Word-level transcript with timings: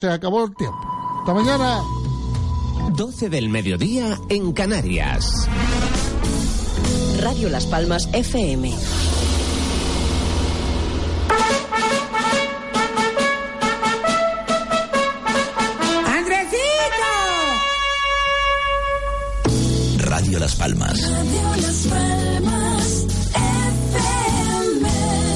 Se 0.00 0.08
acabó 0.08 0.44
el 0.44 0.54
tiempo. 0.54 0.78
Hasta 1.18 1.34
mañana. 1.34 1.82
12 2.92 3.30
del 3.30 3.48
mediodía 3.48 4.16
en 4.28 4.52
Canarias. 4.52 5.48
Radio 7.20 7.48
Las 7.48 7.66
Palmas 7.66 8.08
FM. 8.12 8.72
¡Andresito! 16.06 16.58
Radio 19.98 20.38
Las 20.38 20.54
Palmas. 20.54 21.00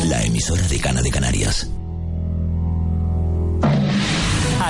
La 0.04 0.22
emisora 0.22 0.62
de 0.68 0.78
Cana 0.78 1.02
de 1.02 1.10
Canarias. 1.10 1.68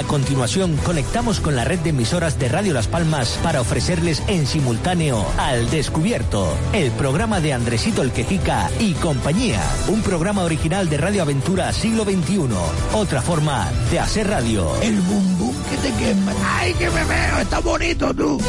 A 0.02 0.05
continuación, 0.05 0.77
conectamos 0.79 1.38
con 1.38 1.55
la 1.55 1.65
red 1.65 1.79
de 1.79 1.91
emisoras 1.91 2.37
de 2.38 2.48
Radio 2.48 2.74
Las 2.74 2.88
Palmas 2.88 3.38
para 3.41 3.61
ofrecerles 3.61 4.20
en 4.27 4.48
simultáneo 4.48 5.25
Al 5.39 5.70
Descubierto, 5.70 6.53
el 6.72 6.91
programa 6.91 7.41
de 7.41 7.53
Andresito 7.53 8.03
el 8.03 8.11
Quejica 8.11 8.69
y 8.81 8.94
compañía. 8.94 9.61
Un 9.86 10.03
programa 10.03 10.42
original 10.42 10.91
de 10.91 10.98
Radio 10.98 11.22
Aventura 11.22 11.72
Siglo 11.72 12.03
XXI. 12.03 12.48
Otra 12.94 13.22
forma 13.22 13.70
de 13.92 14.00
hacer 14.00 14.28
radio. 14.28 14.75
El 14.83 15.00
bum 15.03 15.39
bum 15.39 15.55
que 15.70 15.77
te 15.77 15.94
quema. 15.94 16.33
¡Ay, 16.59 16.75
que 16.75 16.91
me 16.91 17.05
veo! 17.05 17.39
¡Está 17.41 17.61
bonito 17.61 18.12
tú! 18.12 18.41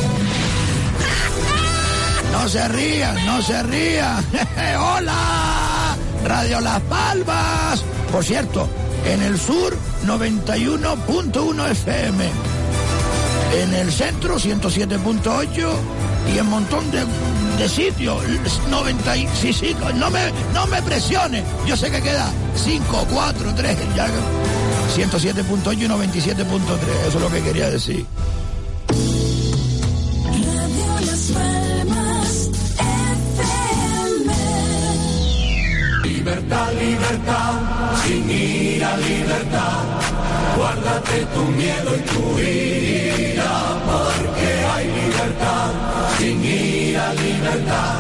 No 2.32 2.50
se 2.50 2.68
rían, 2.68 3.26
no 3.28 3.42
se 3.44 3.64
rían. 3.64 4.26
¡Hola! 4.80 5.73
Radio 6.26 6.60
Las 6.62 6.80
Palmas. 6.82 7.84
Por 8.12 8.24
cierto, 8.24 8.68
en 9.06 9.22
el 9.22 9.40
sur 9.40 9.76
91.1 10.06 11.70
FM. 11.72 12.30
En 13.62 13.74
el 13.74 13.92
centro 13.92 14.38
107.8 14.40 15.70
y 16.34 16.38
en 16.40 16.46
montón 16.48 16.90
de, 16.90 17.04
de 17.58 17.70
sitios 17.70 18.18
90 18.70 19.18
y- 19.18 19.28
sí, 19.40 19.54
sí, 19.54 19.76
no 19.96 20.10
me, 20.10 20.32
no 20.54 20.66
me 20.68 20.82
presione. 20.82 21.44
Yo 21.68 21.78
sé 21.78 21.92
que 21.92 22.02
queda 22.02 22.32
5, 22.56 23.08
4, 23.14 23.54
3, 23.56 23.78
ya 23.96 24.08
107.8 24.96 25.74
y 25.74 25.88
97.3, 25.88 26.38
eso 27.08 27.18
es 27.18 27.22
lo 27.22 27.30
que 27.30 27.42
quería 27.42 27.70
decir. 27.70 28.06
Libertad, 36.44 36.74
libertad, 36.74 37.54
sin 38.06 38.30
ira, 38.30 38.98
libertad. 38.98 39.84
Guárdate 40.58 41.26
tu 41.34 41.42
miedo 41.46 41.96
y 41.96 42.02
tu 42.02 42.40
ira, 42.40 43.54
porque 43.86 44.66
hay 44.74 44.86
libertad, 44.88 45.72
sin 46.18 46.44
ira, 46.44 47.14
libertad. 47.14 48.00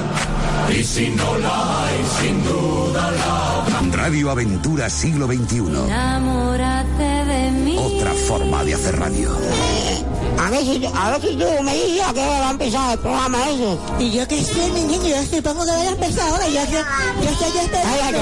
Y 0.77 0.83
si 0.83 1.09
no 1.11 1.38
la 1.38 1.85
hay, 1.85 2.03
sin 2.19 2.44
duda 2.44 3.12
la 3.12 3.62
habrá. 3.62 3.97
Radio 4.03 4.29
Aventura 4.29 4.90
Siglo 4.90 5.25
XXI. 5.28 5.62
Mí. 5.62 6.72
Otra 8.03 8.16
forma 8.16 8.66
de 8.66 8.74
hacer 8.74 9.00
radio. 9.00 9.31
A 10.38 10.50
ver 10.50 10.59
si, 10.59 10.86
a 10.94 11.12
ver 11.12 11.22
si 11.22 11.38
tú 11.38 11.46
me 11.64 11.74
dices 11.74 12.02
a 12.06 12.14
qué 12.14 12.19
hora 12.19 12.40
va 12.41 12.47
a 12.50 12.52
empezar 12.52 12.91
el 12.91 13.00
programa 13.00 13.38
ese. 13.50 13.78
Y 13.97 14.12
yo 14.12 14.28
qué 14.28 14.44
sé, 14.44 14.72
mi 14.72 14.81
niño, 14.81 15.08
yo 15.08 15.24
supongo 15.24 15.64
que 15.64 15.72
va 15.72 15.78
a 15.78 15.90
empezar 15.90 16.28
ahora. 16.30 16.46
Yo, 16.50 16.66
yo, 16.66 16.80
yo 17.24 17.30
estoy 17.30 17.53
ya 17.53 17.62
esperando. 17.62 18.03
Ay, 18.03 18.14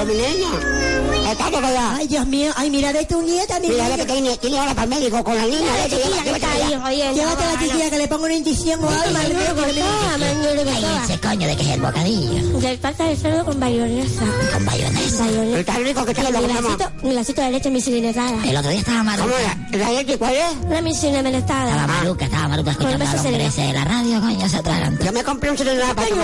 ay. 1.26 1.96
Ay, 1.98 2.08
Dios 2.08 2.26
mío. 2.26 2.52
Ay, 2.56 2.70
mira 2.70 2.92
de 2.92 3.04
tu 3.06 3.22
nieta, 3.22 3.58
mi 3.60 3.68
Mira, 3.68 3.96
que 3.96 4.04
tiene, 4.04 4.36
tiene 4.38 4.58
ahora 4.58 4.72
para 4.74 4.84
el 4.84 4.90
médico 4.90 5.22
con 5.24 5.36
la 5.36 5.44
niña. 5.44 5.72
Ay, 5.82 5.90
chiquilla, 5.90 6.22
que 6.22 6.30
está 6.30 6.52
ahí, 6.52 6.74
oye, 6.74 7.14
Llévate 7.14 7.42
a 7.44 7.52
la 7.52 7.58
chiquilla 7.60 7.90
que 7.90 7.98
le 7.98 8.08
pongo 8.08 8.24
una 8.24 8.34
inyección 8.34 8.84
o 8.84 8.88
algo. 8.88 9.10
me- 9.18 10.72
Cállense, 10.72 11.18
coño, 11.20 11.46
de 11.46 11.56
que 11.56 11.62
es 11.62 11.68
el 11.68 11.80
bocadillo. 11.80 12.58
Del 12.58 12.78
pata 12.78 13.04
de 13.04 13.16
cerdo 13.16 13.44
con 13.44 13.60
bayonesa. 13.60 14.24
Con 14.52 14.64
bayonesa. 14.66 15.26
Está 15.58 15.74
rico 15.78 16.04
que 16.04 16.14
tiene 16.14 16.30
lo 16.30 16.40
vasito- 16.42 16.90
un 17.02 17.14
vasito 17.14 17.40
de 17.42 17.50
leche 17.50 17.70
misilinezada. 17.70 18.44
El 18.44 18.56
otro 18.56 18.70
día 18.70 18.80
estaba 18.80 19.02
maluca. 19.02 19.22
¿Cómo 19.32 19.38
era? 19.38 19.84
¿La 19.86 19.92
leche 19.92 20.18
cuál 20.18 20.34
es? 20.34 20.70
La 20.70 20.80
misilinezada. 20.82 21.70
Estaba 21.70 21.86
maluca, 21.86 22.24
estaba 22.24 22.48
maluca 22.48 22.74
Con 22.74 22.82
escuchando 22.88 23.04
beso 23.04 23.20
al 23.20 23.26
hombre 23.26 23.46
ese 23.46 23.60
de 23.62 23.72
la 23.72 23.84
radio, 23.84 24.20
coño, 24.20 24.48
se 24.48 24.56
atraganta. 24.56 25.04
Yo 25.04 25.12
me 25.12 25.24
compré 25.24 25.50
un 25.50 25.58
celular 25.58 25.94
para 25.94 26.08
tengo 26.08 26.22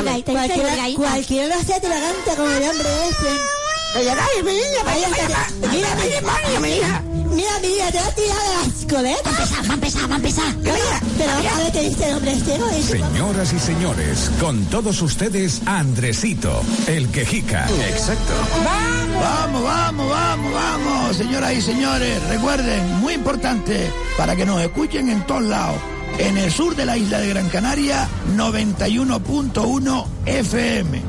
Cualquiera, 0.97 1.56
te 1.80 1.88
la 1.88 1.94
canta 2.00 2.36
como 2.36 2.50
el 2.50 2.62
hombre 2.69 2.88
ese. 3.10 3.68
Dale, 3.94 4.43
mi 4.44 4.53
niña, 4.53 4.81
Ay, 4.87 5.03
vaya, 5.03 5.26
te-. 5.60 5.69
Mira, 5.69 5.88
Ay, 6.00 6.10
demonio, 6.10 6.60
mi 6.60 6.69
hija. 6.76 7.03
Mira, 7.34 7.50
mira, 7.62 7.91
te 7.93 7.99
va 7.99 8.06
a 8.06 8.15
tirar 8.15 8.37
de 8.38 8.54
las 8.69 8.84
coletas. 8.93 9.32
Va 9.34 9.38
a 9.38 9.43
empezar, 9.44 9.65
va 9.69 9.71
a 9.71 9.75
empezar, 9.75 10.10
va 10.10 10.15
a 10.15 10.16
empezar. 10.16 10.56
Mira, 10.56 11.00
pero 11.16 11.32
a 11.32 11.59
ver 11.59 11.72
qué 11.72 11.88
dice 11.88 12.09
el 12.09 12.15
hombre 12.16 12.32
este, 12.32 12.59
¿no? 12.59 12.69
Ese- 12.71 12.98
Señoras 12.98 13.53
y 13.53 13.59
señores, 13.59 14.31
con 14.41 14.65
todos 14.66 15.00
ustedes, 15.03 15.60
Andresito, 15.66 16.62
el 16.87 17.09
quejica. 17.10 17.66
Exacto. 17.88 18.32
Vamos, 18.65 19.62
vamos, 19.62 20.10
vamos, 20.10 20.53
vamos, 20.53 21.16
señoras 21.16 21.53
y 21.54 21.62
señores. 21.62 22.22
Recuerden, 22.28 23.00
muy 23.00 23.15
importante, 23.15 23.91
para 24.16 24.37
que 24.37 24.44
nos 24.47 24.60
escuchen 24.60 25.09
en 25.10 25.27
todos 25.27 25.43
lados. 25.43 25.77
En 26.19 26.37
el 26.37 26.50
sur 26.53 26.75
de 26.75 26.84
la 26.84 26.97
isla 26.97 27.21
de 27.21 27.28
Gran 27.28 27.48
Canaria, 27.48 28.09
91.1 28.37 30.06
FM. 30.27 31.03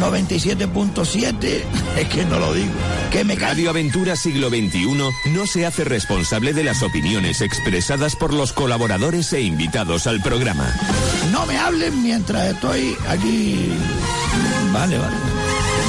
97.7, 0.00 1.62
es 1.98 2.08
que 2.08 2.24
no 2.24 2.38
lo 2.38 2.52
digo. 2.52 2.72
Que 3.10 3.24
me. 3.24 3.36
Radio 3.36 3.70
Aventura 3.70 4.16
Siglo 4.16 4.48
XXI 4.48 4.86
no 5.32 5.46
se 5.46 5.66
hace 5.66 5.84
responsable 5.84 6.52
de 6.52 6.64
las 6.64 6.82
opiniones 6.82 7.40
expresadas 7.40 8.16
por 8.16 8.32
los 8.32 8.52
colaboradores 8.52 9.32
e 9.32 9.42
invitados 9.42 10.06
al 10.06 10.20
programa. 10.22 10.72
No 11.32 11.44
me 11.46 11.58
hablen 11.58 12.02
mientras 12.02 12.54
estoy 12.54 12.96
aquí. 13.08 13.70
Vale, 14.72 14.98
vale. 14.98 15.16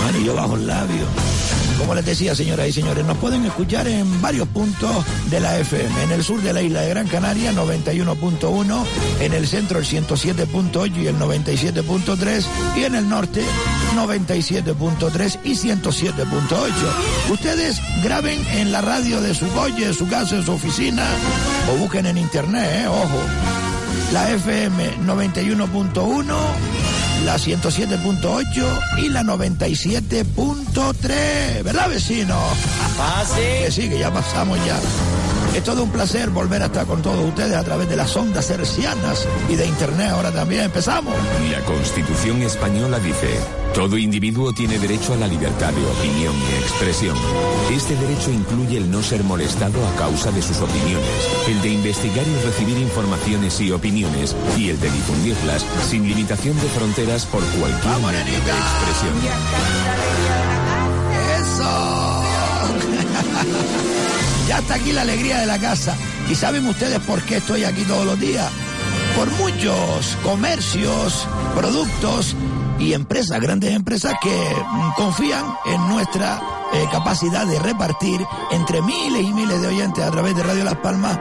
Vale, 0.04 0.24
yo 0.24 0.34
bajo 0.34 0.56
el 0.56 0.68
labio. 0.68 1.33
Como 1.78 1.96
les 1.96 2.06
decía, 2.06 2.36
señoras 2.36 2.68
y 2.68 2.74
señores, 2.74 3.06
nos 3.06 3.18
pueden 3.18 3.46
escuchar 3.46 3.88
en 3.88 4.22
varios 4.22 4.48
puntos 4.48 5.06
de 5.30 5.40
la 5.40 5.58
FM. 5.60 6.04
En 6.04 6.12
el 6.12 6.24
sur 6.24 6.42
de 6.42 6.54
la 6.54 6.62
isla 6.62 6.82
de 6.82 6.90
Gran 6.90 7.08
Canaria, 7.08 7.52
91.1. 7.52 8.84
En 9.20 9.34
el 9.34 9.48
centro, 9.48 9.80
el 9.80 9.86
107.8 9.86 11.02
y 11.02 11.08
el 11.08 11.18
97.3. 11.18 12.46
Y 12.78 12.84
en 12.84 12.96
el 12.96 13.10
norte, 13.10 13.44
97.3 13.96 15.40
y 15.44 15.52
107.8. 15.52 17.32
Ustedes 17.32 17.82
graben 18.04 18.46
en 18.52 18.72
la 18.72 18.82
radio 18.82 19.22
de 19.22 19.34
su 19.34 19.48
coche, 19.50 19.94
su 19.94 20.08
casa, 20.08 20.42
su 20.44 20.52
oficina. 20.52 21.06
O 21.72 21.78
busquen 21.78 22.06
en 22.06 22.18
internet, 22.18 22.84
¿eh? 22.84 22.88
Ojo 22.88 23.20
la 24.14 24.30
FM 24.30 24.98
91.1, 25.08 26.36
la 27.24 27.38
107.8 27.38 28.98
y 28.98 29.10
la 29.10 29.24
97.3. 29.24 31.64
¿Verdad, 31.64 31.90
vecino? 31.90 32.38
Que 33.64 33.72
sí, 33.72 33.90
que 33.90 33.98
ya 34.00 34.14
pasamos 34.14 34.58
ya. 34.66 34.80
Es 35.56 35.64
todo 35.64 35.84
un 35.84 35.92
placer 35.92 36.32
volver 36.32 36.64
a 36.64 36.66
estar 36.66 36.88
con 36.88 37.02
todos 37.04 37.24
ustedes 37.26 37.56
a 37.56 37.64
través 37.64 37.88
de 37.88 37.96
las 37.96 38.16
ondas 38.16 38.50
hercianas 38.50 39.28
y 39.48 39.56
de 39.56 39.68
internet 39.68 40.10
ahora 40.10 40.32
también. 40.32 40.64
Empezamos. 40.64 41.14
La 41.52 41.62
Constitución 41.62 42.42
española 42.42 42.98
dice, 43.00 43.38
todo 43.74 43.96
individuo 43.98 44.52
tiene 44.52 44.80
derecho 44.80 45.14
a 45.14 45.18
la 45.18 45.28
libertad 45.28 45.72
de 45.72 45.86
opinión 45.86 46.34
y 46.36 46.56
expresión. 46.62 47.16
Este 47.72 47.96
derecho 47.96 48.32
incluye 48.32 48.78
el 48.78 48.90
no 48.90 49.04
ser 49.04 49.24
molestado 49.24 49.86
a 49.88 49.96
causa 49.96 50.32
de 50.32 50.42
sus 50.42 50.60
opiniones, 50.60 51.08
el 51.48 51.62
de 51.62 51.70
investigar 51.70 52.26
y 52.28 52.46
recibir 52.46 52.78
informaciones 52.80 53.62
y 53.62 53.72
opiniones, 53.72 54.36
y 54.58 54.70
el 54.70 54.80
de 54.80 54.90
difundirlas 54.90 55.64
sin 55.88 56.08
limitación 56.08 56.56
de 56.60 56.68
fronteras 56.70 57.26
por 57.28 57.44
cualquier 57.44 58.00
medio 58.00 58.40
de 58.44 58.52
expresión. 58.52 60.43
Ya 64.48 64.60
está 64.60 64.76
aquí 64.76 64.92
la 64.92 65.02
alegría 65.02 65.40
de 65.40 65.46
la 65.46 65.60
casa. 65.60 65.96
¿Y 66.30 66.36
saben 66.36 66.66
ustedes 66.68 67.00
por 67.00 67.22
qué 67.24 67.38
estoy 67.38 67.64
aquí 67.64 67.84
todos 67.84 68.06
los 68.06 68.20
días? 68.20 68.50
Por 69.16 69.30
muchos 69.32 70.18
comercios, 70.24 71.28
productos 71.56 72.36
y 72.80 72.94
empresas, 72.94 73.40
grandes 73.40 73.74
empresas 73.74 74.14
que 74.22 74.30
mm, 74.30 74.94
confían 74.96 75.46
en 75.66 75.88
nuestra 75.88 76.42
eh, 76.74 76.86
capacidad 76.92 77.46
de 77.46 77.60
repartir 77.60 78.20
entre 78.52 78.82
miles 78.82 79.24
y 79.24 79.34
miles 79.34 79.62
de 79.62 79.68
oyentes 79.68 80.04
a 80.04 80.12
través 80.12 80.36
de 80.36 80.44
Radio 80.44 80.64
Las 80.64 80.78
Palmas 80.78 81.20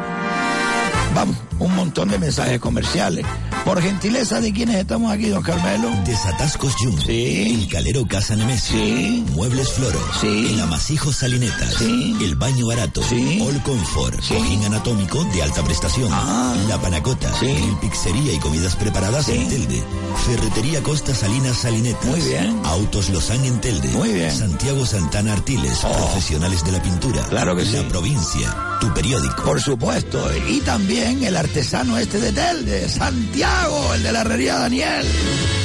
vamos, 1.14 1.36
un 1.58 1.74
montón 1.82 2.10
de 2.10 2.18
mensajes 2.18 2.60
comerciales. 2.60 3.26
Por 3.64 3.82
gentileza 3.82 4.40
de 4.40 4.52
quienes 4.52 4.76
estamos 4.76 5.12
aquí, 5.12 5.28
don 5.28 5.42
Carmelo. 5.42 5.90
Desatascos 6.04 6.74
Jung. 6.78 6.98
Sí. 7.04 7.60
El 7.60 7.68
Calero 7.68 8.06
Casa 8.06 8.36
Nemesio. 8.36 8.76
Sí. 8.76 9.24
Muebles 9.32 9.68
Floro. 9.72 9.98
Sí. 10.20 10.46
El 10.52 10.60
Amasijo 10.60 11.12
Salinetas. 11.12 11.74
Sí. 11.74 12.16
El 12.20 12.36
Baño 12.36 12.66
Barato. 12.68 13.02
Sí. 13.02 13.40
All 13.44 13.60
Comfort. 13.62 14.20
Sí. 14.22 14.34
Cojín 14.34 14.64
anatómico 14.64 15.24
de 15.24 15.42
alta 15.42 15.64
prestación. 15.64 16.08
Ah. 16.12 16.54
La 16.68 16.80
Panacota. 16.80 17.32
Sí. 17.40 17.46
El 17.46 17.76
Pizzería 17.80 18.32
y 18.32 18.38
comidas 18.38 18.76
preparadas 18.76 19.28
en 19.28 19.48
Telde. 19.48 19.82
Ferretería 20.26 20.82
Costa 20.82 21.14
Salinas 21.14 21.56
Salinetas. 21.58 22.04
Muy 22.04 22.20
bien. 22.20 22.60
Autos 22.64 23.10
Lozán 23.10 23.44
en 23.44 23.60
Telde. 23.60 23.88
Muy 23.88 24.12
bien. 24.12 24.30
Santiago 24.36 24.86
Santana 24.86 25.32
Artiles. 25.32 25.78
Oh. 25.84 25.92
Profesionales 25.92 26.64
de 26.64 26.72
la 26.72 26.82
pintura. 26.82 27.22
Claro 27.24 27.56
que 27.56 27.64
La 27.64 27.80
sí. 27.80 27.86
provincia. 27.88 28.56
Tu 28.80 28.92
periódico. 28.94 29.42
Por 29.44 29.60
supuesto. 29.60 30.28
Y 30.48 30.60
también 30.60 31.22
el 31.22 31.36
artesano 31.36 31.71
este 31.72 32.20
de 32.20 32.32
Telde, 32.32 32.86
Santiago, 32.86 33.94
el 33.94 34.02
de 34.02 34.12
la 34.12 34.20
herrería 34.20 34.58
Daniel. 34.58 35.06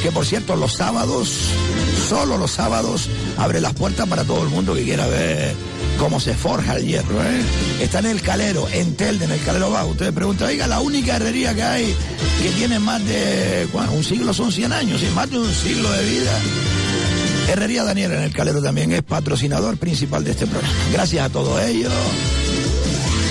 Que 0.02 0.10
por 0.10 0.26
cierto, 0.26 0.56
los 0.56 0.74
sábados, 0.74 1.30
solo 2.08 2.38
los 2.38 2.52
sábados, 2.52 3.10
abre 3.36 3.60
las 3.60 3.74
puertas 3.74 4.08
para 4.08 4.24
todo 4.24 4.42
el 4.44 4.50
mundo 4.50 4.74
que 4.74 4.84
quiera 4.84 5.06
ver 5.08 5.54
cómo 6.00 6.22
se 6.22 6.34
forja 6.34 6.78
el 6.78 6.86
hierro. 6.86 7.22
¿eh? 7.22 7.42
Está 7.82 8.00
en 8.00 8.06
el 8.06 8.22
Calero, 8.22 8.70
en 8.72 8.96
Telde, 8.96 9.26
en 9.26 9.32
el 9.32 9.42
Calero 9.42 9.70
Bajo. 9.70 9.90
Ustedes 9.90 10.14
preguntan, 10.14 10.48
oiga, 10.48 10.66
la 10.66 10.80
única 10.80 11.18
herrería 11.18 11.54
que 11.54 11.64
hay 11.64 11.96
que 12.42 12.52
tiene 12.52 12.80
más 12.80 13.04
de 13.06 13.68
un 13.74 14.04
siglo, 14.04 14.34
son 14.34 14.54
100 14.54 14.72
años, 14.72 15.04
y 15.04 15.14
más 15.14 15.30
de 15.30 15.40
un 15.40 15.54
siglo 15.54 15.92
de 15.92 16.04
vida. 16.06 16.32
Herrería 17.50 17.84
Daniel 17.84 18.14
en 18.14 18.24
el 18.24 18.34
Calero 18.34 18.62
también 18.62 18.94
es 18.94 19.04
patrocinador 19.04 19.76
principal 19.76 20.24
de 20.24 20.32
este 20.32 20.48
programa. 20.48 20.74
Gracias 20.94 21.26
a 21.26 21.30
todos 21.30 21.62
ellos 21.64 21.92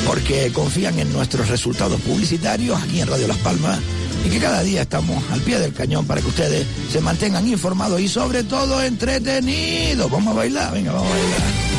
porque 0.06 0.52
confían 0.52 0.98
en 0.98 1.12
nuestros 1.12 1.48
resultados 1.48 2.00
publicitarios 2.00 2.80
aquí 2.80 3.00
en 3.00 3.08
Radio 3.08 3.26
Las 3.26 3.38
Palmas 3.38 3.80
y 4.24 4.28
que 4.28 4.38
cada 4.38 4.62
día 4.62 4.82
estamos 4.82 5.22
al 5.32 5.40
pie 5.40 5.58
del 5.58 5.72
cañón 5.72 6.06
para 6.06 6.20
que 6.20 6.28
ustedes 6.28 6.66
se 6.90 7.00
mantengan 7.00 7.46
informados 7.46 8.00
y 8.00 8.08
sobre 8.08 8.44
todo 8.44 8.82
entretenidos. 8.82 10.10
Vamos 10.10 10.34
a 10.34 10.38
bailar, 10.38 10.72
venga, 10.72 10.92
vamos 10.92 11.08
a 11.08 11.14
bailar. 11.14 11.76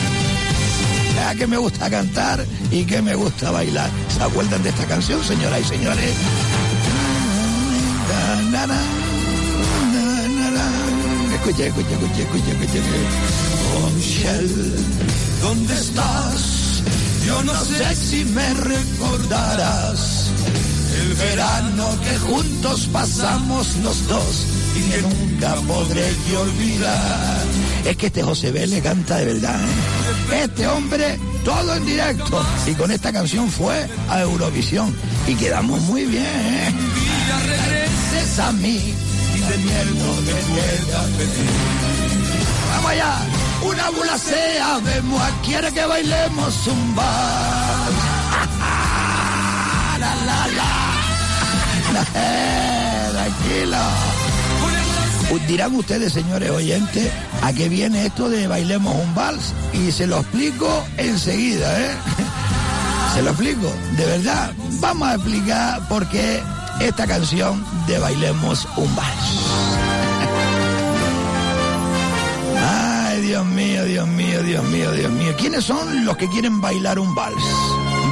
Ah, 1.25 1.35
que 1.35 1.47
me 1.47 1.57
gusta 1.57 1.89
cantar 1.89 2.45
y 2.71 2.85
que 2.85 3.01
me 3.01 3.15
gusta 3.15 3.51
bailar. 3.51 3.89
¿Se 4.15 4.23
acuerdan 4.23 4.61
de 4.63 4.69
esta 4.69 4.85
canción, 4.85 5.23
señoras 5.23 5.61
y 5.61 5.63
señores? 5.63 6.13
Escucha, 11.33 11.65
escucha, 11.65 11.89
escucha, 11.91 12.21
escucha, 12.21 12.51
escucha. 12.51 12.79
Oh, 13.75 13.89
Michelle, 13.91 14.75
¿dónde 15.41 15.73
estás? 15.73 16.56
Yo 17.27 17.43
no 17.43 17.53
sé 17.65 17.93
si 17.93 18.23
me 18.23 18.53
recordarás 18.53 20.31
el 21.01 21.13
verano 21.13 21.89
que 22.01 22.17
juntos 22.19 22.87
pasamos 22.93 23.75
los 23.83 24.07
dos 24.07 24.45
y 24.77 24.89
que 24.89 25.01
nunca 25.01 25.55
podré 25.67 26.09
yo 26.31 26.39
olvidar. 26.39 27.43
Es 27.83 27.97
que 27.97 28.05
este 28.07 28.23
José 28.23 28.53
le 28.65 28.81
canta 28.81 29.17
de 29.17 29.25
verdad. 29.25 29.59
¿eh? 29.59 30.43
Este 30.45 30.67
hombre, 30.69 31.19
todo 31.43 31.75
en 31.75 31.85
directo. 31.85 32.45
Y 32.65 32.73
con 32.75 32.91
esta 32.91 33.11
canción 33.11 33.49
fue 33.49 33.85
a 34.07 34.21
Eurovisión. 34.21 34.95
Y 35.27 35.35
quedamos 35.35 35.81
muy 35.81 36.05
bien. 36.05 36.23
¿eh? 36.23 36.73
Regreses 37.45 38.39
a 38.39 38.53
mí 38.53 38.93
y 39.35 39.39
de 39.39 39.57
pedir. 41.17 41.51
Vamos 42.71 42.91
allá. 42.91 43.46
Una 43.63 43.89
bulacea, 43.89 44.79
vemos, 44.83 45.21
quiere 45.45 45.71
que 45.73 45.85
bailemos 45.85 46.67
bar. 46.95 47.91
la, 49.99 50.15
la, 50.15 50.47
la. 50.47 52.03
Eh, 52.15 53.09
Tranquilo. 53.11 53.77
Dirán 55.47 55.75
ustedes, 55.75 56.13
señores 56.13 56.49
oyentes, 56.49 57.11
a 57.41 57.53
qué 57.53 57.69
viene 57.69 58.05
esto 58.05 58.29
de 58.29 58.47
bailemos 58.47 58.95
un 58.95 59.15
vals 59.15 59.53
y 59.73 59.91
se 59.91 60.07
lo 60.07 60.19
explico 60.19 60.83
enseguida, 60.97 61.79
¿eh? 61.79 61.91
Se 63.13 63.21
lo 63.23 63.29
explico, 63.29 63.71
de 63.95 64.05
verdad. 64.05 64.51
Vamos 64.79 65.07
a 65.07 65.15
explicar 65.15 65.87
por 65.87 66.07
qué 66.09 66.43
esta 66.81 67.07
canción 67.07 67.63
de 67.87 67.97
bailemos 67.97 68.67
un 68.75 68.93
vals. 68.95 69.66
Dios 73.27 73.45
mío, 73.45 73.83
Dios 73.83 74.07
mío, 74.07 74.41
Dios 74.41 74.63
mío, 74.69 74.91
Dios 74.93 75.11
mío. 75.11 75.35
¿Quiénes 75.37 75.65
son 75.65 76.05
los 76.05 76.15
que 76.15 76.29
quieren 76.29 76.61
bailar 76.61 76.97
un 76.97 77.13
vals? 77.13 77.43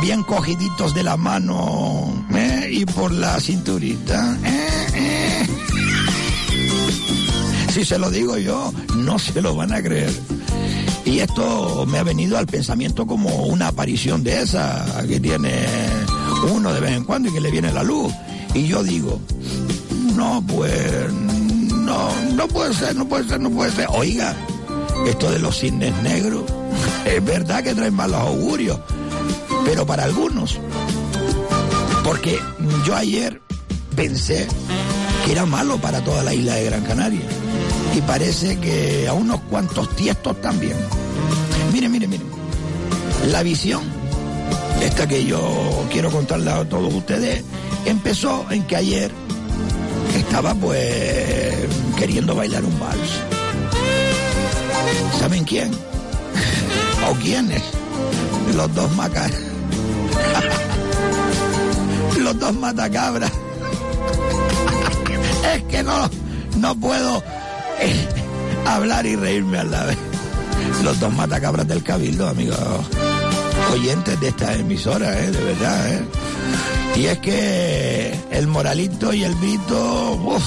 Bien 0.02 0.22
cogiditos 0.24 0.94
de 0.94 1.04
la 1.04 1.16
mano 1.16 2.26
¿eh? 2.36 2.68
y 2.70 2.86
por 2.86 3.14
la 3.14 3.40
cinturita. 3.40 4.38
¿eh? 4.44 4.88
¿eh? 4.94 5.48
Si 7.72 7.86
se 7.86 7.98
lo 7.98 8.12
digo 8.12 8.38
yo, 8.38 8.74
no 8.98 9.18
se 9.18 9.42
lo 9.42 9.56
van 9.56 9.72
a 9.72 9.82
creer. 9.82 10.12
Y 11.06 11.20
esto 11.20 11.86
me 11.88 12.00
ha 12.00 12.04
venido 12.04 12.38
al 12.38 12.46
pensamiento 12.46 13.08
como 13.08 13.46
una 13.46 13.70
aparición 13.70 14.22
de 14.22 14.42
esa 14.42 15.02
que 15.08 15.22
tiene 15.22 15.66
uno 16.54 16.74
de 16.74 16.82
vez 16.82 16.92
en 16.92 17.06
cuando 17.06 17.30
y 17.30 17.32
que 17.32 17.40
le 17.40 17.52
viene 17.52 17.72
la 17.72 17.84
luz. 17.84 18.12
Y 18.54 18.68
yo 18.68 18.84
digo, 18.84 19.22
no, 20.14 20.44
pues, 20.46 21.10
no, 21.14 22.10
no 22.34 22.48
puede 22.50 22.74
ser, 22.74 22.98
no 22.98 23.08
puede 23.08 23.30
ser, 23.30 23.40
no 23.40 23.50
puede 23.50 23.72
ser. 23.72 23.88
Oiga, 23.92 24.36
esto 25.06 25.32
de 25.32 25.40
los 25.40 25.60
cisnes 25.60 25.94
negros, 26.02 26.44
es 27.06 27.24
verdad 27.24 27.64
que 27.64 27.76
traen 27.76 27.94
malos 27.94 28.22
augurios, 28.22 28.80
pero 29.66 29.86
para 29.86 30.04
algunos. 30.04 30.60
Porque 32.04 32.40
yo 32.86 32.96
ayer 32.96 33.42
pensé 33.96 34.48
que 35.26 35.32
era 35.32 35.46
malo 35.46 35.78
para 35.78 36.04
toda 36.04 36.24
la 36.24 36.34
isla 36.34 36.56
de 36.56 36.66
Gran 36.66 36.84
Canaria. 36.84 37.22
Y 37.96 38.02
parece 38.02 38.60
que 38.60 39.08
a 39.08 39.14
unos 39.14 39.40
cuantos 39.50 39.96
tiestos 39.96 40.40
también. 40.42 40.76
Miren, 41.74 41.92
miren, 41.92 42.10
miren. 42.10 42.28
La 43.32 43.42
visión, 43.42 43.82
esta 44.82 45.08
que 45.08 45.26
yo 45.26 45.86
quiero 45.92 46.12
contarle 46.12 46.52
a 46.52 46.68
todos 46.70 46.94
ustedes, 46.94 47.44
empezó 47.86 48.46
en 48.52 48.64
que 48.64 48.76
ayer 48.76 49.12
estaba 50.16 50.54
pues 50.54 51.56
queriendo 51.98 52.36
bailar 52.36 52.64
un 52.64 52.80
vals. 52.80 53.35
¿Saben 55.20 55.44
quién? 55.44 55.72
¿O 57.10 57.14
quiénes? 57.16 57.64
Los 58.56 58.74
dos 58.74 58.92
macas. 58.96 59.32
Los 62.20 62.40
dos 62.40 62.54
matacabras. 62.56 63.32
Es 65.56 65.64
que 65.64 65.84
no, 65.84 66.10
no 66.58 66.76
puedo 66.76 67.24
eh, 67.80 68.08
hablar 68.66 69.06
y 69.06 69.16
reírme 69.16 69.60
a 69.60 69.64
la 69.64 69.84
vez. 69.86 69.98
Los 70.84 71.00
dos 71.00 71.14
matacabras 71.14 71.68
del 71.68 71.84
cabildo, 71.84 72.28
amigos 72.28 72.58
oyentes 73.72 74.20
de 74.20 74.30
esta 74.30 74.54
emisora, 74.54 75.20
eh, 75.20 75.32
de 75.32 75.44
verdad. 75.44 75.94
Eh. 75.94 76.06
Y 76.96 77.06
es 77.08 77.20
que 77.20 78.14
el 78.32 78.48
moralito 78.48 79.14
y 79.14 79.24
el 79.24 79.36
Vito, 79.36 80.40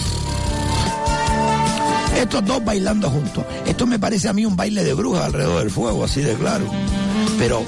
estos 2.23 2.45
dos 2.45 2.65
bailando 2.65 3.11
juntos. 3.11 3.45
Esto 3.67 3.87
me 3.87 3.99
parece 3.99 4.29
a 4.29 4.33
mí 4.33 4.45
un 4.45 4.57
baile 4.57 4.85
de 4.85 4.95
brujas 4.95 5.25
alrededor 5.25 5.61
del 5.61 5.71
fuego, 5.71 6.05
así 6.05 6.21
de 6.21 6.35
claro. 6.35 6.67
Pero, 7.39 7.63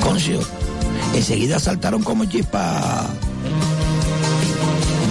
concio, 0.00 0.40
enseguida 1.14 1.58
saltaron 1.58 2.02
como 2.02 2.24
chispas 2.24 3.06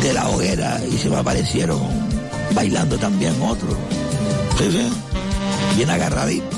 de 0.01 0.13
la 0.13 0.29
hoguera 0.29 0.81
y 0.91 0.97
se 0.97 1.09
me 1.09 1.17
aparecieron 1.17 1.81
bailando 2.53 2.97
también 2.97 3.33
otros. 3.41 3.75
Sí, 4.57 4.71
sí, 4.71 4.87
bien 5.77 5.89
agarradito. 5.89 6.57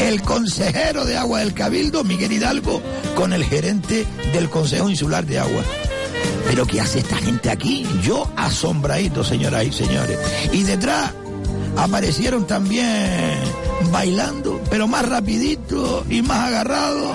El 0.00 0.22
consejero 0.22 1.04
de 1.04 1.16
agua 1.16 1.40
del 1.40 1.54
Cabildo, 1.54 2.04
Miguel 2.04 2.32
Hidalgo, 2.32 2.80
con 3.14 3.32
el 3.32 3.44
gerente 3.44 4.06
del 4.32 4.48
Consejo 4.48 4.88
Insular 4.88 5.26
de 5.26 5.38
Agua. 5.38 5.62
Pero 6.46 6.66
¿qué 6.66 6.80
hace 6.80 7.00
esta 7.00 7.16
gente 7.16 7.50
aquí? 7.50 7.86
Yo 8.02 8.30
asombradito, 8.36 9.24
señoras 9.24 9.64
y 9.64 9.72
señores. 9.72 10.18
Y 10.52 10.62
detrás 10.62 11.12
aparecieron 11.76 12.46
también 12.46 13.40
bailando, 13.90 14.60
pero 14.70 14.86
más 14.86 15.08
rapidito 15.08 16.04
y 16.08 16.22
más 16.22 16.48
agarrado, 16.48 17.12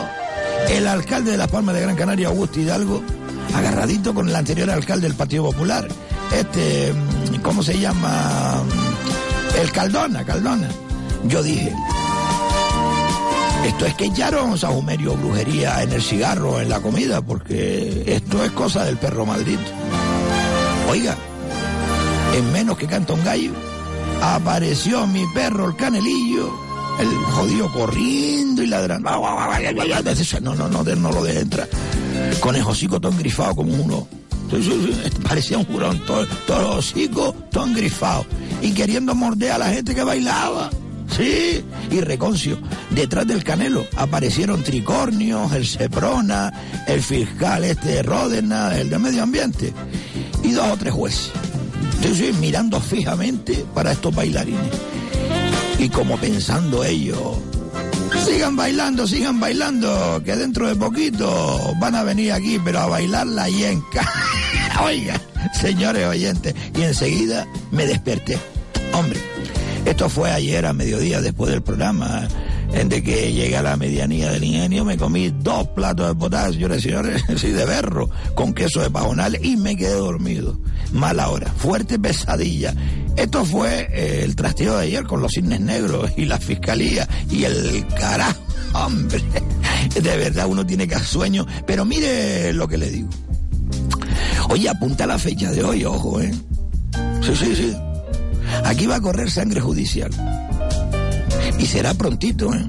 el 0.70 0.88
alcalde 0.88 1.32
de 1.32 1.38
Las 1.38 1.48
Palmas 1.48 1.76
de 1.76 1.82
Gran 1.82 1.96
Canaria, 1.96 2.28
Augusto 2.28 2.60
Hidalgo, 2.60 3.02
agarradito 3.56 4.14
con 4.14 4.30
el 4.30 4.36
anterior 4.36 4.70
alcalde 4.70 5.08
del 5.08 5.16
Partido 5.16 5.44
Popular, 5.44 5.88
este, 6.34 6.94
¿cómo 7.42 7.64
se 7.64 7.80
llama? 7.80 8.62
El 9.60 9.72
Caldona, 9.72 10.24
Caldona. 10.26 10.70
Yo 11.26 11.44
dije, 11.44 11.74
esto 13.70 13.86
es 13.86 13.94
que 13.94 14.06
echaron 14.06 14.58
sahumerio 14.58 15.14
o 15.14 15.16
brujería 15.16 15.84
en 15.84 15.92
el 15.92 16.02
cigarro, 16.02 16.60
en 16.60 16.70
la 16.70 16.82
comida, 16.82 17.22
porque 17.22 18.04
esto 18.08 18.44
es 18.44 18.52
cosa 18.52 18.84
del 18.84 18.98
perro 18.98 19.28
maldito. 19.28 19.62
Oiga, 20.90 21.16
en 22.36 22.52
menos 22.52 22.80
que 22.80 22.88
canta 22.88 23.14
un 23.14 23.24
gallo, 23.24 23.52
apareció 24.24 25.06
mi 25.06 25.24
perro, 25.36 25.68
el 25.68 25.76
canelillo, 25.76 26.52
el 27.00 27.08
jodido 27.10 27.72
corriendo 27.72 28.64
y 28.64 28.68
ladrando. 28.68 29.08
No, 30.42 30.56
no, 30.56 30.68
no, 30.68 30.84
no 30.84 31.12
lo 31.12 31.24
deje 31.24 31.40
entrar. 31.42 31.70
Con 32.40 32.56
el 32.56 32.64
hocico 32.64 33.00
todo 33.00 33.12
engrifado 33.12 33.56
como 33.56 33.72
uno. 33.72 34.08
Parecía 35.24 35.60
un 35.60 35.66
jurón, 35.66 36.04
todo, 36.08 36.26
todo 36.48 36.60
el 36.60 36.80
hocico 36.80 37.36
todo 37.52 37.68
engrifado. 37.68 38.26
Y 38.64 38.72
queriendo 38.72 39.14
morder 39.14 39.52
a 39.52 39.58
la 39.60 39.70
gente 39.70 39.94
que 39.94 40.04
bailaba. 40.04 40.72
Sí, 41.16 41.64
y 41.92 42.02
Reconcio. 42.02 42.60
Detrás 42.92 43.28
del 43.28 43.44
Canelo 43.44 43.86
aparecieron 43.96 44.64
Tricornios, 44.64 45.52
el 45.54 45.66
Seprona, 45.66 46.54
el 46.88 47.02
fiscal 47.02 47.64
este 47.64 48.04
Ródena, 48.04 48.78
el 48.78 48.90
de 48.90 49.00
Medio 49.00 49.24
Ambiente. 49.24 49.74
Y 50.44 50.52
dos 50.52 50.72
o 50.72 50.78
tres 50.78 50.94
jueces. 50.94 51.32
Sí, 52.02 52.32
mirando 52.40 52.80
fijamente 52.80 53.66
para 53.74 53.92
estos 53.92 54.14
bailarines. 54.16 54.72
Y 55.78 55.90
como 55.90 56.18
pensando 56.18 56.84
ellos, 56.84 57.38
sigan 58.26 58.56
bailando, 58.56 59.08
sigan 59.08 59.40
bailando, 59.40 60.22
que 60.24 60.36
dentro 60.36 60.68
de 60.68 60.76
poquito 60.76 61.74
van 61.80 61.96
a 61.96 62.04
venir 62.04 62.32
aquí, 62.32 62.60
pero 62.64 62.80
a 62.80 62.88
bailar 62.88 63.28
la 63.28 63.50
yenca. 63.50 64.08
Oiga, 64.84 65.20
señores 65.60 66.06
oyentes, 66.06 66.54
y 66.76 66.82
enseguida 66.82 67.48
me 67.72 67.86
desperté. 67.86 68.38
Hombre, 68.94 69.20
esto 69.86 70.10
fue 70.10 70.32
ayer 70.32 70.66
a 70.66 70.74
mediodía 70.74 71.22
después 71.22 71.52
del 71.52 71.62
programa. 71.62 72.28
De 72.70 73.02
que 73.02 73.34
llegué 73.34 73.58
a 73.58 73.64
la 73.64 73.76
medianía 73.78 74.32
del 74.32 74.44
ingenio, 74.44 74.86
me 74.86 74.96
comí 74.96 75.34
dos 75.42 75.68
platos 75.70 76.08
de 76.08 76.16
potasio, 76.16 76.54
señores, 76.54 76.82
señores, 76.84 77.24
sí, 77.38 77.50
de 77.50 77.66
berro, 77.66 78.12
con 78.36 78.54
queso 78.54 78.80
de 78.82 78.92
pajonal 78.92 79.38
y 79.44 79.58
me 79.58 79.76
quedé 79.76 79.96
dormido. 79.96 80.60
Mala 80.92 81.30
hora, 81.30 81.52
fuerte 81.58 81.98
pesadilla. 81.98 82.74
Esto 83.16 83.44
fue 83.44 83.90
eh, 83.92 84.22
el 84.24 84.36
trasteo 84.36 84.78
de 84.78 84.84
ayer 84.84 85.04
con 85.04 85.22
los 85.22 85.32
cisnes 85.32 85.60
negros 85.60 86.12
y 86.16 86.26
la 86.26 86.38
fiscalía 86.38 87.08
y 87.30 87.44
el 87.44 87.86
carajo, 88.00 88.40
hombre. 88.74 89.22
De 90.00 90.18
verdad 90.18 90.46
uno 90.48 90.64
tiene 90.66 90.88
que 90.88 91.00
sueño, 91.00 91.48
pero 91.66 91.86
mire 91.86 92.54
lo 92.54 92.68
que 92.68 92.78
le 92.78 92.92
digo. 92.92 93.10
Oye, 94.50 94.70
apunta 94.70 95.08
la 95.08 95.18
fecha 95.18 95.52
de 95.52 95.64
hoy, 95.64 95.84
ojo, 95.86 96.22
¿eh? 96.22 96.32
Sí, 97.22 97.36
sí, 97.36 97.56
sí. 97.56 97.76
Aquí 98.66 98.86
va 98.86 98.96
a 98.98 99.02
correr 99.02 99.30
sangre 99.30 99.62
judicial. 99.62 100.12
Y 101.58 101.66
será 101.66 101.94
prontito, 101.94 102.54
¿eh? 102.54 102.66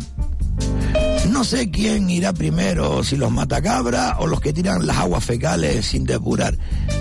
No 1.30 1.44
sé 1.44 1.70
quién 1.70 2.10
irá 2.10 2.32
primero, 2.32 3.04
si 3.04 3.16
los 3.16 3.30
matacabras 3.30 4.14
o 4.18 4.26
los 4.26 4.40
que 4.40 4.52
tiran 4.52 4.86
las 4.86 4.96
aguas 4.96 5.24
fecales 5.24 5.86
sin 5.86 6.04
depurar. 6.04 6.56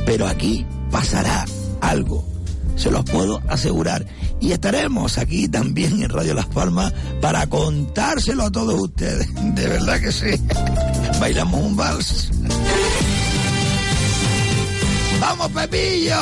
Pero 0.06 0.28
aquí 0.28 0.66
pasará 0.92 1.46
algo. 1.82 2.28
Se 2.76 2.92
los 2.92 3.04
puedo 3.06 3.42
asegurar. 3.50 4.06
Y 4.40 4.52
estaremos 4.52 5.18
aquí 5.18 5.48
también 5.48 6.02
en 6.02 6.10
Radio 6.10 6.34
Las 6.34 6.46
Palmas 6.46 6.94
para 7.20 7.48
contárselo 7.48 8.44
a 8.44 8.52
todos 8.52 8.80
ustedes. 8.80 9.28
De 9.56 9.68
verdad 9.68 10.00
que 10.00 10.12
sí. 10.12 10.32
Bailamos 11.20 11.62
un 11.62 11.76
vals. 11.76 12.32
¡Vamos, 15.20 15.52
Pepillo! 15.52 16.16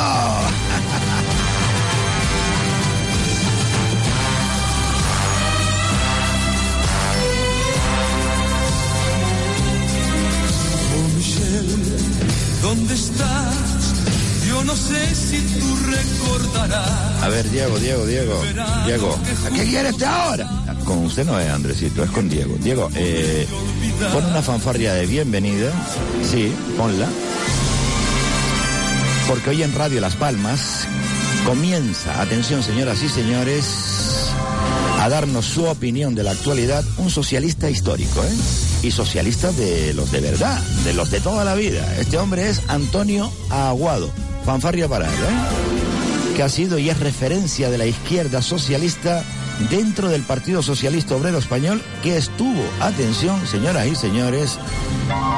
¿Dónde 12.68 12.94
estás? 12.94 13.94
Yo 14.46 14.62
no 14.64 14.76
sé 14.76 15.14
si 15.14 15.40
tú 15.58 15.76
recordarás. 15.86 17.22
A 17.22 17.28
ver, 17.28 17.50
Diego, 17.50 17.78
Diego, 17.78 18.04
Diego. 18.04 18.42
Diego, 18.84 19.18
¿a 19.46 19.50
qué 19.50 19.64
quiere 19.64 19.90
usted 19.90 20.06
ahora? 20.06 20.46
Con 20.84 21.04
usted 21.04 21.24
no 21.24 21.38
es 21.40 21.48
Andresito, 21.50 22.04
es 22.04 22.10
con 22.10 22.28
Diego. 22.28 22.56
Diego, 22.60 22.90
eh, 22.94 23.46
pon 24.12 24.24
una 24.24 24.42
fanfarria 24.42 24.92
de 24.94 25.06
bienvenida. 25.06 25.72
Sí, 26.30 26.52
ponla. 26.76 27.08
Porque 29.28 29.50
hoy 29.50 29.62
en 29.62 29.74
Radio 29.74 30.00
Las 30.02 30.16
Palmas 30.16 30.86
comienza, 31.46 32.20
atención 32.20 32.62
señoras 32.62 33.02
y 33.02 33.08
señores, 33.08 33.64
a 35.00 35.08
darnos 35.08 35.46
su 35.46 35.64
opinión 35.64 36.14
de 36.14 36.22
la 36.22 36.32
actualidad 36.32 36.84
un 36.98 37.10
socialista 37.10 37.70
histórico, 37.70 38.22
¿eh? 38.24 38.67
Y 38.82 38.90
socialista 38.90 39.52
de 39.52 39.92
los 39.92 40.10
de 40.12 40.20
verdad, 40.20 40.60
de 40.84 40.94
los 40.94 41.10
de 41.10 41.20
toda 41.20 41.44
la 41.44 41.54
vida. 41.54 41.96
Este 41.98 42.16
hombre 42.16 42.48
es 42.48 42.62
Antonio 42.68 43.30
Aguado. 43.50 44.10
Fanfarria 44.44 44.88
para 44.88 45.06
él, 45.06 45.14
¿eh? 45.14 46.34
Que 46.36 46.42
ha 46.42 46.48
sido 46.48 46.78
y 46.78 46.88
es 46.88 47.00
referencia 47.00 47.70
de 47.70 47.78
la 47.78 47.86
izquierda 47.86 48.40
socialista 48.40 49.24
dentro 49.70 50.08
del 50.08 50.22
Partido 50.22 50.62
Socialista 50.62 51.16
Obrero 51.16 51.38
Español, 51.38 51.82
que 52.02 52.16
estuvo, 52.16 52.62
atención, 52.80 53.44
señoras 53.46 53.86
y 53.88 53.96
señores, 53.96 54.58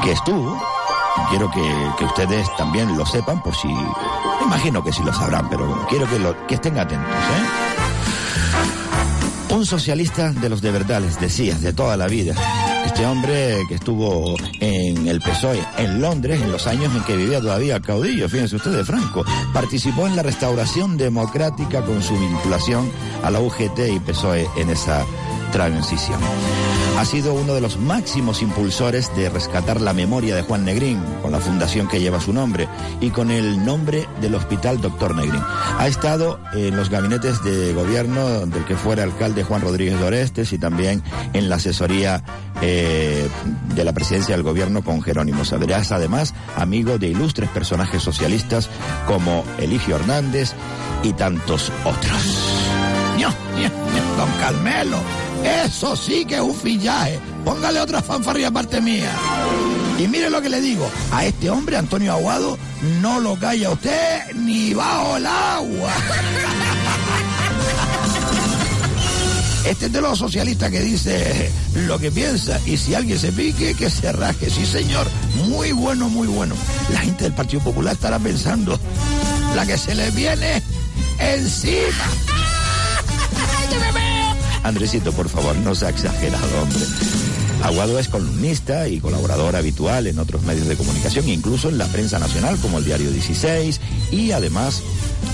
que 0.03 0.11
estuvo 0.11 0.61
quiero 1.29 1.49
que, 1.51 1.61
que, 1.97 2.05
ustedes 2.05 2.47
también 2.57 2.97
lo 2.97 3.05
sepan 3.05 3.41
por 3.43 3.55
si 3.55 3.67
imagino 4.43 4.83
que 4.83 4.91
sí 4.91 5.03
lo 5.03 5.13
sabrán 5.13 5.49
pero 5.49 5.85
quiero 5.89 6.09
que, 6.09 6.19
lo, 6.19 6.47
que 6.47 6.55
estén 6.55 6.77
atentos 6.79 7.09
¿eh? 7.09 7.60
Un 9.61 9.67
socialista 9.67 10.31
de 10.31 10.49
los 10.49 10.59
de 10.59 10.71
verdad 10.71 11.01
les 11.01 11.19
decía 11.19 11.53
de 11.53 11.71
toda 11.71 11.95
la 11.95 12.07
vida. 12.07 12.33
Este 12.83 13.05
hombre 13.05 13.59
que 13.67 13.75
estuvo 13.75 14.35
en 14.59 15.07
el 15.07 15.21
PSOE 15.21 15.59
en 15.77 16.01
Londres 16.01 16.41
en 16.41 16.51
los 16.51 16.65
años 16.65 16.91
en 16.95 17.03
que 17.03 17.15
vivía 17.15 17.39
todavía 17.39 17.79
caudillo, 17.79 18.27
fíjense 18.27 18.55
ustedes, 18.55 18.87
Franco, 18.87 19.23
participó 19.53 20.07
en 20.07 20.15
la 20.15 20.23
restauración 20.23 20.97
democrática 20.97 21.83
con 21.83 22.01
su 22.01 22.17
vinculación 22.19 22.91
a 23.23 23.29
la 23.29 23.39
UGT 23.39 23.79
y 23.93 23.99
PSOE 23.99 24.49
en 24.57 24.71
esa 24.71 25.05
transición. 25.51 26.19
Ha 26.97 27.05
sido 27.05 27.33
uno 27.33 27.53
de 27.53 27.61
los 27.61 27.77
máximos 27.77 28.41
impulsores 28.41 29.15
de 29.15 29.29
rescatar 29.29 29.81
la 29.81 29.93
memoria 29.93 30.35
de 30.35 30.43
Juan 30.43 30.65
Negrín, 30.65 31.01
con 31.21 31.31
la 31.31 31.39
fundación 31.39 31.87
que 31.87 31.99
lleva 31.99 32.19
su 32.19 32.31
nombre, 32.31 32.67
y 32.99 33.09
con 33.09 33.31
el 33.31 33.65
nombre 33.65 34.07
del 34.21 34.35
Hospital 34.35 34.81
Doctor 34.81 35.15
Negrín. 35.15 35.41
Ha 35.79 35.87
estado 35.87 36.39
en 36.53 36.75
los 36.75 36.89
gabinetes 36.89 37.43
de 37.43 37.73
gobierno 37.73 38.45
del 38.45 38.65
que 38.65 38.75
fuera 38.75 39.03
alcalde 39.03 39.43
Juan 39.43 39.61
Rodríguez 39.61 39.99
Dorestes 39.99 40.53
y 40.53 40.59
también 40.59 41.01
en 41.33 41.49
la 41.49 41.55
asesoría 41.55 42.23
eh, 42.61 43.27
de 43.73 43.83
la 43.83 43.93
presidencia 43.93 44.35
del 44.35 44.43
gobierno 44.43 44.83
con 44.83 45.01
Jerónimo 45.01 45.43
Saderas, 45.45 45.91
además 45.91 46.33
amigo 46.55 46.97
de 46.97 47.07
ilustres 47.07 47.49
personajes 47.49 48.03
socialistas 48.03 48.69
como 49.07 49.43
Eligio 49.57 49.95
Hernández 49.95 50.53
y 51.03 51.13
tantos 51.13 51.71
otros. 51.83 52.37
¡No, 53.19 53.29
don 54.17 54.29
Carmelo! 54.39 54.97
Eso 55.43 55.95
sí 55.95 56.25
que 56.25 56.35
es 56.35 56.41
un 56.41 56.55
fillaje. 56.55 57.19
Póngale 57.43 57.79
otra 57.79 58.01
fanfarria 58.01 58.49
aparte 58.49 58.81
mía. 58.81 59.11
Y 59.97 60.07
mire 60.07 60.29
lo 60.29 60.41
que 60.41 60.49
le 60.49 60.61
digo, 60.61 60.89
a 61.11 61.25
este 61.25 61.49
hombre, 61.49 61.77
Antonio 61.77 62.13
Aguado, 62.13 62.57
no 63.01 63.19
lo 63.19 63.37
calla 63.37 63.71
usted 63.71 64.33
ni 64.35 64.73
bajo 64.73 65.17
el 65.17 65.25
agua. 65.25 65.93
Este 69.65 69.85
es 69.85 69.93
de 69.93 70.01
los 70.01 70.17
socialistas 70.17 70.71
que 70.71 70.81
dice 70.81 71.51
lo 71.75 71.99
que 71.99 72.11
piensa 72.11 72.59
y 72.65 72.77
si 72.77 72.95
alguien 72.95 73.19
se 73.19 73.31
pique, 73.31 73.75
que 73.75 73.89
se 73.89 74.11
raje. 74.11 74.49
Sí, 74.49 74.65
señor. 74.65 75.07
Muy 75.47 75.71
bueno, 75.71 76.09
muy 76.09 76.27
bueno. 76.27 76.55
La 76.91 76.99
gente 76.99 77.25
del 77.25 77.33
Partido 77.33 77.63
Popular 77.63 77.93
estará 77.93 78.17
pensando 78.17 78.79
la 79.55 79.65
que 79.65 79.77
se 79.77 79.93
le 79.93 80.09
viene 80.11 80.61
encima. 81.19 82.30
Andresito, 84.63 85.11
por 85.11 85.27
favor, 85.29 85.55
no 85.57 85.73
sea 85.75 85.89
exagerado, 85.89 86.61
hombre. 86.61 86.85
Aguado 87.63 87.99
es 87.99 88.09
columnista 88.09 88.87
y 88.87 88.99
colaborador 88.99 89.55
habitual 89.55 90.07
en 90.07 90.19
otros 90.19 90.41
medios 90.43 90.67
de 90.67 90.75
comunicación, 90.75 91.29
incluso 91.29 91.69
en 91.69 91.77
la 91.77 91.85
prensa 91.87 92.17
nacional 92.19 92.57
como 92.57 92.79
el 92.79 92.85
Diario 92.85 93.11
16, 93.11 93.79
y 94.11 94.31
además 94.31 94.81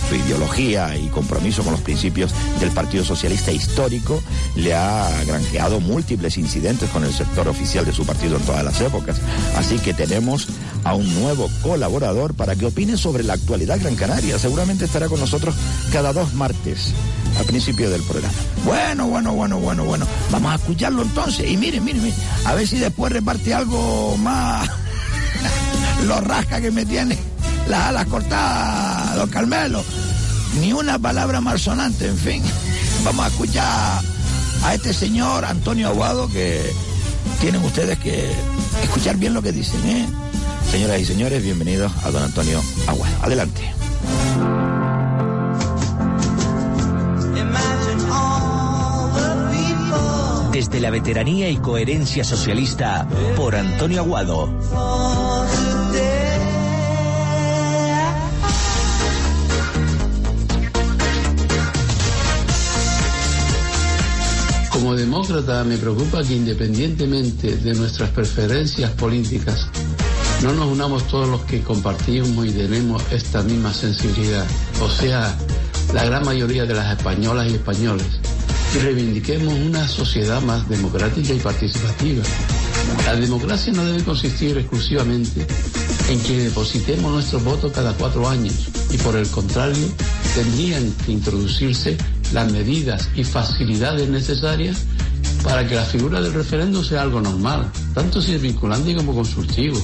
su 0.09 0.15
ideología 0.15 0.95
y 0.97 1.07
compromiso 1.07 1.63
con 1.63 1.73
los 1.73 1.81
principios 1.81 2.31
del 2.59 2.71
Partido 2.71 3.03
Socialista 3.03 3.51
histórico 3.51 4.21
le 4.55 4.73
ha 4.73 5.09
granjeado 5.25 5.79
múltiples 5.79 6.37
incidentes 6.37 6.89
con 6.89 7.03
el 7.03 7.13
sector 7.13 7.47
oficial 7.47 7.85
de 7.85 7.93
su 7.93 8.05
partido 8.05 8.37
en 8.37 8.43
todas 8.43 8.63
las 8.63 8.79
épocas. 8.81 9.17
Así 9.55 9.77
que 9.79 9.93
tenemos 9.93 10.47
a 10.83 10.93
un 10.93 11.13
nuevo 11.21 11.49
colaborador 11.61 12.33
para 12.33 12.55
que 12.55 12.65
opine 12.65 12.97
sobre 12.97 13.23
la 13.23 13.33
actualidad 13.33 13.79
Gran 13.79 13.95
Canaria. 13.95 14.39
Seguramente 14.39 14.85
estará 14.85 15.07
con 15.07 15.19
nosotros 15.19 15.55
cada 15.91 16.13
dos 16.13 16.33
martes 16.33 16.93
al 17.37 17.45
principio 17.45 17.89
del 17.89 18.01
programa. 18.03 18.33
Bueno, 18.65 19.07
bueno, 19.07 19.33
bueno, 19.33 19.59
bueno, 19.59 19.83
bueno. 19.85 20.07
Vamos 20.31 20.51
a 20.51 20.55
escucharlo 20.55 21.01
entonces. 21.01 21.49
Y 21.49 21.57
miren, 21.57 21.83
miren, 21.83 22.03
miren. 22.03 22.19
A 22.45 22.53
ver 22.55 22.67
si 22.67 22.77
después 22.77 23.11
reparte 23.11 23.53
algo 23.53 24.17
más. 24.17 24.69
Lo 26.07 26.21
rasca 26.21 26.61
que 26.61 26.71
me 26.71 26.85
tiene 26.85 27.17
las 27.67 27.87
alas 27.87 28.05
cortadas, 28.05 28.96
don 29.17 29.29
Carmelo. 29.29 29.83
Ni 30.59 30.73
una 30.73 30.99
palabra 30.99 31.41
más 31.41 31.61
sonante, 31.61 32.07
en 32.07 32.17
fin. 32.17 32.43
Vamos 33.03 33.25
a 33.25 33.29
escuchar 33.29 34.01
a 34.63 34.75
este 34.75 34.93
señor 34.93 35.43
Antonio 35.43 35.87
Aguado 35.87 36.29
que 36.29 36.61
tienen 37.41 37.63
ustedes 37.63 37.97
que 37.99 38.31
escuchar 38.83 39.17
bien 39.17 39.33
lo 39.33 39.41
que 39.41 39.51
dicen. 39.51 39.83
¿eh? 39.85 40.07
Señoras 40.71 41.01
y 41.01 41.05
señores, 41.05 41.43
bienvenidos 41.43 41.91
a 42.03 42.11
don 42.11 42.23
Antonio 42.23 42.61
Aguado. 42.85 43.15
Adelante. 43.23 43.73
Desde 50.51 50.79
la 50.79 50.89
veteranía 50.89 51.49
y 51.49 51.57
coherencia 51.57 52.23
socialista, 52.23 53.07
por 53.35 53.55
Antonio 53.55 54.01
Aguado. 54.01 55.76
Como 64.87 64.95
demócrata 64.95 65.65
me 65.65 65.77
preocupa 65.77 66.23
que 66.23 66.33
independientemente 66.33 67.57
de 67.57 67.73
nuestras 67.73 68.09
preferencias 68.11 68.89
políticas, 68.91 69.67
no 70.41 70.53
nos 70.53 70.67
unamos 70.67 71.05
todos 71.09 71.27
los 71.27 71.41
que 71.41 71.59
compartimos 71.59 72.45
y 72.45 72.51
tenemos 72.51 73.03
esta 73.11 73.43
misma 73.43 73.73
sensibilidad, 73.73 74.45
o 74.81 74.89
sea, 74.89 75.37
la 75.93 76.05
gran 76.05 76.23
mayoría 76.23 76.63
de 76.63 76.73
las 76.73 76.97
españolas 76.97 77.51
y 77.51 77.55
españoles, 77.55 78.07
y 78.73 78.77
reivindiquemos 78.77 79.53
una 79.53 79.85
sociedad 79.89 80.41
más 80.41 80.69
democrática 80.69 81.33
y 81.33 81.39
participativa. 81.39 82.23
La 83.03 83.17
democracia 83.17 83.73
no 83.73 83.83
debe 83.83 84.05
consistir 84.05 84.57
exclusivamente 84.57 85.45
en 86.09 86.19
que 86.21 86.43
depositemos 86.43 87.11
nuestro 87.11 87.41
voto 87.41 87.73
cada 87.73 87.91
cuatro 87.91 88.29
años 88.29 88.69
y 88.89 88.97
por 88.99 89.17
el 89.17 89.27
contrario 89.27 89.85
tendrían 90.33 90.93
que 91.05 91.11
introducirse 91.11 91.97
las 92.33 92.51
medidas 92.51 93.09
y 93.15 93.23
facilidades 93.23 94.09
necesarias 94.09 94.85
para 95.43 95.67
que 95.67 95.75
la 95.75 95.83
figura 95.83 96.21
del 96.21 96.33
referéndum 96.33 96.83
sea 96.83 97.03
algo 97.03 97.21
normal, 97.21 97.71
tanto 97.93 98.21
si 98.21 98.33
es 98.33 98.41
vinculante 98.41 98.95
como 98.95 99.13
consultivo. 99.13 99.79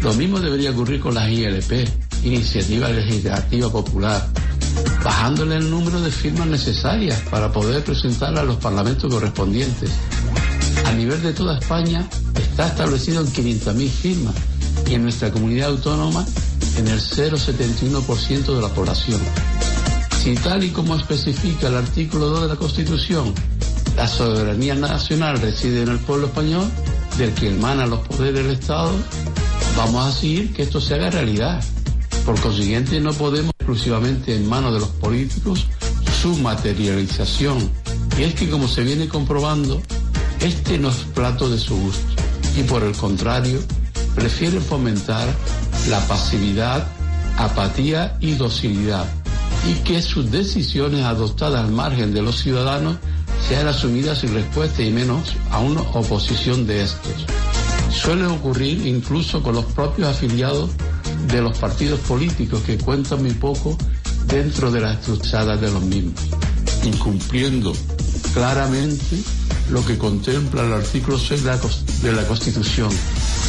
Lo 0.00 0.12
mismo 0.14 0.38
debería 0.38 0.70
ocurrir 0.70 1.00
con 1.00 1.14
las 1.14 1.28
ILP, 1.28 1.88
Iniciativa 2.24 2.88
Legislativa 2.88 3.70
Popular, 3.70 4.28
bajándole 5.02 5.56
el 5.56 5.70
número 5.70 6.00
de 6.00 6.10
firmas 6.10 6.46
necesarias 6.46 7.20
para 7.30 7.50
poder 7.50 7.82
presentarla 7.82 8.42
a 8.42 8.44
los 8.44 8.56
parlamentos 8.56 9.12
correspondientes. 9.12 9.90
A 10.84 10.92
nivel 10.92 11.22
de 11.22 11.32
toda 11.32 11.58
España 11.58 12.06
está 12.38 12.68
establecido 12.68 13.22
en 13.22 13.28
500.000 13.28 13.88
firmas 13.88 14.34
y 14.86 14.94
en 14.94 15.02
nuestra 15.04 15.30
comunidad 15.30 15.70
autónoma 15.70 16.26
en 16.76 16.88
el 16.88 17.00
0,71% 17.00 18.54
de 18.54 18.60
la 18.60 18.68
población. 18.68 19.20
Si 20.24 20.34
tal 20.36 20.64
y 20.64 20.70
como 20.70 20.96
especifica 20.96 21.68
el 21.68 21.74
artículo 21.74 22.30
2 22.30 22.42
de 22.44 22.48
la 22.48 22.56
Constitución, 22.56 23.34
la 23.94 24.08
soberanía 24.08 24.74
nacional 24.74 25.38
reside 25.38 25.82
en 25.82 25.90
el 25.90 25.98
pueblo 25.98 26.28
español, 26.28 26.64
del 27.18 27.34
que 27.34 27.50
emana 27.50 27.86
los 27.86 28.00
poderes 28.08 28.32
del 28.32 28.50
Estado, 28.52 28.90
vamos 29.76 30.06
a 30.06 30.18
seguir 30.18 30.54
que 30.54 30.62
esto 30.62 30.80
se 30.80 30.94
haga 30.94 31.10
realidad. 31.10 31.62
Por 32.24 32.40
consiguiente, 32.40 32.98
no 33.02 33.12
podemos 33.12 33.52
exclusivamente 33.58 34.34
en 34.34 34.48
manos 34.48 34.72
de 34.72 34.80
los 34.80 34.88
políticos 34.88 35.66
su 36.22 36.34
materialización. 36.38 37.58
Y 38.16 38.22
es 38.22 38.34
que, 38.34 38.48
como 38.48 38.66
se 38.66 38.82
viene 38.82 39.08
comprobando, 39.08 39.82
este 40.40 40.78
no 40.78 40.88
es 40.88 40.96
plato 41.14 41.50
de 41.50 41.58
su 41.58 41.76
gusto. 41.76 42.14
Y 42.56 42.62
por 42.62 42.82
el 42.82 42.96
contrario, 42.96 43.60
prefieren 44.14 44.62
fomentar 44.62 45.28
la 45.90 46.00
pasividad, 46.08 46.88
apatía 47.36 48.16
y 48.20 48.32
docilidad. 48.36 49.06
Y 49.66 49.74
que 49.84 50.02
sus 50.02 50.30
decisiones 50.30 51.04
adoptadas 51.04 51.64
al 51.64 51.72
margen 51.72 52.12
de 52.12 52.22
los 52.22 52.38
ciudadanos 52.40 52.96
sean 53.48 53.68
asumidas 53.68 54.18
sin 54.18 54.34
respuesta 54.34 54.82
y 54.82 54.90
menos 54.90 55.34
a 55.50 55.60
una 55.60 55.80
oposición 55.80 56.66
de 56.66 56.82
estos. 56.82 57.26
Suele 57.90 58.26
ocurrir 58.26 58.86
incluso 58.86 59.42
con 59.42 59.54
los 59.54 59.64
propios 59.66 60.08
afiliados 60.08 60.70
de 61.28 61.40
los 61.40 61.56
partidos 61.58 62.00
políticos 62.00 62.62
que 62.66 62.78
cuentan 62.78 63.22
muy 63.22 63.32
poco 63.32 63.76
dentro 64.26 64.70
de 64.70 64.80
las 64.80 64.98
estructuras 64.98 65.60
de 65.60 65.70
los 65.70 65.82
mismos, 65.82 66.20
incumpliendo 66.84 67.72
claramente 68.32 69.22
lo 69.70 69.84
que 69.84 69.96
contempla 69.96 70.62
el 70.62 70.72
artículo 70.72 71.18
6 71.18 71.44
de 72.02 72.12
la 72.12 72.26
Constitución. 72.26 72.90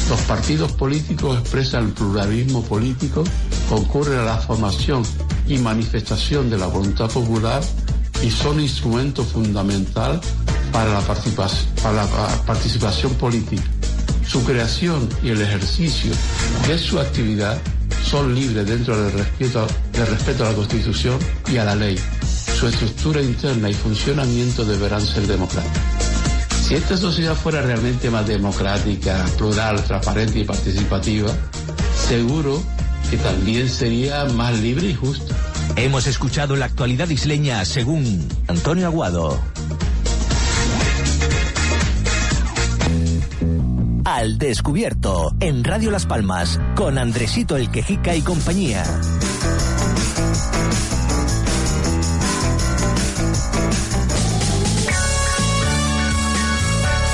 Los 0.10 0.22
partidos 0.22 0.72
políticos 0.74 1.40
expresan 1.40 1.86
el 1.86 1.92
pluralismo 1.92 2.64
político, 2.64 3.24
concurren 3.70 4.20
a 4.20 4.26
la 4.26 4.38
formación 4.38 5.04
y 5.48 5.58
manifestación 5.58 6.50
de 6.50 6.58
la 6.58 6.68
voluntad 6.68 7.10
popular 7.10 7.62
y 8.24 8.32
son 8.32 8.60
instrumento 8.60 9.24
fundamental 9.24 10.20
para 10.72 10.92
la 10.94 11.02
participación, 11.02 11.76
para 11.82 12.04
la 12.04 12.28
participación 12.46 13.14
política. 13.16 13.64
Su 14.26 14.44
creación 14.44 15.08
y 15.24 15.30
el 15.30 15.42
ejercicio 15.42 16.12
de 16.68 16.78
su 16.78 17.00
actividad 17.00 17.58
son 18.04 18.34
libres 18.36 18.68
dentro 18.68 19.02
del 19.02 19.12
respeto, 19.12 19.68
del 19.94 20.08
respeto 20.08 20.46
a 20.46 20.50
la 20.50 20.56
Constitución 20.56 21.18
y 21.52 21.58
a 21.58 21.66
la 21.66 21.76
ley. 21.76 22.00
Su 22.60 22.68
estructura 22.68 23.22
interna 23.22 23.70
y 23.70 23.74
funcionamiento 23.74 24.64
deberán 24.66 25.06
ser 25.06 25.28
democráticos. 25.28 25.82
Si 26.66 26.74
esta 26.74 26.98
sociedad 26.98 27.36
fuera 27.36 27.62
realmente 27.62 28.10
más 28.10 28.26
democrática, 28.26 29.24
plural, 29.38 29.84
transparente 29.84 30.40
y 30.40 30.44
participativa, 30.46 31.30
seguro 32.08 32.64
que 33.10 33.18
también 33.18 33.70
sería 33.70 34.26
más 34.26 34.60
libre 34.60 34.88
y 34.88 34.94
justa. 34.94 35.36
Hemos 35.76 36.08
escuchado 36.08 36.56
la 36.56 36.66
actualidad 36.66 37.10
isleña 37.10 37.64
según 37.66 38.28
Antonio 38.48 38.88
Aguado. 38.88 39.40
Al 44.06 44.38
descubierto 44.38 45.32
en 45.40 45.64
Radio 45.64 45.92
Las 45.92 46.06
Palmas 46.06 46.60
con 46.76 46.98
Andresito 46.98 47.58
el 47.58 47.70
Quejica 47.70 48.16
y 48.16 48.22
compañía. 48.22 48.84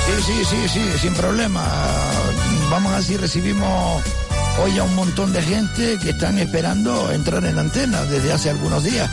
Sí, 0.06 0.44
sí, 0.44 0.44
sí, 0.44 0.68
sí, 0.68 0.98
sin 0.98 1.14
problema. 1.14 1.66
Vamos 2.70 2.92
a 2.92 2.96
ver 2.96 3.04
si 3.04 3.16
recibimos 3.16 4.02
hoy 4.60 4.78
a 4.78 4.84
un 4.84 4.94
montón 4.94 5.32
de 5.32 5.42
gente 5.42 5.98
que 5.98 6.10
están 6.10 6.38
esperando 6.38 7.12
entrar 7.12 7.44
en 7.44 7.58
antena 7.58 8.02
desde 8.04 8.32
hace 8.32 8.50
algunos 8.50 8.82
días. 8.84 9.10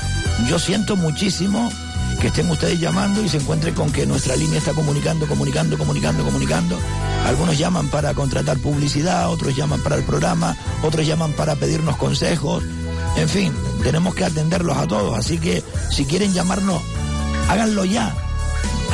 Yo 0.47 0.59
siento 0.59 0.95
muchísimo 0.95 1.71
que 2.19 2.27
estén 2.27 2.49
ustedes 2.49 2.79
llamando 2.79 3.23
y 3.23 3.29
se 3.29 3.37
encuentren 3.37 3.73
con 3.73 3.91
que 3.91 4.05
nuestra 4.05 4.35
línea 4.35 4.59
está 4.59 4.73
comunicando, 4.73 5.27
comunicando, 5.27 5.77
comunicando, 5.77 6.23
comunicando. 6.23 6.79
Algunos 7.25 7.57
llaman 7.57 7.87
para 7.89 8.13
contratar 8.13 8.57
publicidad, 8.57 9.29
otros 9.29 9.55
llaman 9.55 9.81
para 9.81 9.95
el 9.95 10.03
programa, 10.03 10.55
otros 10.83 11.05
llaman 11.05 11.33
para 11.33 11.55
pedirnos 11.55 11.95
consejos. 11.97 12.63
En 13.15 13.29
fin, 13.29 13.53
tenemos 13.83 14.15
que 14.15 14.25
atenderlos 14.25 14.77
a 14.77 14.87
todos. 14.87 15.17
Así 15.17 15.37
que 15.37 15.63
si 15.91 16.05
quieren 16.05 16.33
llamarnos, 16.33 16.81
háganlo 17.49 17.85
ya. 17.85 18.13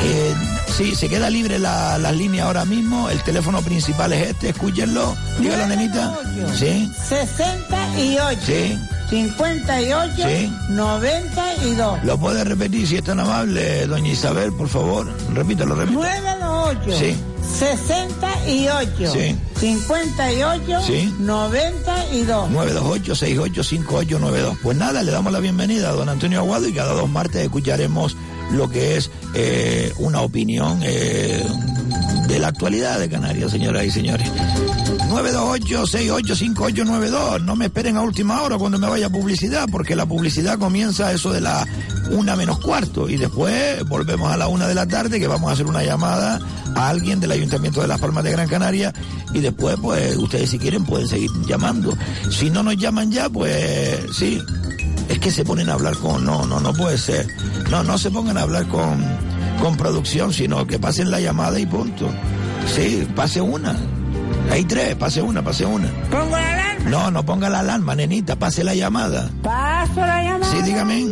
Que 0.00 0.55
sí, 0.76 0.94
se 0.94 1.08
queda 1.08 1.30
libre 1.30 1.58
la, 1.58 1.98
la 1.98 2.12
línea 2.12 2.44
ahora 2.44 2.64
mismo. 2.64 3.08
El 3.08 3.22
teléfono 3.22 3.62
principal 3.62 4.12
es 4.12 4.28
este, 4.28 4.50
escúchenlo. 4.50 5.16
Dígalo, 5.40 5.66
nenita. 5.66 6.18
Sí. 6.54 6.90
68. 7.08 8.40
Sí. 8.44 8.78
58. 9.10 10.14
Sí. 10.16 10.52
92. 10.70 12.04
¿Lo 12.04 12.18
puede 12.18 12.44
repetir 12.44 12.86
si 12.86 12.96
es 12.96 13.04
tan 13.04 13.20
amable, 13.20 13.86
doña 13.86 14.08
Isabel, 14.08 14.52
por 14.52 14.68
favor? 14.68 15.10
Repítalo, 15.32 15.74
repítalo. 15.74 16.02
928. 16.02 16.98
Sí. 16.98 17.16
68. 17.58 19.12
Sí. 19.12 19.36
58. 19.60 20.80
Sí. 20.86 21.14
92. 21.20 22.50
928-685892. 22.50 24.58
Pues 24.62 24.76
nada, 24.76 25.02
le 25.02 25.12
damos 25.12 25.32
la 25.32 25.40
bienvenida 25.40 25.90
a 25.90 25.92
don 25.92 26.08
Antonio 26.08 26.40
Aguado 26.40 26.68
y 26.68 26.72
cada 26.72 26.92
dos 26.92 27.08
martes 27.08 27.42
escucharemos 27.42 28.16
lo 28.52 28.68
que 28.68 28.96
es 28.96 29.10
eh, 29.34 29.92
una 29.98 30.22
opinión 30.22 30.80
eh, 30.82 31.44
de 32.28 32.38
la 32.38 32.48
actualidad 32.48 32.98
de 32.98 33.08
Canarias, 33.08 33.50
señoras 33.50 33.84
y 33.84 33.90
señores. 33.90 34.30
928-685892. 35.08 37.42
No 37.42 37.56
me 37.56 37.64
esperen 37.66 37.96
a 37.96 38.02
última 38.02 38.42
hora 38.42 38.58
cuando 38.58 38.78
me 38.78 38.88
vaya 38.88 39.06
a 39.06 39.10
publicidad, 39.10 39.66
porque 39.70 39.96
la 39.96 40.06
publicidad 40.06 40.58
comienza 40.58 41.12
eso 41.12 41.32
de 41.32 41.40
la 41.40 41.66
una 42.10 42.36
menos 42.36 42.60
cuarto 42.60 43.08
y 43.08 43.16
después 43.16 43.82
volvemos 43.88 44.30
a 44.30 44.36
la 44.36 44.48
una 44.48 44.68
de 44.68 44.74
la 44.74 44.86
tarde 44.86 45.18
que 45.18 45.26
vamos 45.26 45.48
a 45.50 45.54
hacer 45.54 45.66
una 45.66 45.82
llamada 45.82 46.38
a 46.76 46.88
alguien 46.88 47.20
del 47.20 47.32
Ayuntamiento 47.32 47.80
de 47.80 47.88
Las 47.88 48.00
Palmas 48.00 48.22
de 48.22 48.30
Gran 48.30 48.48
Canaria 48.48 48.92
y 49.32 49.40
después 49.40 49.76
pues 49.80 50.16
ustedes 50.16 50.50
si 50.50 50.58
quieren 50.58 50.84
pueden 50.84 51.08
seguir 51.08 51.30
llamando. 51.46 51.96
Si 52.30 52.50
no 52.50 52.62
nos 52.62 52.76
llaman 52.76 53.10
ya, 53.10 53.28
pues 53.28 53.98
sí, 54.12 54.40
es 55.08 55.18
que 55.18 55.30
se 55.30 55.44
ponen 55.44 55.68
a 55.68 55.74
hablar 55.74 55.96
con, 55.96 56.24
no, 56.24 56.46
no, 56.46 56.60
no 56.60 56.72
puede 56.72 56.98
ser. 56.98 57.26
No, 57.70 57.82
no 57.82 57.98
se 57.98 58.10
pongan 58.10 58.38
a 58.38 58.42
hablar 58.42 58.66
con, 58.68 59.04
con 59.60 59.76
producción, 59.76 60.32
sino 60.32 60.66
que 60.66 60.78
pasen 60.78 61.10
la 61.10 61.20
llamada 61.20 61.58
y 61.58 61.66
punto. 61.66 62.08
Sí, 62.74 63.06
pase 63.14 63.40
una. 63.40 63.76
Hay 64.50 64.64
tres, 64.64 64.94
pase 64.96 65.22
una, 65.22 65.42
pase 65.42 65.64
una. 65.66 65.88
¿Pongo 66.10 66.36
la 66.36 66.52
alarma? 66.52 66.90
No, 66.90 67.10
no 67.10 67.24
ponga 67.24 67.48
la 67.48 67.60
alarma, 67.60 67.94
nenita, 67.94 68.36
pase 68.36 68.64
la 68.64 68.74
llamada. 68.74 69.30
Paso 69.42 70.00
la 70.00 70.22
llamada. 70.22 70.52
Sí, 70.52 70.62
dígame. 70.62 71.06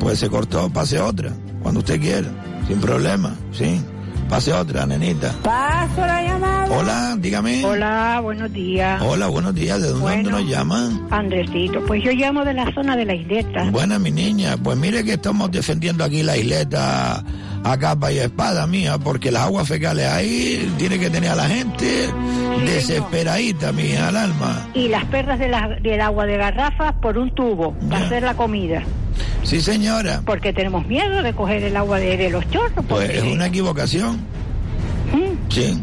Pues 0.00 0.18
se 0.18 0.28
cortó, 0.28 0.68
pase 0.70 1.00
otra, 1.00 1.32
cuando 1.62 1.80
usted 1.80 2.00
quiera, 2.00 2.28
sin 2.66 2.80
problema, 2.80 3.34
sí. 3.52 3.80
Pase 4.32 4.50
otra, 4.50 4.86
nenita. 4.86 5.30
Paso 5.42 6.00
la 6.06 6.22
llamada. 6.22 6.74
Hola, 6.74 7.16
dígame. 7.18 7.62
Hola, 7.66 8.18
buenos 8.22 8.50
días. 8.50 9.02
Hola, 9.02 9.26
buenos 9.26 9.54
días, 9.54 9.78
¿de 9.82 9.88
dónde, 9.88 10.00
Bueno. 10.00 10.30
nos 10.30 10.48
llaman? 10.48 11.06
Andresito, 11.10 11.84
pues 11.86 12.02
yo 12.02 12.12
llamo 12.12 12.42
de 12.42 12.54
la 12.54 12.72
zona 12.72 12.96
de 12.96 13.04
la 13.04 13.14
isleta. 13.14 13.64
Buena, 13.70 13.98
mi 13.98 14.10
niña. 14.10 14.56
Pues 14.56 14.78
mire 14.78 15.04
que 15.04 15.12
estamos 15.12 15.50
defendiendo 15.50 16.02
aquí 16.02 16.22
la 16.22 16.38
isleta 16.38 17.22
a 17.62 17.76
capa 17.78 18.10
y 18.10 18.20
espada 18.20 18.66
mía, 18.66 18.96
porque 18.96 19.30
las 19.30 19.42
aguas 19.42 19.68
fecales 19.68 20.06
ahí 20.08 20.72
tiene 20.78 20.98
que 20.98 21.10
tener 21.10 21.28
a 21.28 21.36
la 21.36 21.44
gente 21.50 22.08
desesperadita, 22.64 23.70
mía, 23.72 24.08
al 24.08 24.16
alma. 24.16 24.66
Y 24.72 24.88
las 24.88 25.04
perras 25.04 25.38
de 25.38 25.48
la- 25.50 25.76
del 25.82 26.00
agua 26.00 26.24
de 26.24 26.38
garrafa 26.38 26.92
por 27.02 27.18
un 27.18 27.34
tubo 27.34 27.74
para 27.90 28.06
hacer 28.06 28.22
la 28.22 28.32
comida. 28.32 28.82
Sí, 29.42 29.60
señora. 29.60 30.22
Porque 30.24 30.52
tenemos 30.52 30.86
miedo 30.86 31.22
de 31.22 31.32
coger 31.34 31.62
el 31.64 31.76
agua 31.76 31.98
de, 31.98 32.16
de 32.16 32.30
los 32.30 32.48
chorros. 32.50 32.84
Pues 32.88 33.10
es 33.10 33.22
una 33.22 33.46
equivocación. 33.46 34.16
¿Mm? 35.12 35.50
Sí. 35.52 35.82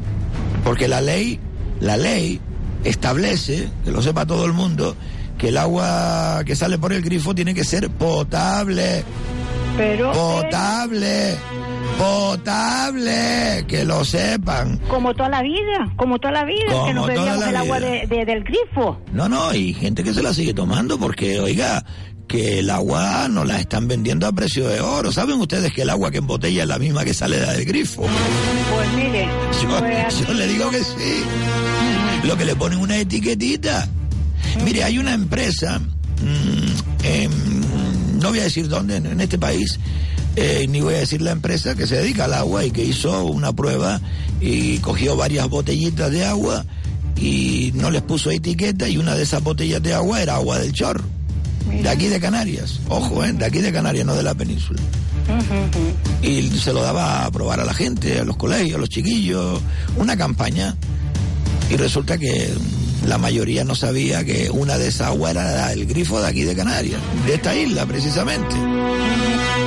Porque 0.63 0.87
la 0.87 1.01
ley, 1.01 1.39
la 1.79 1.97
ley 1.97 2.39
establece, 2.83 3.69
que 3.83 3.91
lo 3.91 4.01
sepa 4.01 4.25
todo 4.25 4.45
el 4.45 4.53
mundo, 4.53 4.95
que 5.37 5.49
el 5.49 5.57
agua 5.57 6.41
que 6.45 6.55
sale 6.55 6.77
por 6.77 6.93
el 6.93 7.01
grifo 7.01 7.35
tiene 7.35 7.53
que 7.53 7.63
ser 7.63 7.89
potable. 7.89 9.03
Pero 9.77 10.11
Potable. 10.11 11.35
Potable. 11.97 13.65
Que 13.67 13.83
lo 13.85 14.03
sepan. 14.03 14.77
como 14.89 15.13
toda 15.13 15.29
la 15.29 15.41
vida, 15.41 15.91
como 15.95 16.17
toda 16.19 16.31
la 16.33 16.45
vida, 16.45 16.65
Como 16.69 16.85
que 16.87 16.93
nos 16.93 17.07
bebíamos 17.07 17.47
el 17.47 17.55
agua 17.55 17.79
de- 17.79 18.07
del 18.25 18.43
grifo. 18.43 18.99
No, 19.13 19.29
no, 19.29 19.53
y 19.53 19.73
gente 19.73 20.03
que 20.03 20.13
se 20.13 20.21
la 20.23 20.33
sigue 20.33 20.53
tomando 20.53 20.97
porque, 20.99 21.39
oiga, 21.39 21.83
que 22.29 22.59
el 22.59 22.69
agua 22.69 23.27
no 23.27 23.43
la 23.43 23.59
están 23.59 23.87
vendiendo 23.87 24.27
a 24.27 24.31
precio 24.31 24.67
de 24.67 24.79
oro. 24.79 25.11
¿Saben 25.11 25.41
ustedes 25.41 25.73
que 25.73 25.81
el 25.81 25.89
agua 25.89 26.11
que 26.11 26.19
embotella 26.19 26.61
es 26.61 26.67
la 26.69 26.77
misma 26.77 27.03
que 27.03 27.13
sale 27.13 27.39
del 27.39 27.65
grifo? 27.65 28.03
Pues 28.03 28.93
mire, 28.95 29.27
Yo, 29.61 29.79
pues, 29.79 30.27
yo 30.27 30.33
le 30.33 30.47
digo 30.47 30.69
que 30.69 30.77
sí. 30.77 31.23
Lo 32.23 32.37
que 32.37 32.45
le 32.45 32.55
ponen 32.55 32.79
una 32.79 32.97
etiquetita. 32.97 33.89
Mire, 34.63 34.83
hay 34.83 34.99
una 34.99 35.13
empresa, 35.15 35.79
mm, 35.79 37.03
em, 37.03 37.31
no 38.19 38.29
voy 38.29 38.39
a 38.39 38.43
decir 38.43 38.69
dónde, 38.69 38.97
en 38.97 39.07
en 39.07 39.21
este 39.21 39.39
país, 39.39 39.79
eh, 40.35 40.67
ni 40.69 40.81
voy 40.81 40.93
a 40.93 40.99
decir 40.99 41.21
la 41.23 41.31
empresa 41.31 41.73
que 41.73 41.87
se 41.87 41.95
dedica 41.95 42.25
al 42.25 42.33
agua 42.35 42.63
y 42.63 42.69
que 42.69 42.85
hizo 42.85 43.25
una 43.25 43.53
prueba 43.53 43.99
y 44.39 44.77
cogió 44.77 45.15
varias 45.17 45.49
botellitas 45.49 46.11
de 46.11 46.25
agua 46.25 46.63
y 47.17 47.71
no 47.73 47.89
les 47.89 48.03
puso 48.03 48.29
etiqueta 48.29 48.87
y 48.87 48.97
una 48.97 49.15
de 49.15 49.23
esas 49.23 49.43
botellas 49.43 49.81
de 49.81 49.95
agua 49.95 50.21
era 50.21 50.35
agua 50.35 50.59
del 50.59 50.73
chorro. 50.73 51.18
De 51.69 51.87
aquí 51.89 52.07
de 52.07 52.19
Canarias, 52.19 52.79
ojo, 52.89 53.23
¿eh? 53.23 53.31
de 53.33 53.45
aquí 53.45 53.59
de 53.59 53.71
Canarias, 53.71 54.05
no 54.05 54.15
de 54.15 54.23
la 54.23 54.33
península. 54.35 54.79
Y 56.21 56.41
se 56.49 56.73
lo 56.73 56.81
daba 56.81 57.25
a 57.25 57.31
probar 57.31 57.59
a 57.59 57.65
la 57.65 57.73
gente, 57.73 58.19
a 58.19 58.23
los 58.25 58.35
colegios, 58.35 58.75
a 58.75 58.79
los 58.79 58.89
chiquillos, 58.89 59.61
una 59.95 60.17
campaña. 60.17 60.75
Y 61.69 61.75
resulta 61.77 62.17
que 62.17 62.49
la 63.07 63.17
mayoría 63.17 63.63
no 63.63 63.75
sabía 63.75 64.23
que 64.25 64.49
una 64.49 64.77
de 64.77 64.87
esas 64.87 65.07
aguas 65.07 65.31
era 65.31 65.71
el 65.71 65.85
grifo 65.85 66.19
de 66.21 66.27
aquí 66.27 66.43
de 66.43 66.55
Canarias, 66.55 66.99
de 67.25 67.35
esta 67.35 67.55
isla 67.55 67.85
precisamente. 67.85 68.55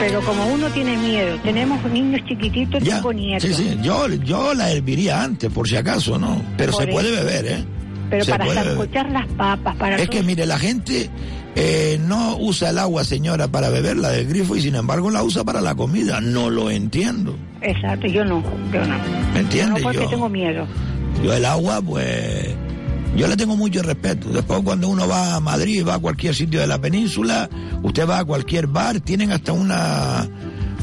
pero 0.00 0.20
como 0.22 0.46
uno 0.48 0.68
tiene 0.70 0.96
miedo, 0.96 1.38
tenemos 1.44 1.82
niños 1.90 2.20
chiquititos, 2.28 2.82
Ya, 2.82 2.96
tengo 2.96 3.12
nietos. 3.12 3.48
sí, 3.48 3.54
sí, 3.54 3.78
yo, 3.82 4.08
yo 4.08 4.52
la 4.52 4.70
herviría 4.72 5.22
antes, 5.22 5.50
por 5.50 5.68
si 5.68 5.76
acaso, 5.76 6.18
¿no? 6.18 6.42
Pero 6.58 6.72
Por 6.72 6.84
se 6.84 6.90
puede 6.90 7.10
beber, 7.12 7.46
¿eh? 7.46 7.64
Pero 8.10 8.24
Se 8.24 8.30
para 8.32 8.44
puede 8.44 8.60
beber. 8.62 8.72
escuchar 8.80 9.10
las 9.10 9.26
papas, 9.28 9.76
para 9.76 9.96
Es 9.96 10.02
todo- 10.02 10.10
que 10.18 10.22
mire, 10.24 10.44
la 10.44 10.58
gente 10.58 11.08
eh, 11.54 11.98
no 12.06 12.36
usa 12.38 12.70
el 12.70 12.78
agua, 12.78 13.04
señora, 13.04 13.48
para 13.48 13.68
beber 13.68 13.96
la 13.98 14.08
del 14.10 14.26
grifo 14.26 14.56
y 14.56 14.62
sin 14.62 14.74
embargo 14.74 15.10
la 15.10 15.22
usa 15.22 15.44
para 15.44 15.60
la 15.60 15.74
comida. 15.74 16.20
No 16.20 16.48
lo 16.50 16.70
entiendo. 16.70 17.36
Exacto, 17.60 18.06
yo 18.06 18.24
no, 18.24 18.42
yo 18.72 18.84
no. 18.86 18.96
¿Me 19.34 19.40
entiende? 19.40 19.80
No, 19.80 19.84
porque 19.84 19.98
Yo- 20.00 20.08
tengo 20.08 20.28
miedo. 20.28 20.66
Yo 21.22 21.32
el 21.32 21.44
agua, 21.44 21.80
pues, 21.82 22.48
yo 23.16 23.28
le 23.28 23.36
tengo 23.36 23.54
mucho 23.56 23.82
respeto. 23.82 24.30
Después 24.30 24.60
cuando 24.64 24.88
uno 24.88 25.06
va 25.06 25.34
a 25.36 25.40
Madrid, 25.40 25.84
va 25.86 25.94
a 25.94 25.98
cualquier 25.98 26.34
sitio 26.34 26.58
de 26.60 26.66
la 26.66 26.80
península, 26.80 27.48
usted 27.82 28.08
va 28.08 28.20
a 28.20 28.24
cualquier 28.24 28.66
bar, 28.66 29.00
tienen 29.00 29.30
hasta 29.30 29.52
una 29.52 30.28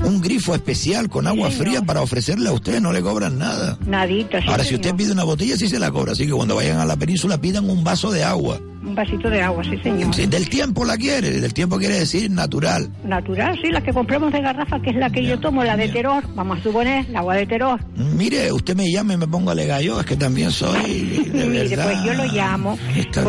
un 0.06 0.22
grifo 0.22 0.56
especial 0.56 1.10
con 1.10 1.28
agua 1.28 1.52
fría 1.52 1.82
para 1.82 2.02
ofrecerle 2.02 2.48
a 2.48 2.54
usted, 2.54 2.80
no 2.80 2.94
le 2.94 3.02
cobran 3.02 3.38
nada. 3.38 3.78
Nadita, 3.86 4.40
sí, 4.42 4.48
Ahora, 4.48 4.64
si 4.64 4.76
usted 4.76 4.96
pide 4.96 5.12
una 5.12 5.26
botella, 5.26 5.58
sí 5.58 5.68
se 5.68 5.78
la 5.78 5.92
cobra. 5.92 6.14
Así 6.14 6.26
que 6.26 6.32
cuando 6.32 6.56
vayan 6.56 6.78
a 6.80 6.86
la 6.86 6.96
península, 6.96 7.42
pidan 7.42 7.70
un 7.70 7.84
vaso 7.84 8.10
de 8.10 8.24
agua. 8.24 8.62
Un 8.90 8.96
vasito 8.96 9.30
de 9.30 9.40
agua, 9.42 9.64
sí, 9.64 9.78
señor. 9.84 10.14
Si 10.16 10.26
del 10.26 10.50
tiempo 10.50 10.84
la 10.84 10.98
quiere, 10.98 11.30
del 11.40 11.54
tiempo 11.54 11.78
quiere 11.78 12.00
decir 12.00 12.30
natural. 12.32 12.90
Natural, 13.04 13.56
sí, 13.62 13.70
la 13.70 13.82
que 13.82 13.94
compramos 13.94 14.34
de 14.34 14.42
garrafa, 14.42 14.82
que 14.82 14.90
es 14.90 14.96
la 14.96 15.12
que 15.12 15.24
yo 15.24 15.40
tomo, 15.40 15.64
la 15.64 15.78
de 15.78 15.90
terror. 15.90 16.24
Vamos 16.36 16.60
a 16.60 16.64
suponer, 16.64 17.08
la 17.10 17.20
agua 17.20 17.36
de 17.36 17.46
terror. 17.46 17.80
Mire, 17.96 18.52
usted 18.52 18.76
me 18.76 18.92
llama 18.92 19.14
y 19.14 19.18
me 19.18 19.28
pongo 19.28 19.50
a 19.50 19.54
alegar 19.54 19.82
yo, 19.82 20.00
es 20.00 20.06
que 20.08 20.16
también 20.16 20.50
soy 20.52 21.22
de 21.32 21.46
Mire, 21.48 21.68
verdad. 21.70 21.84
pues 21.94 22.04
yo 22.04 22.14
lo 22.16 22.26
llamo. 22.34 22.80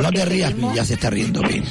No 0.02 0.10
te 0.12 0.24
rías, 0.24 0.50
seguimos- 0.52 0.74
ya 0.74 0.84
se 0.84 0.94
está 0.94 1.10
riendo. 1.10 1.42
Ven 1.42 1.62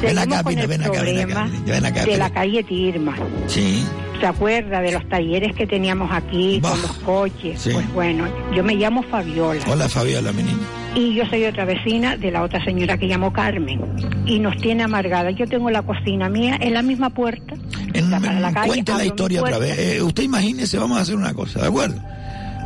seguimos 0.00 0.18
acá, 0.18 0.42
Pina, 0.42 0.66
ven 0.66 0.82
acá, 0.82 1.02
ven 1.02 1.18
acá, 1.20 1.48
ven 1.64 1.86
acá. 1.86 2.00
de 2.04 2.06
ven 2.10 2.18
la 2.18 2.30
calle 2.30 2.64
Tirma. 2.64 3.14
Sí. 3.46 3.84
¿Se 4.20 4.26
acuerda 4.26 4.80
de 4.80 4.92
los 4.92 5.08
talleres 5.08 5.54
que 5.54 5.66
teníamos 5.66 6.10
aquí 6.12 6.58
Bah. 6.60 6.70
con 6.70 6.82
los 6.82 6.92
coches? 6.98 7.60
Sí. 7.60 7.70
Pues 7.72 7.92
bueno, 7.92 8.24
yo 8.54 8.64
me 8.64 8.74
llamo 8.74 9.02
Fabiola. 9.04 9.60
Hola, 9.68 9.88
Fabiola, 9.88 10.32
mi 10.32 10.42
niña. 10.42 10.58
Y 10.94 11.14
yo 11.14 11.24
soy 11.26 11.44
otra 11.46 11.64
vecina 11.64 12.16
de 12.16 12.30
la 12.30 12.42
otra 12.42 12.62
señora 12.64 12.98
que 12.98 13.08
llamó 13.08 13.32
Carmen. 13.32 13.80
Y 14.26 14.38
nos 14.38 14.56
tiene 14.58 14.82
amargada. 14.82 15.30
Yo 15.30 15.46
tengo 15.46 15.70
la 15.70 15.82
cocina 15.82 16.28
mía 16.28 16.58
en 16.60 16.74
la 16.74 16.82
misma 16.82 17.10
puerta. 17.10 17.54
da 17.94 18.20
para 18.20 18.40
la 18.40 18.52
calle, 18.52 18.68
Cuente 18.68 18.92
la 18.92 19.04
historia 19.04 19.40
otra 19.42 19.58
vez. 19.58 19.78
Eh, 19.78 20.02
usted 20.02 20.22
imagínese, 20.22 20.78
vamos 20.78 20.98
a 20.98 21.00
hacer 21.02 21.16
una 21.16 21.32
cosa, 21.32 21.60
¿de 21.60 21.68
acuerdo? 21.68 22.00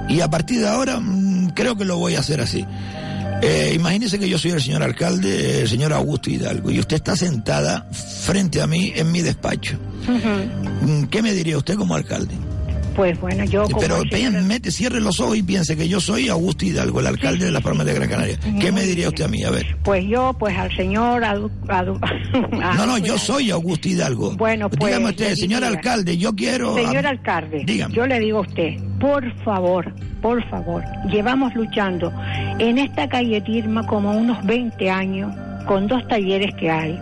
Y 0.09 0.21
a 0.21 0.29
partir 0.29 0.61
de 0.61 0.69
ahora, 0.69 0.99
mm, 1.01 1.51
creo 1.51 1.77
que 1.77 1.85
lo 1.85 1.99
voy 1.99 2.17
a 2.17 2.21
hacer 2.21 2.41
así. 2.41 2.65
Eh, 3.43 3.73
imagínese 3.75 4.19
que 4.19 4.29
yo 4.29 4.39
soy 4.39 4.53
el 4.53 4.61
señor 4.61 4.83
alcalde, 4.83 5.63
el 5.63 5.69
señor 5.69 5.93
Augusto 5.93 6.31
Hidalgo, 6.31 6.71
y 6.71 6.81
usted 6.81 6.97
está 6.97 7.17
sentada 7.17 7.87
frente 7.93 8.63
a 8.63 8.67
mí 8.67 8.93
en 8.97 9.13
mi 9.13 9.21
despacho. 9.21 9.79
Mm, 10.83 11.05
¿Qué 11.05 11.23
me 11.23 11.33
diría 11.33 11.59
usted 11.59 11.77
como 11.77 11.95
alcalde? 11.95 12.35
Pues 12.97 13.21
bueno, 13.21 13.45
yo 13.45 13.65
como 13.65 13.79
Pero 13.79 14.01
pen- 14.11 14.47
mete, 14.47 14.71
cierre 14.71 15.01
los 15.01 15.21
ojos 15.21 15.37
y 15.37 15.43
piense 15.43 15.77
que 15.77 15.87
yo 15.87 16.01
soy 16.01 16.29
Augusto 16.29 16.65
Hidalgo, 16.65 17.01
el 17.01 17.07
alcalde 17.09 17.45
de 17.45 17.51
las 17.53 17.63
Palmas 17.63 17.85
de 17.87 17.93
Gran 17.95 18.09
Canaria. 18.09 18.39
¿Qué 18.61 18.73
me 18.73 18.83
diría 18.85 19.09
usted 19.09 19.25
a 19.25 19.29
mí? 19.29 19.45
A 19.45 19.51
ver. 19.51 19.77
Pues 19.85 20.05
yo, 20.07 20.35
pues 20.39 20.57
al 20.57 20.75
señor... 20.75 21.23
adu- 21.23 21.51
adu- 21.69 22.01
No, 22.77 22.87
no, 22.87 22.97
yo 22.99 23.19
soy 23.19 23.51
Augusto 23.51 23.89
Hidalgo. 23.89 24.35
Bueno, 24.37 24.71
pues, 24.71 24.91
Dígame 24.93 25.11
usted, 25.11 25.35
señor 25.35 25.61
diría- 25.63 25.77
alcalde, 25.77 26.17
yo 26.17 26.35
quiero... 26.35 26.75
Señor 26.75 27.07
alcalde, 27.07 27.63
Dígame. 27.67 27.95
yo 27.95 28.07
le 28.07 28.19
digo 28.19 28.39
a 28.39 28.43
usted, 28.43 28.77
por 28.99 29.31
favor, 29.45 29.93
por 30.23 30.43
favor, 30.49 30.83
llevamos 31.11 31.55
luchando 31.55 32.13
en 32.59 32.79
esta 32.79 33.09
calle 33.09 33.41
Tirma 33.43 33.87
como 33.87 34.13
unos 34.13 34.43
20 34.47 34.91
años 34.91 35.35
con 35.67 35.87
dos 35.87 36.07
talleres 36.09 36.55
que 36.55 36.71
hay 36.71 36.99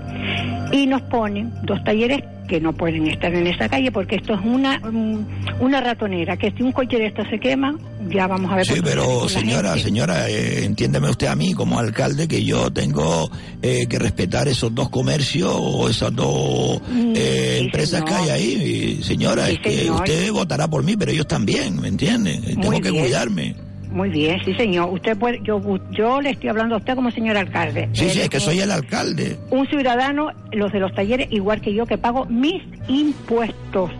y 0.72 0.86
nos 0.86 1.02
ponen 1.02 1.52
dos 1.62 1.82
talleres 1.84 2.22
que 2.48 2.60
no 2.60 2.72
pueden 2.72 3.06
estar 3.06 3.34
en 3.34 3.46
esa 3.46 3.68
calle 3.68 3.90
porque 3.90 4.16
esto 4.16 4.34
es 4.34 4.40
una 4.44 4.78
mm, 4.78 5.26
una 5.60 5.80
ratonera 5.80 6.36
que 6.36 6.50
si 6.52 6.62
un 6.62 6.72
coche 6.72 6.98
de 6.98 7.06
estos 7.06 7.26
se 7.30 7.38
quema 7.38 7.74
ya 8.08 8.26
vamos 8.26 8.52
a 8.52 8.56
ver 8.56 8.66
Sí, 8.66 8.80
pero 8.82 9.28
señora, 9.28 9.78
señora, 9.78 10.28
eh, 10.28 10.64
entiéndeme 10.64 11.08
usted 11.08 11.26
a 11.28 11.34
mí 11.36 11.54
como 11.54 11.78
alcalde 11.78 12.28
que 12.28 12.44
yo 12.44 12.70
tengo 12.72 13.30
eh, 13.62 13.86
que 13.88 13.98
respetar 13.98 14.46
esos 14.48 14.74
dos 14.74 14.90
comercios 14.90 15.50
o 15.56 15.88
esas 15.88 16.14
dos 16.14 16.80
eh, 17.14 17.56
sí, 17.60 17.64
empresas 17.66 18.00
señor. 18.00 18.08
que 18.08 18.14
hay 18.14 18.30
ahí. 18.30 19.00
Señora, 19.02 19.46
Sí, 19.46 19.52
es 19.54 19.60
que 19.60 19.76
señor. 19.78 19.94
usted 19.96 20.30
votará 20.32 20.68
por 20.68 20.82
mí, 20.84 20.96
pero 20.96 21.12
ellos 21.12 21.26
también, 21.26 21.80
¿me 21.80 21.88
entiende? 21.88 22.32
Eh, 22.34 22.40
Tengo 22.56 22.72
Muy 22.72 22.80
que 22.80 22.90
bien. 22.90 23.04
cuidarme. 23.04 23.54
Muy 23.94 24.10
bien, 24.10 24.40
sí 24.44 24.52
señor. 24.54 24.92
Usted 24.92 25.16
puede, 25.16 25.40
yo, 25.44 25.60
yo 25.92 26.20
le 26.20 26.30
estoy 26.30 26.48
hablando 26.48 26.74
a 26.74 26.78
usted 26.78 26.96
como 26.96 27.12
señor 27.12 27.36
alcalde. 27.36 27.88
Sí, 27.92 28.10
sí, 28.10 28.22
es 28.22 28.28
que 28.28 28.40
soy 28.40 28.58
el 28.58 28.72
alcalde. 28.72 29.38
un 29.50 29.68
ciudadano, 29.68 30.32
los 30.50 30.72
de 30.72 30.80
los 30.80 30.92
talleres, 30.94 31.28
igual 31.30 31.60
que 31.60 31.72
yo, 31.72 31.86
que 31.86 31.96
pago 31.96 32.26
mis 32.26 32.60
impuestos. 32.88 33.92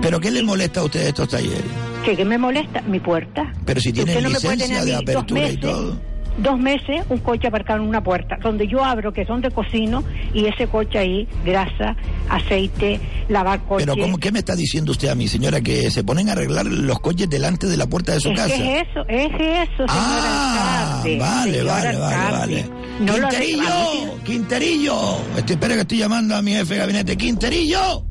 ¿Pero 0.00 0.20
qué 0.20 0.30
le 0.30 0.44
molesta 0.44 0.78
a 0.78 0.84
usted 0.84 1.00
de 1.00 1.08
estos 1.08 1.28
talleres? 1.28 1.64
¿Que, 2.04 2.16
que 2.16 2.24
me 2.24 2.38
molesta? 2.38 2.82
Mi 2.82 3.00
puerta. 3.00 3.52
Pero 3.66 3.80
si 3.80 3.92
no 3.92 4.04
puede 4.04 4.28
licencia 4.28 4.84
de 4.84 4.94
apertura 4.94 5.50
y 5.50 5.56
todo. 5.56 6.11
Dos 6.38 6.58
meses, 6.58 7.04
un 7.10 7.18
coche 7.18 7.48
aparcado 7.48 7.82
en 7.82 7.88
una 7.88 8.02
puerta, 8.02 8.36
donde 8.42 8.66
yo 8.66 8.82
abro, 8.82 9.12
que 9.12 9.20
es 9.22 9.28
donde 9.28 9.50
cocino, 9.50 10.02
y 10.32 10.46
ese 10.46 10.66
coche 10.66 10.98
ahí, 10.98 11.28
grasa, 11.44 11.94
aceite, 12.28 12.98
lavar 13.28 13.60
coche. 13.64 13.84
Pero 13.86 14.00
¿cómo, 14.02 14.16
¿qué 14.18 14.32
me 14.32 14.38
está 14.38 14.56
diciendo 14.56 14.92
usted 14.92 15.08
a 15.08 15.14
mí, 15.14 15.28
señora? 15.28 15.60
Que 15.60 15.90
se 15.90 16.02
ponen 16.04 16.30
a 16.30 16.32
arreglar 16.32 16.64
los 16.66 17.00
coches 17.00 17.28
delante 17.28 17.66
de 17.66 17.76
la 17.76 17.86
puerta 17.86 18.12
de 18.12 18.20
su 18.20 18.30
es 18.30 18.36
casa. 18.36 18.56
que 18.56 18.78
es 18.78 18.88
eso, 18.88 19.00
es 19.08 19.26
eso, 19.34 19.76
señor 19.76 19.88
Ah, 19.90 20.94
alcalde. 21.04 21.18
vale, 21.18 21.62
vale, 21.62 21.98
vale, 21.98 22.14
alcalde. 22.16 22.38
vale. 22.38 22.68
No 23.00 23.12
Quinterillo, 23.14 24.24
Quinterillo. 24.24 24.96
Este, 25.36 25.52
espera 25.54 25.74
que 25.74 25.80
estoy 25.82 25.98
llamando 25.98 26.34
a 26.34 26.40
mi 26.42 26.52
jefe 26.52 26.74
de 26.74 26.80
gabinete. 26.80 27.16
Quinterillo. 27.16 28.06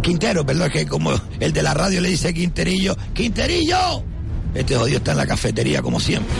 Quintero, 0.00 0.46
perdón, 0.46 0.68
es 0.68 0.72
que 0.72 0.86
como 0.86 1.10
el 1.40 1.52
de 1.52 1.62
la 1.62 1.74
radio 1.74 2.00
le 2.00 2.08
dice 2.10 2.32
Quinterillo. 2.32 2.96
Quinterillo. 3.14 4.04
Este 4.54 4.76
jodido 4.76 4.98
está 4.98 5.12
en 5.12 5.18
la 5.18 5.26
cafetería 5.26 5.82
como 5.82 5.98
siempre. 5.98 6.34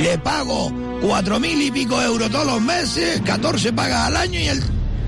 Le 0.00 0.18
pago 0.18 0.72
cuatro 1.00 1.38
mil 1.38 1.60
y 1.60 1.70
pico 1.70 2.00
euros 2.00 2.30
todos 2.30 2.46
los 2.46 2.62
meses, 2.62 3.20
14 3.24 3.72
pagas 3.72 4.06
al 4.06 4.16
año 4.16 4.40
y 4.40 4.48
el 4.48 4.60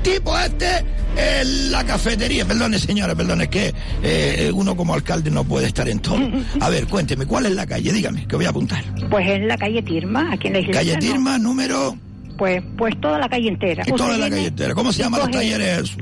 tipo 0.02 0.38
este 0.38 0.84
en 1.16 1.72
la 1.72 1.84
cafetería. 1.84 2.44
Perdone, 2.44 2.78
señora, 2.78 3.14
perdone, 3.14 3.44
es 3.44 3.50
que 3.50 3.74
eh, 4.02 4.50
uno 4.54 4.76
como 4.76 4.94
alcalde 4.94 5.30
no 5.30 5.44
puede 5.44 5.66
estar 5.66 5.88
en 5.88 5.98
todo. 6.00 6.18
A 6.60 6.68
ver, 6.68 6.86
cuénteme, 6.86 7.26
¿cuál 7.26 7.46
es 7.46 7.52
la 7.52 7.66
calle? 7.66 7.92
Dígame, 7.92 8.26
que 8.26 8.36
voy 8.36 8.44
a 8.44 8.50
apuntar. 8.50 8.84
Pues 9.10 9.26
en 9.28 9.48
la 9.48 9.56
calle 9.56 9.82
Tirma, 9.82 10.32
aquí 10.32 10.48
en 10.48 10.52
la 10.52 10.58
isla. 10.60 10.72
Calle 10.72 10.96
Tirma, 10.98 11.38
número... 11.38 11.96
Pues, 12.36 12.62
pues 12.76 12.94
toda 13.00 13.18
la 13.18 13.30
calle 13.30 13.48
entera. 13.48 13.82
Y 13.86 13.92
toda 13.92 14.10
la 14.10 14.16
viene 14.16 14.30
calle 14.30 14.46
entera. 14.48 14.74
¿Cómo 14.74 14.92
se 14.92 15.02
llaman 15.02 15.20
los 15.20 15.30
talleres? 15.30 15.96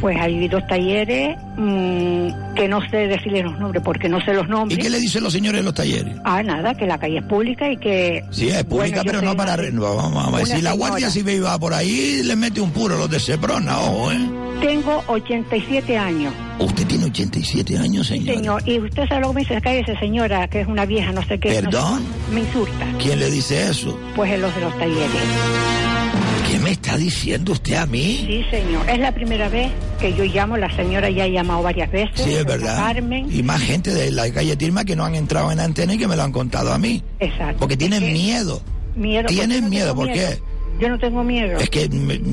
Pues 0.00 0.16
hay 0.20 0.46
dos 0.48 0.66
talleres 0.66 1.36
mm, 1.56 2.54
que 2.54 2.68
no 2.68 2.80
sé 2.88 2.96
decirles 3.08 3.44
los 3.44 3.58
nombres 3.58 3.82
porque 3.84 4.08
no 4.08 4.20
sé 4.20 4.32
los 4.34 4.46
¿Y 4.46 4.50
nombres. 4.50 4.78
qué 4.78 4.90
le 4.90 4.98
dicen 5.00 5.22
los 5.24 5.32
señores 5.32 5.60
de 5.60 5.64
los 5.64 5.74
talleres? 5.74 6.14
Ah, 6.24 6.42
nada, 6.42 6.74
que 6.74 6.86
la 6.86 6.98
calle 6.98 7.18
es 7.18 7.24
pública 7.24 7.70
y 7.70 7.76
que... 7.76 8.24
Sí, 8.30 8.48
es 8.48 8.64
pública, 8.64 9.02
Bueno, 9.02 9.20
pero 9.20 9.22
no 9.22 9.36
para... 9.36 9.56
vamos 9.56 10.32
ver, 10.32 10.44
una 10.44 10.56
si 10.56 10.62
la 10.62 10.72
Guardia 10.72 11.10
señora. 11.10 11.30
Civil 11.30 11.44
va 11.46 11.58
por 11.58 11.74
ahí, 11.74 12.22
le 12.24 12.36
mete 12.36 12.60
un 12.60 12.70
puro 12.70 12.96
los 12.96 13.10
de 13.10 13.18
Seprona, 13.20 13.78
ojo, 13.80 14.12
¿eh? 14.12 14.18
Tengo 14.60 15.02
87 15.06 15.96
años, 15.96 16.34
Usted 16.58 16.84
tiene 16.88 17.04
87 17.04 17.78
años, 17.78 18.08
señor. 18.08 18.34
señor. 18.34 18.62
Y 18.66 18.80
usted 18.80 19.06
sabe 19.08 19.20
lo 19.20 19.28
que 19.28 19.34
me 19.34 19.40
dice, 19.42 19.60
cállese 19.60 19.96
señora, 20.00 20.48
que 20.48 20.62
es 20.62 20.66
una 20.66 20.84
vieja, 20.84 21.12
no 21.12 21.22
sé 21.22 21.38
qué. 21.38 21.50
no 21.50 21.54
sé 21.54 21.62
¿Perdón? 21.62 22.02
me 22.32 22.40
insulta. 22.40 22.86
¿Quién 23.00 23.20
le 23.20 23.30
dice 23.30 23.68
eso? 23.70 23.96
Pues 24.16 24.32
en 24.32 24.40
los 24.42 24.52
de 24.56 24.60
los 24.62 24.76
talleres. 24.76 25.10
¿Qué 26.58 26.64
me 26.64 26.70
está 26.72 26.96
diciendo 26.96 27.52
usted 27.52 27.74
a 27.74 27.86
mí? 27.86 28.24
Sí, 28.26 28.44
señor. 28.50 28.90
Es 28.90 28.98
la 28.98 29.12
primera 29.12 29.48
vez 29.48 29.70
que 30.00 30.12
yo 30.12 30.24
llamo, 30.24 30.56
la 30.56 30.74
señora 30.74 31.08
ya 31.08 31.22
ha 31.22 31.28
llamado 31.28 31.62
varias 31.62 31.88
veces. 31.92 32.10
Sí, 32.20 32.34
es 32.34 32.44
verdad. 32.44 32.76
Carmen. 32.76 33.28
Y 33.30 33.44
más 33.44 33.60
gente 33.62 33.94
de 33.94 34.10
la 34.10 34.28
calle 34.32 34.56
Tirma 34.56 34.84
que 34.84 34.96
no 34.96 35.04
han 35.04 35.14
entrado 35.14 35.52
en 35.52 35.60
antena 35.60 35.94
y 35.94 35.98
que 35.98 36.08
me 36.08 36.16
lo 36.16 36.22
han 36.24 36.32
contado 36.32 36.72
a 36.72 36.78
mí. 36.78 37.02
Exacto. 37.20 37.58
Porque 37.60 37.76
tienen 37.76 38.02
Es 38.02 38.08
que- 38.08 38.12
miedo. 38.12 38.62
Miedo. 38.96 39.26
Tienen 39.28 39.70
miedo, 39.70 39.94
¿por 39.94 40.10
qué? 40.12 40.40
Yo 40.80 40.88
no 40.88 40.98
tengo 40.98 41.24
miedo. 41.24 41.58
Es 41.58 41.70
que, 41.70 41.88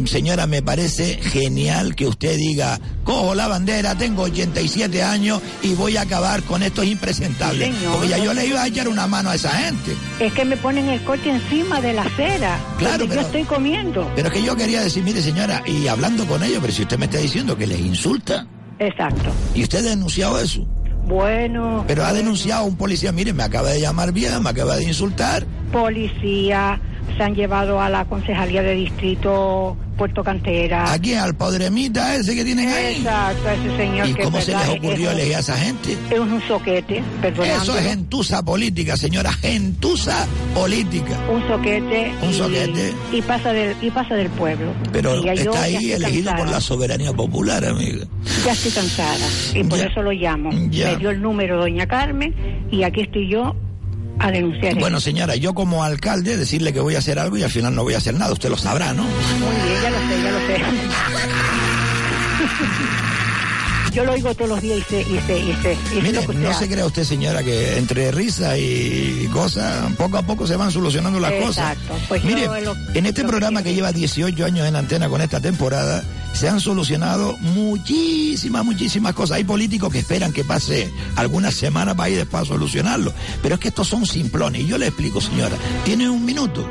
señora, 0.05 0.45
me 0.45 0.61
parece 0.61 1.15
genial 1.21 1.95
que 1.95 2.05
usted 2.05 2.37
diga, 2.37 2.79
cojo 3.03 3.33
la 3.33 3.47
bandera, 3.47 3.95
tengo 3.97 4.23
87 4.23 5.01
años 5.01 5.41
y 5.63 5.73
voy 5.73 5.97
a 5.97 6.01
acabar 6.01 6.43
con 6.43 6.61
estos 6.61 6.85
impresentables. 6.85 7.69
Sí, 7.69 7.73
señor. 7.75 7.93
Porque 7.93 8.09
ya 8.09 8.17
yo 8.19 8.33
le 8.33 8.45
iba 8.45 8.61
a 8.61 8.67
echar 8.67 8.87
una 8.87 9.07
mano 9.07 9.31
a 9.31 9.35
esa 9.35 9.49
gente. 9.49 9.93
Es 10.19 10.31
que 10.33 10.45
me 10.45 10.57
ponen 10.57 10.87
el 10.89 11.01
coche 11.03 11.31
encima 11.31 11.81
de 11.81 11.93
la 11.93 12.03
acera. 12.03 12.59
Claro, 12.77 13.05
pero- 13.07 13.21
yo 13.21 13.27
estoy 13.27 13.43
comiendo. 13.43 14.11
Pero 14.15 14.27
es 14.27 14.33
que 14.33 14.43
yo 14.43 14.55
quería 14.55 14.81
decir, 14.83 15.03
mire 15.03 15.21
señora, 15.21 15.63
y 15.65 15.87
hablando 15.87 16.25
con 16.27 16.43
ellos, 16.43 16.59
pero 16.61 16.71
si 16.71 16.83
usted 16.83 16.99
me 16.99 17.05
está 17.05 17.17
diciendo 17.17 17.57
que 17.57 17.65
les 17.65 17.79
insulta, 17.79 18.45
Exacto. 18.77 19.31
y 19.55 19.63
usted 19.63 19.79
ha 19.79 19.89
denunciado 19.89 20.39
eso, 20.39 20.67
Bueno. 21.07 21.83
pero 21.87 22.03
ha 22.03 22.09
bueno, 22.09 22.23
denunciado 22.23 22.61
a 22.61 22.65
un 22.65 22.75
policía, 22.75 23.11
mire, 23.11 23.33
me 23.33 23.43
acaba 23.43 23.69
de 23.69 23.79
llamar 23.81 24.11
vieja, 24.11 24.39
me 24.39 24.49
acaba 24.49 24.75
de 24.75 24.83
insultar, 24.83 25.45
Policía, 25.79 26.79
se 27.17 27.23
han 27.23 27.35
llevado 27.35 27.81
a 27.81 27.89
la 27.89 28.05
concejalía 28.05 28.61
de 28.63 28.73
distrito 28.75 29.75
Puerto 29.97 30.23
Cantera. 30.23 30.91
aquí 30.91 31.13
al 31.13 31.35
podremita 31.35 32.15
ese 32.15 32.33
que 32.33 32.45
tienen 32.45 32.69
ahí. 32.69 32.95
Exacto, 32.97 33.49
ese 33.49 33.77
señor 33.77 34.07
¿Y 34.07 34.13
que 34.13 34.23
cómo 34.23 34.39
se 34.41 34.51
les 34.55 34.69
ocurrió 34.69 35.09
es, 35.11 35.15
elegir 35.17 35.35
a 35.35 35.39
esa 35.39 35.57
gente? 35.57 35.97
es 36.09 36.19
un 36.19 36.41
soquete, 36.47 37.03
perdonando. 37.21 37.61
Eso 37.63 37.77
es 37.77 37.85
gentuza 37.85 38.43
política, 38.43 38.95
señora, 38.97 39.31
gentuza 39.33 40.25
política. 40.53 41.19
un 41.29 41.45
soquete 41.47 42.11
Un 42.21 42.29
y, 42.29 42.33
soquete. 42.33 42.93
y 43.11 43.21
pasa 43.21 43.51
del 43.53 43.75
y 43.81 43.91
pasa 43.91 44.15
del 44.15 44.29
pueblo 44.29 44.71
Pero 44.93 45.15
está 45.29 45.61
ahí 45.63 45.91
elegido 45.91 46.33
por 46.37 46.49
la 46.49 46.61
soberanía 46.61 47.11
popular, 47.13 47.65
amiga. 47.65 48.05
ya 48.45 48.51
estoy 48.53 48.71
cansada 48.71 49.27
y 49.53 49.63
por 49.65 49.77
Ya. 49.77 49.85
eso 49.87 50.01
lo 50.01 50.11
llamo 50.13 50.51
Ya. 50.71 50.91
me 50.91 50.97
dio 50.97 51.09
el 51.09 51.21
número 51.21 51.57
doña 51.57 51.85
Carmen 51.85 52.33
y 52.71 52.83
aquí 52.83 53.01
estoy 53.01 53.29
yo 53.29 53.55
a 54.19 54.31
denunciar 54.31 54.75
Bueno, 54.79 54.99
señora, 54.99 55.35
yo 55.35 55.53
como 55.53 55.83
alcalde 55.83 56.37
decirle 56.37 56.73
que 56.73 56.79
voy 56.79 56.95
a 56.95 56.99
hacer 56.99 57.19
algo 57.19 57.37
y 57.37 57.43
al 57.43 57.51
final 57.51 57.75
no 57.75 57.83
voy 57.83 57.93
a 57.93 57.97
hacer 57.97 58.13
nada, 58.15 58.33
usted 58.33 58.49
lo 58.49 58.57
sabrá, 58.57 58.93
¿no? 58.93 59.03
muy 59.03 59.55
bien 59.63 59.81
ya 59.81 59.89
lo 59.89 59.97
sé 59.97 60.23
ya 60.23 60.31
lo 60.31 60.39
sé 60.39 60.61
yo 63.95 64.03
lo 64.03 64.11
oigo 64.11 64.33
todos 64.35 64.49
los 64.49 64.61
días 64.61 64.79
y 64.79 64.81
sé 64.83 65.01
y 65.01 65.19
sé 65.25 65.39
y 65.39 65.53
sé, 65.61 65.77
y 65.97 66.01
Mire, 66.01 66.27
no 66.27 66.53
se 66.53 66.67
crea 66.67 66.85
usted, 66.85 67.03
señora, 67.03 67.43
que 67.43 67.77
entre 67.77 68.11
risa 68.11 68.57
y 68.57 69.27
cosas, 69.31 69.91
poco 69.93 70.17
a 70.17 70.21
poco 70.23 70.45
se 70.45 70.55
van 70.55 70.71
solucionando 70.71 71.19
las 71.19 71.31
cosas. 71.33 71.73
Exacto, 71.77 71.95
pues 72.09 72.21
yo 72.23 72.27
Mire, 72.29 72.61
lo- 72.61 72.75
en 72.93 73.05
este 73.05 73.21
que 73.21 73.27
programa 73.27 73.63
que 73.63 73.73
lleva 73.73 73.91
18 73.91 74.45
años 74.45 74.67
en 74.67 74.75
antena 74.75 75.07
con 75.09 75.21
esta 75.21 75.39
temporada, 75.39 76.03
se 76.33 76.49
han 76.49 76.59
solucionado 76.59 77.37
muchísimas, 77.37 78.65
muchísimas 78.65 79.13
cosas. 79.13 79.37
Hay 79.37 79.43
políticos 79.45 79.91
que 79.91 79.99
esperan 79.99 80.33
que 80.33 80.43
pase 80.43 80.91
algunas 81.15 81.55
semanas 81.55 81.95
para 81.95 82.09
ir 82.09 82.17
después 82.17 82.43
a 82.43 82.45
solucionarlo. 82.45 83.13
Pero 83.41 83.55
es 83.55 83.61
que 83.61 83.69
estos 83.69 83.87
son 83.87 84.05
simplones. 84.05 84.61
Y 84.63 84.67
yo 84.67 84.77
le 84.77 84.87
explico, 84.87 85.21
señora, 85.21 85.55
tiene 85.85 86.09
un 86.09 86.25
minuto. 86.25 86.67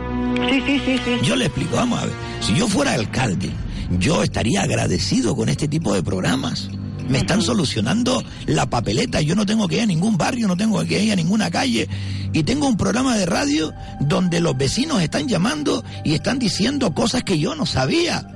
sí 0.50 0.62
sí 0.66 0.78
sí 0.84 0.98
sí 1.04 1.12
Yo 1.22 1.34
le 1.36 1.46
explico, 1.46 1.76
vamos 1.76 2.02
a 2.02 2.04
ver. 2.04 2.14
Si 2.40 2.54
yo 2.54 2.68
fuera 2.68 2.92
alcalde, 2.92 3.50
yo 3.98 4.22
estaría 4.22 4.62
agradecido 4.62 5.34
con 5.34 5.48
este 5.48 5.66
tipo 5.66 5.94
de 5.94 6.02
programas. 6.02 6.68
Me 7.08 7.18
están 7.18 7.42
solucionando 7.42 8.22
la 8.46 8.66
papeleta. 8.66 9.20
Yo 9.20 9.34
no 9.34 9.46
tengo 9.46 9.68
que 9.68 9.76
ir 9.76 9.82
a 9.82 9.86
ningún 9.86 10.16
barrio, 10.16 10.48
no 10.48 10.56
tengo 10.56 10.84
que 10.84 11.02
ir 11.02 11.12
a 11.12 11.16
ninguna 11.16 11.50
calle. 11.50 11.88
Y 12.32 12.42
tengo 12.42 12.66
un 12.66 12.76
programa 12.76 13.16
de 13.16 13.26
radio 13.26 13.72
donde 14.00 14.40
los 14.40 14.56
vecinos 14.56 15.02
están 15.02 15.28
llamando 15.28 15.84
y 16.04 16.14
están 16.14 16.38
diciendo 16.38 16.94
cosas 16.94 17.22
que 17.22 17.38
yo 17.38 17.54
no 17.54 17.66
sabía. 17.66 18.26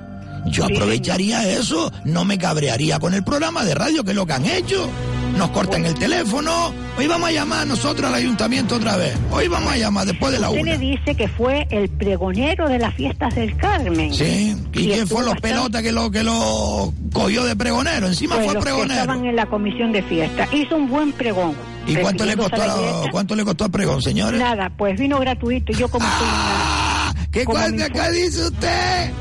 Yo 0.47 0.65
aprovecharía 0.65 1.49
eso, 1.49 1.91
no 2.05 2.23
me 2.25 2.37
cabrearía 2.37 2.99
con 2.99 3.13
el 3.13 3.23
programa 3.23 3.65
de 3.65 3.75
radio, 3.75 4.03
que 4.03 4.11
es 4.11 4.15
lo 4.15 4.25
que 4.25 4.33
han 4.33 4.45
hecho. 4.45 4.89
Nos 5.39 5.51
cortan 5.51 5.85
el 5.85 5.93
teléfono. 5.95 6.73
Hoy 6.97 7.07
vamos 7.07 7.29
a 7.29 7.31
llamar 7.31 7.65
nosotros 7.65 8.05
al 8.09 8.13
ayuntamiento 8.15 8.75
otra 8.75 8.97
vez. 8.97 9.17
Hoy 9.31 9.47
vamos 9.47 9.71
a 9.71 9.77
llamar 9.77 10.05
después 10.05 10.33
de 10.33 10.39
la 10.39 10.49
usted 10.49 10.63
una. 10.63 10.71
le 10.73 10.77
dice 10.77 11.15
que 11.15 11.29
fue 11.29 11.65
el 11.71 11.87
pregonero 11.87 12.67
de 12.67 12.77
las 12.77 12.93
fiestas 12.93 13.33
del 13.35 13.55
Carmen 13.55 14.13
Sí, 14.13 14.53
¿y 14.53 14.71
quién 14.71 14.91
estuvo 14.91 15.19
fue 15.19 15.25
los 15.25 15.35
bastante- 15.35 15.41
pelotas 15.55 15.81
que 15.81 15.91
lo 15.93 16.11
que 16.11 16.23
lo 16.23 16.93
cogió 17.13 17.45
de 17.45 17.55
pregonero? 17.55 18.07
Encima 18.07 18.35
Pues 18.35 18.47
fue 18.47 18.53
los 18.55 18.63
que 18.65 18.69
pregonero. 18.69 18.99
estaban 18.99 19.25
en 19.25 19.35
la 19.37 19.45
comisión 19.45 19.93
de 19.93 20.03
fiesta. 20.03 20.45
Hizo 20.51 20.75
un 20.75 20.89
buen 20.89 21.13
pregón. 21.13 21.53
¿Y 21.87 21.95
cuánto 21.95 22.25
le 22.25 22.35
costó 22.35 22.57
la 22.57 23.09
cuánto 23.09 23.33
le 23.33 23.45
costó 23.45 23.63
al 23.63 23.71
pregón, 23.71 24.01
señores? 24.01 24.41
Nada, 24.41 24.69
pues 24.77 24.99
vino 24.99 25.19
gratuito. 25.19 25.71
Yo 25.71 25.87
como 25.87 26.05
soy 26.05 26.27
Ah, 26.29 27.13
¿Qué 27.31 27.43
acá 27.43 28.11
dice 28.11 28.45
usted? 28.45 29.11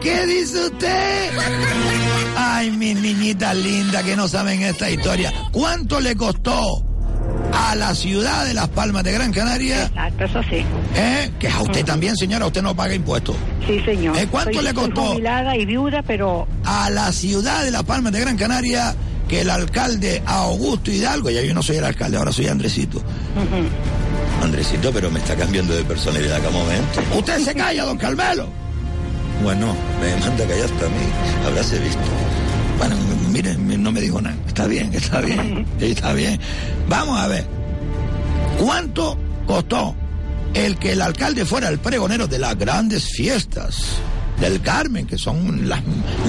¿Qué 0.00 0.26
dice 0.26 0.66
usted? 0.66 1.30
Ay, 2.36 2.70
mis 2.70 2.96
niñitas 3.00 3.56
lindas 3.56 4.02
que 4.04 4.16
no 4.16 4.28
saben 4.28 4.62
esta 4.62 4.90
historia. 4.90 5.32
¿Cuánto 5.50 6.00
le 6.00 6.14
costó 6.14 6.84
a 7.52 7.74
la 7.74 7.94
ciudad 7.94 8.44
de 8.44 8.54
Las 8.54 8.68
Palmas 8.68 9.02
de 9.04 9.12
Gran 9.12 9.32
Canaria? 9.32 9.84
Exacto, 9.86 10.24
eso 10.24 10.42
sí. 10.44 10.64
¿Eh? 10.94 11.30
Que 11.38 11.48
a 11.48 11.60
usted 11.62 11.84
también, 11.84 12.16
señora, 12.16 12.46
usted 12.46 12.62
no 12.62 12.76
paga 12.76 12.94
impuestos. 12.94 13.34
Sí, 13.66 13.80
señor. 13.80 14.16
¿Eh? 14.16 14.28
¿Cuánto 14.30 14.54
Soy- 14.54 14.64
le 14.64 14.70
soy 14.72 14.84
costó? 14.84 15.06
jubilada 15.12 15.56
y 15.56 15.66
viuda, 15.66 16.02
pero 16.06 16.46
a 16.64 16.90
la 16.90 17.10
ciudad 17.12 17.64
de 17.64 17.70
Las 17.70 17.82
Palmas 17.84 18.12
de 18.12 18.20
Gran 18.20 18.36
Canaria 18.36 18.94
que 19.28 19.40
el 19.42 19.50
alcalde 19.50 20.22
Augusto 20.26 20.90
Hidalgo, 20.90 21.28
ya 21.30 21.42
yo 21.42 21.52
no 21.54 21.62
soy 21.62 21.76
el 21.76 21.84
alcalde, 21.84 22.16
ahora 22.16 22.32
soy 22.32 22.46
Andresito. 22.48 23.02
Andresito, 24.42 24.92
pero 24.92 25.10
me 25.10 25.18
está 25.18 25.34
cambiando 25.34 25.74
de 25.74 25.82
personalidad 25.84 26.38
cada 26.38 26.50
momento. 26.50 27.00
Usted 27.16 27.38
se 27.40 27.54
calla, 27.54 27.84
don 27.84 27.98
Carmelo. 27.98 28.48
Bueno, 29.42 29.74
me 30.00 30.16
manda 30.16 30.44
callar 30.46 30.64
hasta 30.64 30.86
a 30.86 30.88
mí, 30.88 31.46
habráse 31.46 31.78
visto. 31.78 32.00
Bueno, 32.78 32.96
mire, 33.32 33.54
no 33.56 33.92
me 33.92 34.00
dijo 34.00 34.20
nada. 34.20 34.36
Está 34.46 34.66
bien, 34.66 34.92
está 34.92 35.20
bien, 35.20 35.66
está 35.80 36.12
bien. 36.12 36.40
Vamos 36.88 37.18
a 37.18 37.28
ver. 37.28 37.46
¿Cuánto 38.58 39.18
costó 39.46 39.94
el 40.54 40.76
que 40.78 40.92
el 40.92 41.02
alcalde 41.02 41.44
fuera 41.44 41.68
el 41.68 41.78
pregonero 41.78 42.26
de 42.26 42.38
las 42.38 42.56
grandes 42.58 43.06
fiestas 43.06 43.96
del 44.40 44.60
Carmen, 44.60 45.06
que 45.06 45.18
son 45.18 45.68
las, 45.68 45.80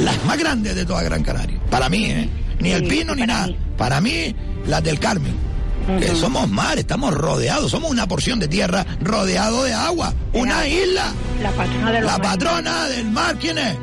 las 0.04 0.24
más 0.26 0.38
grandes 0.38 0.76
de 0.76 0.86
toda 0.86 1.02
Gran 1.04 1.24
Canaria? 1.24 1.60
Para 1.70 1.90
mí, 1.90 2.06
¿eh? 2.06 2.30
Ni 2.60 2.72
el 2.72 2.88
pino 2.88 3.16
ni 3.16 3.26
nada. 3.26 3.48
mí. 3.48 3.58
Para 3.78 4.02
mí, 4.02 4.36
las 4.68 4.84
del 4.84 5.00
Carmen. 5.00 5.49
Que 5.98 6.16
somos 6.16 6.48
mar, 6.50 6.78
estamos 6.78 7.14
rodeados, 7.14 7.72
somos 7.72 7.90
una 7.90 8.08
porción 8.08 8.40
de 8.40 8.48
tierra 8.48 8.86
rodeado 9.02 9.64
de 9.64 9.74
agua, 9.74 10.14
una 10.34 10.68
isla. 10.68 11.12
la 11.42 11.52
patrona 11.52 11.92
de 11.92 12.02
los 12.02 12.12
La 12.12 12.18
marineros. 12.18 12.20
patrona 12.38 12.86
del 12.88 13.10
mar, 13.12 13.38
¿quién 13.40 13.58
es? 13.58 13.78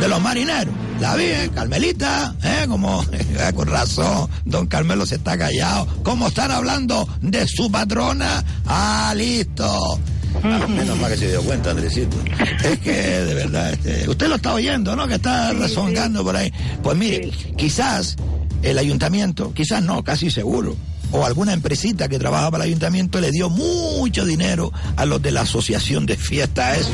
De 0.00 0.08
los 0.08 0.20
marineros. 0.20 0.74
La 1.00 1.14
Virgen, 1.14 1.50
Carmelita, 1.50 2.34
¿eh? 2.42 2.66
Como, 2.68 3.04
con 3.54 3.68
razón, 3.68 4.28
don 4.44 4.66
Carmelo 4.66 5.06
se 5.06 5.14
está 5.16 5.38
callado. 5.38 5.86
¿Cómo 6.02 6.28
están 6.28 6.50
hablando 6.50 7.08
de 7.20 7.46
su 7.46 7.70
patrona? 7.70 8.44
Ah, 8.66 9.14
listo. 9.16 9.98
Ah, 10.42 10.66
menos 10.68 10.98
mal 10.98 11.10
que 11.12 11.16
se 11.16 11.28
dio 11.30 11.42
cuenta, 11.42 11.70
Andresito. 11.70 12.16
Es 12.64 12.78
que, 12.80 12.92
de 12.92 13.34
verdad, 13.34 13.72
este, 13.72 14.08
usted 14.08 14.28
lo 14.28 14.34
está 14.36 14.52
oyendo, 14.54 14.94
¿no? 14.96 15.06
Que 15.08 15.14
está 15.14 15.52
rezongando 15.52 16.22
por 16.24 16.36
ahí. 16.36 16.52
Pues 16.82 16.96
mire, 16.96 17.30
quizás 17.56 18.16
el 18.62 18.76
ayuntamiento, 18.78 19.54
quizás 19.54 19.82
no, 19.82 20.02
casi 20.04 20.30
seguro, 20.30 20.76
o 21.12 21.24
alguna 21.24 21.52
empresita 21.52 22.08
que 22.08 22.18
trabaja 22.18 22.50
para 22.50 22.64
el 22.64 22.70
ayuntamiento 22.70 23.20
le 23.20 23.30
dio 23.30 23.48
mucho 23.48 24.24
dinero 24.24 24.72
a 24.96 25.04
los 25.06 25.22
de 25.22 25.30
la 25.30 25.42
asociación 25.42 26.06
de 26.06 26.16
fiestas. 26.16 26.88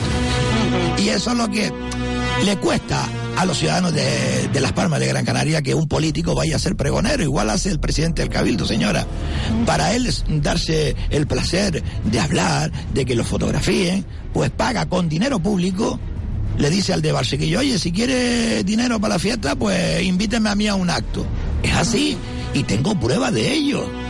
Y 0.98 1.08
eso 1.08 1.32
es 1.32 1.36
lo 1.36 1.50
que 1.50 1.72
le 2.44 2.56
cuesta 2.58 3.08
a 3.36 3.44
los 3.44 3.58
ciudadanos 3.58 3.92
de, 3.92 4.48
de 4.52 4.60
Las 4.60 4.72
Palmas 4.72 5.00
de 5.00 5.06
Gran 5.06 5.24
Canaria 5.24 5.62
que 5.62 5.74
un 5.74 5.88
político 5.88 6.34
vaya 6.34 6.56
a 6.56 6.58
ser 6.58 6.76
pregonero. 6.76 7.22
Igual 7.22 7.50
hace 7.50 7.70
el 7.70 7.80
presidente 7.80 8.22
del 8.22 8.30
Cabildo, 8.30 8.66
señora. 8.66 9.06
Para 9.66 9.94
él 9.94 10.12
darse 10.42 10.94
el 11.10 11.26
placer 11.26 11.82
de 12.04 12.20
hablar, 12.20 12.70
de 12.92 13.04
que 13.04 13.14
lo 13.14 13.24
fotografíen, 13.24 14.04
pues 14.32 14.50
paga 14.50 14.86
con 14.86 15.08
dinero 15.08 15.40
público. 15.40 15.98
Le 16.58 16.70
dice 16.70 16.92
al 16.92 17.02
de 17.02 17.10
Barsequillo, 17.10 17.58
oye, 17.60 17.78
si 17.78 17.90
quiere 17.90 18.62
dinero 18.62 19.00
para 19.00 19.14
la 19.14 19.18
fiesta, 19.18 19.56
pues 19.56 20.02
invíteme 20.02 20.50
a 20.50 20.54
mí 20.54 20.68
a 20.68 20.76
un 20.76 20.88
acto. 20.88 21.26
Es 21.62 21.74
así, 21.74 22.16
y 22.52 22.62
tengo 22.62 22.98
pruebas 22.98 23.32
de 23.32 23.52
ello. 23.52 24.03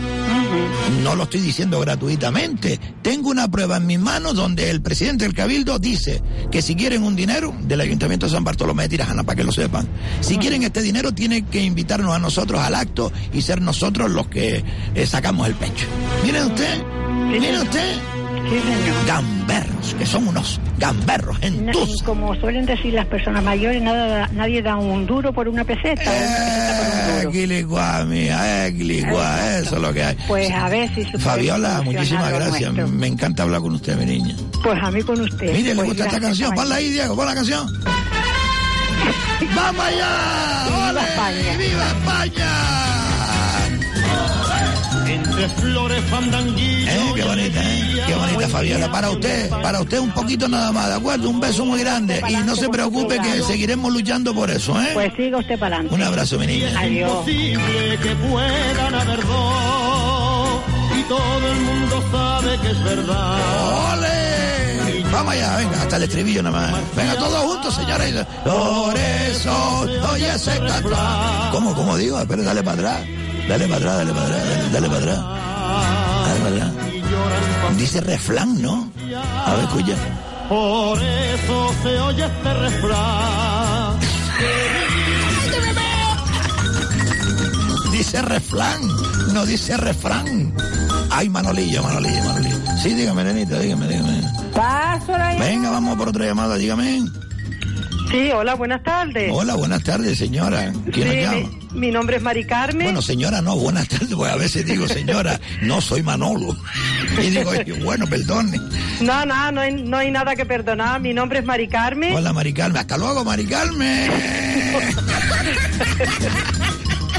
No 1.03 1.15
lo 1.15 1.25
estoy 1.25 1.41
diciendo 1.41 1.81
gratuitamente. 1.81 2.81
Tengo 3.03 3.31
una 3.31 3.51
prueba 3.51 3.77
en 3.77 3.87
mis 3.87 3.99
manos 3.99 4.35
donde 4.35 4.71
el 4.71 4.81
presidente 4.81 5.25
del 5.25 5.35
Cabildo 5.35 5.79
dice 5.79 6.23
que 6.51 6.63
si 6.63 6.75
quieren 6.75 7.03
un 7.03 7.15
dinero 7.15 7.55
del 7.63 7.81
Ayuntamiento 7.81 8.27
de 8.27 8.33
San 8.33 8.45
Bartolomé 8.45 8.85
de 8.85 8.91
Tirajana, 8.91 9.23
para 9.23 9.37
que 9.37 9.45
lo 9.45 9.53
sepan, 9.53 9.87
si 10.21 10.39
quieren 10.39 10.63
este 10.63 10.83
dinero 10.83 11.13
tienen 11.13 11.45
que 11.47 11.63
invitarnos 11.63 12.15
a 12.15 12.19
nosotros 12.19 12.61
al 12.61 12.75
acto 12.75 13.13
y 13.33 13.43
ser 13.43 13.61
nosotros 13.61 14.11
los 14.11 14.29
que 14.29 14.65
eh, 14.95 15.07
sacamos 15.07 15.47
el 15.47 15.55
pecho. 15.55 15.87
Miren 16.25 16.47
usted, 16.47 16.83
miren 17.31 17.57
usted. 17.61 18.24
Gamberros, 19.07 19.95
que 19.99 20.07
son 20.07 20.29
unos 20.29 20.61
gamberros, 20.79 21.37
entus. 21.43 22.03
Como 22.03 22.35
suelen 22.37 22.67
decir 22.67 22.93
las 22.95 23.07
personas 23.07 23.43
mayores, 23.43 23.83
nada, 23.83 24.29
nadie 24.33 24.63
da 24.63 24.77
un 24.77 25.07
duro 25.07 25.33
por 25.33 25.49
una 25.49 25.65
peseta. 25.65 26.03
duro. 27.19 27.31
Equiligua, 27.31 28.05
mía, 28.05 28.67
equiligua, 28.67 29.59
eso 29.59 29.77
es 29.77 29.83
lo 29.83 29.93
que 29.93 30.05
hay. 30.05 30.17
Pues 30.29 30.51
a 30.53 30.69
ver 30.69 30.95
si 30.95 31.05
Fabiola, 31.19 31.83
muchísimas 31.83 32.31
nuestro. 32.33 32.73
nuestro. 32.73 32.89
Me 32.97 33.07
encanta 33.09 33.43
hablar 33.45 33.61
con 33.61 33.75
usted, 33.75 33.97
mi 33.99 34.07
niña. 34.07 34.37
Pues 34.63 34.83
a 34.83 34.91
mí 34.91 35.03
con 35.03 35.21
usted. 35.21 35.53
Mire, 35.53 35.71
¿le 35.71 35.75
Pues 35.77 35.89
gusta 35.89 36.05
esta 36.05 36.19
gracias, 36.19 36.39
canción? 36.49 36.55
Ponla 36.55 36.75
ahí, 36.77 36.89
Diego, 36.91 37.17
pon 37.17 37.27
la 37.27 37.35
canción. 37.35 37.67
¡Vamos 39.57 39.85
allá! 39.85 40.91
¡Ole! 40.91 41.01
¡Viva 41.59 41.87
España! 41.87 43.14
Entre 45.35 45.49
flores 45.49 46.05
fandanguillo. 46.05 46.91
Eh, 46.93 47.13
qué 47.17 47.25
bonita, 47.25 47.61
¿eh? 47.61 48.03
Qué 48.07 48.15
bonita, 48.15 48.49
Fabiola. 48.49 48.93
Para 48.93 49.11
usted, 49.11 49.51
para 49.51 49.81
usted 49.81 49.99
un 49.99 50.13
poquito 50.13 50.47
nada 50.47 50.71
más, 50.71 50.87
¿de 50.87 50.95
acuerdo? 50.95 51.29
Un 51.29 51.41
beso 51.41 51.65
muy 51.65 51.81
grande. 51.81 52.23
Y 52.29 52.37
no 52.37 52.55
se 52.55 52.69
preocupe 52.69 53.19
que 53.19 53.43
seguiremos 53.43 53.93
luchando 53.93 54.33
por 54.33 54.49
eso, 54.49 54.81
¿eh? 54.81 54.91
Pues 54.95 55.13
siga 55.17 55.39
usted 55.39 55.59
para 55.59 55.77
adelante. 55.79 55.95
Un 55.97 56.03
abrazo, 56.05 56.39
mi 56.39 56.47
niña. 56.47 56.79
Adiós. 56.79 57.11
Imposible 57.11 57.99
que 58.01 58.15
puedan 58.15 58.95
haber 58.95 59.27
dos. 59.27 60.61
Y 61.01 61.03
todo 61.03 61.49
el 61.53 61.61
mundo 61.63 62.05
sabe 62.13 62.59
que 62.61 62.71
es 62.71 62.85
verdad. 62.85 63.93
¡Ole! 63.93 65.03
Vamos 65.11 65.33
allá, 65.33 65.57
venga, 65.57 65.83
hasta 65.83 65.97
el 65.97 66.03
estribillo 66.05 66.43
nada 66.45 66.71
más. 66.71 66.95
Venga, 66.95 67.17
todos 67.17 67.41
juntos, 67.41 67.75
señores. 67.75 68.25
Por 68.45 68.97
eso, 68.97 69.81
oye 70.13 70.29
cantar. 70.45 71.51
¿Cómo, 71.51 71.75
cómo 71.75 71.97
digo? 71.97 72.21
Espera, 72.21 72.43
dale 72.45 72.63
para 72.63 72.77
atrás. 72.79 73.24
Dale 73.49 73.67
para 73.69 73.77
atrás, 73.77 73.97
dale 73.99 74.13
para 74.13 74.27
atrás, 74.27 74.43
dale, 74.49 74.71
dale 74.71 74.89
para 74.89 74.99
atrás. 74.99 75.19
Dale 76.27 76.41
para 76.41 76.57
atrás. 76.57 77.77
Dice 77.77 78.01
refrán, 78.01 78.63
¿no? 78.63 78.91
A 79.47 79.55
ver, 79.55 79.65
escucha. 79.65 79.95
Por 80.49 81.03
eso 81.03 81.75
se 81.83 82.01
oye 82.01 82.25
este 82.25 82.55
refrán. 82.55 83.99
Dice 87.93 88.23
refrán, 88.23 88.81
no 89.33 89.47
dice 89.47 89.77
refrán. 89.77 90.55
Ay, 91.11 91.29
Manolillo, 91.29 91.83
Manolillo, 91.83 92.25
Manolillo. 92.25 92.57
Sí, 92.83 92.93
dígame, 92.95 93.25
nenita, 93.25 93.59
dígame, 93.59 93.87
dígame. 93.87 94.23
Paso 94.55 95.17
la 95.17 95.35
Venga, 95.35 95.71
vamos 95.71 95.97
por 95.97 96.09
otra 96.09 96.27
llamada, 96.27 96.57
dígame. 96.57 97.05
Sí, 98.11 98.31
hola, 98.33 98.55
buenas 98.55 98.83
tardes. 98.83 99.31
Hola, 99.33 99.55
buenas 99.57 99.83
tardes, 99.83 100.17
señora. 100.19 100.73
¿Quién 100.93 101.11
Sí, 101.11 101.17
llama? 101.23 101.37
mi, 101.73 101.81
mi 101.81 101.91
nombre 101.91 102.17
es 102.17 102.23
Mari 102.23 102.45
Carmen. 102.47 102.85
Bueno, 102.87 103.03
señora, 103.03 103.41
no, 103.43 103.57
buenas 103.57 103.89
tardes, 103.89 104.11
porque 104.15 104.33
a 104.33 104.37
veces 104.37 104.65
digo, 104.67 104.87
señora, 104.87 105.41
no 105.63 105.81
soy 105.81 106.03
Manolo. 106.03 106.57
Y 107.19 107.31
digo, 107.31 107.51
bueno, 107.83 108.07
perdone. 108.07 108.59
No, 109.01 109.27
no, 109.27 109.51
no 109.53 109.61
hay, 109.61 109.73
no 109.83 109.97
hay 109.97 110.11
nada 110.13 110.37
que 110.37 110.45
perdonar. 110.47 111.01
Mi 111.01 111.13
nombre 111.13 111.41
es 111.41 111.45
Mari 111.45 111.67
Carmen. 111.67 112.15
Hola, 112.15 112.33
Mari 112.33 112.53
Carmen. 112.53 112.77
Hasta 112.79 112.97
luego, 112.99 113.25
Mari 113.25 113.47
Carmen. 113.47 114.11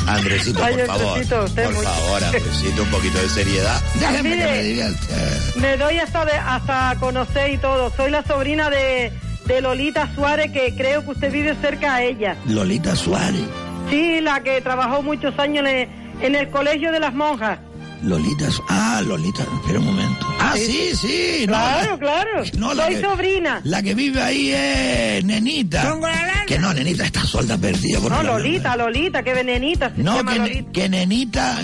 Andresito, 0.07 0.63
Ay, 0.63 0.75
por 0.75 0.85
favor. 0.85 1.07
Andresito, 1.17 1.45
Por 1.55 1.73
muy- 1.73 1.83
favor, 1.85 2.23
Andresito, 2.23 2.83
un 2.83 2.89
poquito 2.89 3.17
de 3.19 3.29
seriedad. 3.29 3.81
Déjeme 3.99 4.29
que 4.37 4.45
me 4.45 4.63
divierte. 4.63 5.15
Me 5.59 5.77
doy 5.77 5.97
hasta, 5.97 6.25
de, 6.25 6.33
hasta 6.33 6.95
conocer 6.99 7.51
y 7.53 7.57
todo. 7.57 7.91
Soy 7.97 8.11
la 8.11 8.23
sobrina 8.23 8.69
de, 8.69 9.11
de 9.47 9.61
Lolita 9.61 10.09
Suárez, 10.15 10.51
que 10.51 10.73
creo 10.75 11.03
que 11.05 11.11
usted 11.11 11.31
vive 11.31 11.55
cerca 11.61 11.95
a 11.95 12.03
ella. 12.03 12.35
Lolita 12.47 12.95
Suárez. 12.95 13.43
Sí, 13.89 14.19
la 14.21 14.41
que 14.41 14.61
trabajó 14.61 15.03
muchos 15.03 15.37
años 15.37 15.65
en 15.67 15.67
el, 15.67 15.87
en 16.21 16.35
el 16.35 16.49
colegio 16.49 16.91
de 16.91 16.99
las 16.99 17.13
monjas. 17.13 17.59
Lolita, 18.03 18.47
ah, 18.69 19.01
Lolita, 19.05 19.43
espera 19.43 19.79
un 19.79 19.85
momento. 19.85 20.27
Ah, 20.39 20.53
sí, 20.55 20.91
sí. 20.95 21.45
no, 21.47 21.53
Claro, 21.53 21.91
la- 21.91 21.97
claro. 21.97 22.43
No, 22.57 22.73
la 22.73 22.85
Soy 22.85 22.95
que- 22.95 23.01
sobrina. 23.01 23.61
La 23.63 23.81
que 23.81 23.93
vive 23.95 24.21
ahí 24.21 24.51
es 24.51 25.23
Nenita. 25.25 25.95
Que 26.45 26.59
no, 26.59 26.73
Nenita 26.73 27.05
está 27.05 27.21
suelta 27.23 27.57
perdida. 27.57 27.99
por 27.99 28.11
No, 28.11 28.21
la- 28.21 28.33
Lolita, 28.33 28.75
Lolita, 28.77 29.23
que 29.23 29.33
venenita. 29.33 29.91
No, 29.97 30.23
que, 30.23 30.35
Lolita. 30.37 30.71
que 30.71 30.89
Nenita. 30.89 31.57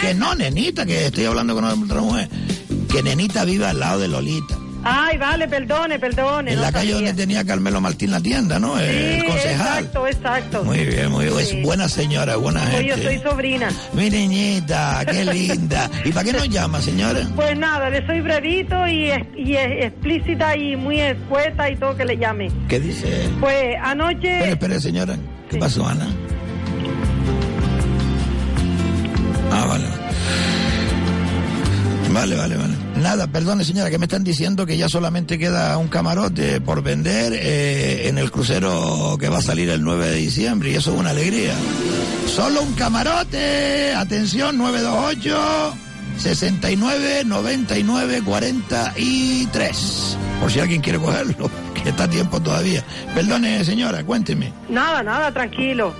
Que 0.00 0.14
no, 0.14 0.34
Nenita, 0.34 0.84
que 0.86 1.06
estoy 1.06 1.26
hablando 1.26 1.54
con 1.54 1.64
otra 1.64 2.00
mujer. 2.00 2.28
Que 2.90 3.02
Nenita 3.02 3.44
vive 3.44 3.66
al 3.66 3.78
lado 3.78 4.00
de 4.00 4.08
Lolita. 4.08 4.56
Ay, 4.84 5.16
vale, 5.16 5.46
perdone, 5.48 5.98
perdone. 5.98 6.50
En 6.50 6.56
no 6.56 6.62
la 6.62 6.72
calle 6.72 6.92
sabía. 6.92 7.06
donde 7.08 7.22
tenía 7.22 7.44
Carmelo 7.44 7.80
Martín 7.80 8.10
la 8.10 8.20
tienda, 8.20 8.58
¿no? 8.58 8.78
el 8.78 9.20
Sí, 9.20 9.26
concejal. 9.26 9.78
exacto, 9.84 10.06
exacto. 10.08 10.64
Muy 10.64 10.84
bien, 10.84 11.10
muy 11.10 11.26
bien. 11.26 11.38
Sí. 11.46 11.58
Es 11.58 11.62
buena 11.64 11.88
señora, 11.88 12.36
buena 12.36 12.60
Pues 12.62 12.72
gente. 12.82 12.88
yo 12.88 12.96
soy 13.02 13.18
sobrina. 13.20 13.68
Mi 13.92 14.10
niñita, 14.10 15.04
qué 15.10 15.24
linda. 15.32 15.88
¿Y 16.04 16.10
para 16.10 16.24
qué 16.24 16.32
nos 16.32 16.48
llama, 16.48 16.80
señora? 16.80 17.20
Pues 17.36 17.56
nada, 17.58 17.90
le 17.90 18.04
soy 18.06 18.20
brevito 18.22 18.86
y, 18.88 19.10
es- 19.10 19.26
y 19.36 19.54
es 19.54 19.84
explícita 19.86 20.56
y 20.56 20.74
muy 20.76 21.00
escueta 21.00 21.70
y 21.70 21.76
todo 21.76 21.96
que 21.96 22.04
le 22.04 22.16
llame. 22.18 22.50
¿Qué 22.68 22.80
dice? 22.80 23.28
Pues 23.40 23.76
anoche... 23.82 24.28
Espere, 24.38 24.50
espere, 24.52 24.80
señora. 24.80 25.16
¿Qué 25.48 25.58
pasó, 25.58 25.86
Ana? 25.86 26.08
Ah, 29.52 29.66
vale. 29.68 29.84
Vale, 32.12 32.36
vale, 32.36 32.56
vale. 32.56 32.74
Nada, 33.02 33.26
perdone, 33.26 33.64
señora, 33.64 33.90
que 33.90 33.98
me 33.98 34.04
están 34.04 34.22
diciendo 34.22 34.64
que 34.64 34.76
ya 34.76 34.88
solamente 34.88 35.36
queda 35.36 35.76
un 35.76 35.88
camarote 35.88 36.60
por 36.60 36.84
vender 36.84 37.32
eh, 37.34 38.06
en 38.06 38.16
el 38.16 38.30
crucero 38.30 39.16
que 39.18 39.28
va 39.28 39.38
a 39.38 39.42
salir 39.42 39.70
el 39.70 39.82
9 39.82 40.06
de 40.06 40.14
diciembre 40.14 40.70
y 40.70 40.76
eso 40.76 40.92
es 40.94 41.00
una 41.00 41.10
alegría. 41.10 41.52
Solo 42.28 42.62
un 42.62 42.72
camarote. 42.74 43.92
Atención, 43.92 44.56
928 44.56 45.74
69 46.16 47.24
99 47.24 48.22
43. 48.24 50.18
Por 50.40 50.52
si 50.52 50.60
alguien 50.60 50.80
quiere 50.80 51.00
cogerlo, 51.00 51.50
que 51.82 51.88
está 51.88 52.04
a 52.04 52.08
tiempo 52.08 52.40
todavía. 52.40 52.84
Perdone, 53.16 53.64
señora, 53.64 54.04
cuénteme. 54.04 54.52
Nada, 54.68 55.02
nada, 55.02 55.32
tranquilo. 55.32 55.92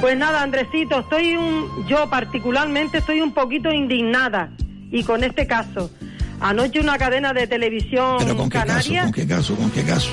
Pues 0.00 0.18
nada, 0.18 0.42
Andresito, 0.42 0.98
estoy 0.98 1.36
un, 1.36 1.86
yo 1.86 2.10
particularmente 2.10 2.98
estoy 2.98 3.20
un 3.20 3.32
poquito 3.32 3.72
indignada 3.72 4.50
y 4.90 5.04
con 5.04 5.22
este 5.22 5.46
caso. 5.46 5.92
Anoche 6.40 6.80
una 6.80 6.96
cadena 6.96 7.32
de 7.34 7.46
televisión 7.46 8.16
Pero 8.18 8.36
con 8.36 8.48
qué 8.48 8.58
caso, 8.58 8.66
canaria. 8.68 9.02
con 9.02 9.12
qué 9.12 9.26
caso, 9.26 9.54
con 9.56 9.70
qué 9.70 9.82
caso. 9.84 10.10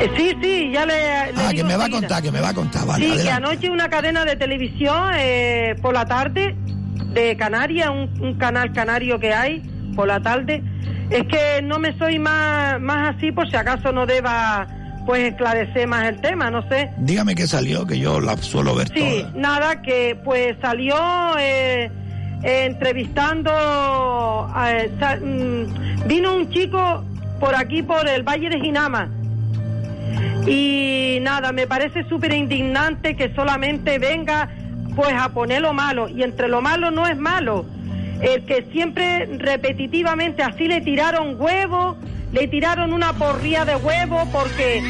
Eh, 0.00 0.10
sí, 0.16 0.36
sí, 0.42 0.70
ya 0.72 0.84
le. 0.84 0.94
le 1.32 1.40
Ah, 1.46 1.50
que 1.54 1.62
me 1.62 1.76
va 1.76 1.84
a 1.84 1.90
contar, 1.90 2.22
que 2.22 2.32
me 2.32 2.40
va 2.40 2.48
a 2.48 2.54
contar, 2.54 2.84
vale, 2.86 3.16
sí, 3.16 3.22
que 3.22 3.30
anoche 3.30 3.70
una 3.70 3.88
cadena 3.88 4.24
de 4.24 4.34
televisión 4.36 5.10
eh, 5.16 5.76
por 5.80 5.94
la 5.94 6.04
tarde 6.04 6.56
de 7.14 7.36
Canarias, 7.36 7.90
un, 7.90 8.10
un 8.20 8.34
canal 8.38 8.72
canario 8.72 9.18
que 9.20 9.32
hay 9.32 9.60
por 9.94 10.08
la 10.08 10.20
tarde. 10.20 10.62
Es 11.10 11.24
que 11.26 11.62
no 11.62 11.78
me 11.78 11.96
soy 11.96 12.18
más, 12.18 12.80
más 12.80 13.14
así 13.16 13.32
por 13.32 13.48
si 13.48 13.56
acaso 13.56 13.92
no 13.92 14.04
deba 14.04 14.66
pues 15.06 15.30
esclarecer 15.30 15.86
más 15.86 16.06
el 16.06 16.20
tema, 16.20 16.50
no 16.50 16.68
sé. 16.68 16.90
Dígame 16.98 17.34
qué 17.34 17.46
salió, 17.46 17.86
que 17.86 17.98
yo 17.98 18.20
la 18.20 18.36
suelo 18.36 18.74
ver 18.74 18.88
Sí, 18.88 19.22
toda. 19.22 19.32
nada, 19.36 19.80
que 19.80 20.18
pues 20.22 20.54
salió 20.60 20.94
eh, 21.38 21.90
entrevistando, 22.42 23.50
eh, 24.66 24.90
sa- 25.00 25.16
mm, 25.16 26.06
vino 26.06 26.34
un 26.36 26.50
chico 26.50 27.04
por 27.40 27.54
aquí, 27.54 27.82
por 27.82 28.08
el 28.08 28.22
Valle 28.22 28.48
de 28.50 28.60
Jinama. 28.60 29.08
Y 30.46 31.18
nada, 31.22 31.52
me 31.52 31.66
parece 31.66 32.04
súper 32.08 32.32
indignante 32.32 33.16
que 33.16 33.34
solamente 33.34 33.98
venga 33.98 34.48
pues 34.96 35.12
a 35.14 35.28
poner 35.30 35.62
lo 35.62 35.72
malo. 35.72 36.08
Y 36.08 36.22
entre 36.22 36.48
lo 36.48 36.60
malo 36.62 36.90
no 36.90 37.06
es 37.06 37.16
malo. 37.18 37.64
El 38.20 38.44
que 38.46 38.66
siempre 38.72 39.26
repetitivamente 39.38 40.42
así 40.42 40.66
le 40.66 40.80
tiraron 40.80 41.40
huevos, 41.40 41.96
le 42.32 42.48
tiraron 42.48 42.92
una 42.92 43.12
porría 43.12 43.64
de 43.64 43.76
huevos 43.76 44.26
porque... 44.32 44.82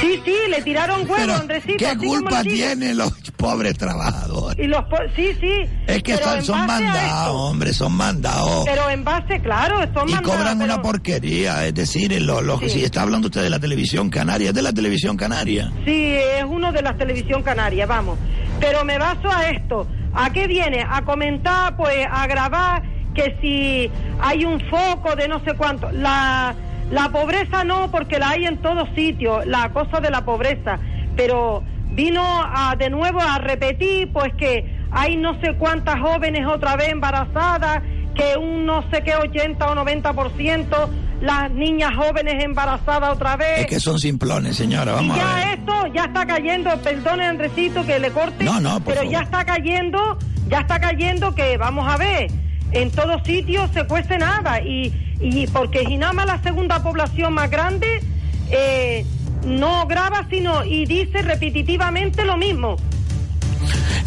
Sí, 0.00 0.20
sí, 0.24 0.34
le 0.50 0.62
tiraron 0.62 1.00
huevos, 1.02 1.16
Pero, 1.18 1.34
Andresito. 1.34 1.76
¿qué 1.78 1.96
culpa 1.96 2.42
tienen 2.42 2.96
los 2.96 3.12
pobres 3.36 3.76
trabajadores? 3.78 4.58
Y 4.64 4.68
los 4.68 4.82
po- 4.84 4.96
sí, 5.16 5.30
sí. 5.40 5.52
Es 5.86 6.02
que 6.02 6.16
son, 6.16 6.42
son 6.42 6.66
mandados, 6.66 7.34
hombre, 7.36 7.72
son 7.72 7.92
mandados. 7.92 8.64
Pero 8.66 8.88
en 8.90 9.04
base, 9.04 9.40
claro, 9.42 9.78
son 9.94 10.08
Y 10.08 10.12
mandados, 10.12 10.36
cobran 10.38 10.58
pero- 10.58 10.72
una 10.74 10.82
porquería, 10.82 11.66
es 11.66 11.74
decir, 11.74 12.12
en 12.12 12.26
lo, 12.26 12.40
lo- 12.40 12.58
Sí. 12.60 12.70
si 12.70 12.84
está 12.84 13.02
hablando 13.02 13.28
usted 13.28 13.42
de 13.42 13.50
la 13.50 13.58
televisión 13.60 14.10
canaria, 14.10 14.48
es 14.50 14.54
de 14.54 14.62
la 14.62 14.72
televisión 14.72 15.16
canaria. 15.16 15.70
Sí, 15.84 16.14
es 16.16 16.44
uno 16.44 16.72
de 16.72 16.82
las 16.82 16.96
televisión 16.98 17.42
canaria, 17.42 17.86
vamos. 17.86 18.18
Pero 18.60 18.84
me 18.84 18.98
baso 18.98 19.28
a 19.30 19.48
esto. 19.50 19.86
¿A 20.14 20.30
qué 20.30 20.46
viene? 20.46 20.84
A 20.88 21.02
comentar, 21.04 21.76
pues, 21.76 22.06
a 22.10 22.26
grabar 22.26 22.82
que 23.14 23.36
si 23.40 23.90
hay 24.20 24.44
un 24.44 24.60
foco 24.70 25.14
de 25.16 25.28
no 25.28 25.42
sé 25.44 25.54
cuánto. 25.56 25.90
La, 25.92 26.54
la 26.90 27.08
pobreza 27.10 27.64
no, 27.64 27.90
porque 27.90 28.18
la 28.18 28.30
hay 28.30 28.44
en 28.46 28.58
todos 28.58 28.88
sitios, 28.94 29.46
la 29.46 29.70
cosa 29.70 30.00
de 30.00 30.10
la 30.10 30.24
pobreza. 30.24 30.78
Pero 31.16 31.62
vino 31.92 32.22
a, 32.24 32.74
de 32.76 32.90
nuevo 32.90 33.20
a 33.20 33.38
repetir, 33.38 34.12
pues, 34.12 34.32
que 34.34 34.78
hay 34.90 35.16
no 35.16 35.40
sé 35.40 35.54
cuántas 35.58 36.00
jóvenes 36.00 36.46
otra 36.46 36.76
vez 36.76 36.88
embarazadas, 36.90 37.82
que 38.14 38.36
un 38.36 38.66
no 38.66 38.82
sé 38.90 39.02
qué 39.04 39.14
80 39.14 39.66
o 39.70 39.74
90% 39.74 40.88
las 41.20 41.50
niñas 41.50 41.90
jóvenes 41.96 42.42
embarazadas 42.42 43.10
otra 43.14 43.36
vez. 43.36 43.60
Es 43.60 43.66
que 43.66 43.78
son 43.80 43.98
simplones, 43.98 44.56
señora, 44.56 44.92
vamos 44.92 45.16
y 45.16 45.20
a 45.20 45.22
ya 45.22 45.34
ver. 45.34 45.58
esto 45.58 45.86
ya 45.94 46.04
está 46.06 46.26
cayendo, 46.26 46.70
perdone 46.78 47.26
Andresito 47.26 47.84
que 47.84 47.98
le 47.98 48.10
corte, 48.10 48.42
No, 48.44 48.58
no, 48.60 48.80
pero 48.80 48.96
favor. 48.98 49.12
ya 49.12 49.20
está 49.20 49.44
cayendo, 49.44 50.18
ya 50.48 50.60
está 50.60 50.80
cayendo 50.80 51.34
que 51.34 51.56
vamos 51.58 51.86
a 51.92 51.98
ver, 51.98 52.30
en 52.72 52.90
todos 52.90 53.22
sitios 53.24 53.70
se 53.72 53.86
cuece 53.86 54.18
nada 54.18 54.60
y, 54.60 55.16
y 55.20 55.46
porque 55.48 55.84
Ginama 55.84 56.24
la 56.24 56.42
segunda 56.42 56.82
población 56.82 57.34
más 57.34 57.50
grande 57.50 58.00
eh, 58.50 59.04
no 59.44 59.86
graba 59.86 60.26
sino 60.28 60.64
y 60.64 60.86
dice 60.86 61.22
repetitivamente 61.22 62.24
lo 62.24 62.36
mismo. 62.36 62.76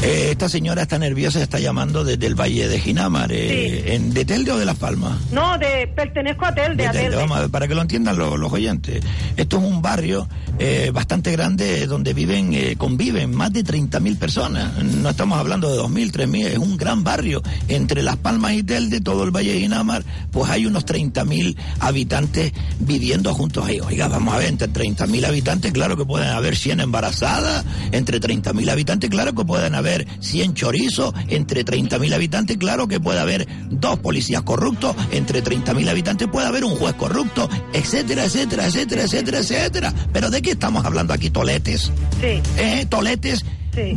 Eh, 0.02 0.30
esta 0.32 0.50
señora 0.50 0.82
está 0.82 1.00
nerviosa, 1.00 1.42
está 1.42 1.60
llamando 1.60 2.04
desde 2.04 2.26
el 2.28 2.36
Valle 2.36 2.68
de 2.68 2.80
Ginamar, 2.80 3.32
eh, 3.32 3.96
en, 3.96 4.14
¿de 4.14 4.26
Telde 4.26 4.52
o 4.52 4.58
de 4.58 4.66
Las 4.66 4.78
Palmas? 4.78 5.18
No, 5.32 5.58
de 5.58 5.88
pertenezco 5.96 6.46
a 6.46 6.54
Telde, 6.54 6.84
De 6.84 6.88
a 6.88 6.92
Telde, 6.92 7.10
Telde. 7.10 7.18
vamos 7.18 7.38
a 7.38 7.42
ver, 7.42 7.50
para 7.50 7.68
que 7.68 7.76
lo 7.76 7.82
entiendan 7.82 8.18
los, 8.18 8.38
los 8.38 8.52
oyentes. 8.52 9.04
Esto 9.38 9.58
es 9.58 9.64
un 9.64 9.82
barrio 9.82 10.28
eh, 10.60 10.92
bastante 10.94 11.32
grande 11.32 11.88
donde 11.88 12.14
viven, 12.14 12.54
eh, 12.54 12.76
conviven 12.78 13.34
más 13.34 13.52
de 13.54 13.64
30.000 13.64 14.18
personas. 14.18 14.84
No 14.84 15.10
estamos 15.10 15.40
hablando 15.40 15.72
de 15.72 15.82
2.000, 15.82 16.12
3.000, 16.12 16.46
es 16.48 16.58
un 16.58 16.78
gran 16.78 17.04
barrio. 17.04 17.42
Entre 17.68 18.04
Las 18.04 18.18
Palmas 18.18 18.54
y 18.54 18.64
Telde, 18.64 19.02
todo 19.02 19.24
el 19.24 19.32
Valle 19.32 19.54
de 19.54 19.60
Ginamar, 19.62 20.04
pues 20.32 20.50
hay 20.50 20.66
unos 20.66 20.86
30.000 20.86 21.56
habitantes 21.80 22.52
viviendo 22.80 23.34
juntos 23.34 23.66
ahí. 23.66 23.80
Oiga, 23.80 24.08
vamos 24.08 24.34
a 24.34 24.38
ver, 24.38 24.50
entre 24.50 24.70
30.000 24.70 25.26
habitantes, 25.26 25.72
claro 25.72 25.98
que 25.98 26.06
pueden 26.06 26.30
haber 26.30 26.56
100 26.56 26.82
embarazadas, 26.82 27.66
entre 27.92 28.20
30.000 28.20 28.70
habitantes, 28.70 29.10
claro 29.10 29.34
que 29.34 29.46
pueden 29.46 29.53
haber 29.58 30.08
100 30.20 30.54
chorizos, 30.54 31.14
entre 31.28 31.66
30.000 31.66 32.14
habitantes, 32.14 32.58
claro 32.58 32.88
que 32.88 33.00
puede 33.00 33.20
haber 33.20 33.48
dos 33.70 34.00
policías 34.00 34.42
corruptos, 34.44 34.96
entre 35.12 35.44
30.000 35.44 35.90
habitantes 35.90 36.28
puede 36.28 36.48
haber 36.48 36.64
un 36.64 36.76
juez 36.76 36.94
corrupto, 36.96 37.50
etcétera, 37.74 38.26
etcétera, 38.26 38.66
etcétera, 38.66 39.04
etcétera, 39.04 39.40
etcétera. 39.40 39.94
Pero 40.12 40.30
¿de 40.30 40.42
qué 40.42 40.52
estamos 40.52 40.86
hablando 40.86 41.14
aquí, 41.14 41.30
toletes? 41.30 41.92
Sí. 42.22 42.42
¿Eh? 42.58 42.86
Toletes, 42.90 43.46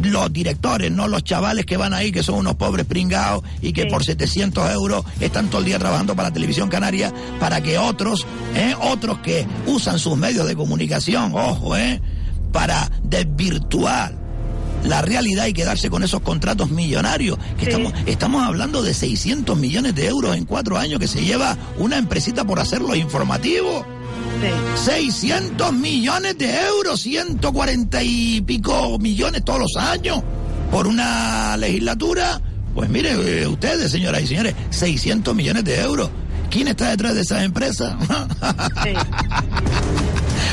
los 0.03 0.33
directores, 0.33 0.91
no 0.91 1.07
los 1.07 1.23
chavales 1.23 1.67
que 1.67 1.77
van 1.77 1.93
ahí, 1.93 2.11
que 2.11 2.23
son 2.23 2.37
unos 2.37 2.55
pobres 2.55 2.87
pringados 2.87 3.43
y 3.61 3.73
que 3.73 3.83
Sí. 3.83 3.89
por 3.89 4.05
700 4.05 4.71
euros 4.73 5.05
están 5.21 5.49
todo 5.49 5.61
el 5.61 5.67
día 5.67 5.79
trabajando 5.79 6.17
para 6.17 6.31
la 6.31 6.35
televisión 6.35 6.69
canaria, 6.69 7.13
para 7.39 7.61
que 7.61 7.77
otros, 7.79 8.27
¿eh? 8.55 8.75
otros 8.81 9.19
que 9.19 9.47
usan 9.67 9.99
sus 9.99 10.17
medios 10.17 10.47
de 10.47 10.57
comunicación, 10.57 11.33
ojo, 11.35 11.77
¿eh? 11.77 12.01
para 12.53 12.91
desvirtuar 13.03 14.26
la 14.87 15.03
realidad 15.03 15.47
y 15.47 15.53
quedarse 15.53 15.91
con 15.91 16.03
esos 16.03 16.20
contratos 16.20 16.70
millonarios. 16.70 17.39
Que 17.59 17.66
estamos, 17.66 17.93
estamos 18.07 18.45
hablando 18.45 18.82
de 18.82 18.95
600 18.95 19.57
millones 19.57 19.95
de 19.95 20.07
euros 20.07 20.37
en 20.37 20.45
cuatro 20.45 20.78
años 20.78 21.01
que 21.01 21.09
se 21.09 21.24
lleva 21.24 21.57
una 21.78 21.99
empresita 21.99 22.45
por 22.45 22.61
hacer 22.61 22.80
los 22.80 22.97
informativos. 22.97 23.84
600 24.84 25.72
millones 25.72 26.37
de 26.39 26.66
euros, 26.66 27.01
140 27.01 28.03
y 28.03 28.41
pico 28.43 28.99
millones 28.99 29.45
todos 29.45 29.61
los 29.61 29.76
años 29.76 30.22
por 30.70 30.87
una 30.87 31.57
legislatura. 31.57 32.41
Pues 32.74 32.91
mire, 32.91 33.12
eh, 33.12 33.47
ustedes, 33.47 33.91
señoras 33.91 34.22
y 34.22 34.26
señores, 34.26 34.55
600 34.70 35.34
millones 35.34 35.64
de 35.64 35.80
euros. 35.80 36.11
¿Quién 36.51 36.68
está 36.68 36.91
detrás 36.91 37.14
de 37.14 37.22
esas 37.22 37.43
empresas? 37.43 37.95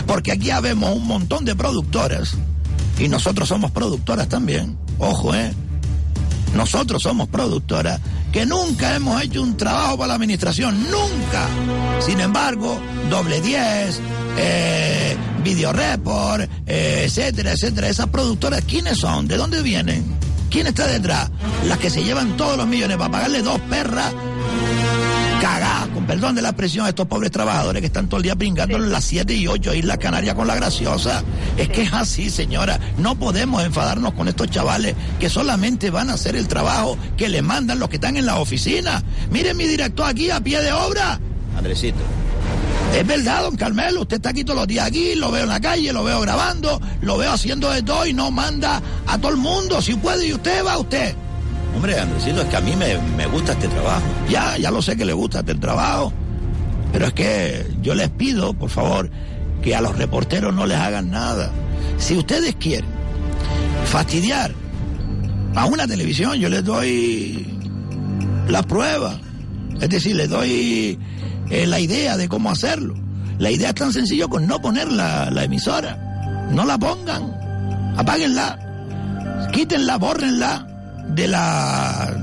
Porque 0.07 0.31
aquí 0.31 0.49
habemos 0.49 0.95
un 0.95 1.05
montón 1.05 1.45
de 1.45 1.55
productoras 1.55 2.36
y 3.00 3.08
nosotros 3.08 3.50
somos 3.50 3.72
productoras 3.72 4.28
también. 4.28 4.78
Ojo, 5.00 5.34
¿eh? 5.34 5.54
Nosotros 6.56 7.02
somos 7.02 7.28
productoras 7.28 8.00
que 8.32 8.46
nunca 8.46 8.96
hemos 8.96 9.22
hecho 9.22 9.41
un 9.41 9.58
trabajo 9.58 9.98
para 9.98 10.10
la 10.10 10.14
administración, 10.16 10.84
nunca. 10.84 11.48
Sin 12.00 12.20
embargo, 12.20 12.80
doble 13.10 13.41
10, 13.41 14.02
eh, 14.38 15.18
Video 15.44 15.74
eh, 16.66 17.04
etcétera, 17.06 17.52
etcétera. 17.52 17.89
Esas 17.89 18.08
productoras, 18.08 18.64
¿quiénes 18.66 18.98
son? 18.98 19.28
¿De 19.28 19.36
dónde 19.36 19.62
vienen? 19.62 20.04
¿Quién 20.50 20.68
está 20.68 20.88
detrás? 20.88 21.30
Las 21.68 21.80
que 21.80 21.89
se 21.89 22.04
llevan 22.04 22.38
todos 22.38 22.58
los 22.58 22.68
millones 22.68 22.98
para 22.98 23.12
pagarle 23.12 23.41
dos 23.41 23.60
perras 23.70 24.14
cagadas, 25.41 25.82
perdón 26.14 26.36
de 26.36 26.43
la 26.43 26.49
expresión, 26.49 26.86
a 26.86 26.89
estos 26.89 27.07
pobres 27.07 27.32
trabajadores 27.32 27.82
que 27.82 27.88
están 27.88 28.07
todo 28.07 28.18
el 28.18 28.24
día 28.24 28.36
pringando 28.36 28.78
en 28.78 28.91
las 28.91 29.03
7 29.03 29.34
y 29.34 29.47
8 29.47 29.74
Islas 29.74 29.97
Canarias 29.97 30.36
con 30.36 30.45
la 30.45 30.53
graciosa. 30.53 31.24
Es 31.57 31.70
que 31.70 31.82
es 31.82 31.91
así, 31.91 32.30
señora. 32.30 32.80
No 32.99 33.18
podemos 33.18 33.64
enfadarnos 33.64 34.14
con 34.14 34.28
estos 34.28 34.47
chavales 34.51 34.93
que 35.20 35.28
solamente 35.28 35.89
van 35.89 36.11
a 36.11 36.14
hacer 36.14 36.36
el 36.36 36.47
trabajo 36.47 36.99
que 37.18 37.30
les 37.30 37.41
mandan 37.41 37.80
los 37.80 37.89
que 37.89 37.95
están 37.95 38.16
en 38.16 38.28
la 38.28 38.38
oficina. 38.38 39.01
Miren 39.32 39.57
mi 39.57 39.66
director 39.66 40.05
aquí 40.05 40.30
a 40.30 40.39
pie 40.39 40.61
de 40.61 40.72
obra. 40.72 41.20
Andresito. 41.57 41.97
Es 42.93 43.07
verdad, 43.07 43.41
don 43.41 43.55
Carmelo, 43.55 44.01
usted 44.01 44.18
está 44.18 44.30
aquí 44.30 44.43
todos 44.43 44.59
los 44.59 44.68
días 44.68 44.86
aquí, 44.86 45.16
lo 45.16 45.32
veo 45.32 45.43
en 45.43 45.49
la 45.49 45.59
calle, 45.59 45.91
lo 45.91 46.03
veo 46.03 46.22
grabando, 46.22 46.80
lo 47.01 47.18
veo 47.18 47.32
haciendo 47.32 47.72
de 47.72 47.82
todo 47.82 48.05
y 48.05 48.14
no 48.14 48.30
manda 48.30 48.84
a 49.07 49.18
todo 49.18 49.32
el 49.32 49.38
mundo. 49.38 49.82
Si 49.82 49.95
puede 49.95 50.28
y 50.28 50.34
usted 50.34 50.64
va 50.64 50.78
usted. 50.78 51.16
Hombre, 51.76 51.99
Andresito, 51.99 52.41
es 52.41 52.47
que 52.47 52.55
a 52.55 52.61
mí 52.61 52.76
me, 52.76 52.97
me 53.17 53.26
gusta 53.28 53.53
este 53.53 53.67
trabajo. 53.67 54.03
Ya, 54.30 54.57
ya 54.57 54.71
lo 54.71 54.82
sé 54.82 54.95
que 54.95 55.05
le 55.05 55.13
gusta 55.13 55.39
este 55.39 55.55
trabajo, 55.55 56.13
pero 56.91 57.07
es 57.07 57.13
que 57.13 57.67
yo 57.82 57.95
les 57.95 58.09
pido, 58.09 58.53
por 58.53 58.69
favor, 58.69 59.09
que 59.61 59.76
a 59.76 59.82
los 59.82 59.97
reporteros 59.97 60.53
no 60.53 60.65
les 60.65 60.78
hagan 60.78 61.09
nada. 61.09 61.51
Si 61.97 62.15
ustedes 62.15 62.55
quieren 62.55 62.89
fastidiar 63.86 64.53
a 65.55 65.65
una 65.65 65.88
televisión, 65.88 66.36
yo 66.36 66.49
les 66.49 66.63
doy 66.63 67.47
la 68.47 68.61
prueba. 68.63 69.19
Es 69.82 69.89
decir, 69.89 70.15
les 70.15 70.30
doy 70.30 70.99
eh, 71.49 71.65
la 71.65 71.80
idea 71.80 72.17
de 72.17 72.30
cómo 72.30 72.51
hacerlo. 72.51 72.93
La 73.39 73.49
idea 73.49 73.69
es 73.69 73.76
tan 73.76 73.91
sencillo 73.91 74.30
con 74.30 74.47
no 74.47 74.61
poner 74.61 74.91
la, 74.91 75.32
la 75.32 75.43
emisora. 75.43 76.47
No 76.51 76.65
la 76.65 76.78
pongan. 76.78 77.34
Apáguenla. 77.97 78.59
Quítenla, 79.51 79.97
bórrenla 79.97 80.72
de 81.16 81.28
la 81.28 82.16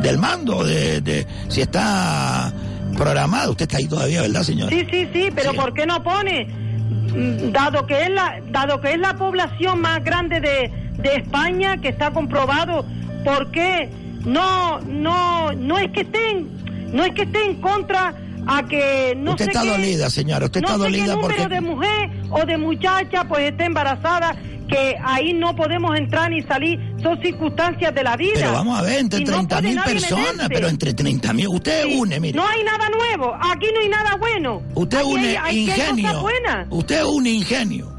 del 0.00 0.18
mando, 0.18 0.64
de, 0.64 1.00
de 1.00 1.26
si 1.48 1.60
está 1.60 2.52
programado. 2.96 3.52
Usted 3.52 3.62
está 3.64 3.76
ahí 3.78 3.86
todavía, 3.86 4.22
¿verdad, 4.22 4.42
señor? 4.42 4.68
Sí, 4.70 4.86
sí, 4.90 5.08
sí, 5.12 5.28
pero 5.34 5.52
¿por 5.54 5.72
qué 5.74 5.86
no 5.86 6.02
pone? 6.02 6.46
Mm, 6.46 7.52
Dado 7.52 7.86
que 7.86 8.02
es 8.04 8.10
la, 8.10 8.40
dado 8.50 8.80
que 8.80 8.92
es 8.92 8.98
la 8.98 9.14
población 9.14 9.80
más 9.80 10.02
grande 10.02 10.40
de, 10.40 10.72
de 11.02 11.16
España, 11.16 11.76
que 11.78 11.88
está 11.88 12.10
comprobado, 12.10 12.84
¿por 13.24 13.50
qué 13.50 13.90
no, 14.24 14.80
no, 14.80 15.52
no 15.52 15.78
es 15.78 15.90
que 15.92 16.00
estén, 16.02 16.48
no 16.92 17.04
es 17.04 17.12
que 17.14 17.22
esté 17.22 17.44
en 17.44 17.60
contra 17.60 18.14
a 18.46 18.62
que 18.64 19.14
no 19.16 19.32
usted 19.32 19.44
sé 19.46 19.50
está 19.52 19.62
qué- 19.62 19.70
dolida, 19.70 20.10
señora. 20.10 20.46
Usted 20.46 20.60
no 20.62 20.66
está 20.68 20.78
sé 20.78 20.82
dolida 20.84 21.04
qué 21.04 21.10
número 21.12 21.28
porque 21.36 21.48
de 21.54 21.60
mujer 21.60 22.10
o 22.30 22.44
de 22.44 22.56
muchacha 22.56 23.24
pues 23.28 23.50
esté 23.50 23.64
embarazada 23.66 24.34
que 24.68 24.96
ahí 25.04 25.32
no 25.34 25.54
podemos 25.54 25.96
entrar 25.98 26.30
ni 26.30 26.42
salir 26.42 26.78
son 27.02 27.20
circunstancias 27.20 27.94
de 27.94 28.02
la 28.02 28.16
vida 28.16 28.32
Pero 28.34 28.52
vamos 28.52 28.78
a 28.78 28.82
ver, 28.82 28.98
entre 29.00 29.20
Y 29.20 29.24
no 29.24 29.32
30 29.32 29.56
puede 29.60 29.68
mil 29.74 29.82
personas, 29.82 30.26
meterse. 30.34 30.48
pero 30.54 30.68
entre 30.68 30.94
30 30.94 31.32
mil, 31.32 31.48
usted 31.48 31.84
une, 31.96 32.20
mire. 32.20 32.36
no 32.36 32.46
hay 32.46 32.62
nada 32.64 32.88
nuevo 32.88 33.34
aquí 33.40 33.66
no 33.74 33.80
hay 33.80 33.88
nada 33.88 34.16
bueno 34.16 34.62
Usted 34.74 34.98
Aquí 34.98 35.06
une 35.12 35.26
hay- 35.28 35.36
hay 35.36 35.58
ingenio. 35.64 36.24
Usted 36.70 37.04
une 37.04 37.30
ingenio. 37.30 37.92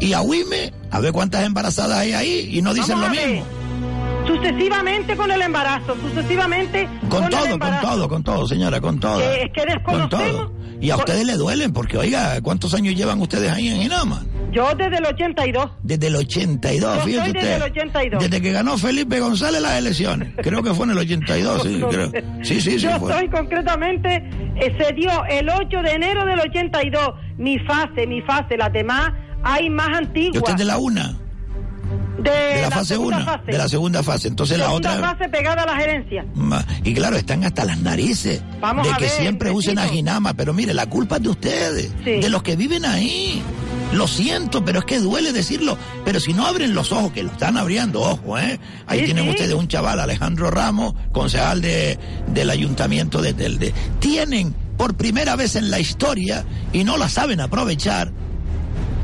Y 0.00 0.12
a 0.14 0.20
Wime, 0.20 0.72
a 0.90 0.98
ver 1.00 1.12
cuántas 1.12 1.44
embarazadas 1.44 1.98
hay 1.98 2.12
ahí 2.12 2.48
y 2.52 2.62
no 2.62 2.74
dicen 2.74 3.00
Vamos 3.00 3.16
lo 3.16 3.22
mismo. 3.26 3.44
sucesivamente 4.26 5.16
con 5.16 5.30
el 5.30 5.42
embarazo 5.42 5.96
sucesivamente 6.00 6.88
Con 7.08 7.24
el 7.24 7.30
todo, 7.30 7.40
con 7.42 7.50
embarazo. 7.52 7.86
todo, 7.88 8.08
con 8.08 8.22
todo, 8.24 8.48
señora, 8.48 8.80
con 8.80 8.98
todo. 9.00 9.20
Es 9.20 9.50
que 9.52 9.62
Con 9.62 9.68
desconocemos. 10.08 10.10
todo. 10.32 10.52
Y 10.80 10.90
a 10.90 10.96
ustedes 10.96 11.24
le 11.24 11.36
duelen 11.36 11.72
porque, 11.72 11.96
oiga, 11.96 12.40
¿cuántos 12.40 12.74
años 12.74 12.94
llevan 12.96 13.20
ustedes 13.20 13.52
ahí 13.52 13.68
en 13.68 13.82
Inama? 13.82 14.24
Yo 14.52 14.68
desde 14.76 14.98
el 14.98 15.06
82 15.06 15.70
Desde 15.82 16.06
el 16.08 16.16
82, 16.16 16.96
Yo 16.96 17.02
soy 17.02 17.12
desde 17.12 17.28
usted. 17.30 17.56
el 17.56 17.62
82. 17.62 18.22
Desde 18.22 18.40
que 18.42 18.52
ganó 18.52 18.78
Felipe 18.78 19.18
González 19.20 19.60
las 19.62 19.78
elecciones. 19.78 20.32
Creo 20.42 20.62
que 20.62 20.74
fue 20.74 20.84
en 20.86 20.90
el 20.92 20.98
82, 20.98 21.62
sí, 21.62 21.82
creo. 21.90 22.12
Sí, 22.42 22.60
sí, 22.60 22.72
sí. 22.72 22.78
Yo 22.78 22.98
fue. 22.98 23.12
soy 23.14 23.28
concretamente, 23.28 24.16
eh, 24.56 24.76
se 24.78 24.92
dio 24.94 25.10
el 25.30 25.48
8 25.48 25.82
de 25.82 25.90
enero 25.92 26.24
del 26.26 26.40
82. 26.40 27.08
Mi 27.38 27.58
fase, 27.60 28.06
mi 28.06 28.20
fase, 28.22 28.56
las 28.56 28.72
demás 28.72 29.10
hay 29.42 29.68
más 29.70 29.88
Yo 29.90 29.96
antiguas. 29.98 30.36
usted 30.38 30.52
es 30.52 30.58
de 30.58 30.64
la 30.64 30.78
una, 30.78 31.18
de, 32.18 32.30
de 32.30 32.62
la, 32.62 32.70
fase 32.70 32.96
1, 32.98 33.24
fase. 33.24 33.50
de 33.52 33.58
la 33.58 33.68
segunda 33.68 34.02
fase. 34.02 34.28
Entonces 34.28 34.58
Segunda 34.58 34.90
la 34.94 34.96
otra... 34.98 35.16
fase 35.16 35.28
pegada 35.30 35.62
a 35.62 35.66
la 35.66 35.76
gerencia. 35.76 36.24
Y 36.84 36.94
claro, 36.94 37.16
están 37.16 37.42
hasta 37.44 37.64
las 37.64 37.78
narices 37.80 38.42
Vamos 38.60 38.86
de 38.86 38.92
a 38.92 38.96
que 38.96 39.04
ver, 39.04 39.12
siempre 39.12 39.50
usen 39.50 39.78
a. 39.78 39.88
Ginama, 39.88 40.34
pero 40.34 40.52
mire, 40.54 40.72
la 40.74 40.86
culpa 40.86 41.16
es 41.16 41.22
de 41.22 41.28
ustedes, 41.30 41.92
Sí. 42.04 42.20
de 42.20 42.28
los 42.30 42.42
que 42.42 42.54
viven 42.56 42.84
ahí. 42.84 43.42
Lo 43.92 44.08
siento, 44.08 44.64
pero 44.64 44.78
es 44.80 44.84
que 44.84 44.98
duele 45.00 45.32
decirlo. 45.32 45.76
Pero 46.04 46.18
si 46.18 46.32
no 46.32 46.46
abren 46.46 46.74
los 46.74 46.92
ojos, 46.92 47.12
que 47.12 47.22
lo 47.22 47.30
están 47.30 47.56
abriendo, 47.56 48.00
ojo, 48.00 48.38
¿eh? 48.38 48.58
Ahí 48.86 49.00
Sí, 49.00 49.04
tienen 49.06 49.24
sí. 49.24 49.30
ustedes 49.30 49.54
un 49.54 49.68
chaval, 49.68 50.00
Alejandro 50.00 50.50
Ramos, 50.50 50.94
concejal 51.12 51.60
de, 51.60 51.98
del 52.28 52.50
ayuntamiento 52.50 53.20
de 53.20 53.34
Telde. 53.34 53.74
Tienen 54.00 54.54
por 54.76 54.94
primera 54.94 55.36
vez 55.36 55.54
en 55.56 55.70
la 55.70 55.78
historia, 55.78 56.44
y 56.72 56.84
no 56.84 56.96
la 56.96 57.08
saben 57.08 57.40
aprovechar, 57.40 58.10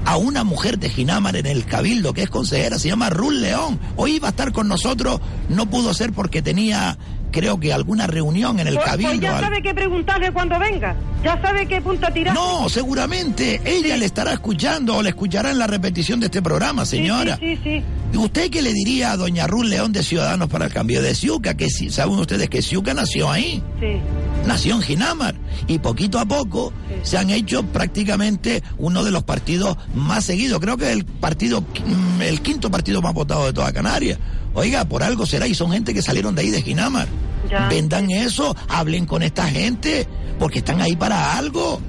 a 0.05 0.17
una 0.17 0.43
mujer 0.43 0.79
de 0.79 0.89
Ginamar 0.89 1.37
en 1.37 1.45
el 1.45 1.67
Cabildo, 1.67 2.15
que 2.15 2.23
es 2.23 2.31
consejera, 2.31 2.79
se 2.79 2.89
llama 2.89 3.11
Ruth 3.11 3.33
León. 3.35 3.79
Hoy 3.97 4.13
iba 4.17 4.29
a 4.29 4.31
estar 4.31 4.53
con 4.53 4.67
nosotros, 4.67 5.21
no 5.51 5.69
pudo 5.69 5.93
ser 5.93 6.15
porque 6.15 6.41
tenía, 6.41 6.97
creo 7.31 7.59
que 7.61 7.73
alguna 7.73 8.07
reunión 8.07 8.59
en 8.61 8.69
el 8.69 8.75
Pues, 8.75 8.87
Cabildo. 8.87 9.11
pues 9.13 9.21
ya 9.21 9.41
sabe 9.41 9.63
qué 9.63 9.75
preguntarle 9.75 10.33
cuando 10.33 10.59
venga. 10.59 10.95
Ya 11.25 11.41
sabe 11.43 11.67
qué 11.67 11.81
punta 11.81 12.11
tirar. 12.13 12.35
No, 12.35 12.69
seguramente 12.69 13.61
ella 13.65 13.97
le 13.97 14.07
estará 14.07 14.33
escuchando 14.33 14.97
o 14.97 15.03
le 15.03 15.09
escuchará 15.11 15.51
en 15.51 15.59
la 15.59 15.67
repetición 15.67 16.21
de 16.21 16.27
este 16.27 16.41
programa, 16.43 16.85
señora. 16.85 17.37
Sí, 17.39 17.57
sí, 17.57 17.61
sí. 17.79 17.85
¿Y 18.13 18.17
¿Usted 18.17 18.51
qué 18.51 18.63
le 18.63 18.73
diría 18.73 19.13
a 19.13 19.17
doña 19.17 19.47
Ruth 19.47 19.65
León 19.67 19.93
de 19.93 20.03
Ciudadanos 20.03 20.49
para 20.49 20.67
el 20.67 20.73
Cambio 20.73 21.03
de 21.03 21.15
Ciuca? 21.15 21.55
Que 21.57 21.69
si, 21.69 21.91
saben 21.91 22.19
ustedes 22.19 22.49
que 22.49 22.63
Ciuca 22.63 22.95
nació 22.95 23.31
ahí. 23.31 23.63
sí. 23.81 24.01
nació 24.47 24.77
en 24.77 24.83
Ginamar 24.83 25.35
y 25.67 25.79
poquito 25.79 26.19
a 26.19 26.25
poco 26.25 26.73
se 27.03 27.19
han 27.19 27.29
hecho 27.29 27.63
prácticamente 27.65 28.63
uno 28.79 29.05
de 29.05 29.11
los 29.11 29.25
partidos 29.25 29.77
más 29.95 30.25
seguidos. 30.25 30.61
Creo 30.61 30.77
que 30.77 30.87
es 30.87 30.93
el 30.93 31.05
partido, 31.05 31.61
mm, 31.61 32.23
el 32.23 32.41
quinto 32.41 32.71
partido 32.71 33.03
más 33.03 33.13
votado 33.13 33.45
de 33.47 33.53
toda 33.53 33.73
Canarias. 33.73 34.19
Oiga, 34.55 34.85
por 34.85 35.03
algo 35.03 35.27
será 35.27 35.47
y 35.47 35.55
son 35.55 35.73
gente 35.73 35.95
que 35.95 36.03
salieron 36.03 36.35
de 36.35 36.43
ahí 36.43 36.51
de 36.51 36.63
Ginamar. 36.63 37.07
Ya. 37.51 37.69
Vendan 37.69 38.11
eso, 38.11 38.55
hablen 38.69 39.07
con 39.07 39.23
esta 39.23 39.47
gente, 39.49 40.07
porque 40.39 40.59
están 40.59 40.81
ahí 40.81 40.97
para 40.97 41.37
algo. 41.39 41.81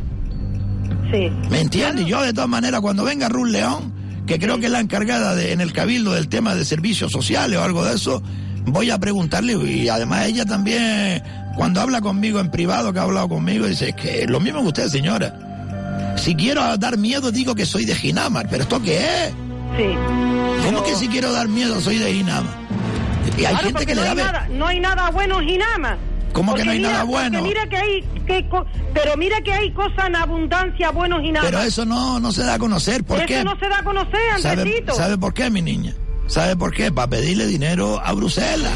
Sí. 1.12 1.30
¿Me 1.50 1.62
entiendes? 1.62 2.06
Yo 2.06 2.22
de 2.22 2.34
todas 2.34 2.50
maneras, 2.50 2.82
cuando 2.82 3.04
venga 3.04 3.30
Ruth 3.30 3.50
León, 3.50 3.94
que 4.28 4.38
creo 4.38 4.60
que 4.60 4.68
es 4.68 4.72
la 4.72 4.80
encargada 4.80 5.34
de, 5.34 5.54
en 5.54 5.62
el 5.62 5.74
cabildo 5.74 6.14
del 6.14 6.30
tema 6.30 6.54
de 6.54 6.64
servicios 6.66 7.12
sociales 7.12 7.58
o 7.58 7.64
algo 7.64 7.84
de 7.84 7.96
eso, 7.96 8.22
voy 8.66 8.92
a 8.92 9.00
preguntarle 9.00 9.54
y 9.54 9.90
además 9.90 10.28
ella 10.28 10.46
también, 10.46 11.24
cuando 11.56 11.82
habla 11.82 12.00
conmigo 12.02 12.40
en 12.40 12.52
privado, 12.52 12.94
que 12.94 13.00
ha 13.00 13.04
hablado 13.04 13.28
conmigo, 13.28 13.66
dice 13.66 13.90
"Es 13.90 13.96
que 13.96 14.28
lo 14.28 14.40
mismo 14.40 14.62
que 14.62 14.68
usted, 14.68 14.88
señora. 14.90 16.16
Si 16.18 16.36
quiero 16.36 16.78
dar 16.78 16.98
miedo, 16.98 17.32
digo 17.32 17.56
que 17.56 17.66
soy 17.66 17.86
de 17.86 17.96
Ginamar, 17.96 18.48
pero 18.50 18.64
¿esto 18.64 18.82
qué 18.82 18.98
es? 18.98 19.34
Sí. 19.78 19.96
¿Cómo 20.66 20.84
que 20.84 20.96
si 20.96 21.08
quiero 21.08 21.32
dar 21.32 21.48
miedo, 21.48 21.80
soy 21.82 21.98
de 21.98 22.14
Ginamar? 22.14 22.54
Y 23.38 23.46
hay 23.46 23.54
Claro, 23.54 23.68
gente 23.68 23.86
que 23.86 23.96
le 23.96 24.02
no 24.02 24.08
da... 24.08 24.16
nada, 24.16 24.48
no 24.52 24.68
hay 24.68 24.80
nada 24.80 25.10
bueno 25.12 25.40
en 25.42 25.48
Ginama. 25.50 25.98
¿Cómo 26.34 26.54
que 26.54 26.64
no 26.66 26.72
hay 26.72 26.78
mira- 26.80 26.92
nada 26.92 27.04
bueno? 27.06 27.42
mira 27.42 27.66
que 27.68 27.78
hay, 27.78 28.02
que 28.28 28.46
pero 28.94 29.18
mira 29.18 29.42
que 29.42 29.52
hay 29.54 29.72
cosas 29.74 30.08
en 30.08 30.16
abundancia 30.16 30.92
buenos 30.92 31.22
Ginama. 31.22 31.46
Pero 31.46 31.62
eso 31.62 31.86
no, 31.86 32.20
no 32.20 32.32
se 32.32 32.44
da 32.44 32.56
a 32.56 32.60
conocer. 32.60 33.04
¿Por 33.04 33.18
Eso 33.18 33.28
qué? 33.28 33.44
no 33.44 33.58
se 33.58 33.68
da 33.70 33.80
a 33.80 33.84
conocer, 33.84 34.20
¿Sabe, 34.40 34.62
Andresito. 34.62 34.94
¿Sabe 34.94 35.18
por 35.18 35.34
qué, 35.34 35.50
mi 35.50 35.62
niña? 35.62 35.94
¿Sabe 36.28 36.56
por 36.56 36.74
qué? 36.74 36.92
Para 36.92 37.10
pedirle 37.10 37.48
dinero 37.48 38.00
a 38.04 38.12
Bruselas. 38.14 38.72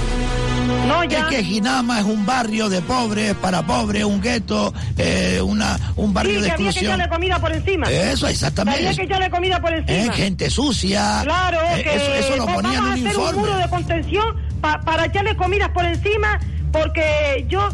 No, 0.87 1.03
Es 1.03 1.09
ya. 1.09 1.27
que 1.29 1.43
Ginama 1.43 1.99
es 1.99 2.05
un 2.05 2.25
barrio 2.25 2.69
de 2.69 2.81
pobres, 2.81 3.33
para 3.35 3.61
pobres, 3.65 4.03
un 4.03 4.21
gueto, 4.21 4.73
eh, 4.97 5.39
una, 5.43 5.77
un 5.95 6.13
barrio 6.13 6.35
sí, 6.35 6.41
de 6.41 6.47
que 6.47 6.51
había 6.53 6.55
que 6.57 6.63
exclusión. 6.69 6.93
echarle 6.95 7.09
comida 7.13 7.39
por 7.39 7.51
encima. 7.51 7.87
Eso, 7.89 8.27
exactamente. 8.27 8.79
Que 8.81 8.87
había 8.87 8.97
que 8.99 9.05
echarle 9.05 9.29
comida 9.29 9.61
por 9.61 9.73
Eh, 9.73 9.83
encima. 9.87 10.13
gente 10.13 10.49
sucia. 10.49 11.21
Claro, 11.23 11.59
Eh, 11.75 11.83
que 11.83 11.95
eso, 11.95 12.13
eso 12.13 12.35
lo 12.37 12.43
pues 12.45 12.55
ponía 12.55 12.77
en 12.77 12.83
vamos 12.83 12.99
un 12.99 13.05
a 13.05 13.09
hacer 13.09 13.19
informe. 13.19 13.39
un 13.41 13.45
muro 13.45 13.57
de 13.57 13.69
contención 13.69 14.35
pa- 14.61 14.81
para 14.81 15.05
echarle 15.05 15.35
comidas 15.35 15.69
por 15.69 15.85
encima, 15.85 16.39
porque 16.71 17.45
yo 17.49 17.69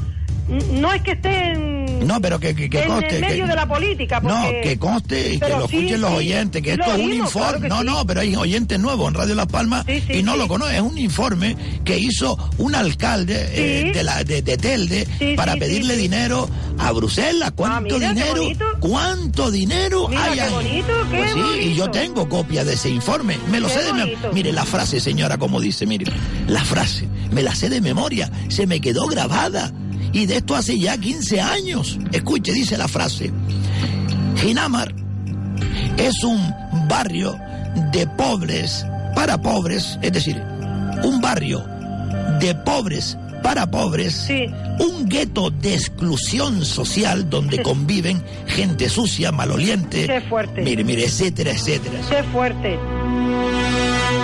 no 0.73 0.93
es 0.93 1.01
que 1.01 1.11
esté 1.11 1.51
en, 1.51 2.07
No, 2.07 2.19
pero 2.21 2.39
que, 2.39 2.55
que, 2.55 2.69
que 2.69 2.81
en 2.81 2.87
conste. 2.87 3.15
el 3.15 3.21
medio 3.21 3.43
que- 3.45 3.49
de 3.49 3.55
la 3.55 3.67
política. 3.67 4.19
No, 4.21 4.41
porque- 4.43 4.61
que 4.61 4.79
conste 4.79 5.33
y 5.33 5.39
que 5.39 5.49
lo 5.49 5.67
sí, 5.67 5.77
escuchen 5.77 6.01
los 6.01 6.11
sí, 6.11 6.17
oyentes, 6.17 6.61
que 6.61 6.71
esto 6.73 6.93
es 6.95 6.99
un 7.03 7.13
informe. 7.13 7.67
no, 7.69 7.79
sí. 7.79 7.85
no, 7.85 8.05
pero 8.07 8.21
hay 8.21 8.35
oyentes 8.35 8.79
nuevos 8.79 9.07
en 9.09 9.13
Radio 9.15 9.35
Las 9.35 9.47
Palmas 9.47 9.85
y 9.87 10.23
no 10.23 10.35
lo 10.37 10.47
conocen. 10.47 10.75
Es 10.75 10.81
un 10.81 10.97
informe 10.97 11.55
que 11.83 11.97
hizo 11.99 12.37
un 12.57 12.73
alcalde 12.75 13.49
eh, 13.53 13.91
de, 13.93 14.03
la, 14.03 14.23
de, 14.23 14.41
de 14.41 14.57
Telde 14.57 15.07
para 15.35 15.55
pedirle 15.55 15.95
dinero 15.97 16.49
a 16.77 16.91
Bruselas. 16.91 17.51
¿Cuánto 17.55 17.95
mira, 17.99 18.13
qué 18.13 18.21
dinero? 18.23 18.43
¿Cuánto 18.79 19.51
dinero 19.51 20.07
Mira, 20.07 20.23
hay 20.23 20.33
qué 20.35 20.41
ahí? 20.41 20.53
bonito, 20.53 20.93
qué 21.11 21.17
Pues 21.17 21.31
sí, 21.33 21.59
y 21.69 21.75
yo 21.75 21.91
tengo 21.91 22.27
copia 22.29 22.63
de 22.63 22.73
ese 22.73 22.89
informe. 22.89 23.37
Me 23.51 23.59
lo 23.59 23.67
Qué 23.67 23.73
sé 23.73 23.83
de 23.83 23.93
memoria. 23.93 24.29
Mire 24.33 24.51
la 24.53 24.65
frase, 24.65 24.99
señora, 24.99 25.37
como 25.37 25.59
dice, 25.59 25.85
mire, 25.85 26.11
la 26.47 26.63
frase. 26.63 27.07
Me 27.31 27.43
la 27.43 27.53
sé 27.53 27.69
de 27.69 27.81
memoria. 27.81 28.31
Se 28.47 28.65
me 28.65 28.79
quedó 28.81 29.05
grabada. 29.07 29.71
Y 30.11 30.25
de 30.25 30.37
esto 30.37 30.55
hace 30.55 30.77
ya 30.79 30.97
15 30.97 31.41
años. 31.41 31.97
Escuche, 32.11 32.51
dice 32.53 32.77
la 32.77 32.87
frase. 32.87 33.31
Ginamar 34.37 34.93
es 35.97 36.23
un 36.23 36.39
barrio 36.87 37.37
de 37.91 38.07
pobres 38.07 38.85
para 39.15 39.37
pobres, 39.41 39.99
es 40.01 40.11
decir, 40.11 40.41
un 41.03 41.19
barrio 41.21 41.63
de 42.39 42.55
pobres 42.55 43.17
para 43.43 43.69
pobres, 43.69 44.27
un 44.79 45.07
gueto 45.07 45.49
de 45.49 45.73
exclusión 45.73 46.65
social 46.65 47.29
donde 47.29 47.61
conviven 47.61 48.21
gente 48.47 48.89
sucia, 48.89 49.31
maloliente, 49.31 50.07
Qué 50.07 50.21
fuerte. 50.21 50.61
mire, 50.61 50.83
mire, 50.83 51.05
etcétera, 51.05 51.51
etcétera. 51.51 51.99
Qué 52.09 52.23
fuerte. 52.23 52.79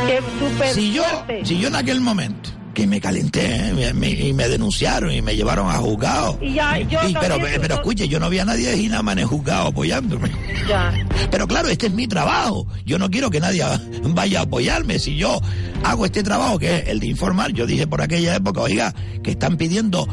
Qué 0.07 0.19
súper 0.39 0.73
Si 0.73 0.93
yo, 0.93 1.03
fuerte. 1.03 1.45
si 1.45 1.59
yo 1.59 1.67
en 1.69 1.75
aquel 1.75 2.01
momento 2.01 2.49
que 2.75 2.85
me 2.85 3.01
calenté 3.01 3.73
me- 3.73 3.93
me- 3.93 4.09
y 4.11 4.33
me 4.33 4.47
denunciaron 4.47 5.11
y 5.11 5.21
me 5.23 5.35
llevaron 5.35 5.69
a 5.71 5.77
juzgado. 5.77 6.37
Y 6.41 6.53
ya, 6.53 6.77
yo 6.79 6.99
Y- 7.09 7.13
pero, 7.13 7.37
también- 7.37 7.59
pero 7.61 7.75
escuche, 7.75 8.07
yo 8.07 8.19
no 8.19 8.29
vi 8.29 8.37
a 8.39 8.45
nadie 8.45 8.69
de 8.69 8.77
Ginama 8.77 9.13
en 9.13 9.25
juzgado 9.25 9.67
apoyándome. 9.69 10.29
Ya. 10.69 10.93
Pero 11.31 11.47
claro, 11.47 11.69
este 11.69 11.87
es 11.87 11.93
mi 11.93 12.07
trabajo. 12.07 12.67
Yo 12.85 12.99
no 12.99 13.09
quiero 13.09 13.31
que 13.31 13.39
nadie 13.39 13.63
vaya 14.09 14.39
a 14.41 14.43
apoyarme. 14.43 14.99
Si 14.99 15.15
yo 15.15 15.39
hago 15.83 16.05
este 16.05 16.21
trabajo, 16.21 16.59
que 16.59 16.75
es 16.77 16.87
el 16.89 16.99
de 16.99 17.07
informar, 17.07 17.51
yo 17.53 17.65
dije 17.65 17.87
por 17.87 18.01
aquella 18.01 18.35
época, 18.35 18.61
oiga, 18.61 18.93
que 19.23 19.31
están 19.31 19.57
pidiendo, 19.57 20.07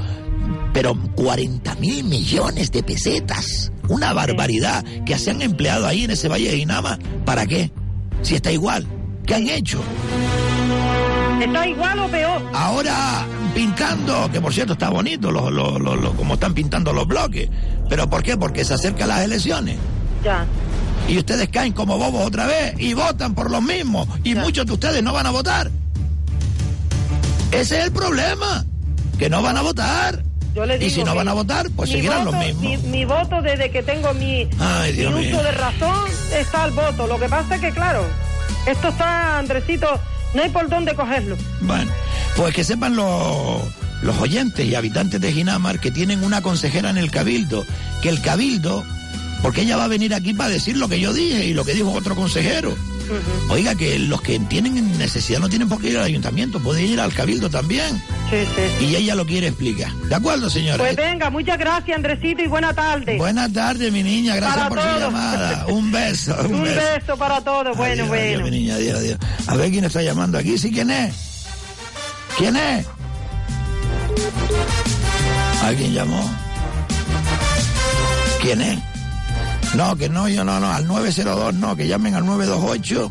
pero 0.72 0.94
40 1.16 1.74
mil 1.74 2.04
millones 2.04 2.70
de 2.70 2.82
pesetas. 2.82 3.72
Una 3.88 4.12
barbaridad 4.12 4.84
que 5.04 5.18
se 5.18 5.32
han 5.32 5.42
empleado 5.42 5.86
ahí 5.86 6.04
en 6.04 6.12
ese 6.12 6.28
Valle 6.28 6.50
de 6.50 6.56
Ginama. 6.58 6.98
¿Para 7.24 7.44
qué? 7.46 7.70
Si 8.22 8.36
está 8.36 8.52
igual. 8.52 8.86
¿Qué 9.26 9.34
han 9.34 9.48
hecho? 9.48 9.82
¿Está 11.44 11.66
igual 11.66 11.98
o 11.98 12.08
peor? 12.08 12.42
Ahora 12.54 13.26
pintando, 13.54 14.30
que 14.30 14.40
por 14.40 14.52
cierto 14.52 14.72
está 14.74 14.88
bonito, 14.90 15.30
lo, 15.30 15.50
lo- 15.50 15.78
lo- 15.78 15.96
lo- 15.96 16.12
como 16.14 16.34
están 16.34 16.54
pintando 16.54 16.92
los 16.92 17.06
bloques. 17.06 17.48
¿Pero 17.88 18.08
por 18.08 18.22
qué? 18.22 18.36
Porque 18.36 18.64
se 18.64 18.74
acercan 18.74 19.08
las 19.08 19.20
elecciones. 19.22 19.76
Ya. 20.24 20.46
Y 21.08 21.18
ustedes 21.18 21.48
caen 21.48 21.72
como 21.72 21.98
bobos 21.98 22.26
otra 22.26 22.46
vez 22.46 22.74
y 22.78 22.94
votan 22.94 23.34
por 23.34 23.50
los 23.50 23.62
mismos. 23.62 24.06
Y 24.24 24.34
muchos 24.34 24.66
de 24.66 24.72
ustedes 24.72 25.02
no 25.02 25.12
van 25.12 25.26
a 25.26 25.30
votar. 25.30 25.70
Ese 27.50 27.78
es 27.80 27.84
el 27.86 27.92
problema. 27.92 28.64
Que 29.18 29.28
no 29.28 29.42
van 29.42 29.56
a 29.56 29.62
votar. 29.62 30.22
Yo 30.54 30.66
le 30.66 30.84
y 30.84 30.90
si 30.90 31.02
no 31.02 31.14
van 31.14 31.28
a 31.28 31.32
votar, 31.32 31.68
pues 31.74 31.90
seguirán 31.90 32.24
voto- 32.24 32.36
los 32.36 32.44
mismos. 32.46 32.62
Mi, 32.62 32.76
mi 32.88 33.04
voto 33.04 33.40
desde 33.42 33.70
que 33.70 33.82
tengo 33.82 34.12
mi, 34.14 34.48
Ay, 34.58 34.92
mi 34.94 35.06
uso 35.06 35.18
mío. 35.18 35.42
de 35.42 35.52
razón 35.52 36.04
está 36.34 36.64
al 36.64 36.70
voto. 36.72 37.06
Lo 37.06 37.18
que 37.18 37.28
pasa 37.28 37.54
es 37.54 37.60
que, 37.60 37.70
claro, 37.72 38.04
esto 38.66 38.88
está, 38.88 39.38
Andresito, 39.38 39.98
no 40.34 40.42
hay 40.42 40.48
por 40.50 40.68
dónde 40.68 40.94
cogerlo. 40.94 41.36
Bueno, 41.60 41.90
pues 42.36 42.54
que 42.54 42.64
sepan 42.64 42.96
los, 42.96 43.62
los 44.02 44.18
oyentes 44.18 44.66
y 44.66 44.74
habitantes 44.74 45.20
de 45.20 45.32
Ginamar 45.32 45.80
que 45.80 45.90
tienen 45.90 46.24
una 46.24 46.42
consejera 46.42 46.90
en 46.90 46.98
el 46.98 47.10
Cabildo, 47.10 47.64
que 48.02 48.08
el 48.08 48.20
Cabildo, 48.20 48.84
porque 49.42 49.62
ella 49.62 49.76
va 49.76 49.84
a 49.84 49.88
venir 49.88 50.14
aquí 50.14 50.34
para 50.34 50.50
decir 50.50 50.76
lo 50.76 50.88
que 50.88 51.00
yo 51.00 51.12
dije 51.12 51.46
y 51.46 51.54
lo 51.54 51.64
que 51.64 51.74
dijo 51.74 51.92
otro 51.92 52.14
consejero. 52.14 52.76
Oiga, 53.48 53.74
que 53.74 53.98
los 53.98 54.20
que 54.22 54.38
tienen 54.40 54.98
necesidad 54.98 55.38
no 55.40 55.48
tienen 55.48 55.68
por 55.68 55.80
qué 55.80 55.90
ir 55.90 55.98
al 55.98 56.04
ayuntamiento, 56.04 56.60
pueden 56.60 56.86
ir 56.86 57.00
al 57.00 57.12
Cabildo 57.12 57.50
también. 57.50 58.02
Sí, 58.30 58.38
sí. 58.78 58.86
Y 58.86 58.96
ella 58.96 59.14
lo 59.14 59.26
quiere 59.26 59.48
explicar. 59.48 59.92
¿De 59.92 60.14
acuerdo, 60.14 60.48
señora? 60.48 60.78
Pues 60.78 60.96
venga, 60.96 61.30
muchas 61.30 61.58
gracias, 61.58 61.96
Andresito, 61.96 62.42
y 62.42 62.46
buena 62.46 62.72
tarde. 62.72 63.16
Buenas 63.16 63.52
tardes, 63.52 63.92
mi 63.92 64.02
niña. 64.02 64.36
Gracias 64.36 64.56
Para 64.56 64.68
por 64.68 64.78
su 64.80 64.84
todos. 64.86 65.00
llamada. 65.00 65.66
Un 65.68 65.92
beso. 65.92 66.36
Un, 66.48 66.54
Un 66.54 66.62
beso. 66.64 66.80
beso 66.98 67.16
para 67.16 67.40
todos. 67.42 67.76
Bueno, 67.76 68.04
Adiós, 68.04 68.08
bueno. 68.08 68.24
adiós, 68.24 68.42
mi 68.44 68.50
niña, 68.50 68.74
adiós, 68.76 68.98
adiós. 68.98 69.18
A 69.46 69.56
ver 69.56 69.70
quién 69.70 69.84
está 69.84 70.02
llamando 70.02 70.38
aquí. 70.38 70.56
¿Sí 70.58 70.70
quién 70.70 70.90
es? 70.90 71.14
¿Quién 72.38 72.56
es? 72.56 72.86
¿Alguien 75.62 75.92
llamó? 75.94 76.30
¿Quién 78.40 78.60
es? 78.62 78.78
No, 79.74 79.96
que 79.96 80.08
no, 80.08 80.28
yo 80.28 80.44
no, 80.44 80.60
no, 80.60 80.70
al 80.70 80.86
902 80.86 81.54
no, 81.54 81.74
que 81.76 81.88
llamen 81.88 82.14
al 82.14 82.26
928 82.26 83.10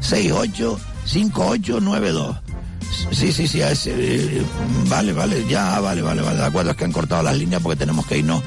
68 0.00 0.80
5892. 1.04 2.36
Sí, 3.12 3.32
sí, 3.32 3.46
sí, 3.46 3.60
ese, 3.60 3.92
eh, 3.94 4.42
vale, 4.88 5.12
vale, 5.12 5.44
ya, 5.48 5.78
vale, 5.80 6.00
vale, 6.00 6.22
vale, 6.22 6.38
de 6.38 6.46
acuerdo, 6.46 6.70
es 6.70 6.76
que 6.76 6.84
han 6.84 6.92
cortado 6.92 7.22
las 7.22 7.36
líneas 7.36 7.60
porque 7.62 7.76
tenemos 7.78 8.06
que 8.06 8.18
irnos 8.18 8.42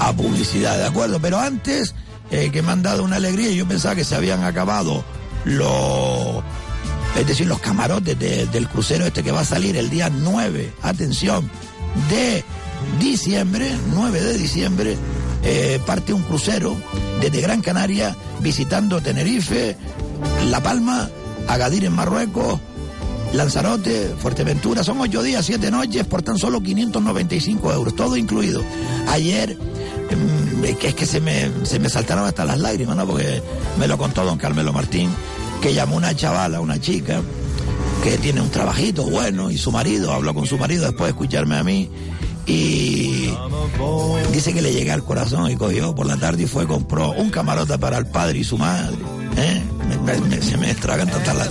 a 0.00 0.12
publicidad, 0.12 0.76
de 0.76 0.86
acuerdo, 0.86 1.20
pero 1.20 1.38
antes 1.38 1.94
eh, 2.30 2.50
que 2.52 2.62
me 2.62 2.72
han 2.72 2.82
dado 2.82 3.04
una 3.04 3.16
alegría, 3.16 3.50
yo 3.52 3.66
pensaba 3.66 3.94
que 3.94 4.04
se 4.04 4.16
habían 4.16 4.42
acabado 4.42 5.04
los, 5.44 6.42
es 7.16 7.26
decir, 7.26 7.46
los 7.46 7.60
camarotes 7.60 8.18
de- 8.18 8.46
del 8.46 8.68
crucero 8.68 9.06
este 9.06 9.22
que 9.22 9.30
va 9.30 9.40
a 9.40 9.44
salir 9.44 9.76
el 9.76 9.88
día 9.90 10.10
9, 10.10 10.72
atención, 10.82 11.48
de 12.10 12.44
diciembre, 12.98 13.70
9 13.94 14.20
de 14.20 14.36
diciembre, 14.38 14.96
eh, 15.44 15.80
parte 15.84 16.12
un 16.12 16.22
crucero 16.22 16.76
desde 17.20 17.40
Gran 17.40 17.60
Canaria 17.60 18.16
visitando 18.40 19.00
Tenerife, 19.00 19.76
La 20.46 20.62
Palma, 20.62 21.08
Agadir 21.48 21.84
en 21.84 21.92
Marruecos, 21.92 22.60
Lanzarote, 23.34 24.14
Fuerteventura, 24.18 24.84
son 24.84 25.00
ocho 25.00 25.22
días, 25.22 25.44
siete 25.44 25.70
noches 25.70 26.06
por 26.06 26.22
tan 26.22 26.38
solo 26.38 26.62
595 26.62 27.72
euros, 27.72 27.96
todo 27.96 28.16
incluido. 28.16 28.62
Ayer 29.08 29.56
mm, 29.56 30.76
que, 30.78 30.88
es 30.88 30.94
que 30.94 31.04
se, 31.04 31.20
me, 31.20 31.50
se 31.64 31.78
me 31.78 31.88
saltaron 31.88 32.24
hasta 32.24 32.44
las 32.44 32.58
lágrimas, 32.58 32.96
¿no? 32.96 33.06
Porque 33.06 33.42
me 33.78 33.88
lo 33.88 33.98
contó 33.98 34.24
don 34.24 34.38
Carmelo 34.38 34.72
Martín, 34.72 35.10
que 35.60 35.74
llamó 35.74 35.96
una 35.96 36.14
chavala, 36.14 36.60
una 36.60 36.80
chica, 36.80 37.20
que 38.02 38.18
tiene 38.18 38.40
un 38.40 38.50
trabajito 38.50 39.04
bueno, 39.04 39.50
y 39.50 39.58
su 39.58 39.72
marido, 39.72 40.12
habló 40.12 40.32
con 40.32 40.46
su 40.46 40.56
marido 40.56 40.84
después 40.84 41.04
de 41.06 41.10
escucharme 41.10 41.56
a 41.56 41.64
mí, 41.64 41.90
y 42.46 43.30
dice 44.32 44.52
que 44.52 44.60
le 44.62 44.72
llega 44.72 44.94
al 44.94 45.04
corazón 45.04 45.50
y 45.50 45.56
cogió 45.56 45.94
por 45.94 46.06
la 46.06 46.16
tarde 46.16 46.42
y 46.44 46.46
fue, 46.46 46.66
compró 46.66 47.12
un 47.12 47.30
camarote 47.30 47.78
para 47.78 47.98
el 47.98 48.06
padre 48.06 48.38
y 48.40 48.44
su 48.44 48.58
madre. 48.58 48.96
¿eh? 49.36 49.62
Me- 50.04 50.20
me- 50.20 50.42
se 50.42 50.56
me 50.56 50.70
estragan 50.70 51.08
tantas 51.08 51.34
las 51.36 51.50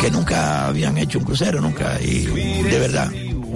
que 0.00 0.10
nunca 0.10 0.66
habían 0.66 0.98
hecho 0.98 1.18
un 1.18 1.24
crucero, 1.24 1.60
nunca, 1.60 1.98
y 2.02 2.26
de 2.26 2.78
verdad, 2.78 3.10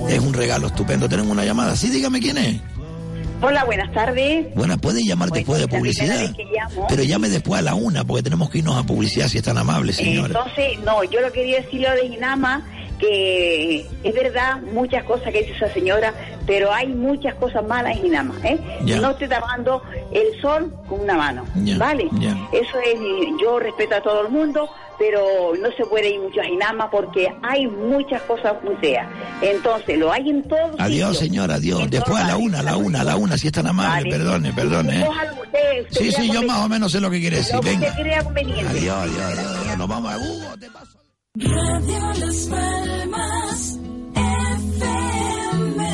es 0.09 0.19
un 0.21 0.33
regalo 0.33 0.69
estupendo. 0.69 1.09
Tenemos 1.09 1.31
una 1.33 1.45
llamada, 1.45 1.77
sí, 1.77 1.91
dígame 1.91 2.21
quién 2.21 2.39
es. 2.39 2.61
Hola, 3.43 3.65
buenas 3.65 3.93
tardes. 3.93 4.47
Bueno, 4.57 4.79
puede 4.79 5.05
llamar 5.05 5.31
después 5.31 5.61
de 5.61 5.69
publicidad, 5.69 6.33
pero 6.89 7.03
llame 7.05 7.29
después 7.29 7.59
a 7.61 7.63
la 7.63 7.75
una, 7.75 8.05
porque 8.05 8.23
tenemos 8.25 8.51
que 8.51 8.59
irnos 8.59 8.77
a 8.77 8.83
publicidad 8.85 9.29
si 9.29 9.39
es 9.39 9.45
tan 9.45 9.59
amable, 9.59 9.93
señora. 9.93 10.27
Entonces, 10.29 10.79
no, 10.85 11.05
yo 11.05 11.21
lo 11.21 11.31
quería 11.33 11.61
decir 11.61 11.83
lo 11.83 11.91
de 11.93 12.07
Inama, 12.07 12.65
que 12.99 13.87
es 14.03 14.15
verdad 14.15 14.61
muchas 14.73 15.05
cosas 15.05 15.33
que 15.33 15.41
dice 15.43 15.53
esa 15.53 15.73
señora, 15.73 16.13
pero 16.47 16.73
hay 16.73 16.89
muchas 16.89 17.35
cosas 17.35 17.65
malas 17.67 17.97
en 17.97 18.07
Inama, 18.07 18.35
¿eh? 18.45 18.59
No 19.01 19.11
esté 19.11 19.29
tapando 19.29 19.83
el 20.13 20.41
sol 20.41 20.73
con 20.89 21.01
una 21.01 21.15
mano, 21.15 21.45
¿vale? 21.79 22.09
Eso 22.53 22.79
es, 22.81 22.99
yo 23.41 23.59
respeto 23.59 23.95
a 23.97 24.01
todo 24.03 24.23
el 24.23 24.29
mundo, 24.33 24.69
pero 24.99 25.53
no 25.61 25.71
se 25.77 25.85
puede 25.85 26.11
ir 26.11 26.19
mucho 26.21 26.41
a 26.41 26.47
Inama 26.49 26.91
porque 26.91 27.33
hay 27.43 27.67
muchas 27.69 28.21
cosas 28.23 28.55
muy 28.65 28.75
feas. 28.77 29.07
Entonces, 29.41 29.97
lo 29.97 30.11
hay 30.13 30.29
en 30.31 30.43
todos 30.49 30.75
Adiós, 30.79 31.19
señora, 31.19 31.55
adiós. 31.55 31.83
En 31.83 31.91
Después 31.91 32.21
a 32.21 32.27
la 32.27 32.37
una, 32.37 32.59
a 32.59 32.63
la 32.65 32.77
una, 32.77 33.03
a 33.03 33.05
la 33.05 33.17
una, 33.17 33.39
si 33.39 33.47
es 33.47 33.53
tan 33.53 33.69
amable, 33.69 34.05
Vale. 34.05 34.11
perdone, 34.11 34.53
perdone. 34.53 35.01
¿eh? 35.03 35.09
Usted- 35.09 35.83
usted 35.89 36.05
Sí, 36.05 36.11
sí, 36.13 36.31
yo 36.33 36.43
más 36.43 36.59
o 36.65 36.69
menos 36.69 36.91
sé 36.91 37.01
lo 37.01 37.11
que 37.11 37.21
quiere 37.21 37.37
decir. 37.37 37.61
Venga. 37.63 37.93
adiós, 37.93 38.27
adiós, 38.67 39.39
adiós. 39.39 39.79
Nos 39.79 39.87
vamos 39.89 40.13
a 40.13 40.19
Hugo. 40.19 40.57
te 40.59 40.69
paso. 40.71 40.98
Radio 41.41 42.01
Las 42.19 42.47
Palmas 42.47 43.79
FM. 44.13 45.87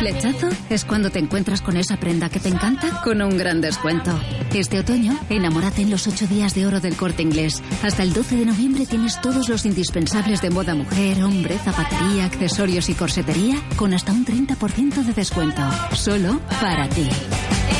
Flechazo 0.00 0.48
es 0.70 0.86
cuando 0.86 1.10
te 1.10 1.18
encuentras 1.18 1.60
con 1.60 1.76
esa 1.76 1.98
prenda 1.98 2.30
que 2.30 2.40
te 2.40 2.48
encanta 2.48 3.02
con 3.04 3.20
un 3.20 3.36
gran 3.36 3.60
descuento. 3.60 4.18
Este 4.54 4.78
otoño, 4.78 5.14
enamórate 5.28 5.82
en 5.82 5.90
los 5.90 6.06
8 6.06 6.26
días 6.26 6.54
de 6.54 6.66
oro 6.66 6.80
del 6.80 6.96
corte 6.96 7.20
inglés. 7.20 7.62
Hasta 7.82 8.02
el 8.02 8.14
12 8.14 8.36
de 8.36 8.46
noviembre 8.46 8.86
tienes 8.86 9.20
todos 9.20 9.50
los 9.50 9.66
indispensables 9.66 10.40
de 10.40 10.48
moda 10.48 10.74
mujer, 10.74 11.22
hombre, 11.22 11.58
zapatería, 11.58 12.24
accesorios 12.24 12.88
y 12.88 12.94
corsetería 12.94 13.56
con 13.76 13.92
hasta 13.92 14.12
un 14.12 14.24
30% 14.24 15.04
de 15.04 15.12
descuento. 15.12 15.60
Solo 15.92 16.40
para 16.62 16.88
ti. 16.88 17.06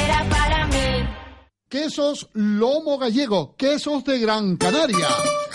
Era 0.04 0.28
para 0.28 0.66
mí. 0.66 1.08
Quesos 1.70 2.28
Lomo 2.34 2.98
Gallego, 2.98 3.56
quesos 3.56 4.04
de 4.04 4.18
Gran 4.18 4.58
Canaria. 4.58 5.08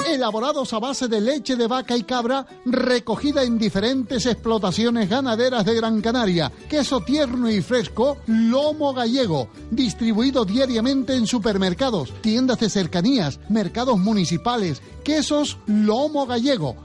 Elaborados 0.08 0.72
a 0.74 0.80
base 0.80 1.08
de 1.08 1.20
leche 1.20 1.56
de 1.56 1.68
vaca 1.68 1.98
y 1.98 2.04
cabra, 2.04 2.46
recogida 2.66 3.44
en 3.44 3.58
diferentes 3.58 4.26
explotaciones 4.26 5.10
ganaderas 5.10 5.66
de 5.66 5.76
Gran 5.76 6.02
Canaria. 6.02 6.52
Queso 6.70 7.02
tierno 7.02 7.50
y 7.50 7.62
fresco, 7.62 8.18
Lomo 8.28 8.94
Gallego. 8.94 9.50
Distribuido 9.72 10.46
diariamente 10.46 11.16
en 11.16 11.28
supermercados, 11.28 12.14
tiendas 12.22 12.60
de 12.60 12.70
cercanías, 12.70 13.40
mercados 13.50 13.98
municipales. 13.98 14.82
Quesos 15.04 15.58
Lomo 15.66 16.26
Gallego 16.26 16.85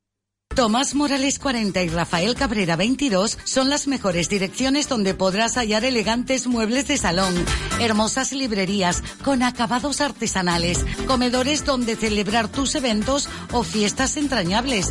Tomás 0.55 0.95
Morales 0.95 1.39
40 1.39 1.81
y 1.81 1.89
Rafael 1.89 2.35
Cabrera 2.35 2.75
22 2.75 3.37
son 3.45 3.69
las 3.69 3.87
mejores 3.87 4.27
direcciones 4.27 4.89
donde 4.89 5.13
podrás 5.13 5.55
hallar 5.55 5.85
elegantes 5.85 6.45
muebles 6.45 6.87
de 6.87 6.97
salón, 6.97 7.33
hermosas 7.79 8.33
librerías 8.33 9.01
con 9.23 9.43
acabados 9.43 10.01
artesanales, 10.01 10.85
comedores 11.07 11.63
donde 11.63 11.95
celebrar 11.95 12.49
tus 12.49 12.75
eventos 12.75 13.29
o 13.53 13.63
fiestas 13.63 14.17
entrañables, 14.17 14.89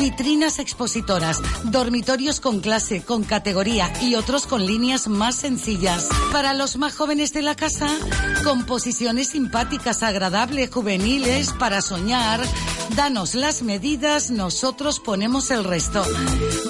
vitrinas 0.00 0.58
expositoras, 0.58 1.42
dormitorios 1.64 2.40
con 2.40 2.60
clase, 2.60 3.02
con 3.02 3.22
categoría 3.22 3.92
y 4.00 4.14
otros 4.14 4.46
con 4.46 4.64
líneas 4.64 5.08
más 5.08 5.36
sencillas. 5.36 6.08
Para 6.32 6.54
los 6.54 6.76
más 6.78 6.96
jóvenes 6.96 7.34
de 7.34 7.42
la 7.42 7.54
casa, 7.54 7.86
composiciones 8.42 9.28
simpáticas, 9.28 10.02
agradables, 10.02 10.70
juveniles, 10.70 11.52
para 11.52 11.82
soñar. 11.82 12.40
Danos 12.96 13.34
las 13.34 13.62
medidas, 13.62 14.30
nosotros 14.30 15.00
ponemos 15.00 15.50
el 15.50 15.64
resto. 15.64 16.02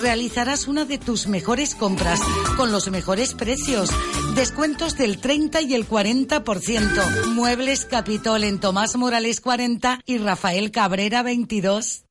Realizarás 0.03 0.67
una 0.67 0.85
de 0.85 0.99
tus 0.99 1.29
mejores 1.29 1.77
compras 1.77 2.21
con 2.57 2.73
los 2.73 2.91
mejores 2.91 3.35
precios. 3.35 3.91
Descuentos 4.35 4.97
del 4.97 5.21
30 5.21 5.63
y 5.63 5.75
el 5.75 5.89
40%. 5.89 7.27
Muebles 7.29 7.85
Capitol 7.85 8.43
en 8.43 8.59
Tomás 8.59 8.97
Morales 8.97 9.41
40 9.41 10.01
y 10.05 10.19
Rafael 10.19 10.73
Cabrera 10.73 11.23
22. 11.23 12.10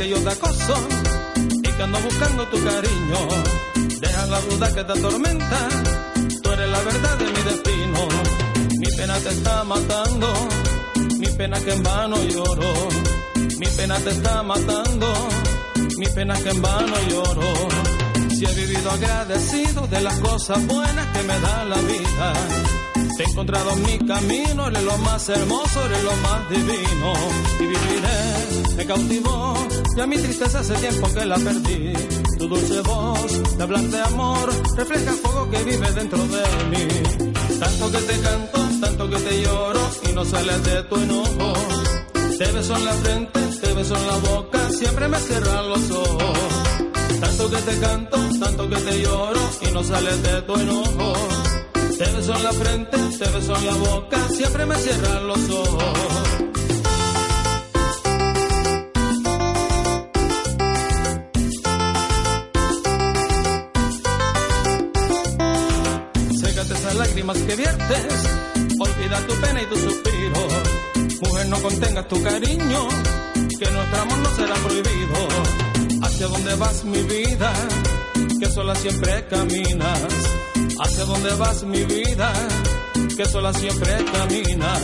Que 0.00 0.08
yo 0.08 0.16
te 0.22 0.30
acoso 0.30 0.74
y 1.62 1.72
que 1.76 1.82
ando 1.82 1.98
buscando 2.00 2.46
tu 2.46 2.56
cariño. 2.64 3.18
Deja 4.00 4.26
la 4.28 4.40
duda 4.40 4.74
que 4.74 4.84
te 4.84 4.92
atormenta, 4.92 5.68
tú 6.42 6.52
eres 6.52 6.70
la 6.70 6.80
verdad 6.90 7.18
de 7.18 7.26
mi 7.26 7.42
destino. 7.50 8.00
Mi 8.78 8.86
pena 8.96 9.18
te 9.18 9.28
está 9.28 9.62
matando, 9.64 10.32
mi 11.18 11.26
pena 11.36 11.60
que 11.60 11.72
en 11.72 11.82
vano 11.82 12.16
lloro. 12.24 12.72
Mi 13.58 13.66
pena 13.76 13.96
te 13.98 14.10
está 14.10 14.42
matando, 14.42 15.12
mi 15.98 16.06
pena 16.06 16.34
que 16.42 16.48
en 16.48 16.62
vano 16.62 16.96
lloro. 17.10 17.52
Si 18.30 18.46
he 18.46 18.54
vivido 18.54 18.90
agradecido 18.90 19.86
de 19.86 20.00
las 20.00 20.18
cosas 20.20 20.66
buenas 20.66 21.06
que 21.08 21.22
me 21.24 21.38
da 21.40 21.64
la 21.66 21.76
vida, 21.76 22.32
He 23.20 23.24
encontrado 23.24 23.72
en 23.72 23.82
mi 23.82 23.98
camino, 23.98 24.68
eres 24.68 24.82
lo 24.82 24.96
más 24.98 25.28
hermoso, 25.28 25.84
eres 25.84 26.02
lo 26.04 26.16
más 26.16 26.48
divino. 26.48 27.12
Y 27.58 27.64
viviré, 27.64 28.76
me 28.76 28.86
cautivó, 28.86 29.54
y 29.94 30.00
a 30.00 30.06
mi 30.06 30.16
tristeza 30.16 30.60
hace 30.60 30.74
tiempo 30.76 31.06
que 31.12 31.26
la 31.26 31.36
perdí. 31.36 31.92
Tu 32.38 32.48
dulce 32.48 32.80
voz, 32.80 33.58
de 33.58 33.62
hablar 33.62 33.82
de 33.82 34.00
amor, 34.00 34.48
refleja 34.74 35.10
el 35.10 35.16
fuego 35.16 35.50
que 35.50 35.64
vive 35.64 35.92
dentro 35.92 36.18
de 36.18 36.42
mí. 36.70 36.88
Tanto 37.58 37.92
que 37.92 37.98
te 37.98 38.20
canto, 38.20 38.58
tanto 38.80 39.10
que 39.10 39.16
te 39.16 39.42
lloro, 39.42 39.80
y 40.08 40.12
no 40.14 40.24
sales 40.24 40.64
de 40.64 40.82
tu 40.84 40.96
enojo. 40.96 41.52
Te 42.38 42.52
beso 42.52 42.74
en 42.74 42.84
la 42.86 42.92
frente, 42.94 43.40
te 43.60 43.72
beso 43.74 43.96
en 43.96 44.06
la 44.06 44.16
boca, 44.16 44.70
siempre 44.70 45.08
me 45.08 45.18
cierran 45.18 45.68
los 45.68 45.90
ojos. 45.90 46.38
Tanto 47.20 47.50
que 47.50 47.56
te 47.58 47.80
canto, 47.80 48.16
tanto 48.40 48.70
que 48.70 48.76
te 48.76 49.02
lloro, 49.02 49.40
y 49.60 49.72
no 49.72 49.84
sales 49.84 50.22
de 50.22 50.40
tu 50.40 50.54
enojo. 50.54 51.49
Te 52.00 52.10
beso 52.12 52.34
en 52.34 52.42
la 52.44 52.52
frente, 52.52 52.96
te 52.96 53.28
beso 53.28 53.56
en 53.56 53.66
la 53.66 53.74
boca, 53.74 54.16
siempre 54.30 54.64
me 54.64 54.74
cierran 54.76 55.26
los 55.26 55.50
ojos. 55.50 55.98
Sécate 66.40 66.72
esas 66.72 66.94
lágrimas 66.94 67.36
que 67.36 67.56
viertes, 67.56 68.28
olvida 68.78 69.26
tu 69.26 69.34
pena 69.34 69.60
y 69.60 69.66
tu 69.66 69.76
suspiro. 69.76 70.48
Mujer, 71.20 71.48
no 71.48 71.60
contengas 71.60 72.08
tu 72.08 72.22
cariño, 72.22 72.88
que 73.34 73.70
nuestro 73.70 74.00
amor 74.00 74.18
no 74.20 74.36
será 74.36 74.54
prohibido. 74.54 75.28
¿Hacia 76.00 76.28
dónde 76.28 76.54
vas 76.54 76.82
mi 76.82 77.02
vida? 77.02 77.52
Que 78.40 78.46
sola 78.46 78.74
siempre 78.74 79.26
caminas. 79.26 80.39
¿Hacia 80.80 81.04
dónde 81.04 81.34
vas 81.34 81.62
mi 81.64 81.84
vida? 81.84 82.32
Que 83.16 83.24
sola 83.26 83.52
siempre 83.52 84.04
caminas. 84.12 84.80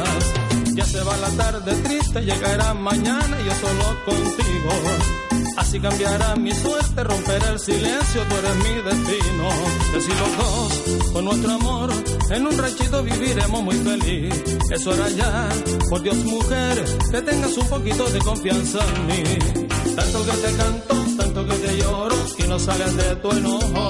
Ya 0.74 0.84
se 0.84 1.02
va 1.02 1.16
la 1.16 1.30
tarde 1.30 1.74
triste, 1.82 2.20
llegará 2.20 2.74
mañana 2.74 3.38
y 3.40 3.46
yo 3.46 3.54
solo 3.54 4.04
contigo. 4.04 4.70
Así 5.56 5.80
cambiará 5.80 6.36
mi 6.36 6.52
suerte, 6.54 7.02
romperá 7.02 7.48
el 7.52 7.58
silencio, 7.58 8.22
tú 8.28 8.36
eres 8.36 8.56
mi 8.56 8.74
destino. 8.82 9.48
Y 9.92 9.96
así 9.96 10.10
los 10.20 10.36
dos, 10.36 11.12
con 11.14 11.24
nuestro 11.24 11.52
amor, 11.52 11.90
en 12.30 12.46
un 12.46 12.58
ranchito 12.58 13.02
viviremos 13.02 13.62
muy 13.62 13.76
feliz. 13.76 14.34
Eso 14.70 14.92
era 14.92 15.08
ya, 15.08 15.48
por 15.88 16.02
Dios 16.02 16.16
mujer, 16.16 16.84
que 17.10 17.22
tengas 17.22 17.56
un 17.56 17.68
poquito 17.68 18.04
de 18.10 18.18
confianza 18.18 18.80
en 18.96 19.06
mí. 19.06 19.38
Tanto 19.96 20.24
que 20.26 20.32
te 20.32 20.56
canto, 20.56 20.94
tanto 21.16 21.46
que 21.46 21.54
te 21.54 21.76
lloro, 21.78 22.16
y 22.38 22.42
no 22.42 22.58
sales 22.58 22.96
de 22.96 23.16
tu 23.16 23.30
enojo. 23.30 23.88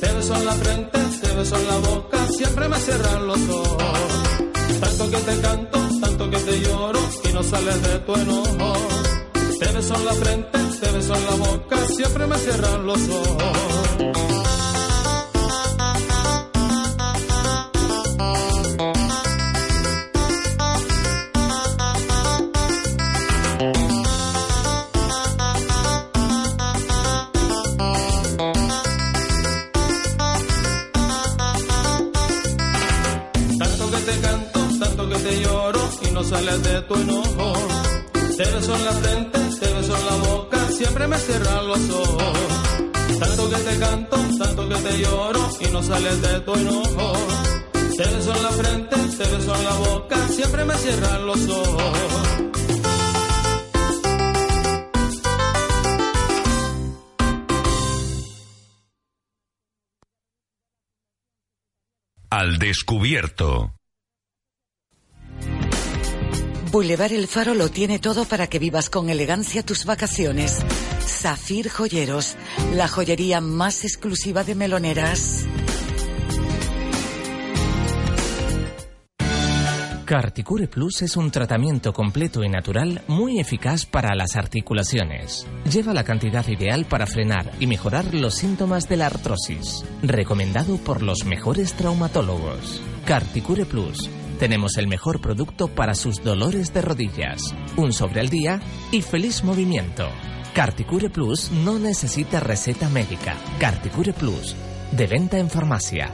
Te 0.00 0.12
beso 0.12 0.34
en 0.34 0.44
la 0.46 0.52
frente, 0.52 0.98
te 1.30 1.36
beso 1.36 1.56
en 1.56 1.66
la 1.66 1.76
boca, 1.76 2.26
siempre 2.28 2.68
me 2.68 2.76
cierran 2.78 3.26
los 3.26 3.48
ojos. 3.48 3.82
Tanto 4.80 5.10
que 5.10 5.16
te 5.16 5.40
canto, 5.40 5.78
tanto 6.00 6.30
que 6.30 6.36
te 6.38 6.60
lloro, 6.60 7.00
y 7.28 7.32
no 7.32 7.42
sales 7.42 7.82
de 7.82 7.98
tu 8.00 8.14
enojo. 8.14 8.72
Te 9.60 9.72
beso 9.72 9.94
en 9.94 10.04
la 10.06 10.12
frente, 10.14 10.58
te 10.80 10.90
beso 10.90 11.14
en 11.14 11.26
la 11.26 11.34
boca, 11.46 11.76
siempre 11.96 12.26
me 12.26 12.36
cierran 12.38 12.86
los 12.86 13.00
ojos. 13.08 14.39
Tu 36.90 36.96
enojo. 36.96 37.52
Te 38.36 38.44
beso 38.50 38.74
en 38.74 38.84
la 38.84 38.92
frente, 38.92 39.38
te 39.60 39.74
beso 39.74 39.96
en 39.96 40.06
la 40.06 40.16
boca, 40.28 40.58
siempre 40.70 41.06
me 41.06 41.18
cierran 41.18 41.68
los 41.68 41.90
ojos. 41.90 42.38
Tanto 43.20 43.50
que 43.50 43.56
te 43.56 43.78
canto, 43.78 44.16
tanto 44.38 44.68
que 44.68 44.74
te 44.74 44.98
lloro 44.98 45.48
y 45.60 45.66
no 45.72 45.82
sales 45.82 46.20
de 46.22 46.40
tu 46.40 46.54
enojo. 46.54 47.12
Te 47.96 48.04
beso 48.14 48.34
en 48.34 48.42
la 48.42 48.50
frente, 48.50 48.96
te 48.96 49.24
beso 49.36 49.54
en 49.54 49.64
la 49.64 49.74
boca, 49.74 50.28
siempre 50.28 50.64
me 50.64 50.74
cierran 50.74 51.26
los 51.26 51.48
ojos. 51.48 51.98
Al 62.30 62.58
descubierto. 62.58 63.79
Boulevard 66.70 67.12
El 67.12 67.26
Faro 67.26 67.54
lo 67.54 67.68
tiene 67.68 67.98
todo 67.98 68.24
para 68.24 68.46
que 68.46 68.60
vivas 68.60 68.90
con 68.90 69.10
elegancia 69.10 69.64
tus 69.64 69.84
vacaciones. 69.84 70.58
Zafir 71.00 71.68
Joyeros, 71.68 72.36
la 72.74 72.86
joyería 72.86 73.40
más 73.40 73.82
exclusiva 73.82 74.44
de 74.44 74.54
meloneras. 74.54 75.46
Carticure 80.04 80.68
Plus 80.68 81.02
es 81.02 81.16
un 81.16 81.32
tratamiento 81.32 81.92
completo 81.92 82.44
y 82.44 82.48
natural 82.48 83.02
muy 83.08 83.40
eficaz 83.40 83.84
para 83.84 84.14
las 84.14 84.36
articulaciones. 84.36 85.48
Lleva 85.70 85.92
la 85.92 86.04
cantidad 86.04 86.46
ideal 86.46 86.84
para 86.84 87.06
frenar 87.06 87.50
y 87.58 87.66
mejorar 87.66 88.14
los 88.14 88.34
síntomas 88.34 88.88
de 88.88 88.96
la 88.96 89.06
artrosis. 89.06 89.84
Recomendado 90.02 90.76
por 90.78 91.02
los 91.02 91.24
mejores 91.24 91.74
traumatólogos. 91.74 92.80
Carticure 93.06 93.66
Plus. 93.66 94.08
Tenemos 94.40 94.78
el 94.78 94.86
mejor 94.86 95.20
producto 95.20 95.68
para 95.68 95.94
sus 95.94 96.24
dolores 96.24 96.72
de 96.72 96.80
rodillas. 96.80 97.54
Un 97.76 97.92
sobre 97.92 98.20
al 98.20 98.30
día 98.30 98.58
y 98.90 99.02
feliz 99.02 99.44
movimiento. 99.44 100.08
Carticure 100.54 101.10
Plus 101.10 101.50
no 101.50 101.78
necesita 101.78 102.40
receta 102.40 102.88
médica. 102.88 103.36
Carticure 103.58 104.14
Plus. 104.14 104.56
De 104.92 105.06
venta 105.06 105.36
en 105.38 105.50
farmacia. 105.50 106.10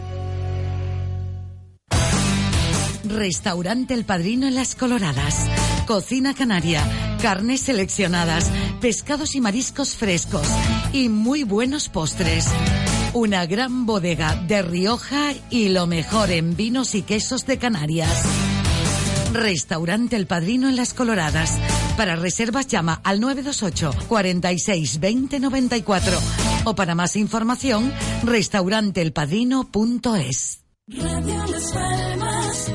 Restaurante 3.05 3.95
El 3.95 4.05
Padrino 4.05 4.49
en 4.49 4.57
Las 4.57 4.75
Coloradas. 4.75 5.47
Cocina 5.87 6.35
canaria, 6.35 6.83
carnes 7.23 7.61
seleccionadas, 7.61 8.51
pescados 8.81 9.37
y 9.37 9.41
mariscos 9.41 9.95
frescos 9.95 10.49
y 10.93 11.09
muy 11.09 11.45
buenos 11.45 11.89
postres. 11.89 12.49
Una 13.17 13.47
gran 13.47 13.87
bodega 13.87 14.37
de 14.47 14.61
Rioja 14.61 15.33
y 15.49 15.71
lo 15.71 15.87
mejor 15.87 16.31
en 16.31 16.55
vinos 16.55 16.95
y 16.95 17.01
quesos 17.01 17.47
de 17.47 17.57
Canarias. 17.57 18.13
Restaurante 19.33 20.17
El 20.17 20.27
Padrino 20.27 20.69
en 20.69 20.77
Las 20.77 20.93
Coloradas. 20.93 21.59
Para 21.97 22.17
reservas 22.17 22.67
llama 22.67 23.01
al 23.03 23.21
928 23.21 23.93
46 24.07 25.01
20 25.01 25.41
94 25.41 26.19
o 26.65 26.75
para 26.75 26.95
más 26.95 27.17
información 27.17 27.91
restauranteelpadrino.es. 28.23 30.61
Radio 30.87 31.47
Las 31.47 31.73
Palmas 31.73 32.71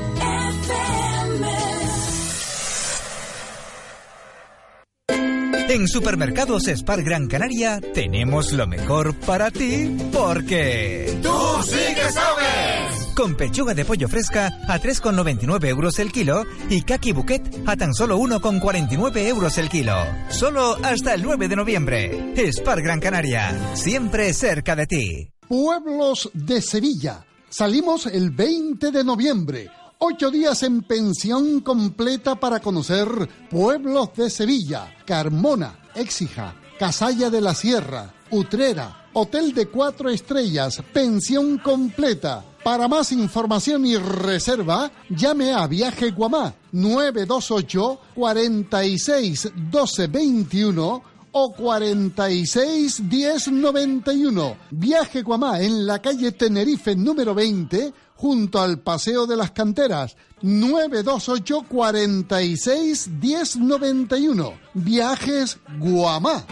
En 5.72 5.88
Supermercados 5.88 6.64
Spar 6.64 7.02
Gran 7.02 7.28
Canaria 7.28 7.80
tenemos 7.94 8.52
lo 8.52 8.66
mejor 8.66 9.14
para 9.14 9.50
ti 9.50 9.96
porque... 10.12 11.18
¡Tú 11.22 11.32
sí 11.64 11.94
que 11.94 12.12
sabes! 12.12 13.06
Con 13.16 13.34
pechuga 13.36 13.72
de 13.72 13.86
pollo 13.86 14.06
fresca 14.06 14.48
a 14.68 14.78
3,99 14.78 15.68
euros 15.68 15.98
el 15.98 16.12
kilo 16.12 16.44
y 16.68 16.82
kaki 16.82 17.12
bouquet 17.12 17.62
a 17.64 17.74
tan 17.74 17.94
solo 17.94 18.18
1,49 18.18 19.16
euros 19.26 19.56
el 19.56 19.70
kilo. 19.70 19.94
Solo 20.28 20.76
hasta 20.82 21.14
el 21.14 21.22
9 21.22 21.48
de 21.48 21.56
noviembre. 21.56 22.34
Spar 22.52 22.82
Gran 22.82 23.00
Canaria, 23.00 23.58
siempre 23.72 24.34
cerca 24.34 24.76
de 24.76 24.86
ti. 24.86 25.30
Pueblos 25.48 26.28
de 26.34 26.60
Sevilla. 26.60 27.24
Salimos 27.48 28.04
el 28.04 28.30
20 28.30 28.90
de 28.90 29.04
noviembre. 29.04 29.70
Ocho 30.04 30.32
días 30.32 30.64
en 30.64 30.82
pensión 30.82 31.60
completa 31.60 32.34
para 32.34 32.58
conocer 32.58 33.06
pueblos 33.48 34.12
de 34.16 34.30
Sevilla, 34.30 34.92
Carmona, 35.06 35.78
Écija, 35.94 36.56
Casalla 36.76 37.30
de 37.30 37.40
la 37.40 37.54
Sierra, 37.54 38.12
Utrera, 38.32 39.06
Hotel 39.12 39.54
de 39.54 39.68
Cuatro 39.68 40.10
Estrellas, 40.10 40.82
pensión 40.92 41.58
completa. 41.58 42.44
Para 42.64 42.88
más 42.88 43.12
información 43.12 43.86
y 43.86 43.96
reserva, 43.96 44.90
llame 45.08 45.52
a 45.52 45.68
Viaje 45.68 46.10
Guamá 46.10 46.52
928 46.72 48.00
46 48.16 49.52
12 49.70 50.06
21 50.08 51.02
o 51.30 51.52
46 51.52 53.08
10 53.08 53.52
91. 53.52 54.56
Viaje 54.72 55.22
Guamá 55.22 55.60
en 55.60 55.86
la 55.86 56.00
calle 56.00 56.32
Tenerife 56.32 56.96
número 56.96 57.36
20 57.36 57.94
junto 58.22 58.62
al 58.62 58.78
Paseo 58.78 59.26
de 59.26 59.34
las 59.34 59.50
Canteras 59.50 60.16
928 60.42 61.66
46 61.68 63.20
10 63.20 63.56
91. 63.56 64.54
Viajes 64.74 65.58
Guamá. 65.80 66.44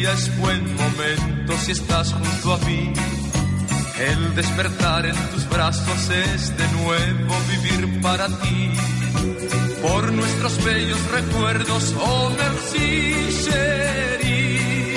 Día 0.00 0.12
es 0.14 0.38
buen 0.38 0.64
momento 0.76 1.58
si 1.58 1.72
estás 1.72 2.12
junto 2.12 2.54
a 2.54 2.58
mí. 2.58 2.92
El 3.98 4.34
despertar 4.34 5.04
en 5.04 5.16
tus 5.30 5.46
brazos 5.50 6.08
es 6.08 6.56
de 6.56 6.66
nuevo 6.68 7.34
vivir 7.50 8.00
para 8.00 8.26
ti. 8.28 8.72
Por 9.82 10.12
nuestros 10.12 10.64
bellos 10.64 11.10
recuerdos, 11.10 11.94
oh 12.00 12.30
merci 12.38 13.28
chérie, 13.44 14.94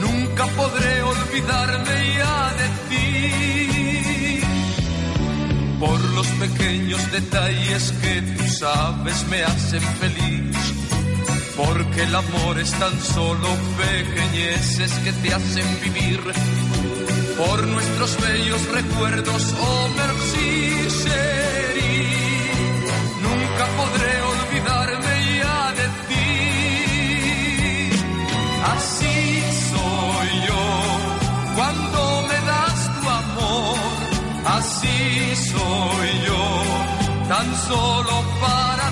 nunca 0.00 0.46
podré 0.46 1.02
olvidarme 1.02 2.14
ya 2.18 2.54
de 2.60 2.68
ti. 2.90 4.40
Por 5.80 6.00
los 6.16 6.26
pequeños 6.44 7.12
detalles 7.12 7.92
que 8.02 8.22
tú 8.36 8.44
sabes 8.60 9.26
me 9.28 9.42
hacen 9.42 9.82
feliz. 10.00 10.77
Porque 11.58 12.04
el 12.04 12.14
amor 12.14 12.58
es 12.60 12.70
tan 12.70 12.96
solo 13.00 13.48
pequeñeces 13.76 14.92
que 15.00 15.12
te 15.12 15.34
hacen 15.34 15.66
vivir. 15.82 16.20
Por 17.36 17.66
nuestros 17.66 18.16
bellos 18.20 18.62
recuerdos, 18.68 19.54
oh 19.60 19.88
merci 19.96 20.68
chérie, 21.02 22.52
nunca 23.26 23.64
podré 23.80 24.14
olvidarme 24.34 25.14
ya 25.42 25.72
de 25.80 25.86
ti. 26.08 26.30
Así 28.74 29.16
soy 29.72 30.30
yo, 30.48 30.64
cuando 31.56 31.98
me 32.28 32.38
das 32.50 32.78
tu 33.00 33.08
amor, 33.22 33.78
así 34.58 34.98
soy 35.52 36.10
yo, 36.28 36.44
tan 37.28 37.48
solo 37.68 38.14
para 38.40 38.87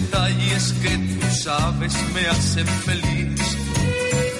detalles 0.00 0.72
que 0.82 0.90
tú 0.90 1.26
sabes 1.42 1.94
me 2.14 2.26
hacen 2.26 2.66
feliz. 2.66 3.40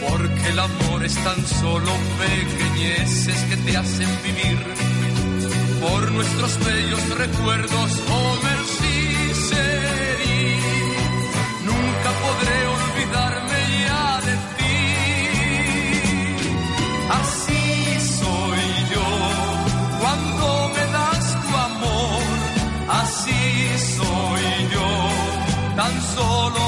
Porque 0.08 0.48
el 0.48 0.58
amor 0.58 1.04
es 1.04 1.14
tan 1.24 1.46
solo 1.46 1.92
pequeñeces 2.18 3.38
que 3.48 3.56
te 3.56 3.76
hacen 3.76 4.08
vivir. 4.22 4.58
Por 5.80 6.12
nuestros 6.12 6.58
bellos 6.64 7.18
recuerdos, 7.18 7.90
oh 8.10 8.38
tan 25.88 26.00
solo 26.14 26.67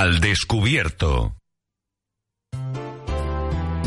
Al 0.00 0.18
descubierto. 0.18 1.36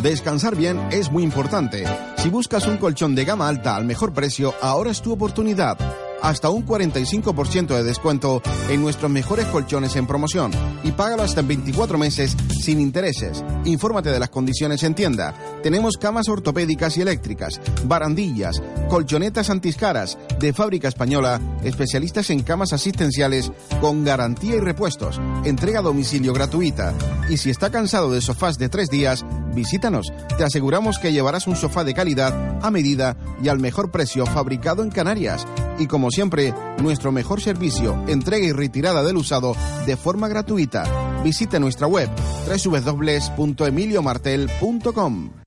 Descansar 0.04 0.56
bien 0.56 0.80
es 0.92 1.12
muy 1.12 1.24
importante. 1.24 1.86
Si 2.18 2.30
buscas 2.30 2.68
un 2.68 2.78
colchón 2.78 3.16
de 3.16 3.26
gama 3.26 3.48
alta 3.48 3.76
al 3.76 3.86
mejor 3.86 4.14
precio, 4.14 4.54
ahora 4.62 4.92
es 4.92 5.02
tu 5.02 5.12
oportunidad. 5.12 5.76
Hasta 6.22 6.50
un 6.52 6.68
45% 6.68 7.76
de 7.76 7.84
descuento 7.84 8.44
en 8.70 8.82
nuestros 8.82 9.10
mejores 9.10 9.48
colchones 9.48 9.96
en 9.96 10.06
promoción 10.06 10.52
y 10.84 10.92
págalo 10.92 11.24
hasta 11.24 11.40
en 11.40 11.48
24 11.48 11.98
meses 11.98 12.38
sin 12.62 12.80
intereses. 12.80 13.44
Infórmate 13.66 14.12
de 14.12 14.20
las 14.20 14.30
condiciones 14.30 14.84
en 14.84 14.94
tienda. 14.94 15.34
Tenemos 15.64 15.98
camas 15.98 16.30
ortopédicas 16.30 16.96
y 16.96 17.02
eléctricas, 17.02 17.60
barandillas, 17.86 18.62
colchonetas 18.88 19.50
antiscaras 19.50 20.18
de 20.44 20.54
fábrica 20.54 20.90
española, 20.90 21.40
especialistas 21.64 22.30
en 22.30 22.44
camas 22.44 22.74
asistenciales 22.74 23.54
con 23.80 24.04
garantía 24.04 24.58
y 24.58 24.60
repuestos, 24.60 25.22
entrega 25.46 25.80
a 25.80 25.84
domicilio 25.84 26.34
gratuita. 26.34 26.94
Y 27.30 27.38
si 27.38 27.50
está 27.50 27.72
cansado 27.72 28.12
de 28.12 28.20
sofás 28.20 28.58
de 28.58 28.68
tres 28.68 28.90
días, 28.90 29.26
visítanos. 29.56 30.12
Te 30.38 30.44
aseguramos 30.44 31.00
que 31.00 31.14
llevarás 31.14 31.48
un 31.48 31.56
sofá 31.56 31.86
de 31.86 31.94
calidad, 31.94 32.60
a 32.62 32.70
medida 32.72 33.16
y 33.42 33.48
al 33.48 33.60
mejor 33.60 33.90
precio 33.90 34.26
fabricado 34.26 34.84
en 34.84 34.92
Canarias. 34.92 35.48
Y 35.80 35.88
como 35.88 36.12
siempre, 36.12 36.54
nuestro 36.78 37.14
mejor 37.14 37.40
servicio, 37.40 38.04
entrega 38.08 38.46
y 38.46 38.52
retirada 38.52 39.02
del 39.02 39.16
usado 39.16 39.56
de 39.86 39.96
forma 39.96 40.28
gratuita. 40.28 41.24
Visite 41.24 41.58
nuestra 41.58 41.88
web 41.88 42.10
www.emiliomartel.com. 42.48 45.43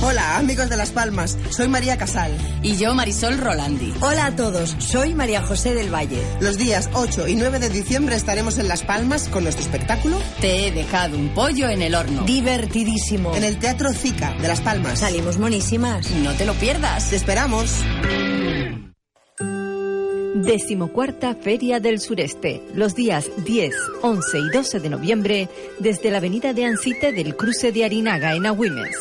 Hola, 0.00 0.38
amigos 0.38 0.70
de 0.70 0.76
Las 0.76 0.92
Palmas. 0.92 1.36
Soy 1.50 1.66
María 1.66 1.98
Casal. 1.98 2.30
Y 2.62 2.76
yo, 2.76 2.94
Marisol 2.94 3.36
Rolandi. 3.36 3.92
Hola 4.00 4.26
a 4.26 4.36
todos. 4.36 4.76
Soy 4.78 5.12
María 5.12 5.42
José 5.42 5.74
del 5.74 5.92
Valle. 5.92 6.22
Los 6.40 6.56
días 6.56 6.88
8 6.92 7.26
y 7.26 7.34
9 7.34 7.58
de 7.58 7.68
diciembre 7.68 8.14
estaremos 8.14 8.58
en 8.58 8.68
Las 8.68 8.84
Palmas 8.84 9.28
con 9.28 9.42
nuestro 9.42 9.64
espectáculo. 9.64 10.16
Te 10.40 10.68
he 10.68 10.70
dejado 10.70 11.16
un 11.16 11.30
pollo 11.30 11.68
en 11.68 11.82
el 11.82 11.96
horno. 11.96 12.22
Divertidísimo. 12.22 13.34
En 13.34 13.42
el 13.42 13.58
Teatro 13.58 13.92
Zica 13.92 14.34
de 14.40 14.46
Las 14.46 14.60
Palmas. 14.60 15.00
Salimos 15.00 15.38
monísimas. 15.38 16.08
No 16.12 16.32
te 16.34 16.46
lo 16.46 16.54
pierdas. 16.54 17.10
Te 17.10 17.16
esperamos. 17.16 17.74
Decimocuarta 20.36 21.34
Feria 21.34 21.80
del 21.80 21.98
Sureste, 21.98 22.62
los 22.72 22.94
días 22.94 23.28
10, 23.44 23.74
11 24.02 24.38
y 24.38 24.50
12 24.50 24.78
de 24.78 24.88
noviembre, 24.88 25.48
desde 25.80 26.12
la 26.12 26.18
avenida 26.18 26.52
de 26.52 26.64
Ancite 26.64 27.10
del 27.10 27.34
cruce 27.34 27.72
de 27.72 27.84
Arinaga 27.84 28.34
en 28.34 28.46
Agüimes. 28.46 28.96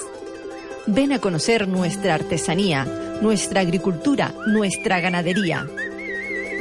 Ven 0.88 1.12
a 1.12 1.20
conocer 1.20 1.68
nuestra 1.68 2.16
artesanía, 2.16 2.86
nuestra 3.22 3.60
agricultura, 3.60 4.34
nuestra 4.48 5.02
ganadería. 5.02 5.68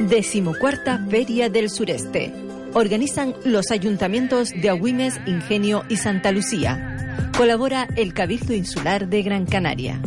Decimocuarta 0.01 0.99
Feria 1.09 1.49
del 1.49 1.69
Sureste. 1.69 2.33
Organizan 2.73 3.33
los 3.45 3.71
ayuntamientos 3.71 4.51
de 4.51 4.69
Agüimes, 4.69 5.19
Ingenio 5.25 5.83
y 5.87 5.95
Santa 5.95 6.33
Lucía. 6.33 7.31
Colabora 7.37 7.87
el 7.95 8.13
Cabildo 8.13 8.53
Insular 8.53 9.07
de 9.07 9.23
Gran 9.23 9.45
Canaria. 9.45 10.01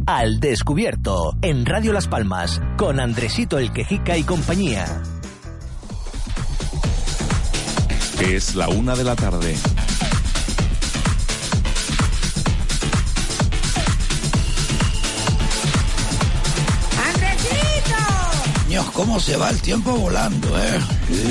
Al 0.05 0.39
descubierto, 0.41 1.33
en 1.41 1.65
Radio 1.65 1.93
Las 1.93 2.09
Palmas, 2.09 2.61
con 2.77 2.99
Andresito 2.99 3.57
el 3.57 3.71
Quejica 3.71 4.17
y 4.17 4.23
compañía. 4.23 5.01
Es 8.19 8.55
la 8.55 8.67
una 8.67 8.95
de 8.95 9.03
la 9.05 9.15
tarde. 9.15 9.55
Dios, 18.73 18.89
cómo 18.93 19.19
se 19.19 19.37
va 19.37 19.51
el 19.51 19.61
tiempo 19.61 19.91
volando, 19.91 20.47
eh. 20.57 20.79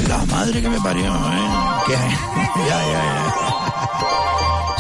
La 0.07 0.25
madre 0.27 0.63
que 0.63 0.69
me 0.69 0.81
parió, 0.81 1.07
eh. 1.13 1.49
Ya, 1.89 2.07
ya, 2.69 2.87
ya. 2.87 3.35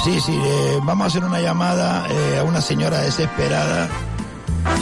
Sí, 0.04 0.20
sí, 0.20 0.40
eh, 0.40 0.78
vamos 0.84 1.06
a 1.06 1.08
hacer 1.08 1.24
una 1.24 1.40
llamada 1.40 2.06
eh, 2.08 2.38
a 2.38 2.44
una 2.44 2.60
señora 2.60 3.00
desesperada. 3.00 3.88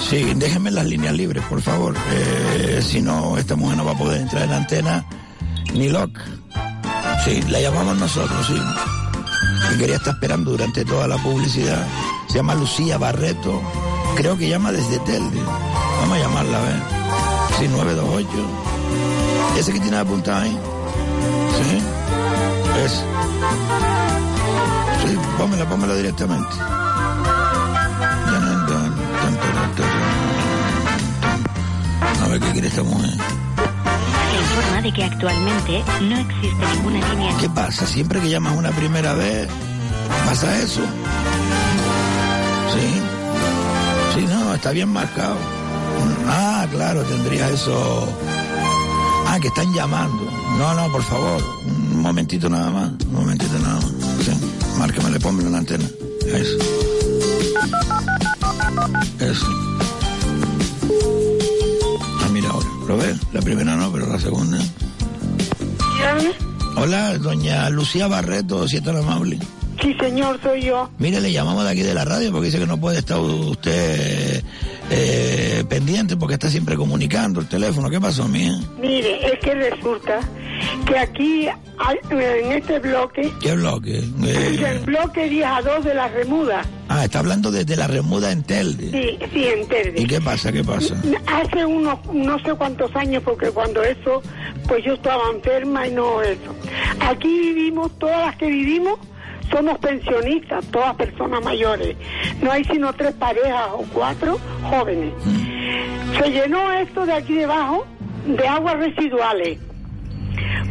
Sí, 0.07 0.35
déjenme 0.37 0.71
las 0.71 0.85
líneas 0.85 1.15
libres, 1.15 1.43
por 1.49 1.63
favor. 1.63 1.95
Eh, 2.11 2.83
si 2.87 3.01
no, 3.01 3.39
esta 3.39 3.57
mujer 3.57 3.79
no 3.79 3.87
va 3.87 3.93
a 3.93 3.99
poder 3.99 4.21
entrar 4.21 4.43
en 4.43 4.51
la 4.51 4.57
antena 4.59 5.07
ni 5.73 5.89
loca. 5.89 6.21
Sí, 7.25 7.41
la 7.49 7.63
llamamos 7.63 7.97
nosotros, 7.97 8.47
sí. 8.47 8.61
Que 9.71 9.79
quería 9.79 9.97
estar 9.97 10.13
esperando 10.13 10.51
durante 10.51 10.85
toda 10.85 11.09
la 11.09 11.17
publicidad. 11.17 11.87
Se 12.29 12.35
llama 12.35 12.55
Lucía 12.57 12.99
Barreto. 12.99 13.63
Creo 14.17 14.37
que 14.37 14.51
llama 14.51 14.71
desde 14.71 14.99
Telde. 14.99 15.41
Vamos 16.01 16.19
a 16.19 16.21
llamarla, 16.21 16.59
a 16.59 16.61
ver. 16.61 17.01
Sí, 17.61 17.69
928. 17.69 19.59
¿Ese 19.59 19.71
que 19.75 19.81
tiene 19.81 19.99
apuntado 19.99 20.41
ahí? 20.41 20.59
Sí. 21.59 21.83
Es. 22.83 22.93
Sí, 25.03 25.19
pónmela, 25.37 25.69
pónmela 25.69 25.95
directamente. 25.95 26.49
A 32.23 32.29
ver 32.29 32.41
qué 32.41 32.51
quiere 32.53 32.69
esta 32.69 32.83
mujer. 32.83 33.11
Informa 33.11 34.81
de 34.81 34.93
que 34.95 35.05
actualmente 35.05 35.85
no 36.01 36.17
existe 36.17 36.67
ninguna 36.77 37.13
línea. 37.13 37.37
¿Qué 37.41 37.51
pasa? 37.51 37.87
Siempre 37.87 38.21
que 38.23 38.31
llamas 38.31 38.57
una 38.57 38.71
primera 38.71 39.13
vez, 39.13 39.49
pasa 40.25 40.59
eso. 40.61 40.81
Sí. 42.73 43.03
Sí, 44.15 44.27
no, 44.27 44.55
está 44.55 44.71
bien 44.71 44.89
marcado. 44.91 45.60
Ah, 46.27 46.67
claro, 46.71 47.03
tendría 47.03 47.49
eso. 47.51 48.09
Ah, 49.27 49.39
que 49.41 49.49
están 49.49 49.73
llamando. 49.73 50.25
No, 50.59 50.75
no, 50.75 50.91
por 50.93 51.03
favor. 51.03 51.43
Un 51.67 52.03
momentito 52.03 52.49
nada 52.49 52.71
más. 52.71 52.91
Un 53.07 53.15
momentito 53.15 53.59
nada 53.59 53.75
más. 53.77 53.93
Sí. 54.25 54.33
Márcame, 54.79 55.11
le 55.11 55.21
ponme 55.21 55.43
en 55.43 55.53
la 55.53 55.59
antena. 55.59 55.85
Eso. 56.27 56.59
Eso. 59.21 59.47
Ah, 62.23 62.29
mira 62.33 62.49
ahora. 62.51 62.69
¿Lo 62.89 62.97
ves? 62.97 63.17
La 63.33 63.41
primera 63.41 63.77
no, 63.77 63.93
pero 63.93 64.07
la 64.07 64.19
segunda. 64.19 64.59
Hola, 66.77 67.19
doña 67.19 67.69
Lucía 67.69 68.07
Barreto, 68.09 68.67
si 68.67 68.79
es 68.79 68.83
tan 68.83 68.97
amable. 68.97 69.39
Sí, 69.83 69.95
señor, 70.01 70.41
soy 70.43 70.63
yo. 70.63 70.91
Mire, 70.99 71.21
le 71.21 71.33
llamamos 71.33 71.65
de 71.65 71.71
aquí 71.71 71.83
de 71.83 71.95
la 71.95 72.05
radio 72.05 72.33
porque 72.33 72.47
dice 72.47 72.59
que 72.59 72.67
no 72.67 72.81
puede 72.81 72.99
estar 72.99 73.19
usted 73.19 74.43
eh, 74.91 75.65
pendiente 75.69 76.17
porque 76.17 76.35
está 76.35 76.51
siempre 76.51 76.77
comunicando 76.77 77.41
el 77.41 77.49
teléfono. 77.49 77.89
¿Qué 77.89 78.01
pasó, 78.01 78.27
mía? 78.29 78.59
Mire, 78.81 79.25
es 79.33 79.39
que 79.41 79.55
resulta 79.55 80.21
que 80.87 80.99
aquí, 80.99 81.47
hay- 81.79 81.99
en 82.11 82.53
este 82.53 82.79
bloque, 82.81 83.33
¿Qué 83.41 83.53
bloque? 83.55 83.99
Eh, 84.25 84.59
el 84.69 84.79
bloque 84.81 85.29
10 85.29 85.47
a 85.47 85.63
2 85.63 85.85
de 85.85 85.95
la 85.95 86.09
remuda, 86.09 86.63
ah, 86.89 87.05
está 87.05 87.21
hablando 87.21 87.51
desde 87.51 87.77
la 87.77 87.87
remuda 87.87 88.31
en 88.33 88.43
Telde. 88.43 88.91
sí, 88.91 89.19
sí, 89.33 89.45
en 89.47 89.67
Terde. 89.69 90.01
¿Y 90.03 90.07
qué 90.07 90.21
pasa? 90.21 90.53
¿Qué 90.53 90.63
pasa? 90.65 91.01
Hace 91.27 91.65
unos, 91.65 91.99
no 92.13 92.39
sé 92.41 92.53
cuántos 92.55 92.95
años, 92.97 93.23
porque 93.25 93.51
cuando 93.51 93.83
eso, 93.83 94.23
pues 94.69 94.85
yo 94.85 94.95
estaba 94.95 95.23
enferma 95.35 95.87
y 95.87 95.93
no 95.93 96.21
eso. 96.23 96.55
Aquí 97.01 97.29
vivimos, 97.29 97.97
todas 97.99 98.27
las 98.27 98.37
que 98.37 98.47
vivimos, 98.47 98.99
somos 99.51 99.79
pensionistas, 99.79 100.65
todas 100.67 100.95
personas 100.97 101.43
mayores. 101.43 101.97
No 102.43 102.53
hay 102.53 102.65
sino 102.65 102.93
tres 102.93 103.13
parejas 103.15 103.69
o 103.73 103.85
cuatro 103.93 104.39
jóvenes. 104.63 105.13
Se 106.19 106.31
llenó 106.31 106.73
esto 106.73 107.07
de 107.07 107.13
aquí 107.13 107.35
debajo 107.35 107.87
de 108.27 108.47
aguas 108.47 108.77
residuales. 108.79 109.59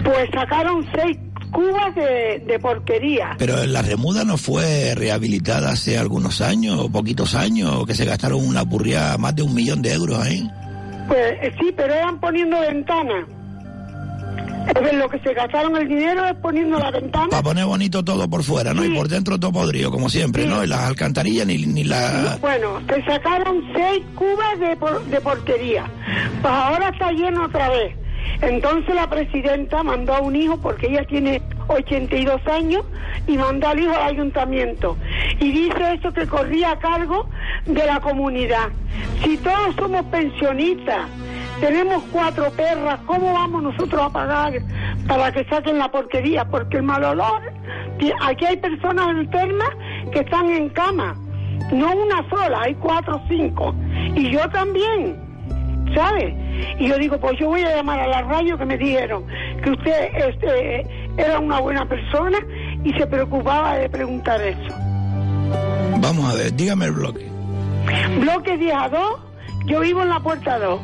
Pues 0.04 0.30
sacaron 0.34 0.86
seis 0.96 1.18
cubas 1.52 1.94
de, 1.96 2.44
de 2.46 2.60
porquería. 2.60 3.36
Pero 3.38 3.66
la 3.66 3.82
remuda 3.82 4.24
no 4.24 4.38
fue 4.38 4.94
rehabilitada 4.96 5.72
hace 5.72 5.98
algunos 5.98 6.42
años 6.42 6.80
o 6.80 6.92
poquitos 6.92 7.36
años, 7.36 7.86
que 7.86 7.96
se 7.96 8.06
gastaron 8.06 8.46
una 8.46 8.64
burría 8.64 9.18
más 9.18 9.36
de 9.36 9.44
un 9.44 9.54
millón 9.54 9.82
de 9.82 9.94
euros 9.94 10.20
ahí. 10.20 10.50
Pues 11.08 11.34
eh, 11.42 11.54
sí, 11.60 11.74
pero 11.76 11.94
eran 11.94 12.20
poniendo 12.20 12.60
ventanas. 12.60 13.26
Lo 14.94 15.10
que 15.10 15.20
se 15.20 15.34
gastaron 15.34 15.76
el 15.78 15.88
dinero 15.88 16.26
es 16.26 16.36
poniendo 16.36 16.78
la 16.78 16.92
ventana. 16.92 17.28
Para 17.30 17.42
poner 17.44 17.66
bonito 17.66 18.04
todo 18.04 18.30
por 18.30 18.44
fuera, 18.44 18.74
¿no? 18.74 18.84
Y 18.86 18.90
por 18.90 19.08
dentro 19.08 19.40
todo 19.40 19.52
podrido, 19.52 19.92
como 19.92 20.10
siempre, 20.10 20.46
¿no? 20.46 20.64
Y 20.64 20.68
las 20.68 20.82
alcantarillas 20.82 21.48
ni, 21.48 21.58
ni 21.66 21.84
la... 21.84 22.38
Bueno, 22.42 22.80
se 22.88 23.04
sacaron 23.04 23.64
seis 23.74 24.04
cubas 24.16 24.60
de, 24.60 24.76
por- 24.78 25.04
de 25.06 25.22
porquería. 25.22 25.86
Pues 26.42 26.54
ahora 26.54 26.90
está 26.90 27.12
lleno 27.12 27.46
otra 27.46 27.70
vez. 27.70 27.96
Entonces 28.42 28.94
la 28.96 29.10
presidenta 29.10 29.84
mandó 29.84 30.14
a 30.14 30.22
un 30.22 30.36
hijo, 30.36 30.58
porque 30.62 30.88
ella 30.88 31.04
tiene 31.06 31.42
82 31.68 32.42
años, 32.48 32.84
y 33.28 33.38
mandó 33.38 33.68
al 33.70 33.80
hijo 33.80 33.92
al 33.94 34.04
ayuntamiento. 34.14 34.98
Y 35.40 35.52
dice 35.52 35.94
eso 35.98 36.14
que 36.14 36.28
corría 36.28 36.72
a 36.72 36.80
cargo 36.80 37.28
de 37.66 37.86
la 37.86 38.00
comunidad. 38.00 38.70
Si 39.24 39.36
todos 39.38 39.76
somos 39.78 40.06
pensionistas, 40.06 41.08
tenemos 41.60 42.04
cuatro 42.12 42.50
perras, 42.52 43.00
¿cómo 43.06 43.34
vamos 43.34 43.64
nosotros 43.64 44.02
a 44.02 44.10
pagar 44.10 44.54
para 45.08 45.32
que 45.32 45.44
saquen 45.46 45.78
la 45.78 45.90
porquería? 45.92 46.46
Porque 46.46 46.78
el 46.78 46.84
mal 46.84 47.04
olor, 47.04 47.42
aquí 48.22 48.46
hay 48.46 48.58
personas 48.58 49.10
enfermas 49.10 49.70
que 50.12 50.20
están 50.20 50.50
en 50.50 50.70
cama, 50.70 51.16
no 51.72 51.92
una 51.94 52.28
sola, 52.30 52.62
hay 52.62 52.76
cuatro 52.76 53.18
o 53.18 53.22
cinco, 53.28 53.76
y 54.16 54.32
yo 54.32 54.48
también, 54.50 55.18
¿sabe? 55.94 56.36
Y 56.78 56.88
yo 56.88 56.98
digo, 56.98 57.18
pues 57.20 57.38
yo 57.40 57.48
voy 57.48 57.62
a 57.64 57.76
llamar 57.76 58.00
a 58.00 58.08
la 58.08 58.22
radio 58.24 58.58
que 58.58 58.66
me 58.66 58.78
dijeron 58.78 59.26
que 59.64 59.72
usted 59.72 60.10
este, 60.16 60.86
era 61.18 61.40
una 61.40 61.60
buena 61.60 61.86
persona 61.88 62.38
y 62.84 62.94
se 62.94 63.06
preocupaba 63.08 63.76
de 63.76 63.90
preguntar 63.90 64.42
eso. 64.42 64.76
Vamos 66.00 66.34
a 66.34 66.38
ver, 66.38 66.54
dígame 66.54 66.86
el 66.86 66.92
bloque. 66.94 67.28
Bloque 68.20 68.58
10 68.58 68.74
a 68.76 68.90
2, 68.90 69.02
yo 69.66 69.80
vivo 69.82 70.02
en 70.02 70.10
la 70.10 70.20
puerta 70.20 70.60
2. 70.60 70.80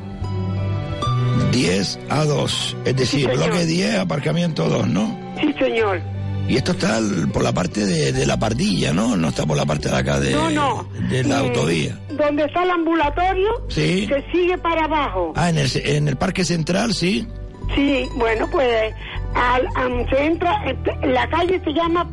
10 1.52 2.00
a 2.10 2.26
2, 2.26 2.78
es 2.86 2.96
decir, 2.96 3.30
Sí, 3.30 3.36
bloque 3.38 3.66
10, 3.66 3.96
aparcamiento 4.00 4.68
2, 4.70 4.88
¿no? 4.88 5.18
Sí, 5.40 5.54
señor. 5.60 6.02
Y 6.48 6.58
esto 6.58 6.74
está 6.74 6.98
al- 6.98 7.30
por 7.34 7.42
la 7.44 7.52
parte 7.54 7.86
de, 7.86 8.12
de 8.12 8.26
la 8.28 8.38
pardilla, 8.38 8.94
¿no? 8.94 9.16
No 9.18 9.30
está 9.30 9.46
por 9.48 9.58
la 9.58 9.66
parte 9.66 9.90
de 9.90 9.96
acá 9.96 10.20
de, 10.20 10.32
No, 10.32 10.50
no. 10.52 10.88
de 11.10 11.24
la 11.24 11.42
Mm, 11.42 11.46
autovía. 11.48 12.00
Donde 12.12 12.44
está 12.44 12.64
el 12.64 12.70
ambulatorio, 12.70 13.48
Sí. 13.70 14.08
se 14.08 14.24
sigue 14.32 14.58
para 14.60 14.86
abajo. 14.86 15.34
Ah, 15.36 15.50
en 15.50 15.58
el, 15.58 15.70
en 15.84 16.08
el 16.08 16.16
parque 16.18 16.46
central, 16.46 16.94
sí. 16.94 17.28
Sí, 17.74 18.06
bueno, 18.16 18.48
pues 18.52 18.94
al, 19.34 19.66
am- 19.76 20.08
se 20.10 20.24
entra, 20.24 20.62
en 21.02 21.14
la 21.16 21.28
calle 21.30 21.60
se 21.64 21.74
llama 21.74 22.08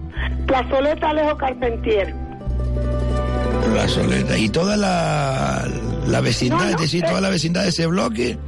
Plazoleta 0.46 1.10
Alejo 1.10 1.36
Carpentier. 1.36 2.14
La 3.74 3.86
soleta. 3.86 4.36
Y 4.38 4.48
toda 4.48 4.76
la, 4.76 5.68
la 6.06 6.20
vecindad, 6.22 6.58
No, 6.64 6.68
es 6.70 6.76
decir, 6.78 7.04
eh. 7.04 7.08
toda 7.08 7.20
la 7.20 7.28
vecindad 7.30 7.62
de 7.64 7.68
ese 7.68 7.86
bloque 7.86 8.38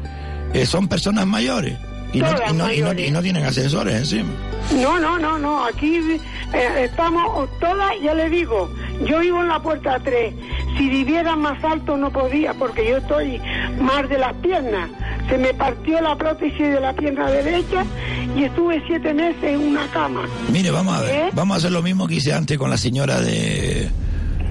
eh, 0.55 0.65
son 0.67 0.89
personas 0.89 1.27
mayores. 1.27 1.77
Y 2.13 2.21
no, 2.21 2.27
Todas 2.33 2.41
y 2.53 2.55
no- 2.55 2.73
y 2.73 2.79
no- 2.79 2.85
mayores. 2.87 3.09
y 3.09 3.11
no 3.11 3.23
tienen 3.23 3.45
ascensores 3.45 3.95
encima. 3.97 4.31
No, 4.81 4.99
no, 5.01 5.19
no, 5.19 5.37
no. 5.39 5.65
Aquí 5.67 5.97
eh, 6.55 6.85
estamos 6.85 7.49
todas, 7.61 7.93
ya 8.03 8.15
le 8.15 8.31
digo, 8.31 8.71
yo 9.05 9.19
vivo 9.19 9.43
en 9.43 9.49
la 9.49 9.61
puerta 9.61 9.99
3. 10.03 10.33
Si 10.79 10.89
viviera 10.89 11.37
más 11.37 11.63
alto 11.65 11.97
no 11.97 12.11
podía 12.11 12.55
porque 12.55 12.89
yo 12.89 12.97
estoy 12.99 13.41
más 13.81 14.09
de 14.09 14.19
las 14.19 14.33
piernas. 14.37 14.91
Se 15.29 15.39
me 15.39 15.55
partió 15.55 16.01
la 16.01 16.17
prótesis 16.17 16.59
de 16.59 16.81
la 16.81 16.93
pierna 16.93 17.31
derecha 17.31 17.85
y 18.37 18.45
estuve 18.45 18.83
siete 18.87 19.13
meses 19.15 19.43
en 19.43 19.61
una 19.61 19.87
cama. 19.89 20.23
Mire, 20.53 20.71
vamos 20.71 20.95
a 20.97 21.01
ver, 21.03 21.15
¿Eh? 21.15 21.31
vamos 21.33 21.55
a 21.55 21.59
hacer 21.59 21.73
lo 21.73 21.83
mismo 21.83 22.07
que 22.07 22.17
hice 22.17 22.33
antes 22.33 22.59
con 22.59 22.71
la 22.71 22.77
señora 22.77 23.21
de, 23.21 23.89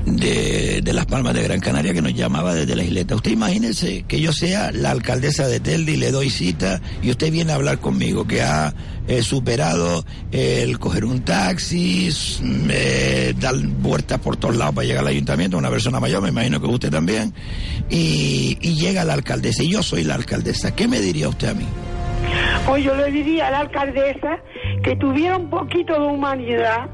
de, 0.05 0.81
de 0.81 0.93
Las 0.93 1.05
Palmas 1.05 1.33
de 1.33 1.43
Gran 1.43 1.59
Canaria 1.59 1.93
que 1.93 2.01
nos 2.01 2.13
llamaba 2.13 2.53
desde 2.53 2.75
la 2.75 2.83
isleta. 2.83 3.15
Usted 3.15 3.31
imagínese 3.31 4.03
que 4.07 4.19
yo 4.19 4.31
sea 4.33 4.71
la 4.71 4.91
alcaldesa 4.91 5.47
de 5.47 5.59
Telde 5.59 5.93
y 5.93 5.97
le 5.97 6.11
doy 6.11 6.29
cita 6.29 6.81
y 7.01 7.09
usted 7.11 7.31
viene 7.31 7.51
a 7.51 7.55
hablar 7.55 7.79
conmigo, 7.79 8.25
que 8.27 8.41
ha 8.41 8.73
eh, 9.07 9.21
superado 9.21 10.05
el 10.31 10.79
coger 10.79 11.05
un 11.05 11.21
taxi, 11.21 12.07
s- 12.07 12.41
eh, 12.69 13.33
dar 13.39 13.55
vueltas 13.57 14.19
por 14.19 14.37
todos 14.37 14.55
lados 14.55 14.75
para 14.75 14.87
llegar 14.87 15.01
al 15.03 15.09
ayuntamiento, 15.09 15.57
una 15.57 15.69
persona 15.69 15.99
mayor, 15.99 16.21
me 16.21 16.29
imagino 16.29 16.59
que 16.61 16.67
usted 16.67 16.89
también, 16.91 17.33
y, 17.89 18.57
y 18.61 18.75
llega 18.75 19.03
la 19.03 19.13
alcaldesa 19.13 19.63
y 19.63 19.69
yo 19.71 19.83
soy 19.83 20.03
la 20.03 20.15
alcaldesa. 20.15 20.73
¿Qué 20.75 20.87
me 20.87 20.99
diría 20.99 21.29
usted 21.29 21.49
a 21.49 21.53
mí? 21.53 21.65
Hoy 22.69 22.83
yo 22.83 22.95
le 22.95 23.11
diría 23.11 23.47
a 23.47 23.51
la 23.51 23.59
alcaldesa 23.59 24.39
que 24.83 24.95
tuviera 24.95 25.35
un 25.37 25.49
poquito 25.49 25.93
de 25.93 26.07
humanidad 26.07 26.89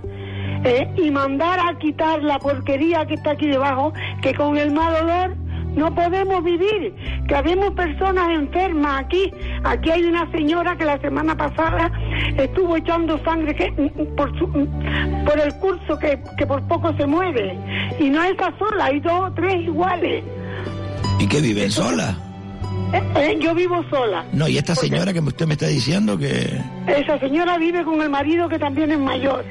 ¿eh? 0.64 0.88
y 0.98 1.10
mandara 1.12 1.70
a 1.70 1.78
quitar 1.78 2.24
la 2.24 2.40
porquería 2.40 3.06
que 3.06 3.16
está 3.16 3.32
aquí 3.32 3.48
debajo, 3.48 3.94
que 4.22 4.34
con 4.34 4.58
el 4.58 4.72
mal 4.72 4.94
olor 5.04 5.36
no 5.76 5.94
podemos 5.94 6.44
vivir, 6.44 6.94
que 7.28 7.36
habemos 7.36 7.72
personas 7.74 8.30
enfermas 8.32 9.02
aquí. 9.06 9.32
Aquí 9.64 9.92
hay 9.92 10.04
una 10.04 10.30
señora 10.32 10.76
que 10.76 10.84
la 10.84 11.00
semana 11.00 11.38
pasada 11.38 11.92
estuvo 12.38 12.76
echando 12.76 13.18
sangre 13.24 13.56
que, 13.56 13.72
por, 14.18 14.38
su- 14.38 14.50
por 15.26 15.40
el 15.40 15.54
curso 15.60 15.98
que, 16.00 16.20
que 16.38 16.46
por 16.48 16.62
poco 16.68 16.92
se 16.98 17.06
muere. 17.06 17.56
Y 18.00 18.10
no 18.10 18.22
esa 18.24 18.52
sola, 18.58 18.86
hay 18.86 19.00
dos 19.00 19.30
o 19.30 19.32
tres 19.34 19.62
iguales. 19.62 20.24
¿Y 21.20 21.28
que 21.28 21.40
viven 21.40 21.72
sola? 21.72 22.18
Eh, 22.92 23.02
eh, 23.18 23.38
yo 23.40 23.54
vivo 23.54 23.84
sola. 23.90 24.26
No, 24.34 24.48
y 24.48 24.58
esta 24.58 24.74
señora 24.76 25.14
que 25.14 25.20
usted 25.20 25.46
me 25.46 25.54
está 25.54 25.68
diciendo 25.68 26.18
que... 26.18 26.60
Esa 26.88 27.20
señora 27.20 27.58
vive 27.58 27.84
con 27.84 28.02
el 28.02 28.10
marido 28.10 28.50
que 28.50 28.58
también 28.58 28.92
es 28.92 29.00
mayor. 29.00 29.46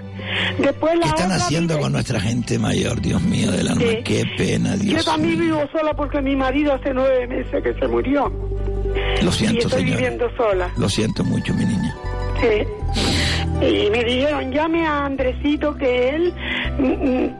Después 0.58 0.94
la 0.96 1.02
¿Qué 1.04 1.08
están 1.10 1.26
otra 1.32 1.36
haciendo 1.36 1.74
vive- 1.74 1.82
con 1.82 1.92
nuestra 1.92 2.20
gente 2.20 2.58
mayor, 2.58 3.00
Dios 3.00 3.22
mío 3.22 3.50
del 3.52 3.68
alma? 3.68 3.80
Sí. 3.80 3.98
Qué 4.04 4.24
pena, 4.36 4.74
Yo 4.76 4.82
Dios. 4.82 5.04
también 5.04 5.38
vivo 5.38 5.62
sola 5.72 5.94
porque 5.94 6.20
mi 6.20 6.34
marido 6.34 6.74
hace 6.74 6.92
nueve 6.92 7.26
meses 7.28 7.62
que 7.62 7.74
se 7.74 7.86
murió. 7.86 8.30
Lo 9.22 9.30
y 9.30 9.32
siento, 9.32 9.66
estoy 9.68 9.82
señora. 9.82 9.96
viviendo 9.98 10.30
sola. 10.36 10.70
Lo 10.76 10.88
siento 10.88 11.22
mucho, 11.24 11.54
mi 11.54 11.64
niña. 11.64 11.94
Sí. 12.40 12.66
Y 13.60 13.90
me 13.90 14.04
dijeron, 14.04 14.52
llame 14.52 14.86
a 14.86 15.04
Andresito 15.06 15.74
que 15.76 16.10
él 16.10 16.32
mm, 16.78 16.84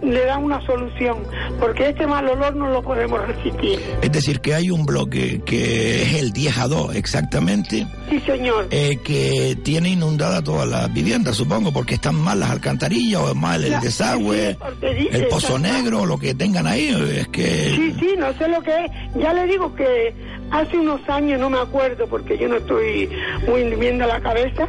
mm, 0.07 0.11
le 0.11 0.25
da 0.25 0.37
una 0.39 0.61
solución, 0.67 1.19
porque 1.61 1.91
este 1.91 2.07
mal 2.09 2.27
olor 2.29 2.57
no 2.57 2.69
lo 2.71 2.83
podemos 2.83 3.21
resistir. 3.27 3.79
Es 4.03 4.11
decir, 4.11 4.41
que 4.41 4.55
hay 4.55 4.71
un 4.71 4.85
bloque 4.85 5.41
que 5.47 6.03
es 6.03 6.15
el 6.15 6.33
10 6.33 6.59
a 6.59 6.67
2 6.69 6.97
exactamente, 6.97 7.87
Sí, 8.11 8.19
señor. 8.27 8.67
eh, 8.73 8.99
que 9.05 9.57
tiene 9.63 9.91
inundada 9.91 10.43
todas 10.43 10.67
las 10.69 10.93
viviendas, 10.93 11.37
supongo, 11.37 11.73
porque 11.73 11.95
están 11.95 12.17
mal 12.17 12.41
las 12.41 12.51
alcantarillas 12.51 13.21
o 13.21 13.35
mal 13.37 13.63
el 13.65 13.71
Ya, 13.71 13.81
desagüe, 13.81 14.59
dice- 14.81 15.09
el 15.13 15.29
pozo 15.29 15.57
negro, 15.59 16.05
lo 16.05 16.19
que 16.19 16.35
tengan 16.35 16.67
ahí. 16.67 16.89
Es 17.17 17.29
que... 17.29 17.73
Sí, 17.77 17.95
sí, 18.01 18.15
no 18.19 18.33
sé 18.35 18.49
lo 18.49 18.61
que 18.63 18.71
es. 18.87 18.91
Ya 19.15 19.33
le 19.33 19.47
digo 19.47 19.73
que 19.75 20.13
hace 20.51 20.79
unos 20.79 21.01
años, 21.09 21.41
no 21.41 21.51
me 21.51 21.59
acuerdo 21.59 22.07
porque 22.09 22.37
yo 22.39 22.49
no 22.49 22.57
estoy 22.57 23.09
muy 23.47 23.65
viendo 23.77 24.07
la 24.07 24.21
cabeza, 24.21 24.69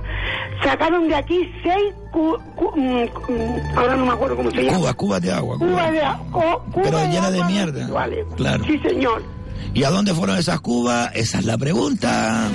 sacaron 0.63 1.07
de 1.07 1.15
aquí 1.15 1.51
seis 1.63 1.93
cu- 2.11 2.37
cu- 2.55 2.71
mm, 2.75 3.03
mm, 3.03 3.77
ahora 3.77 3.95
no 3.95 4.05
me 4.05 4.13
acuerdo 4.13 4.35
cómo 4.35 4.51
se 4.51 4.63
llama. 4.63 4.77
Cuba, 4.77 4.93
Cuba 4.93 5.19
de 5.19 5.31
agua. 5.31 5.57
Cuba. 5.57 5.69
Cuba 5.71 5.91
de, 5.91 6.01
a- 6.01 6.19
o- 6.33 6.59
Cuba 6.71 6.83
Pero 6.83 6.97
de 6.99 7.07
llena 7.07 7.31
de 7.31 7.43
mierda. 7.45 7.79
residuales. 7.79 8.25
Claro. 8.35 8.63
Sí, 8.65 8.79
señor. 8.79 9.23
¿Y 9.73 9.83
a 9.83 9.89
dónde 9.89 10.13
fueron 10.13 10.37
esas 10.37 10.59
cubas? 10.61 11.11
Esa 11.13 11.39
es 11.39 11.45
la 11.45 11.57
pregunta. 11.57 12.47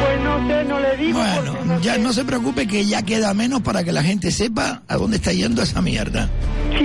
Pues 0.00 0.20
no 0.22 0.46
sé, 0.46 0.64
no 0.64 0.80
le 0.80 0.96
digo. 0.96 1.18
Bueno, 1.18 1.56
no 1.64 1.80
ya 1.80 1.94
sé. 1.94 2.00
no 2.00 2.12
se 2.12 2.24
preocupe 2.24 2.66
que 2.66 2.84
ya 2.84 3.02
queda 3.02 3.32
menos 3.34 3.62
para 3.62 3.82
que 3.84 3.92
la 3.92 4.02
gente 4.02 4.30
sepa 4.30 4.82
a 4.86 4.96
dónde 4.96 5.16
está 5.16 5.32
yendo 5.32 5.62
esa 5.62 5.80
mierda. 5.82 6.30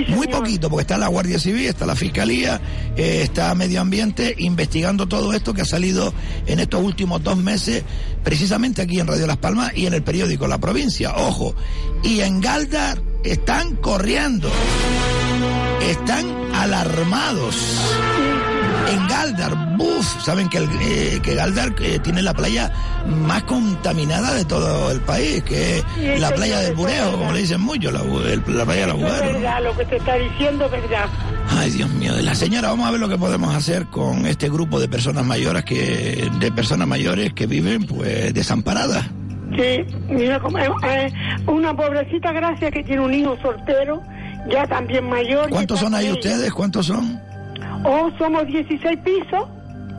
Muy 0.08 0.28
poquito, 0.28 0.70
porque 0.70 0.82
está 0.82 0.98
la 0.98 1.08
Guardia 1.08 1.38
Civil, 1.38 1.66
está 1.66 1.84
la 1.84 1.96
Fiscalía, 1.96 2.60
eh, 2.96 3.22
está 3.22 3.54
Medio 3.54 3.80
Ambiente 3.80 4.34
investigando 4.38 5.06
todo 5.08 5.32
esto 5.32 5.52
que 5.52 5.62
ha 5.62 5.66
salido 5.66 6.14
en 6.46 6.60
estos 6.60 6.82
últimos 6.82 7.22
dos 7.22 7.36
meses, 7.36 7.82
precisamente 8.22 8.82
aquí 8.82 9.00
en 9.00 9.06
Radio 9.06 9.26
Las 9.26 9.38
Palmas 9.38 9.72
y 9.74 9.86
en 9.86 9.94
el 9.94 10.02
periódico 10.02 10.46
La 10.46 10.58
Provincia. 10.58 11.14
Ojo, 11.16 11.54
y 12.02 12.20
en 12.20 12.40
Galdar 12.40 13.02
están 13.24 13.76
corriendo, 13.76 14.50
están 15.82 16.26
alarmados. 16.54 17.56
En 18.90 19.06
Galdar, 19.08 19.76
buf, 19.76 20.22
saben 20.22 20.48
que, 20.48 20.58
el, 20.58 20.68
eh, 20.82 21.20
que 21.22 21.34
Galdar 21.34 21.72
eh, 21.80 21.98
tiene 22.02 22.22
la 22.22 22.34
playa 22.34 22.72
más 23.06 23.42
contaminada 23.44 24.34
de 24.34 24.44
todo 24.44 24.90
el 24.90 25.00
país, 25.00 25.42
que 25.44 25.78
es 25.78 26.20
la 26.20 26.30
playa 26.34 26.58
del 26.60 26.72
es 26.72 26.76
Bureo, 26.76 27.12
como 27.12 27.32
le 27.32 27.40
dicen 27.40 27.60
mucho, 27.60 27.90
la, 27.92 28.00
el- 28.00 28.42
la 28.48 28.64
playa 28.64 28.86
del 28.88 28.96
Eso 28.96 29.14
es 29.14 29.32
verdad, 29.34 29.62
lo 29.62 29.76
que 29.76 29.84
te 29.84 29.96
está 29.96 30.14
diciendo 30.16 30.64
es 30.66 30.70
verdad. 30.72 31.06
Ay, 31.50 31.70
Dios 31.70 31.90
mío, 31.90 32.14
de 32.14 32.22
la 32.22 32.34
señora, 32.34 32.68
vamos 32.68 32.86
a 32.88 32.90
ver 32.90 33.00
lo 33.00 33.08
que 33.08 33.16
podemos 33.18 33.54
hacer 33.54 33.86
con 33.86 34.26
este 34.26 34.48
grupo 34.48 34.80
de 34.80 34.88
personas 34.88 35.24
mayores 35.24 35.64
que, 35.64 36.28
de 36.40 36.52
personas 36.52 36.88
mayores 36.88 37.32
que 37.32 37.46
viven, 37.46 37.84
pues, 37.86 38.32
desamparadas. 38.34 39.04
Sí, 39.56 39.84
mira, 40.08 40.38
como, 40.40 40.58
eh, 40.58 40.68
eh, 40.88 41.12
una 41.46 41.74
pobrecita 41.76 42.32
gracia 42.32 42.70
que 42.70 42.82
tiene 42.84 43.02
un 43.02 43.12
hijo 43.14 43.36
soltero, 43.42 44.00
ya 44.50 44.66
también 44.66 45.08
mayor. 45.08 45.50
¿Cuántos 45.50 45.80
son 45.80 45.94
ahí 45.94 46.10
ustedes? 46.10 46.52
¿Cuántos 46.52 46.86
son? 46.86 47.20
Oh, 47.84 48.10
somos 48.18 48.46
16 48.46 48.98
pisos. 49.04 49.44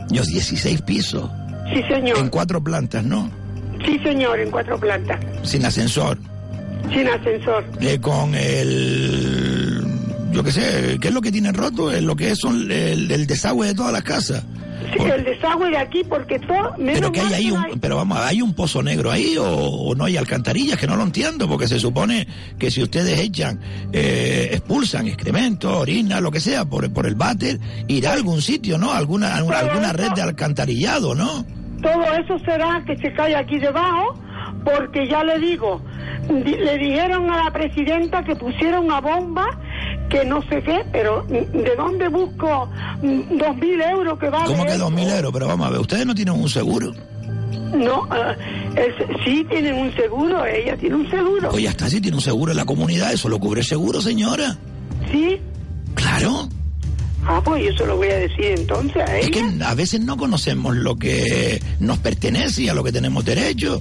Yo, 0.09 0.23
16 0.23 0.81
pisos. 0.81 1.29
Sí, 1.73 1.81
señor. 1.83 2.17
En 2.17 2.29
cuatro 2.29 2.63
plantas, 2.63 3.03
¿no? 3.03 3.29
Sí, 3.85 3.97
señor, 4.03 4.39
en 4.39 4.51
cuatro 4.51 4.79
plantas. 4.79 5.19
Sin 5.43 5.65
ascensor. 5.65 6.17
Sin 6.93 7.07
ascensor. 7.07 7.63
Eh, 7.79 7.99
con 7.99 8.35
el. 8.35 9.83
Yo 10.31 10.43
qué 10.43 10.51
sé, 10.51 10.97
¿qué 10.99 11.09
es 11.09 11.13
lo 11.13 11.21
que 11.21 11.31
tienen 11.31 11.53
roto? 11.53 11.91
Es 11.91 12.03
lo 12.03 12.15
que 12.15 12.31
es 12.31 12.39
son 12.39 12.71
el, 12.71 13.11
el 13.11 13.27
desagüe 13.27 13.67
de 13.67 13.75
todas 13.75 13.91
las 13.91 14.03
casas. 14.03 14.43
Sí, 14.93 15.03
el 15.03 15.23
desagüe 15.23 15.69
de 15.69 15.77
aquí, 15.77 16.03
porque 16.07 16.39
todo. 16.39 16.73
Pero 16.77 17.11
que 17.11 17.21
hay 17.21 17.47
no 17.47 17.55
un, 17.71 17.79
pero 17.79 17.95
vamos, 17.95 18.17
hay 18.19 18.41
un 18.41 18.53
pozo 18.53 18.81
negro 18.83 19.09
ahí 19.11 19.37
o, 19.37 19.45
o 19.45 19.95
no 19.95 20.05
hay 20.05 20.17
alcantarillas 20.17 20.77
que 20.77 20.87
no 20.87 20.95
lo 20.95 21.03
entiendo 21.03 21.47
porque 21.47 21.67
se 21.67 21.79
supone 21.79 22.27
que 22.59 22.69
si 22.71 22.81
ustedes 22.83 23.19
echan, 23.19 23.59
eh, 23.93 24.49
expulsan 24.51 25.07
excremento, 25.07 25.79
orina, 25.79 26.19
lo 26.19 26.31
que 26.31 26.39
sea 26.39 26.65
por, 26.65 26.91
por 26.91 27.05
el 27.07 27.15
váter, 27.15 27.59
irá 27.87 28.11
a 28.11 28.13
algún 28.13 28.41
sitio, 28.41 28.77
¿no? 28.77 28.91
Alguna 28.91 29.35
alguna, 29.35 29.59
alguna 29.59 29.93
red 29.93 30.11
de 30.11 30.21
alcantarillado, 30.21 31.15
¿no? 31.15 31.45
Todo 31.81 32.03
eso 32.13 32.37
será 32.45 32.83
que 32.85 32.95
se 32.97 33.11
cae 33.13 33.35
aquí 33.35 33.57
debajo, 33.57 34.13
porque 34.63 35.07
ya 35.07 35.23
le 35.23 35.39
digo, 35.39 35.81
di- 36.29 36.55
le 36.57 36.77
dijeron 36.77 37.29
a 37.31 37.45
la 37.45 37.51
presidenta 37.51 38.23
que 38.23 38.35
pusiera 38.35 38.79
una 38.79 38.99
bomba 39.01 39.47
que 40.11 40.25
no 40.25 40.41
sé 40.43 40.61
qué, 40.63 40.83
pero 40.91 41.23
mm, 41.23 41.57
¿de 41.57 41.75
dónde 41.77 42.07
busco 42.09 42.69
mm, 43.01 43.37
dos 43.37 43.55
mil 43.57 43.81
euros 43.81 44.19
que 44.19 44.29
vale? 44.29 44.45
¿Cómo 44.45 44.65
que 44.65 44.77
dos 44.77 44.91
mil 44.91 45.09
euros? 45.09 45.31
Pero 45.33 45.47
vamos 45.47 45.67
a 45.67 45.69
ver, 45.71 45.79
ustedes 45.79 46.05
no 46.05 46.13
tienen 46.13 46.33
un 46.35 46.49
seguro. 46.49 46.93
No, 47.73 48.05
es- 48.75 49.23
sí 49.23 49.45
tienen 49.49 49.75
un 49.75 49.93
seguro, 49.95 50.45
ella 50.45 50.75
tiene 50.77 50.95
un 50.95 51.09
seguro. 51.09 51.57
Ya 51.57 51.69
está, 51.69 51.89
si 51.89 52.01
tiene 52.01 52.17
un 52.17 52.21
seguro 52.23 52.51
en 52.51 52.57
la 52.57 52.65
comunidad, 52.65 53.13
eso 53.13 53.29
lo 53.29 53.39
cubre 53.39 53.61
el 53.61 53.65
seguro, 53.67 54.01
señora. 54.01 54.57
¿Sí? 55.11 55.39
Claro. 55.95 56.49
Ah, 57.25 57.39
pues 57.43 57.63
yo 57.63 57.77
se 57.77 57.85
lo 57.85 57.97
voy 57.97 58.07
a 58.09 58.17
decir 58.17 58.45
entonces 58.57 58.97
a 58.97 59.17
Es 59.17 59.27
ella. 59.27 59.47
que 59.57 59.63
a 59.63 59.73
veces 59.75 60.01
no 60.01 60.17
conocemos 60.17 60.75
lo 60.75 60.95
que 60.97 61.61
nos 61.79 61.97
pertenece 61.99 62.63
y 62.63 62.69
a 62.69 62.73
lo 62.73 62.83
que 62.83 62.91
tenemos 62.91 63.23
derecho. 63.23 63.79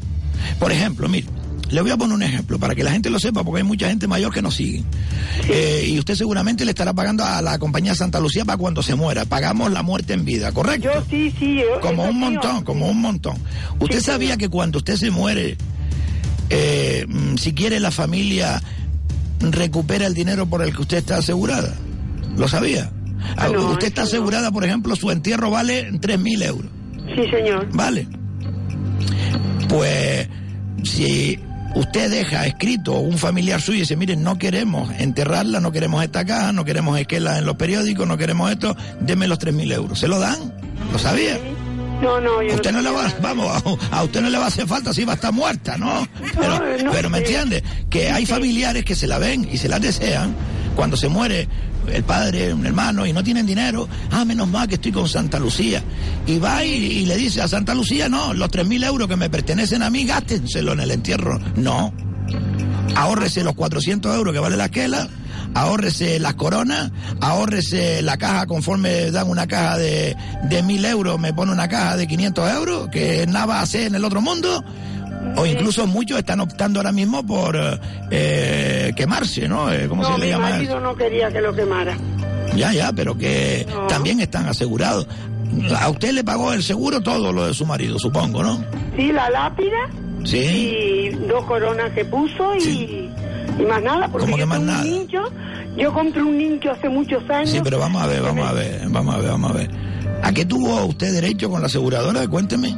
Por 0.58 0.70
ejemplo, 0.72 1.08
mire, 1.08 1.26
le 1.70 1.80
voy 1.82 1.90
a 1.90 1.96
poner 1.96 2.14
un 2.14 2.22
ejemplo 2.22 2.58
para 2.58 2.74
que 2.74 2.82
la 2.82 2.90
gente 2.90 3.10
lo 3.10 3.18
sepa, 3.18 3.44
porque 3.44 3.62
hay 3.62 3.66
mucha 3.66 3.88
gente 3.88 4.06
mayor 4.08 4.32
que 4.32 4.42
nos 4.42 4.54
sigue. 4.56 4.82
Eh, 5.48 5.84
y 5.88 5.98
usted 5.98 6.14
seguramente 6.14 6.64
le 6.64 6.72
estará 6.72 6.92
pagando 6.92 7.24
a 7.24 7.40
la 7.42 7.58
compañía 7.58 7.94
Santa 7.94 8.18
Lucía 8.20 8.44
para 8.44 8.58
cuando 8.58 8.82
se 8.82 8.94
muera. 8.94 9.24
Pagamos 9.24 9.70
la 9.72 9.82
muerte 9.82 10.12
en 10.14 10.24
vida, 10.24 10.52
¿correcto? 10.52 10.88
Yo 10.92 11.04
sí, 11.08 11.32
sí. 11.38 11.56
yo- 11.56 11.80
Como 11.80 12.04
un 12.04 12.18
montón, 12.18 12.64
como 12.64 12.88
un 12.88 13.00
montón. 13.00 13.36
¿Usted 13.78 14.00
sabía 14.00 14.36
que 14.36 14.48
cuando 14.48 14.78
usted 14.78 14.96
se 14.96 15.10
muere, 15.10 15.56
eh, 16.50 17.06
mm, 17.08 17.36
si 17.36 17.52
quiere 17.54 17.78
la 17.80 17.90
familia 17.90 18.60
recupera 19.40 20.06
el 20.06 20.14
dinero 20.14 20.46
por 20.46 20.62
el 20.62 20.74
que 20.74 20.82
usted 20.82 20.98
está 20.98 21.18
asegurada? 21.18 21.74
¿Lo 22.36 22.48
sabía? 22.48 22.90
Ah, 23.36 23.48
no, 23.48 23.72
usted 23.72 23.88
está 23.88 24.02
asegurada, 24.02 24.50
por 24.50 24.64
ejemplo, 24.64 24.96
su 24.96 25.10
entierro 25.10 25.50
vale 25.50 25.90
3.000 26.00 26.42
euros. 26.42 26.70
Sí, 27.14 27.28
señor. 27.30 27.68
Vale. 27.72 28.06
Pues 29.68 30.28
si 30.84 31.38
usted 31.74 32.10
deja 32.10 32.46
escrito 32.46 32.98
un 32.98 33.18
familiar 33.18 33.60
suyo 33.60 33.78
y 33.78 33.80
dice, 33.80 33.96
miren, 33.96 34.22
no 34.22 34.38
queremos 34.38 34.90
enterrarla, 34.98 35.60
no 35.60 35.72
queremos 35.72 36.02
esta 36.02 36.24
caja, 36.24 36.52
no 36.52 36.64
queremos 36.64 36.98
esquela 36.98 37.38
en 37.38 37.46
los 37.46 37.56
periódicos, 37.56 38.06
no 38.06 38.16
queremos 38.16 38.50
esto, 38.50 38.76
deme 39.00 39.28
los 39.28 39.38
3.000 39.38 39.72
euros. 39.72 39.98
¿Se 39.98 40.08
lo 40.08 40.18
dan? 40.18 40.52
¿Lo 40.92 40.98
sabía? 40.98 41.38
No, 42.00 42.18
no, 42.18 42.42
yo 42.42 42.54
usted 42.54 42.72
no, 42.72 42.80
le 42.80 42.90
va, 42.90 43.12
vamos, 43.20 43.62
a, 43.90 44.02
usted 44.02 44.22
no 44.22 44.30
le 44.30 44.38
va 44.38 44.44
a 44.44 44.48
hacer 44.48 44.66
falta 44.66 44.92
si 44.94 45.04
va 45.04 45.12
a 45.12 45.14
estar 45.16 45.32
muerta, 45.32 45.76
¿no? 45.76 46.08
Pero, 46.34 46.58
no, 46.82 46.92
pero 46.92 47.10
me 47.10 47.18
entiende, 47.18 47.62
que 47.90 48.10
hay 48.10 48.24
familiares 48.24 48.84
que 48.84 48.94
se 48.94 49.06
la 49.06 49.18
ven 49.18 49.46
y 49.50 49.58
se 49.58 49.68
la 49.68 49.78
desean 49.78 50.34
cuando 50.74 50.96
se 50.96 51.08
muere 51.08 51.46
el 51.88 52.04
padre, 52.04 52.52
un 52.52 52.66
hermano, 52.66 53.06
y 53.06 53.12
no 53.12 53.22
tienen 53.22 53.46
dinero, 53.46 53.88
ah, 54.10 54.24
menos 54.24 54.48
mal 54.48 54.68
que 54.68 54.76
estoy 54.76 54.92
con 54.92 55.08
Santa 55.08 55.38
Lucía. 55.38 55.82
Y 56.26 56.38
va 56.38 56.64
y, 56.64 57.06
le 57.06 57.16
dice 57.16 57.42
a 57.42 57.48
Santa 57.48 57.74
Lucía, 57.74 58.08
no, 58.08 58.34
los 58.34 58.50
tres 58.50 58.66
mil 58.66 58.82
euros 58.84 59.08
que 59.08 59.16
me 59.16 59.30
pertenecen 59.30 59.82
a 59.82 59.90
mí, 59.90 60.04
gástenselo 60.04 60.72
en 60.72 60.80
el 60.80 60.90
entierro. 60.90 61.38
No. 61.56 61.92
Ahórrese 62.94 63.44
los 63.44 63.54
400 63.54 64.14
euros 64.16 64.34
que 64.34 64.40
vale 64.40 64.56
la 64.56 64.68
quela, 64.68 65.08
ahórrese 65.54 66.18
las 66.18 66.34
coronas, 66.34 66.90
ahórrese 67.20 68.02
la 68.02 68.16
caja 68.16 68.46
conforme 68.46 69.10
dan 69.10 69.28
una 69.28 69.46
caja 69.46 69.78
de, 69.78 70.16
de 70.44 70.62
mil 70.62 70.84
euros, 70.84 71.18
me 71.18 71.32
pone 71.32 71.52
una 71.52 71.68
caja 71.68 71.96
de 71.96 72.06
500 72.06 72.52
euros, 72.52 72.88
que 72.88 73.26
nada 73.26 73.46
va 73.46 73.58
a 73.60 73.62
hacer 73.62 73.82
en 73.82 73.94
el 73.94 74.04
otro 74.04 74.20
mundo. 74.20 74.64
O 75.36 75.46
incluso 75.46 75.86
muchos 75.86 76.18
están 76.18 76.40
optando 76.40 76.80
ahora 76.80 76.92
mismo 76.92 77.24
por 77.24 77.54
eh, 77.56 77.78
eh, 78.10 78.92
quemarse, 78.96 79.48
¿no? 79.48 79.70
Eh, 79.72 79.86
¿Cómo 79.88 80.02
no, 80.02 80.14
se 80.14 80.18
le 80.18 80.26
mi 80.26 80.32
llama? 80.32 80.50
marido 80.50 80.80
no 80.80 80.94
quería 80.96 81.30
que 81.30 81.40
lo 81.40 81.54
quemara. 81.54 81.96
Ya, 82.56 82.72
ya, 82.72 82.92
pero 82.92 83.16
que 83.16 83.66
también 83.88 84.20
están 84.20 84.46
asegurados. 84.46 85.06
A 85.78 85.88
usted 85.90 86.12
le 86.12 86.24
pagó 86.24 86.52
el 86.52 86.62
seguro 86.62 87.00
todo 87.00 87.32
lo 87.32 87.46
de 87.46 87.54
su 87.54 87.64
marido, 87.66 87.98
supongo, 87.98 88.42
¿no? 88.42 88.64
Sí, 88.96 89.12
la 89.12 89.30
lápida 89.30 89.76
Sí. 90.24 90.38
y 90.38 91.08
dos 91.28 91.44
coronas 91.44 91.90
que 91.92 92.04
puso 92.04 92.54
y, 92.56 93.10
y 93.58 93.62
más 93.68 93.82
nada. 93.82 94.08
Porque 94.08 94.26
¿Cómo 94.26 94.36
que 94.36 94.40
yo 94.42 94.46
más 94.46 94.60
nada? 94.60 94.82
un 94.82 94.90
nicho, 94.90 95.22
yo 95.76 95.92
compré 95.94 96.22
un 96.22 96.36
nicho 96.38 96.70
hace 96.72 96.88
muchos 96.88 97.22
años. 97.30 97.50
Sí, 97.50 97.60
pero 97.62 97.78
vamos 97.78 98.02
a 98.02 98.06
ver, 98.06 98.20
vamos 98.22 98.46
a 98.48 98.52
ver, 98.52 98.80
vamos 98.88 99.14
a 99.14 99.18
ver, 99.18 99.30
vamos 99.30 99.50
a 99.50 99.54
ver. 99.54 99.70
¿A 100.22 100.32
qué 100.32 100.44
tuvo 100.44 100.84
usted 100.84 101.12
derecho 101.12 101.48
con 101.50 101.60
la 101.60 101.66
aseguradora? 101.66 102.26
Cuénteme. 102.28 102.76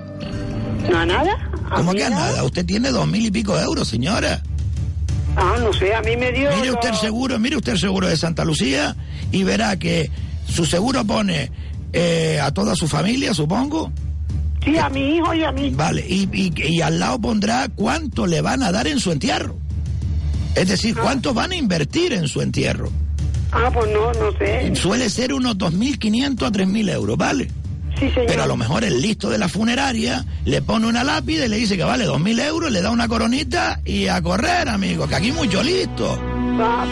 No, 0.90 0.98
a 0.98 1.06
nada. 1.06 1.50
A 1.70 1.76
¿Cómo 1.76 1.92
que 1.92 2.04
a 2.04 2.10
nada? 2.10 2.44
Usted 2.44 2.64
tiene 2.66 2.90
dos 2.90 3.06
mil 3.06 3.24
y 3.26 3.30
pico 3.30 3.56
de 3.56 3.64
euros, 3.64 3.88
señora. 3.88 4.42
Ah, 5.36 5.54
no 5.60 5.72
sé, 5.72 5.94
a 5.94 6.02
mí 6.02 6.14
me 6.16 6.30
dio... 6.32 6.50
Mire 6.56 6.72
usted 6.72 6.90
el 6.90 6.96
seguro, 6.96 7.38
mire 7.38 7.56
usted 7.56 7.72
el 7.72 7.78
seguro 7.78 8.06
de 8.06 8.16
Santa 8.18 8.44
Lucía 8.44 8.94
y 9.30 9.44
verá 9.44 9.78
que 9.78 10.10
su 10.46 10.66
seguro 10.66 11.04
pone 11.06 11.50
eh, 11.94 12.38
a 12.42 12.50
toda 12.52 12.74
su 12.76 12.86
familia, 12.86 13.32
supongo. 13.32 13.90
Sí, 14.62 14.76
a 14.76 14.90
mi 14.90 15.16
hijo 15.16 15.32
y 15.32 15.42
a 15.42 15.50
mí. 15.50 15.70
Vale, 15.70 16.04
y, 16.06 16.28
y- 16.32 16.52
y 16.74 16.80
al 16.82 16.98
lado 17.00 17.18
pondrá 17.18 17.68
cuánto 17.74 18.26
le 18.26 18.42
van 18.42 18.62
a 18.62 18.70
dar 18.72 18.86
en 18.86 19.00
su 19.00 19.10
entierro. 19.10 19.56
Es 20.54 20.68
decir, 20.68 20.94
cuánto 20.94 21.32
van 21.32 21.52
a 21.52 21.56
invertir 21.56 22.12
en 22.12 22.28
su 22.28 22.42
entierro. 22.42 22.90
Ah, 23.52 23.70
pues 23.72 23.90
no, 23.90 24.12
no 24.12 24.36
sé. 24.38 24.74
Suele 24.76 25.08
ser 25.08 25.32
unos 25.32 25.56
2.500 25.56 26.46
a 26.46 26.50
3.000 26.52 26.90
euros, 26.92 27.16
¿vale? 27.16 27.48
Sí, 28.02 28.10
señor. 28.10 28.26
Pero 28.26 28.42
a 28.42 28.46
lo 28.46 28.56
mejor 28.56 28.84
el 28.84 29.00
listo 29.00 29.30
de 29.30 29.38
la 29.38 29.48
funeraria 29.48 30.24
le 30.44 30.60
pone 30.62 30.86
una 30.86 31.04
lápida 31.04 31.46
y 31.46 31.48
le 31.48 31.56
dice 31.56 31.76
que 31.76 31.84
vale 31.84 32.06
2.000 32.06 32.40
euros, 32.46 32.70
le 32.72 32.80
da 32.82 32.90
una 32.90 33.06
coronita 33.08 33.80
y 33.84 34.08
a 34.08 34.20
correr, 34.20 34.68
amigo, 34.68 35.06
que 35.06 35.14
aquí 35.14 35.32
mucho 35.32 35.62
listo. 35.62 36.18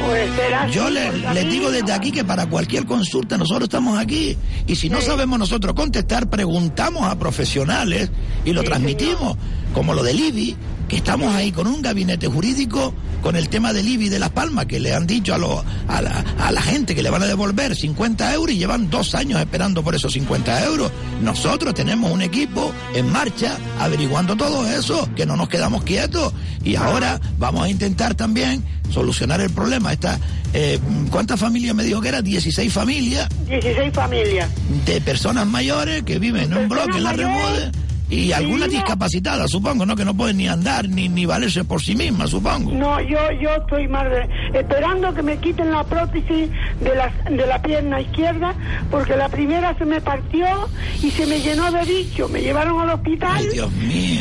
Pues 0.07 0.31
será 0.37 0.69
Yo 0.71 0.85
así, 0.87 0.95
le, 0.95 1.13
les 1.35 1.45
mí- 1.45 1.51
digo 1.51 1.71
desde 1.71 1.93
aquí 1.93 2.11
que 2.13 2.25
para 2.25 2.47
cualquier 2.47 2.87
consulta 2.87 3.37
nosotros 3.37 3.65
estamos 3.65 3.99
aquí. 3.99 4.37
Y 4.67 4.77
si 4.77 4.89
no 4.89 5.01
sabemos 5.01 5.39
nosotros 5.39 5.75
contestar, 5.75 6.31
preguntamos 6.31 7.03
a 7.03 7.19
profesionales 7.19 8.11
y 8.45 8.53
lo 8.53 8.63
transmitimos, 8.63 9.37
como 9.75 9.93
lo 9.95 10.03
del 10.03 10.19
IBI, 10.19 10.57
que 10.91 10.97
estamos 10.97 11.33
ahí 11.35 11.53
con 11.53 11.69
un 11.69 11.81
gabinete 11.83 12.27
jurídico 12.27 12.93
con 13.23 13.37
el 13.37 13.49
tema 13.49 13.73
del 13.73 13.87
IBI 13.87 14.09
de 14.09 14.19
Las 14.19 14.31
Palmas, 14.31 14.67
que 14.67 14.81
le 14.81 14.93
han 14.93 15.07
dicho 15.07 15.33
a, 15.35 15.39
lo- 15.39 15.65
a, 15.87 16.03
la, 16.03 16.25
a 16.41 16.51
la 16.51 16.61
gente 16.61 16.95
que 16.97 17.03
le 17.03 17.11
van 17.11 17.23
a 17.23 17.27
devolver 17.27 17.77
50 17.77 18.35
euros 18.35 18.55
y 18.55 18.59
llevan 18.59 18.91
dos 18.91 19.15
años 19.15 19.39
esperando 19.41 19.85
por 19.85 19.95
esos 19.95 20.13
50 20.13 20.65
euros. 20.65 20.91
Nosotros 21.23 21.75
tenemos 21.75 22.11
un 22.11 22.23
equipo 22.23 22.73
en 22.95 23.09
marcha 23.13 23.57
averiguando 23.79 24.37
todo 24.37 24.67
eso, 24.69 25.09
que 25.15 25.27
no 25.27 25.37
nos 25.37 25.49
quedamos 25.49 25.85
quietos. 25.85 26.33
Y 26.65 26.75
ahora 26.75 27.21
vamos 27.39 27.63
a 27.65 27.69
intentar 27.69 28.15
también 28.17 28.65
solucionar 28.91 29.41
el 29.41 29.51
problema. 29.51 29.93
Esta, 29.93 30.19
eh, 30.55 30.81
¿Cuántas 31.11 31.39
familias 31.39 31.77
me 31.77 31.85
dijo 31.85 32.01
que 32.01 32.09
eran? 32.09 32.25
16 32.25 32.73
familias 32.73 33.29
16 33.47 33.93
familias. 33.93 34.49
de 34.87 35.01
personas 35.03 35.47
mayores 35.47 36.03
que 36.03 36.19
viven 36.19 36.51
en 36.53 36.59
un 36.59 36.69
bloque 36.69 36.97
en 36.97 37.05
la 37.05 37.13
remude 37.13 37.71
y 38.11 38.33
algunas 38.33 38.69
discapacitadas, 38.71 39.51
supongo, 39.51 39.87
¿no? 39.87 39.95
Que 39.95 40.05
no 40.05 40.15
pueden 40.15 40.39
ni 40.39 40.49
andar 40.49 40.89
ni, 40.89 41.09
ni 41.09 41.27
valerse 41.27 41.65
por 41.65 41.81
sí 41.81 41.95
mismas, 41.95 42.31
supongo. 42.31 42.73
No, 42.73 43.01
yo 43.01 43.19
yo 43.41 43.55
estoy 43.55 43.87
más 43.89 44.07
esperando 44.53 45.15
que 45.15 45.23
me 45.23 45.37
quiten 45.39 45.71
la 45.71 45.85
prótesis 45.85 46.51
de 46.81 46.95
la, 46.95 47.13
de 47.31 47.47
la 47.47 47.63
pierna 47.63 48.01
izquierda, 48.01 48.55
porque 48.91 49.17
la 49.17 49.29
primera 49.29 49.77
se 49.79 49.85
me 49.85 50.01
partió 50.01 50.47
y 51.03 51.11
se 51.11 51.27
me 51.27 51.41
llenó 51.41 51.71
de 51.71 51.85
bicho. 51.85 52.29
Me 52.29 52.41
llevaron 52.41 52.81
al 52.81 52.91
hospital 52.91 53.45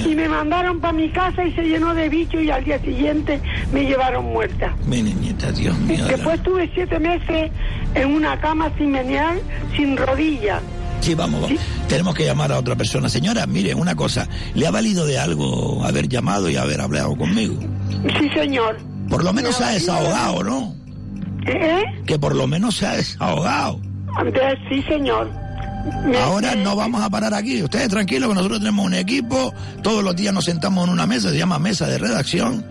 y 0.05 0.15
me 0.15 0.29
mandaron 0.29 0.79
para 0.79 0.93
mi 0.93 1.09
casa 1.09 1.43
y 1.43 1.53
se 1.53 1.63
llenó 1.63 1.95
de 1.95 2.09
bicho 2.09 2.39
y 2.39 2.51
al 2.51 2.63
día 2.63 2.79
siguiente 2.79 3.41
me 3.71 3.85
llevaron 3.85 4.25
muerta. 4.25 4.75
Mi 4.85 5.01
niñita, 5.01 5.51
Dios 5.51 5.77
mío. 5.79 6.05
de 6.05 6.15
Después 6.15 6.41
tuve 6.43 6.69
siete 6.73 6.99
meses 6.99 7.51
en 7.95 8.13
una 8.13 8.39
cama 8.39 8.71
sin 8.77 8.91
menear, 8.91 9.37
sin 9.75 9.97
rodillas. 9.97 10.61
Sí, 11.01 11.15
vamos, 11.15 11.41
vamos. 11.41 11.59
Tenemos 11.87 12.13
que 12.13 12.25
llamar 12.25 12.51
a 12.51 12.59
otra 12.59 12.75
persona. 12.75 13.09
Señora, 13.09 13.45
mire, 13.45 13.73
una 13.73 13.95
cosa. 13.95 14.27
¿Le 14.53 14.67
ha 14.67 14.71
valido 14.71 15.05
de 15.05 15.17
algo 15.17 15.83
haber 15.83 16.07
llamado 16.07 16.49
y 16.49 16.57
haber 16.57 16.81
hablado 16.81 17.15
conmigo? 17.15 17.55
Sí, 18.19 18.29
señor. 18.29 18.77
Por 19.09 19.23
lo 19.23 19.33
menos 19.33 19.55
se 19.55 19.63
ha 19.63 19.69
desahogado, 19.69 20.43
¿no? 20.43 20.75
¿Eh? 21.47 21.83
Que 22.05 22.19
por 22.19 22.35
lo 22.35 22.47
menos 22.47 22.75
se 22.77 22.85
ha 22.85 22.93
desahogado. 22.93 23.79
Andrés, 24.15 24.59
sí, 24.69 24.81
señor. 24.83 25.29
Ahora 26.23 26.55
no 26.55 26.75
vamos 26.75 27.01
a 27.01 27.09
parar 27.09 27.33
aquí. 27.33 27.63
Ustedes 27.63 27.89
tranquilos 27.89 28.29
que 28.29 28.35
nosotros 28.35 28.59
tenemos 28.59 28.85
un 28.85 28.93
equipo. 28.93 29.53
Todos 29.81 30.03
los 30.03 30.15
días 30.15 30.33
nos 30.33 30.45
sentamos 30.45 30.85
en 30.85 30.93
una 30.93 31.07
mesa, 31.07 31.29
se 31.29 31.37
llama 31.37 31.57
mesa 31.59 31.87
de 31.87 31.97
redacción. 31.97 32.65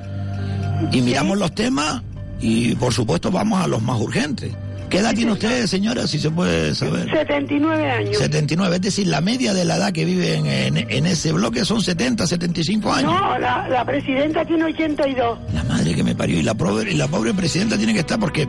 Y 0.93 1.01
miramos 1.01 1.39
los 1.39 1.55
temas 1.55 2.03
y 2.41 2.75
por 2.77 2.93
supuesto 2.93 3.31
vamos 3.31 3.63
a 3.63 3.67
los 3.67 3.83
más 3.83 3.99
urgentes. 4.01 4.55
¿Qué 4.89 4.99
edad 4.99 5.15
tiene 5.15 5.33
usted, 5.33 5.67
señora, 5.67 6.07
si 6.07 6.19
se 6.19 6.31
puede 6.31 6.75
saber? 6.75 7.09
79 7.11 7.91
años. 7.91 8.17
79, 8.17 8.77
es 8.77 8.83
decir, 8.83 9.07
la 9.07 9.21
media 9.21 9.53
de 9.53 9.65
la 9.65 9.77
edad 9.77 9.93
que 9.93 10.05
viven 10.05 10.47
en, 10.47 10.77
en 10.79 11.07
ese 11.07 11.33
bloque 11.33 11.65
son 11.65 11.83
70, 11.83 12.27
75 12.27 12.93
años. 12.93 13.13
No, 13.13 13.39
la, 13.39 13.69
la 13.69 13.85
presidenta 13.85 14.45
tiene 14.47 14.65
82. 14.65 15.39
La 15.53 15.65
madre 15.65 15.95
que 15.95 16.03
me 16.03 16.15
parió 16.15 16.39
y 16.39 16.43
la 16.43 16.55
pobre, 16.55 16.91
y 16.93 16.97
la 16.97 17.07
pobre 17.09 17.35
presidenta 17.35 17.77
tiene 17.77 17.93
que 17.93 18.01
estar 18.01 18.19
porque 18.19 18.43
eh, 18.43 18.49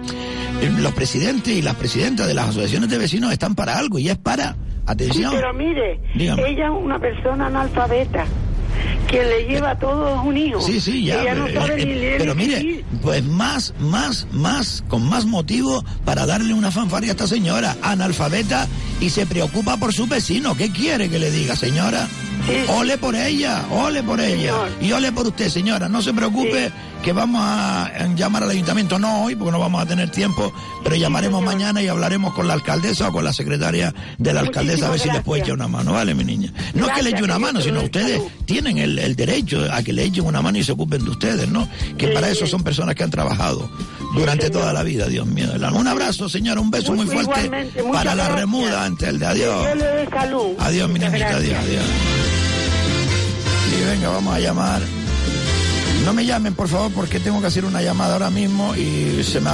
los 0.79 0.93
presidentes 0.93 1.53
y 1.53 1.61
las 1.61 1.75
presidentas 1.75 2.27
de 2.27 2.33
las 2.33 2.49
asociaciones 2.49 2.89
de 2.89 2.97
vecinos 2.97 3.31
están 3.33 3.53
para 3.55 3.77
algo 3.77 3.99
y 3.99 4.09
es 4.09 4.17
para, 4.17 4.53
Sí, 4.53 4.57
atención, 4.93 5.31
pero 5.35 5.53
mire, 5.53 5.99
Dígame. 6.15 6.49
ella 6.49 6.65
es 6.65 6.71
una 6.83 6.97
persona 6.97 7.45
analfabeta 7.47 8.25
que 9.09 9.23
le 9.23 9.45
lleva 9.45 9.71
a 9.71 9.79
todos 9.79 10.25
un 10.25 10.37
hijo. 10.37 10.61
Sí, 10.61 10.79
sí, 10.79 11.05
ya. 11.05 11.21
Ella 11.21 11.35
no 11.35 11.45
pero, 11.45 11.61
sabe 11.61 11.81
eh, 11.81 11.85
ni 11.85 11.93
leer 11.95 12.17
pero 12.19 12.35
mire, 12.35 12.53
escribir. 12.53 12.85
pues 13.01 13.23
más, 13.23 13.73
más, 13.79 14.27
más, 14.31 14.83
con 14.87 15.07
más 15.07 15.25
motivo 15.25 15.83
para 16.05 16.25
darle 16.25 16.53
una 16.53 16.71
fanfarria 16.71 17.11
a 17.11 17.13
esta 17.13 17.27
señora, 17.27 17.75
analfabeta, 17.81 18.67
y 18.99 19.09
se 19.09 19.25
preocupa 19.25 19.77
por 19.77 19.93
su 19.93 20.07
vecino. 20.07 20.55
¿Qué 20.55 20.71
quiere 20.71 21.09
que 21.09 21.19
le 21.19 21.31
diga, 21.31 21.55
señora? 21.55 22.07
Ole 22.69 22.97
por 22.97 23.15
ella, 23.15 23.65
ole 23.71 24.03
por 24.03 24.19
ella. 24.19 24.53
Y 24.81 24.91
ole 24.91 25.11
por 25.11 25.27
usted, 25.27 25.49
señora. 25.49 25.89
No 25.89 26.01
se 26.01 26.13
preocupe 26.13 26.71
que 27.03 27.13
vamos 27.13 27.41
a 27.43 27.89
eh, 27.95 28.09
llamar 28.15 28.43
al 28.43 28.49
ayuntamiento, 28.49 28.99
no 28.99 29.23
hoy, 29.23 29.35
porque 29.35 29.51
no 29.51 29.59
vamos 29.59 29.81
a 29.81 29.85
tener 29.85 30.09
tiempo, 30.11 30.51
pero 30.83 30.95
llamaremos 30.95 31.41
mañana 31.43 31.81
y 31.81 31.87
hablaremos 31.87 32.33
con 32.33 32.47
la 32.47 32.53
alcaldesa 32.53 33.07
o 33.07 33.11
con 33.13 33.23
la 33.23 33.31
secretaria 33.31 33.93
de 34.17 34.33
la 34.33 34.41
alcaldesa 34.41 34.87
a 34.87 34.89
ver 34.91 34.99
si 34.99 35.09
les 35.09 35.21
puede 35.21 35.41
echar 35.41 35.53
una 35.53 35.67
mano, 35.67 35.93
¿vale, 35.93 36.13
mi 36.13 36.25
niña? 36.25 36.51
No 36.73 36.87
es 36.87 36.93
que 36.93 37.03
le 37.03 37.11
eche 37.11 37.23
una 37.23 37.39
mano, 37.39 37.61
sino 37.61 37.81
ustedes 37.81 38.21
tienen 38.45 38.77
el, 38.77 38.99
el 38.99 39.15
derecho 39.15 39.65
a 39.71 39.81
que 39.81 39.93
le 39.93 40.03
echen 40.03 40.25
una 40.25 40.41
mano 40.41 40.57
y 40.57 40.63
se 40.63 40.73
ocupen 40.73 41.03
de 41.05 41.11
ustedes, 41.11 41.47
¿no? 41.47 41.69
Que 41.97 42.09
para 42.09 42.29
eso 42.29 42.45
son 42.47 42.63
personas 42.63 42.95
que 42.95 43.03
han 43.03 43.11
trabajado 43.11 43.69
durante 44.13 44.49
toda 44.49 44.73
la 44.73 44.83
vida, 44.83 45.07
Dios 45.07 45.25
mío. 45.25 45.47
Un 45.73 45.87
abrazo, 45.87 46.27
señora, 46.27 46.59
un 46.59 46.71
beso 46.71 46.93
muy 46.93 47.05
fuerte 47.05 47.49
para 47.93 48.15
la 48.15 48.23
gracias. 48.25 48.39
remuda 48.39 48.83
antes 48.83 49.07
el 49.07 49.19
de 49.19 49.25
adiós. 49.25 49.67
Salud. 50.11 50.47
Adiós, 50.59 50.89
mi 50.89 50.99
niñita, 50.99 51.29
adiós, 51.35 51.57
adiós. 51.59 51.83
Venga, 53.85 54.09
vamos 54.09 54.35
a 54.35 54.39
llamar. 54.39 54.81
No 56.05 56.13
me 56.13 56.25
llamen, 56.25 56.53
por 56.53 56.67
favor, 56.67 56.91
porque 56.91 57.19
tengo 57.19 57.41
que 57.41 57.47
hacer 57.47 57.65
una 57.65 57.81
llamada 57.81 58.13
ahora 58.13 58.29
mismo 58.29 58.75
y 58.75 59.23
se 59.23 59.39
me, 59.41 59.51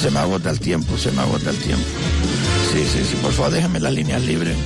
se 0.00 0.10
me 0.10 0.18
agota 0.18 0.50
el 0.50 0.60
tiempo, 0.60 0.96
se 0.96 1.10
me 1.12 1.20
agota 1.22 1.50
el 1.50 1.58
tiempo. 1.58 1.84
Sí, 2.72 2.84
sí, 2.84 3.04
sí, 3.10 3.16
por 3.20 3.32
favor, 3.32 3.52
déjenme 3.52 3.80
las 3.80 3.92
líneas 3.92 4.22
libres. 4.22 4.56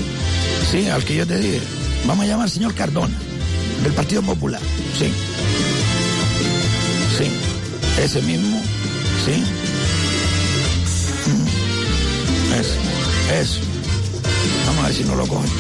Sí, 0.70 0.88
al 0.88 1.04
que 1.04 1.16
yo 1.16 1.26
te 1.26 1.38
diga. 1.38 1.60
Vamos 2.06 2.24
a 2.24 2.28
llamar 2.28 2.44
al 2.44 2.50
señor 2.50 2.74
Cardona, 2.74 3.14
del 3.82 3.92
Partido 3.92 4.22
Popular. 4.22 4.60
Sí. 4.98 5.12
Sí. 7.16 7.30
Ese 8.02 8.22
mismo. 8.22 8.62
Sí. 9.24 9.42
Mm. 11.26 12.58
Eso. 12.60 12.74
Eso. 13.40 13.60
Vamos 14.66 14.84
a 14.84 14.86
ver 14.88 14.96
si 14.96 15.04
no 15.04 15.14
lo 15.14 15.26
cogen. 15.26 15.50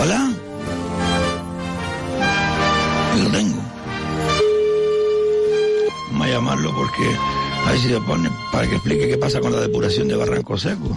Hola. 0.00 0.32
Lo 3.18 3.30
tengo. 3.30 3.62
Vamos 6.12 6.26
a 6.26 6.30
llamarlo 6.30 6.74
porque 6.76 7.02
a 7.64 7.70
ver 7.72 7.80
si 7.80 7.88
se 7.88 8.00
pone 8.02 8.30
para 8.52 8.68
que 8.68 8.76
explique 8.76 9.08
qué 9.08 9.18
pasa 9.18 9.40
con 9.40 9.50
la 9.52 9.60
depuración 9.60 10.06
de 10.06 10.14
Barranco 10.14 10.56
Seco. 10.56 10.96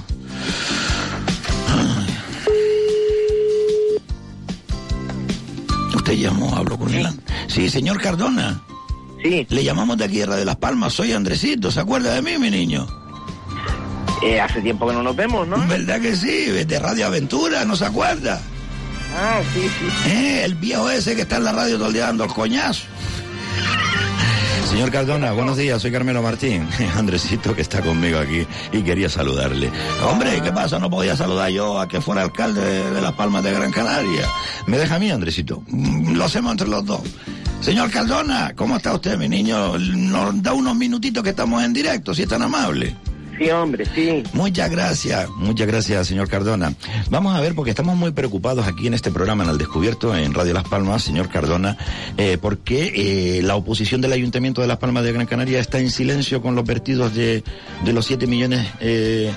Usted 5.95 6.13
llamó, 6.13 6.55
habló 6.55 6.77
con 6.77 6.93
él. 6.93 7.07
Sí, 7.47 7.67
señor 7.67 7.99
Cardona. 7.99 8.61
Sí. 9.23 9.47
Le 9.49 9.63
llamamos 9.63 9.97
de 9.97 10.05
aquí, 10.05 10.19
de 10.19 10.45
Las 10.45 10.57
Palmas. 10.57 10.93
Soy 10.93 11.13
Andresito. 11.13 11.71
¿Se 11.71 11.79
acuerda 11.79 12.13
de 12.13 12.21
mí, 12.21 12.37
mi 12.37 12.51
niño? 12.51 12.98
Eh, 14.23 14.39
hace 14.39 14.61
tiempo 14.61 14.87
que 14.87 14.93
no 14.93 15.01
nos 15.03 15.15
vemos, 15.15 15.47
¿no? 15.47 15.57
¿Verdad 15.67 16.01
que 16.01 16.15
sí? 16.15 16.45
De 16.65 16.79
Radio 16.79 17.07
Aventura, 17.07 17.63
¿no 17.65 17.75
se 17.75 17.85
acuerda? 17.85 18.41
Ah, 19.17 19.39
sí, 19.53 19.61
sí. 19.61 20.09
Eh, 20.09 20.41
el 20.43 20.55
viejo 20.55 20.89
ese 20.89 21.15
que 21.15 21.21
está 21.23 21.37
en 21.37 21.45
la 21.45 21.51
radio 21.51 21.77
todo 21.77 21.87
el 21.87 21.93
día 21.93 22.05
dando 22.07 22.25
el 22.25 22.31
coñazo. 22.33 22.83
Señor 24.69 24.91
Cardona, 24.91 25.31
buenos 25.31 25.57
días, 25.57 25.81
soy 25.81 25.91
Carmelo 25.91 26.21
Martín. 26.21 26.67
Andresito 26.95 27.55
que 27.55 27.61
está 27.63 27.81
conmigo 27.81 28.19
aquí 28.19 28.45
y 28.71 28.81
quería 28.83 29.09
saludarle. 29.09 29.71
Hombre, 30.03 30.39
¿qué 30.43 30.51
pasa? 30.51 30.77
No 30.77 30.89
podía 30.91 31.15
saludar 31.15 31.49
yo 31.49 31.79
a 31.79 31.87
que 31.87 31.99
fuera 32.01 32.21
alcalde 32.21 32.61
de, 32.61 32.91
de 32.91 33.01
Las 33.01 33.13
Palmas 33.13 33.43
de 33.43 33.51
Gran 33.51 33.71
Canaria. 33.71 34.27
Me 34.67 34.77
deja 34.77 34.95
a 34.95 34.99
mí, 34.99 35.09
Andresito. 35.09 35.63
Mm, 35.67 36.13
Lo 36.13 36.25
hacemos 36.25 36.51
entre 36.51 36.67
los 36.67 36.85
dos. 36.85 37.01
Señor 37.61 37.89
Cardona, 37.89 38.53
¿cómo 38.55 38.77
está 38.77 38.93
usted, 38.93 39.17
mi 39.17 39.27
niño? 39.27 39.77
Nos 39.79 40.41
da 40.43 40.53
unos 40.53 40.75
minutitos 40.75 41.23
que 41.23 41.31
estamos 41.31 41.63
en 41.63 41.73
directo, 41.73 42.13
si 42.13 42.21
es 42.21 42.29
tan 42.29 42.43
amable. 42.43 42.95
Sí, 43.39 43.49
hombre, 43.51 43.85
sí. 43.95 44.21
Muchas 44.33 44.69
gracias, 44.69 45.29
muchas 45.37 45.65
gracias, 45.65 46.07
señor 46.07 46.27
Cardona. 46.27 46.73
Vamos 47.09 47.33
a 47.33 47.39
ver, 47.39 47.55
porque 47.55 47.69
estamos 47.69 47.95
muy 47.95 48.11
preocupados 48.11 48.67
aquí 48.67 48.87
en 48.87 48.93
este 48.93 49.11
programa, 49.11 49.45
en 49.45 49.49
el 49.51 49.57
Descubierto, 49.57 50.13
en 50.13 50.33
Radio 50.33 50.53
Las 50.53 50.65
Palmas, 50.65 51.03
señor 51.03 51.29
Cardona, 51.29 51.77
eh, 52.17 52.37
porque 52.39 52.91
eh, 53.37 53.41
la 53.41 53.55
oposición 53.55 54.01
del 54.01 54.11
Ayuntamiento 54.11 54.61
de 54.61 54.67
Las 54.67 54.77
Palmas 54.77 55.05
de 55.05 55.13
Gran 55.13 55.25
Canaria 55.25 55.59
está 55.61 55.79
en 55.79 55.89
silencio 55.89 56.41
con 56.41 56.53
los 56.55 56.65
vertidos 56.65 57.15
de, 57.15 57.45
de 57.85 57.93
los 57.93 58.07
7 58.07 58.27
millones 58.27 58.67
eh, 58.81 59.31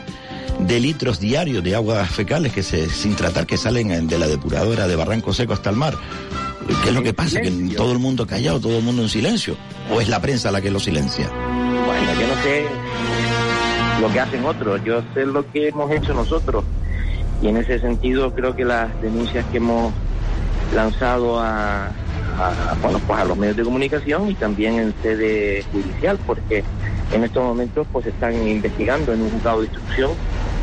de 0.58 0.80
litros 0.80 1.20
diarios 1.20 1.62
de 1.62 1.76
aguas 1.76 2.10
fecales 2.10 2.52
que 2.52 2.64
se, 2.64 2.90
sin 2.90 3.14
tratar 3.14 3.46
que 3.46 3.56
salen 3.56 4.08
de 4.08 4.18
la 4.18 4.26
depuradora 4.26 4.88
de 4.88 4.96
Barranco 4.96 5.32
Seco 5.32 5.52
hasta 5.52 5.70
el 5.70 5.76
mar. 5.76 5.96
¿Qué 6.82 6.88
es 6.88 6.94
lo 6.94 7.04
que 7.04 7.14
pasa? 7.14 7.40
Que 7.40 7.52
todo 7.76 7.92
el 7.92 8.00
mundo 8.00 8.26
callado, 8.26 8.58
todo 8.58 8.78
el 8.78 8.84
mundo 8.84 9.02
en 9.02 9.08
silencio. 9.08 9.56
¿O 9.92 10.00
es 10.00 10.08
la 10.08 10.20
prensa 10.20 10.50
la 10.50 10.60
que 10.60 10.72
lo 10.72 10.80
silencia? 10.80 11.28
Bueno, 11.28 12.20
yo 12.20 12.26
no 12.26 12.42
sé 12.42 13.31
lo 14.01 14.10
que 14.10 14.20
hacen 14.20 14.44
otros, 14.44 14.82
yo 14.85 15.02
sé 15.14 15.27
lo 15.27 15.48
que 15.51 15.69
hemos 15.69 15.90
hecho 15.90 16.14
nosotros. 16.14 16.64
Y 17.40 17.48
en 17.48 17.56
ese 17.56 17.78
sentido 17.78 18.32
creo 18.32 18.55
que 18.55 18.64
las 18.64 19.01
denuncias 19.01 19.44
que 19.47 19.56
hemos 19.59 19.93
lanzado 20.74 21.40
a, 21.40 21.90
bueno, 22.81 23.01
pues 23.06 23.20
a 23.20 23.24
los 23.24 23.36
medios 23.36 23.56
de 23.56 23.64
comunicación 23.64 24.31
y 24.31 24.35
también 24.35 24.78
en 24.78 24.94
sede 25.02 25.64
judicial, 25.73 26.19
porque 26.27 26.64
en 27.12 27.24
estos 27.24 27.43
momentos 27.43 27.86
pues 27.93 28.06
están 28.06 28.35
investigando 28.47 29.12
en 29.12 29.23
un 29.23 29.31
juzgado 29.31 29.60
de 29.60 29.66
instrucción 29.66 30.12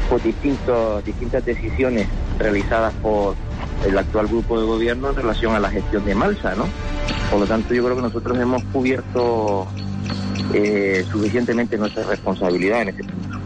pues 0.10 0.24
distintos, 0.24 1.06
distintas 1.06 1.46
decisiones 1.46 2.08
realizadas 2.40 2.94
por 2.96 3.36
el 3.86 3.98
actual 3.98 4.28
grupo 4.28 4.60
de 4.60 4.66
gobierno 4.66 5.10
en 5.10 5.16
relación 5.16 5.54
a 5.54 5.60
la 5.60 5.70
gestión 5.70 6.04
de 6.04 6.16
Malsa, 6.16 6.56
¿no? 6.56 6.66
Por 7.30 7.42
lo 7.42 7.46
tanto, 7.46 7.74
yo 7.74 7.84
creo 7.84 7.96
que 7.96 8.02
nosotros 8.02 8.38
hemos 8.40 8.64
cubierto 8.66 9.68
eh, 10.54 11.06
suficientemente 11.12 11.78
nuestra 11.78 12.04
responsabilidad 12.04 12.84
en 12.84 12.90
ese 12.90 13.04
punto. 13.04 13.40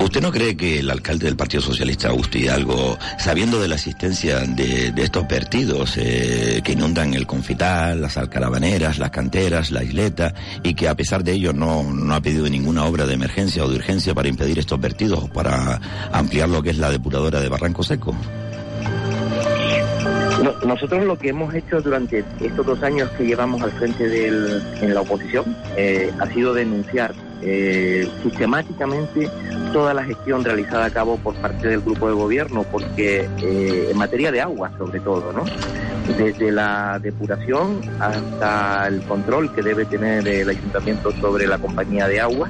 ¿Usted 0.00 0.22
no 0.22 0.30
cree 0.30 0.56
que 0.56 0.78
el 0.78 0.90
alcalde 0.90 1.26
del 1.26 1.36
Partido 1.36 1.60
Socialista, 1.60 2.08
Agustín 2.08 2.44
Hidalgo, 2.44 2.96
sabiendo 3.18 3.60
de 3.60 3.66
la 3.66 3.74
existencia 3.74 4.38
de, 4.38 4.92
de 4.92 5.02
estos 5.02 5.26
vertidos 5.26 5.96
eh, 5.96 6.60
que 6.64 6.72
inundan 6.72 7.14
el 7.14 7.26
Confital, 7.26 8.00
las 8.00 8.16
alcarabaneras, 8.16 8.98
las 8.98 9.10
canteras, 9.10 9.72
la 9.72 9.82
isleta, 9.82 10.34
y 10.62 10.74
que 10.74 10.88
a 10.88 10.94
pesar 10.94 11.24
de 11.24 11.32
ello 11.32 11.52
no, 11.52 11.82
no 11.82 12.14
ha 12.14 12.20
pedido 12.20 12.48
ninguna 12.48 12.84
obra 12.84 13.06
de 13.06 13.14
emergencia 13.14 13.64
o 13.64 13.68
de 13.68 13.76
urgencia 13.76 14.14
para 14.14 14.28
impedir 14.28 14.58
estos 14.60 14.80
vertidos 14.80 15.24
o 15.24 15.28
para 15.28 15.80
ampliar 16.12 16.48
lo 16.48 16.62
que 16.62 16.70
es 16.70 16.78
la 16.78 16.90
depuradora 16.90 17.40
de 17.40 17.48
Barranco 17.48 17.82
Seco? 17.82 18.14
No, 20.48 20.66
nosotros 20.66 21.04
lo 21.04 21.18
que 21.18 21.28
hemos 21.28 21.54
hecho 21.54 21.82
durante 21.82 22.24
estos 22.40 22.64
dos 22.64 22.82
años 22.82 23.10
que 23.18 23.26
llevamos 23.26 23.60
al 23.60 23.70
frente 23.72 24.08
del, 24.08 24.62
en 24.80 24.94
la 24.94 25.02
oposición 25.02 25.54
eh, 25.76 26.10
ha 26.18 26.26
sido 26.28 26.54
denunciar 26.54 27.14
eh, 27.42 28.08
sistemáticamente 28.22 29.28
toda 29.74 29.92
la 29.92 30.04
gestión 30.04 30.42
realizada 30.42 30.86
a 30.86 30.90
cabo 30.90 31.18
por 31.18 31.34
parte 31.34 31.68
del 31.68 31.80
grupo 31.80 32.08
de 32.08 32.14
gobierno, 32.14 32.64
porque 32.72 33.28
eh, 33.42 33.88
en 33.90 33.98
materia 33.98 34.32
de 34.32 34.40
agua 34.40 34.72
sobre 34.78 35.00
todo, 35.00 35.34
¿no? 35.34 35.44
Desde 36.16 36.50
la 36.50 36.98
depuración 36.98 37.82
hasta 38.00 38.88
el 38.88 39.02
control 39.02 39.52
que 39.54 39.60
debe 39.60 39.84
tener 39.84 40.26
el 40.26 40.48
ayuntamiento 40.48 41.12
sobre 41.20 41.46
la 41.46 41.58
compañía 41.58 42.08
de 42.08 42.20
agua, 42.20 42.48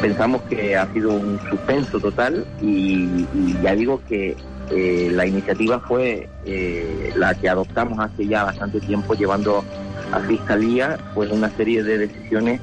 pensamos 0.00 0.42
que 0.42 0.76
ha 0.76 0.92
sido 0.92 1.12
un 1.12 1.38
suspenso 1.48 2.00
total 2.00 2.44
y 2.60 3.24
ya 3.62 3.76
digo 3.76 4.02
que 4.08 4.36
eh, 4.72 5.10
la 5.12 5.26
iniciativa 5.26 5.78
fue 5.80 6.28
eh, 6.46 7.12
la 7.16 7.34
que 7.34 7.48
adoptamos 7.48 7.98
hace 7.98 8.26
ya 8.26 8.44
bastante 8.44 8.80
tiempo 8.80 9.14
llevando 9.14 9.64
a 10.12 10.18
fiscalía 10.20 10.98
pues 11.14 11.30
una 11.30 11.48
serie 11.56 11.82
de 11.82 11.98
decisiones 11.98 12.60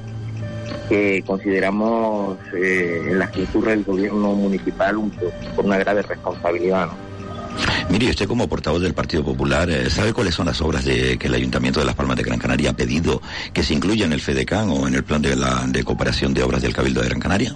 que 0.88 1.22
consideramos 1.26 2.36
eh, 2.54 3.02
en 3.10 3.18
las 3.18 3.30
que 3.30 3.42
incurre 3.42 3.72
el 3.74 3.84
gobierno 3.84 4.34
municipal 4.34 4.96
un- 4.96 5.10
por 5.56 5.64
una 5.64 5.78
grave 5.78 6.02
responsabilidad. 6.02 6.86
¿no? 6.86 7.10
Mire, 7.90 8.10
usted 8.10 8.26
como 8.28 8.48
portavoz 8.48 8.80
del 8.82 8.94
Partido 8.94 9.24
Popular, 9.24 9.68
eh, 9.70 9.90
¿sabe 9.90 10.12
cuáles 10.12 10.34
son 10.34 10.46
las 10.46 10.60
obras 10.60 10.84
de, 10.84 11.18
que 11.18 11.26
el 11.26 11.34
Ayuntamiento 11.34 11.80
de 11.80 11.86
Las 11.86 11.94
Palmas 11.96 12.16
de 12.16 12.22
Gran 12.22 12.38
Canaria 12.38 12.70
ha 12.70 12.76
pedido 12.76 13.20
que 13.52 13.62
se 13.62 13.74
incluyan 13.74 14.06
en 14.08 14.12
el 14.14 14.20
FEDECAN 14.20 14.70
o 14.70 14.86
en 14.86 14.94
el 14.94 15.02
plan 15.04 15.20
de, 15.22 15.34
la, 15.36 15.64
de 15.66 15.82
cooperación 15.84 16.32
de 16.34 16.42
obras 16.42 16.62
del 16.62 16.72
Cabildo 16.72 17.02
de 17.02 17.08
Gran 17.08 17.20
Canaria? 17.20 17.54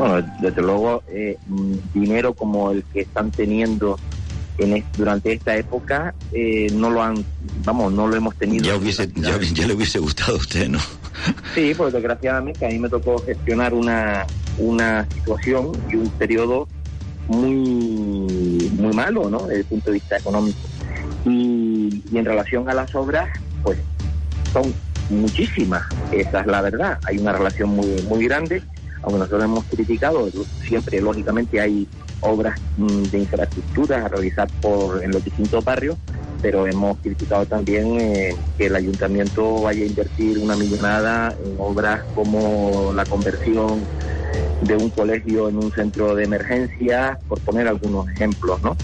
Bueno, 0.00 0.26
desde 0.40 0.62
luego, 0.62 1.02
eh, 1.08 1.36
mm, 1.46 1.74
dinero 1.92 2.32
como 2.32 2.70
el 2.70 2.82
que 2.84 3.02
están 3.02 3.30
teniendo 3.30 3.98
en 4.56 4.82
durante 4.96 5.30
esta 5.32 5.54
época 5.56 6.14
eh, 6.32 6.68
no 6.72 6.88
lo 6.88 7.02
han, 7.02 7.22
vamos, 7.64 7.92
no 7.92 8.06
lo 8.06 8.16
hemos 8.16 8.34
tenido. 8.36 8.64
Ya, 8.64 8.76
hubiese, 8.76 9.10
ya, 9.14 9.38
ya 9.38 9.66
le 9.66 9.74
hubiese 9.74 9.98
gustado 9.98 10.36
a 10.36 10.36
usted, 10.36 10.70
¿no? 10.70 10.78
Sí, 11.54 11.74
pues 11.76 11.92
desgraciadamente 11.92 12.64
a 12.64 12.70
mí 12.70 12.78
me 12.78 12.88
tocó 12.88 13.18
gestionar 13.18 13.74
una, 13.74 14.26
una 14.56 15.06
situación 15.12 15.72
y 15.90 15.96
un 15.96 16.08
periodo 16.12 16.66
muy, 17.28 18.70
muy 18.78 18.94
malo, 18.94 19.28
¿no? 19.28 19.40
Desde 19.40 19.60
el 19.60 19.64
punto 19.66 19.90
de 19.90 19.94
vista 19.94 20.16
económico. 20.16 20.60
Y, 21.26 22.02
y 22.10 22.16
en 22.16 22.24
relación 22.24 22.66
a 22.70 22.72
las 22.72 22.94
obras, 22.94 23.28
pues 23.62 23.78
son 24.50 24.72
muchísimas, 25.10 25.82
esa 26.10 26.40
es 26.40 26.46
la 26.46 26.62
verdad. 26.62 26.98
Hay 27.04 27.18
una 27.18 27.32
relación 27.32 27.68
muy, 27.68 28.00
muy 28.08 28.24
grande, 28.24 28.62
aunque 29.02 29.18
nosotros 29.18 29.44
hemos 29.44 29.64
criticado, 29.64 30.28
siempre 30.66 31.00
lógicamente 31.00 31.60
hay 31.60 31.86
obras 32.20 32.58
mm, 32.76 33.02
de 33.04 33.18
infraestructura 33.18 34.04
a 34.04 34.08
realizar 34.08 34.48
por, 34.60 35.02
en 35.02 35.10
los 35.10 35.24
distintos 35.24 35.64
barrios, 35.64 35.96
pero 36.40 36.66
hemos 36.66 36.98
criticado 36.98 37.46
también 37.46 38.00
eh, 38.00 38.34
que 38.56 38.66
el 38.66 38.76
ayuntamiento 38.76 39.62
vaya 39.62 39.82
a 39.82 39.86
invertir 39.86 40.38
una 40.38 40.56
millonada 40.56 41.34
en 41.44 41.54
obras 41.58 42.02
como 42.14 42.92
la 42.94 43.04
conversión 43.04 43.80
de 44.62 44.76
un 44.76 44.90
colegio 44.90 45.48
en 45.48 45.56
un 45.56 45.72
centro 45.72 46.14
de 46.14 46.24
emergencia, 46.24 47.18
por 47.28 47.40
poner 47.40 47.66
algunos 47.66 48.08
ejemplos, 48.10 48.60
¿no? 48.62 48.76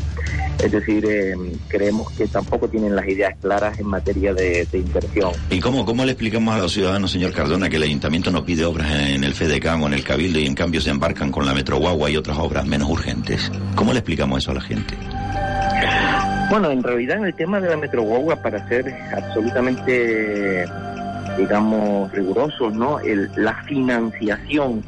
Es 0.59 0.73
decir, 0.73 1.05
eh, 1.07 1.35
creemos 1.69 2.11
que 2.13 2.27
tampoco 2.27 2.67
tienen 2.69 2.97
las 2.97 3.07
ideas 3.07 3.35
claras 3.43 3.79
en 3.79 3.87
materia 3.87 4.33
de, 4.33 4.65
de 4.65 4.79
inversión. 4.79 5.33
¿Y 5.51 5.61
cómo, 5.61 5.85
cómo 5.85 6.05
le 6.05 6.13
explicamos 6.13 6.55
a 6.55 6.59
los 6.59 6.73
ciudadanos, 6.73 7.11
señor 7.11 7.33
Cardona, 7.33 7.69
que 7.69 7.77
el 7.77 7.83
Ayuntamiento 7.83 8.31
no 8.31 8.45
pide 8.45 8.65
obras 8.65 8.91
en 8.91 9.23
el 9.23 9.35
FEDECAN 9.35 9.83
o 9.83 9.87
en 9.87 9.93
el 9.93 10.03
Cabildo 10.03 10.39
y 10.39 10.47
en 10.47 10.55
cambio 10.55 10.81
se 10.81 10.91
embarcan 10.91 11.31
con 11.31 11.45
la 11.45 11.53
Metro 11.53 11.77
Guagua 11.77 12.09
y 12.11 12.17
otras 12.17 12.39
obras 12.39 12.67
menos 12.67 12.89
urgentes? 12.89 13.53
¿Cómo 13.75 13.93
le 13.93 13.99
explicamos 13.99 14.43
eso 14.43 14.53
a 14.53 14.55
la 14.55 14.63
gente? 14.63 14.97
Bueno, 16.49 16.71
en 16.71 16.83
realidad 16.83 17.19
en 17.19 17.25
el 17.27 17.35
tema 17.35 17.61
de 17.61 17.69
la 17.69 17.77
Metro 17.77 18.03
Guagua, 18.03 18.37
para 18.37 18.67
ser 18.69 18.95
absolutamente, 19.17 20.65
digamos, 21.37 22.11
rigurosos, 22.13 22.73
¿no? 22.73 23.01
El- 23.01 23.31
la 23.37 23.55
financiación 23.65 24.85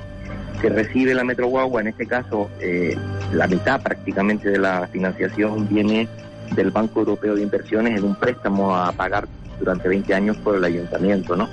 que 0.61 0.69
recibe 0.69 1.15
la 1.15 1.25
Metro 1.25 1.49
Guagua, 1.49 1.81
en 1.81 1.89
este 1.89 2.07
caso, 2.07 2.49
eh, 2.61 2.97
la 3.33 3.47
mitad 3.49 3.81
prácticamente 3.81 4.51
de 4.51 4.59
la 4.59 4.87
financiación 4.93 5.69
viene 5.69 6.09
del 6.55 6.71
Banco 6.71 7.01
Europeo 7.01 7.35
de 7.35 7.43
Inversiones 7.43 7.99
en 7.99 8.05
un 8.05 8.15
préstamo 8.15 8.75
a 8.75 8.93
pagar 8.93 9.27
durante 9.59 9.89
20 9.89 10.15
años 10.15 10.37
por 10.39 10.55
el 10.57 10.65
ayuntamiento, 10.65 11.35
¿no? 11.37 11.49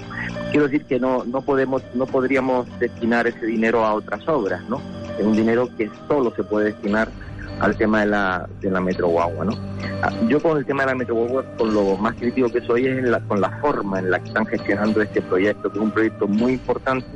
Quiero 0.52 0.66
decir 0.68 0.86
que 0.86 1.00
no, 1.00 1.24
no 1.26 1.42
podemos, 1.42 1.82
no 1.96 2.06
podríamos 2.06 2.68
destinar 2.80 3.26
ese 3.28 3.46
dinero 3.48 3.84
a 3.84 3.94
otras 3.96 4.28
obras, 4.28 4.62
¿no? 4.70 4.80
Es 5.20 5.26
un 5.26 5.36
dinero 5.36 5.68
que 5.78 5.90
solo 6.08 6.32
se 6.36 6.44
puede 6.44 6.68
destinar 6.68 7.10
al 7.60 7.76
tema 7.78 8.02
de 8.02 8.08
la, 8.08 8.48
de 8.62 8.70
la 8.70 8.82
Metro 8.82 9.08
Guagua, 9.08 9.46
¿no? 9.46 9.58
Ah, 10.04 10.12
Yo 10.28 10.42
con 10.42 10.58
el 10.58 10.66
tema 10.66 10.84
de 10.84 10.90
la 10.92 10.96
Metro 10.96 11.16
Guagua, 11.16 11.46
con 11.58 11.74
lo 11.74 11.96
más 11.98 12.14
crítico 12.16 12.50
que 12.50 12.62
soy 12.62 12.86
es 12.88 12.98
en 12.98 13.12
la- 13.12 13.20
con 13.22 13.40
la 13.40 13.50
forma 13.62 14.00
en 14.00 14.12
la 14.12 14.20
que 14.20 14.28
están 14.28 14.46
gestionando 14.46 15.02
este 15.02 15.22
proyecto, 15.22 15.72
que 15.72 15.78
es 15.78 15.84
un 15.84 15.92
proyecto 15.92 16.28
muy 16.28 16.54
importante, 16.54 17.08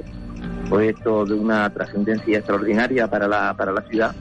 proyecto 0.70 1.26
de 1.26 1.34
una 1.34 1.70
trascendencia 1.72 2.38
extraordinaria 2.38 3.08
para 3.08 3.28
la, 3.28 3.54
para 3.56 3.72
la 3.72 3.82
ciudad, 3.84 4.16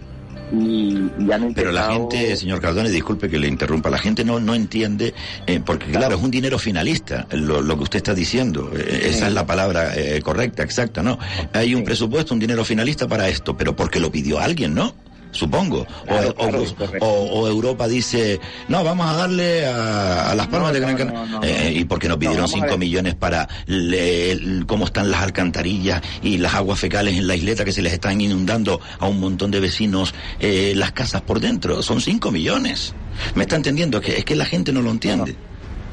y, 0.51 1.11
y 1.19 1.31
han 1.31 1.53
Pero 1.53 1.73
la 1.73 1.91
gente, 1.93 2.35
señor 2.35 2.61
Cardone, 2.61 2.89
disculpe 2.89 3.29
que 3.29 3.39
le 3.39 3.49
interrumpa, 3.49 3.91
la 3.91 3.99
gente 3.99 4.25
no, 4.25 4.41
no 4.41 4.55
entiende, 4.55 5.13
eh, 5.47 5.61
porque 5.65 5.91
claro, 5.93 6.17
es 6.17 6.23
un 6.23 6.31
dinero 6.31 6.59
finalista, 6.59 7.27
lo, 7.33 7.61
lo 7.61 7.77
que 7.77 7.83
usted 7.83 7.99
está 7.99 8.15
diciendo, 8.15 8.71
eh, 8.75 9.03
esa 9.11 9.27
es 9.29 9.35
la 9.35 9.45
palabra 9.47 9.95
eh, 9.95 10.23
correcta, 10.23 10.63
exacta, 10.63 11.03
¿no? 11.03 11.19
Hay 11.53 11.75
un 11.75 11.85
presupuesto, 11.85 12.33
un 12.33 12.41
dinero 12.41 12.65
finalista 12.65 13.07
para 13.07 13.29
esto, 13.29 13.57
pero 13.57 13.77
porque 13.77 14.01
lo 14.01 14.11
pidió 14.11 14.39
alguien, 14.41 14.75
¿no? 14.75 14.95
Supongo. 15.39 15.83
O- 15.83 16.05
Claro, 16.07 16.31
o, 16.31 16.35
claro, 16.35 16.63
o- 16.63 16.75
correcto. 16.75 17.07
o- 17.07 17.41
o 17.43 17.49
Europa 17.49 17.87
dice, 17.87 18.41
no, 18.67 18.83
vamos 18.83 19.07
a 19.09 19.15
darle 19.15 19.67
a, 19.67 20.31
a 20.33 20.35
las 20.35 20.49
palmas 20.49 20.73
de 20.73 20.81
Gran 20.81 20.97
Canaria. 20.97 21.39
Eh, 21.43 21.73
¿Y 21.77 21.85
por 21.85 22.01
qué 22.01 22.09
no 22.09 22.19
pidieron 22.19 22.39
vamos 22.47 22.51
a 22.51 22.55
5 22.55 22.67
ver. 22.71 22.79
millones 22.79 23.15
para 23.15 23.49
le- 23.67 24.33
el- 24.33 24.67
cómo 24.67 24.85
están 24.85 25.11
las 25.13 25.23
alcantarillas 25.23 26.03
y 26.23 26.39
las 26.39 26.55
aguas 26.55 26.81
fecales 26.81 27.17
en 27.17 27.29
la 27.29 27.37
isleta 27.37 27.65
que 27.65 27.71
se 27.73 27.83
les 27.83 27.93
están 27.93 28.21
inundando 28.21 28.81
a 28.99 29.07
un 29.07 29.21
montón 29.21 29.53
de 29.53 29.61
vecinos 29.61 30.13
eh, 30.41 30.73
las 30.75 30.91
casas 30.91 31.23
por 31.23 31.39
dentro? 31.39 31.83
Son 31.83 32.01
5 32.01 32.33
millones. 32.33 32.95
¿Me 33.37 33.43
está 33.45 33.55
entendiendo? 33.55 34.01
Que, 34.01 34.17
es 34.19 34.25
que 34.25 34.35
la 34.35 34.45
gente 34.45 34.73
no 34.73 34.83
lo 34.83 34.91
entiende. 34.91 35.37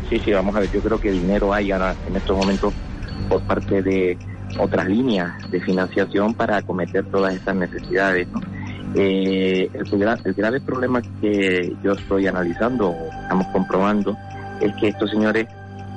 Sí, 0.09 0.19
sí, 0.25 0.31
vamos 0.31 0.55
a 0.55 0.59
ver, 0.61 0.71
yo 0.71 0.79
creo 0.81 0.99
que 0.99 1.11
dinero 1.11 1.53
hay 1.53 1.71
ahora 1.71 1.95
en 2.07 2.15
estos 2.15 2.35
momentos 2.35 2.73
por 3.29 3.41
parte 3.43 3.81
de 3.83 4.17
otras 4.59 4.87
líneas 4.87 5.31
de 5.51 5.59
financiación 5.61 6.33
para 6.33 6.57
acometer 6.57 7.05
todas 7.11 7.33
estas 7.35 7.55
necesidades. 7.55 8.27
¿no? 8.31 8.41
Eh, 8.97 9.69
el, 9.73 9.85
gra- 9.91 10.19
el 10.23 10.33
grave 10.33 10.61
problema 10.61 11.01
que 11.21 11.75
yo 11.83 11.91
estoy 11.93 12.27
analizando, 12.27 12.95
estamos 13.23 13.45
comprobando, 13.47 14.17
es 14.61 14.73
que 14.75 14.87
estos 14.87 15.11
señores, 15.11 15.47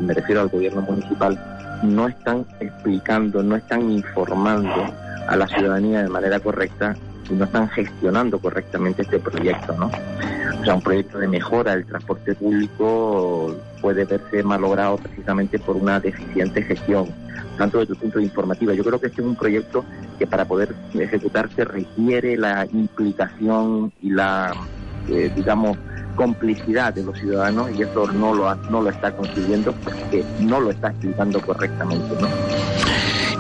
me 0.01 0.13
refiero 0.15 0.41
al 0.41 0.49
gobierno 0.49 0.83
municipal, 0.83 1.39
no 1.85 2.09
están 2.09 2.45
explicando, 2.59 3.43
no 3.43 3.55
están 3.57 3.89
informando 3.91 4.93
a 5.29 5.37
la 5.37 5.47
ciudadanía 5.47 6.03
de 6.03 6.09
manera 6.09 6.41
correcta 6.41 6.97
y 7.31 7.35
no 7.35 7.45
están 7.45 7.69
gestionando 7.69 8.39
correctamente 8.39 9.03
este 9.03 9.19
proyecto, 9.19 9.75
¿no? 9.75 9.91
O 10.61 10.65
sea, 10.65 10.75
un 10.75 10.83
proyecto 10.83 11.19
de 11.19 11.29
mejora 11.29 11.73
del 11.73 11.87
transporte 11.87 12.35
público 12.35 13.55
puede 13.81 14.05
verse 14.05 14.43
malogrado 14.43 14.97
precisamente 14.97 15.59
por 15.59 15.77
una 15.77 16.01
deficiente 16.01 16.63
gestión, 16.63 17.09
tanto 17.57 17.79
desde 17.79 17.95
el 17.95 17.99
punto 17.99 18.19
de 18.19 18.25
informativa. 18.25 18.75
Yo 18.75 18.85
creo 18.85 19.01
que 19.01 19.07
este 19.07 19.21
es 19.21 19.27
un 19.27 19.37
proyecto 19.37 19.85
que 20.19 20.27
para 20.27 20.45
poder 20.45 20.75
ejecutarse 20.95 21.65
requiere 21.65 22.37
la 22.37 22.67
implicación 22.67 23.93
y 24.03 24.11
la, 24.11 24.53
eh, 25.09 25.31
digamos, 25.35 25.79
complicidad 26.17 26.93
de 26.93 27.05
los 27.05 27.17
ciudadanos 27.17 27.71
y 27.79 27.83
eso 27.83 28.11
no 28.13 28.35
lo, 28.35 28.53
no 28.55 28.83
lo 28.83 28.91
está 28.91 29.15
consiguiendo 29.15 29.73
porque 29.85 30.25
no 30.41 30.61
lo 30.61 30.71
está 30.71 30.89
explicando 30.89 31.41
correctamente, 31.41 32.15
¿no? 32.21 32.88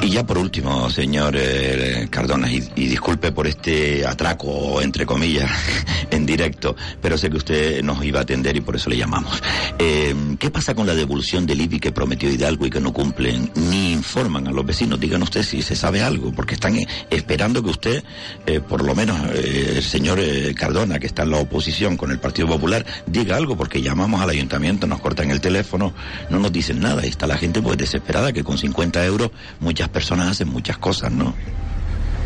Y 0.01 0.11
ya 0.11 0.25
por 0.25 0.39
último, 0.39 0.89
señor 0.91 1.35
eh, 1.37 2.07
Cardona, 2.09 2.51
y, 2.51 2.61
disculpe 2.61 3.33
por 3.33 3.47
este 3.47 4.07
atraco, 4.07 4.81
entre 4.81 5.05
comillas, 5.05 5.51
en 6.11 6.25
directo, 6.25 6.77
pero 7.03 7.19
sé 7.19 7.29
que 7.29 7.37
usted 7.37 7.83
nos 7.83 8.03
iba 8.05 8.21
a 8.21 8.23
atender 8.23 8.57
y 8.57 8.61
por 8.61 8.77
eso 8.77 8.89
le 8.89 8.97
llamamos. 8.97 9.43
Eh, 9.79 10.15
¿Qué 10.39 10.51
pasa 10.51 10.75
con 10.75 10.87
la 10.87 10.95
devolución 10.95 11.47
del 11.47 11.61
IBI 11.63 11.81
que 11.81 11.93
prometió 11.93 12.31
Hidalgo 12.31 12.67
y 12.67 12.71
que 12.71 12.81
no 12.81 12.93
cumplen 12.93 13.51
ni 13.57 13.93
informan 13.93 14.47
a 14.47 14.53
los 14.53 14.65
vecinos? 14.65 15.01
Digan 15.01 15.23
usted 15.23 15.43
si 15.43 15.63
se 15.63 15.75
sabe 15.75 16.03
algo, 16.03 16.33
porque 16.33 16.55
están 16.55 16.77
eh, 16.77 16.87
esperando 17.11 17.63
que 17.63 17.71
usted, 17.71 18.05
eh, 18.47 18.61
por 18.61 18.85
lo 18.85 18.95
menos 18.95 19.19
eh, 19.35 19.75
el 19.77 19.83
señor 19.83 20.21
Cardona, 20.55 20.99
que 20.99 21.07
está 21.07 21.25
en 21.25 21.33
la 21.33 21.39
oposición 21.39 21.97
con 21.97 22.13
el 22.13 22.21
Partido 22.21 22.47
Popular, 22.47 22.87
diga 23.07 23.37
algo, 23.37 23.57
porque 23.57 23.83
llamamos 23.83 24.21
al 24.21 24.31
ayuntamiento, 24.31 24.87
nos 24.87 25.01
cortan 25.01 25.31
el 25.31 25.41
teléfono, 25.41 25.93
no 26.31 26.39
nos 26.39 26.53
dicen 26.53 26.81
nada, 26.81 27.05
y 27.05 27.09
está 27.09 27.27
la 27.27 27.37
gente 27.37 27.61
pues 27.61 27.77
desesperada 27.77 28.33
que 28.33 28.45
con 28.45 28.59
50 28.59 29.05
euros 29.05 29.31
muchas 29.61 29.88
personas 29.89 30.29
hacen 30.29 30.49
muchas 30.49 30.79
cosas, 30.79 31.13
¿no? 31.13 31.35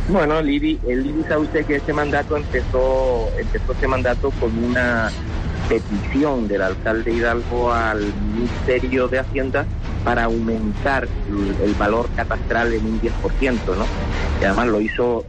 Bueno, 0.09 0.39
el 0.39 0.51
IBI 0.51 0.81
sabe 1.29 1.43
usted 1.43 1.65
que 1.65 1.77
este 1.77 1.93
mandato 1.93 2.37
empezó, 2.37 3.31
empezó 3.39 3.73
este 3.73 3.87
mandato 3.87 4.31
con 4.33 4.57
una 4.59 5.11
petición 5.69 6.49
del 6.49 6.63
alcalde 6.63 7.13
Hidalgo 7.13 7.73
al 7.73 8.13
Ministerio 8.35 9.07
de 9.09 9.21
Hacienda 9.21 9.65
para 10.05 10.25
aumentar 10.25 11.09
el, 11.29 11.57
el 11.63 11.75
valor 11.75 12.09
catastral 12.17 12.73
en 12.73 12.85
un 12.85 13.01
10%, 13.01 13.77
¿no? 13.77 13.87
Y 14.41 14.45
además 14.45 14.67
lo 14.67 14.81
hizo 14.81 15.25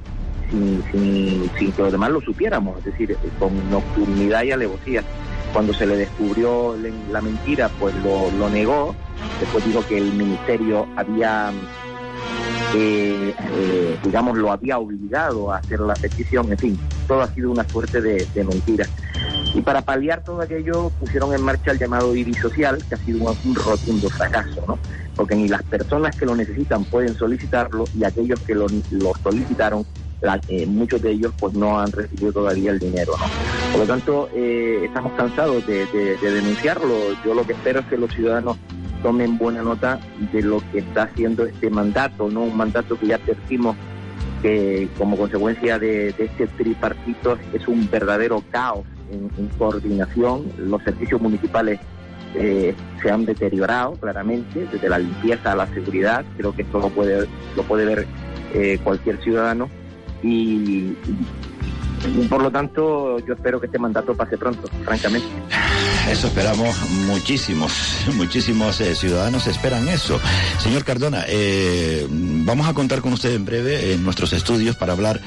sin, 0.49 0.83
sin, 0.91 1.51
sin 1.57 1.71
que 1.71 1.81
los 1.81 1.91
demás 1.91 2.09
lo 2.09 2.21
supiéramos, 2.21 2.79
es 2.79 2.85
decir, 2.85 3.15
con 3.39 3.69
nocturnidad 3.69 4.43
y 4.43 4.51
alevosía. 4.51 5.03
Cuando 5.53 5.73
se 5.73 5.85
le 5.85 5.97
descubrió 5.97 6.75
la 7.11 7.21
mentira, 7.21 7.69
pues 7.79 7.93
lo, 8.03 8.31
lo 8.31 8.49
negó. 8.49 8.95
Después 9.39 9.63
dijo 9.65 9.85
que 9.85 9.97
el 9.97 10.11
ministerio 10.13 10.87
había 10.95 11.51
eh, 12.71 13.37
eh, 13.47 13.99
digamos, 14.01 14.37
lo 14.37 14.51
había 14.51 14.79
obligado 14.79 15.51
a 15.51 15.57
hacer 15.57 15.79
la 15.81 15.97
petición, 15.97 16.51
en 16.51 16.57
fin, 16.57 16.81
todo 17.07 17.21
ha 17.21 17.31
sido 17.33 17.51
una 17.51 17.65
suerte 17.71 18.01
de, 18.01 18.29
de 18.33 18.43
mentira. 18.43 18.89
Y 19.53 19.61
para 19.61 19.83
paliar 19.83 20.23
todo 20.23 20.41
aquello 20.41 20.91
pusieron 20.97 21.33
en 21.33 21.41
marcha 21.41 21.71
el 21.71 21.79
llamado 21.79 22.15
IBI 22.15 22.35
social, 22.37 22.85
que 22.89 22.95
ha 22.95 22.99
sido 22.99 23.19
un, 23.19 23.37
un 23.43 23.55
rotundo 23.55 24.09
fracaso, 24.09 24.63
¿no? 24.67 24.79
Porque 25.15 25.35
ni 25.35 25.47
las 25.47 25.63
personas 25.63 26.15
que 26.15 26.25
lo 26.25 26.35
necesitan 26.35 26.85
pueden 26.85 27.15
solicitarlo 27.15 27.89
y 27.93 28.03
aquellos 28.03 28.41
que 28.41 28.55
lo, 28.55 28.69
lo 28.89 29.13
solicitaron, 29.23 29.85
la- 30.21 30.41
eh, 30.47 30.65
muchos 30.65 31.01
de 31.01 31.11
ellos 31.11 31.33
pues 31.37 31.53
no 31.53 31.79
han 31.79 31.91
recibido 31.91 32.33
todavía 32.33 32.71
el 32.71 32.79
dinero, 32.79 33.15
¿no? 33.19 33.31
Por 33.71 33.81
lo 33.81 33.87
tanto, 33.87 34.29
eh, 34.33 34.81
estamos 34.85 35.13
cansados 35.13 35.65
de, 35.65 35.87
de- 35.87 36.17
de 36.17 36.31
denunciarlo. 36.31 37.13
Yo 37.21 37.33
lo 37.35 37.45
que 37.45 37.53
espero 37.53 37.81
es 37.81 37.85
que 37.87 37.97
los 37.97 38.11
ciudadanos 38.13 38.57
tomen 39.03 39.37
buena 39.37 39.61
nota 39.61 39.99
de 40.31 40.41
lo 40.41 40.63
que 40.71 40.79
está 40.79 41.03
haciendo 41.03 41.45
este 41.45 41.69
mandato, 41.69 42.29
¿no? 42.29 42.43
Un 42.43 42.57
mandato 42.57 42.97
que 42.97 43.07
ya 43.07 43.15
advertimos 43.15 43.75
que 44.41 44.89
como 44.97 45.17
consecuencia 45.17 45.77
de, 45.77 46.09
este 46.17 46.47
tripartito 46.47 47.37
es 47.53 47.67
un 47.67 47.89
verdadero 47.89 48.43
caos 48.49 48.85
en, 49.11 49.47
coordinación. 49.57 50.45
Los 50.57 50.81
servicios 50.83 51.21
municipales 51.21 51.79
eh, 52.35 52.73
se 53.01 53.11
han 53.11 53.25
deteriorado 53.25 53.93
claramente, 53.93 54.67
desde 54.71 54.89
la 54.89 54.99
limpieza 54.99 55.51
a 55.51 55.55
la 55.55 55.67
seguridad. 55.67 56.25
Creo 56.37 56.55
que 56.55 56.63
esto 56.63 56.79
lo 56.79 56.89
puede, 56.89 57.27
lo 57.55 57.63
puede 57.63 57.85
ver 57.85 58.07
eh, 58.53 58.79
cualquier 58.83 59.21
ciudadano. 59.21 59.69
Y 60.23 60.95
por 62.29 62.41
lo 62.41 62.51
tanto, 62.51 63.19
yo 63.19 63.33
espero 63.33 63.59
que 63.59 63.67
este 63.67 63.79
mandato 63.79 64.15
pase 64.15 64.37
pronto, 64.37 64.67
francamente. 64.83 65.27
Eso 66.09 66.27
esperamos 66.27 66.77
muchísimos, 66.89 67.71
muchísimos 68.13 68.79
eh, 68.81 68.93
ciudadanos 68.95 69.47
esperan 69.47 69.87
eso. 69.87 70.19
Señor 70.61 70.83
Cardona, 70.83 71.23
eh, 71.27 72.05
vamos 72.09 72.67
a 72.67 72.73
contar 72.73 73.01
con 73.01 73.13
usted 73.13 73.33
en 73.33 73.45
breve 73.45 73.93
en 73.93 74.03
nuestros 74.03 74.31
estudios 74.33 74.75
para 74.75 74.93
hablar 74.93 75.19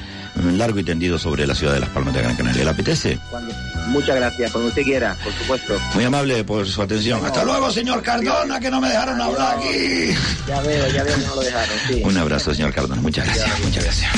largo 0.53 0.79
y 0.79 0.83
tendido 0.83 1.17
sobre 1.17 1.47
la 1.47 1.55
ciudad 1.55 1.73
de 1.73 1.79
Las 1.79 1.89
Palmas 1.89 2.13
de 2.13 2.21
Gran 2.21 2.35
Canaria. 2.35 2.63
¿Le 2.63 2.69
apetece? 2.69 3.19
Cuando- 3.29 3.53
muchas 3.87 4.15
gracias, 4.15 4.51
cuando 4.51 4.69
usted 4.69 4.83
quiera, 4.83 5.15
por 5.23 5.33
supuesto. 5.33 5.77
Muy 5.95 6.03
amable 6.05 6.43
por 6.43 6.65
su 6.67 6.81
atención. 6.81 7.25
Hasta 7.25 7.43
luego, 7.43 7.71
señor 7.71 8.01
Cardona, 8.03 8.59
que 8.59 8.69
no 8.69 8.79
me 8.79 8.87
dejaron 8.89 9.19
hablar 9.19 9.57
aquí. 9.57 10.13
Ya 10.47 10.61
veo, 10.61 10.87
ya 10.89 11.03
veo 11.03 11.15
que 11.17 11.25
no 11.25 11.35
lo 11.35 11.41
dejaron, 11.41 11.77
sí. 11.87 12.01
Un 12.03 12.17
abrazo, 12.17 12.53
señor 12.53 12.71
Cardona. 12.73 13.01
Muchas 13.01 13.25
gracias, 13.25 13.59
muchas 13.63 13.83
gracias. 13.83 14.11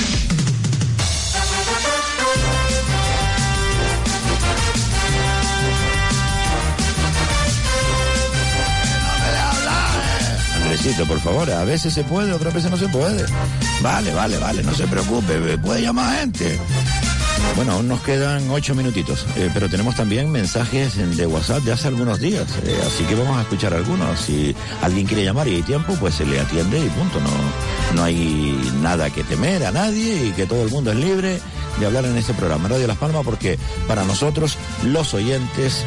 Andresito, 10.79 11.05
por 11.07 11.19
favor, 11.19 11.51
a 11.51 11.65
veces 11.65 11.93
se 11.93 12.05
puede, 12.05 12.31
otras 12.31 12.53
veces 12.53 12.71
no 12.71 12.77
se 12.77 12.87
puede. 12.87 13.25
Vale, 13.81 14.13
vale, 14.13 14.37
vale, 14.37 14.63
no 14.63 14.73
se 14.73 14.87
preocupe, 14.87 15.57
puede 15.57 15.81
llamar 15.81 16.19
gente. 16.19 16.57
Bueno, 17.57 17.73
aún 17.73 17.89
nos 17.89 17.99
quedan 18.01 18.49
ocho 18.49 18.73
minutitos, 18.75 19.25
eh, 19.35 19.49
pero 19.53 19.67
tenemos 19.69 19.95
también 19.95 20.31
mensajes 20.31 20.97
en- 20.97 21.17
de 21.17 21.25
WhatsApp 21.25 21.63
de 21.63 21.73
hace 21.73 21.89
algunos 21.89 22.19
días, 22.21 22.45
eh, 22.65 22.79
así 22.87 23.03
que 23.03 23.15
vamos 23.15 23.37
a 23.37 23.41
escuchar 23.41 23.73
algunos. 23.73 24.21
Si 24.21 24.55
alguien 24.81 25.05
quiere 25.05 25.25
llamar 25.25 25.49
y 25.49 25.55
hay 25.55 25.63
tiempo, 25.63 25.93
pues 25.99 26.15
se 26.15 26.25
le 26.25 26.39
atiende 26.39 26.79
y 26.79 26.87
punto. 26.89 27.19
No, 27.19 27.29
no 27.95 28.03
hay 28.05 28.71
nada 28.81 29.09
que 29.09 29.25
temer 29.25 29.65
a 29.65 29.71
nadie 29.73 30.27
y 30.27 30.31
que 30.31 30.45
todo 30.45 30.63
el 30.63 30.69
mundo 30.69 30.91
es 30.93 30.97
libre 30.97 31.41
de 31.77 31.85
hablar 31.85 32.05
en 32.05 32.15
este 32.15 32.33
programa 32.33 32.69
Radio 32.69 32.87
Las 32.87 32.97
Palmas 32.97 33.23
porque 33.25 33.59
para 33.85 34.05
nosotros 34.05 34.57
los 34.85 35.13
oyentes 35.13 35.83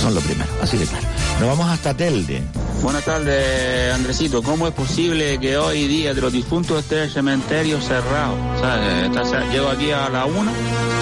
son 0.00 0.14
lo 0.14 0.20
primero, 0.20 0.50
así 0.62 0.76
de 0.76 0.86
claro. 0.86 1.06
Nos 1.40 1.48
vamos 1.48 1.68
hasta 1.70 1.94
Telde. 1.94 2.42
Buenas 2.82 3.04
tardes, 3.04 3.94
Andresito. 3.94 4.42
¿Cómo 4.42 4.66
es 4.66 4.74
posible 4.74 5.38
que 5.38 5.56
hoy 5.56 5.86
día 5.86 6.14
de 6.14 6.20
los 6.20 6.32
difuntos 6.32 6.78
esté 6.80 7.04
el 7.04 7.10
cementerio 7.10 7.80
cerrado? 7.80 8.34
Sea, 8.60 8.76
eh, 9.02 9.06
está 9.06 9.22
cer- 9.22 9.50
llego 9.52 9.68
aquí 9.68 9.90
a 9.92 10.08
la 10.08 10.24
una, 10.26 10.50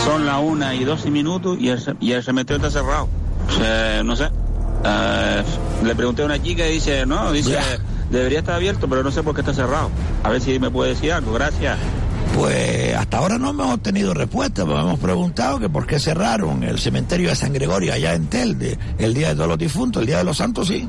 son 0.05 0.27
las 0.27 0.41
una 0.43 0.75
y 0.75 0.85
doce 0.85 1.11
minutos 1.11 1.57
y 1.59 1.69
el, 1.71 1.97
y 2.01 2.13
el 2.13 2.23
cementerio 2.23 2.65
está 2.65 2.81
cerrado. 2.81 3.09
O 3.49 3.53
sea, 3.53 4.03
no 4.03 4.15
sé. 4.17 4.29
Eh, 4.85 5.43
le 5.85 5.95
pregunté 5.95 6.23
a 6.23 6.27
una 6.27 6.43
chica 6.43 6.67
y 6.69 6.73
dice, 6.75 7.07
no, 7.07 7.33
dice, 7.33 7.57
debería 8.11 8.41
estar 8.41 8.57
abierto, 8.57 8.87
pero 8.89 9.03
no 9.03 9.11
sé 9.11 9.23
por 9.23 9.35
qué 9.35 9.41
está 9.41 9.55
cerrado. 9.55 9.91
A 10.23 10.29
ver 10.31 10.41
si 10.43 10.59
me 10.59 10.71
puede 10.71 10.91
decir 10.91 11.13
algo. 11.13 11.33
Gracias. 11.33 11.79
Pues 12.41 12.97
hasta 12.97 13.19
ahora 13.19 13.37
no 13.37 13.51
hemos 13.51 13.75
obtenido 13.75 14.15
respuesta, 14.15 14.65
pero 14.65 14.81
hemos 14.81 14.99
preguntado 14.99 15.61
que 15.61 15.69
por 15.69 15.87
qué 15.87 15.99
cerraron 15.99 16.65
el 16.65 16.79
cementerio 16.79 17.29
de 17.29 17.37
San 17.37 17.53
Gregorio 17.53 17.93
allá 17.93 18.15
en 18.15 18.29
Telde 18.29 18.79
el 18.97 19.13
día 19.13 19.29
de 19.29 19.35
todos 19.35 19.49
los 19.49 19.59
difuntos, 19.59 20.01
el 20.01 20.07
día 20.07 20.17
de 20.17 20.25
los 20.25 20.39
santos 20.39 20.69
sí. 20.69 20.89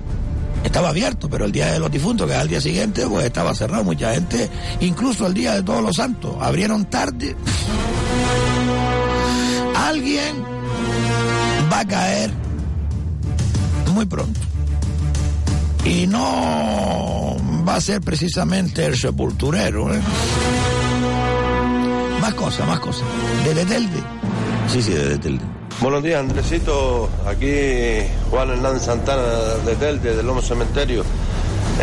Estaba 0.63 0.87
abierto, 0.87 1.29
pero 1.29 1.43
el 1.43 1.51
día 1.51 1.73
de 1.73 1.79
los 1.79 1.91
difuntos, 1.91 2.25
que 2.25 2.35
es 2.35 2.39
al 2.39 2.47
día 2.47 2.61
siguiente, 2.61 3.05
pues 3.05 3.25
estaba 3.25 3.53
cerrado. 3.53 3.83
Mucha 3.83 4.13
gente, 4.13 4.49
incluso 4.79 5.27
el 5.27 5.33
día 5.33 5.55
de 5.55 5.63
todos 5.63 5.83
los 5.83 5.93
santos, 5.93 6.37
abrieron 6.39 6.85
tarde. 6.85 7.35
alguien 9.75 10.45
va 11.69 11.79
a 11.81 11.85
caer 11.85 12.31
muy 13.93 14.05
pronto. 14.05 14.39
Y 15.83 16.07
no 16.07 17.35
va 17.67 17.75
a 17.75 17.81
ser 17.81 17.99
precisamente 17.99 18.85
el 18.85 18.95
sepulturero. 18.95 19.93
¿eh? 19.93 19.99
Más 22.21 22.33
cosas, 22.35 22.67
más 22.67 22.79
cosas. 22.79 23.03
¿De 23.45 23.65
Telde? 23.65 23.99
Sí, 24.71 24.81
sí, 24.81 24.91
de 24.93 25.17
Telde. 25.17 25.43
Buenos 25.79 26.03
días, 26.03 26.19
Andresito. 26.19 27.09
Aquí 27.25 27.51
Juan 28.29 28.49
Hernández 28.51 28.83
Santana 28.83 29.23
de 29.65 29.75
Telde, 29.75 30.15
del 30.15 30.25
Lomo 30.27 30.41
Cementerio. 30.41 31.03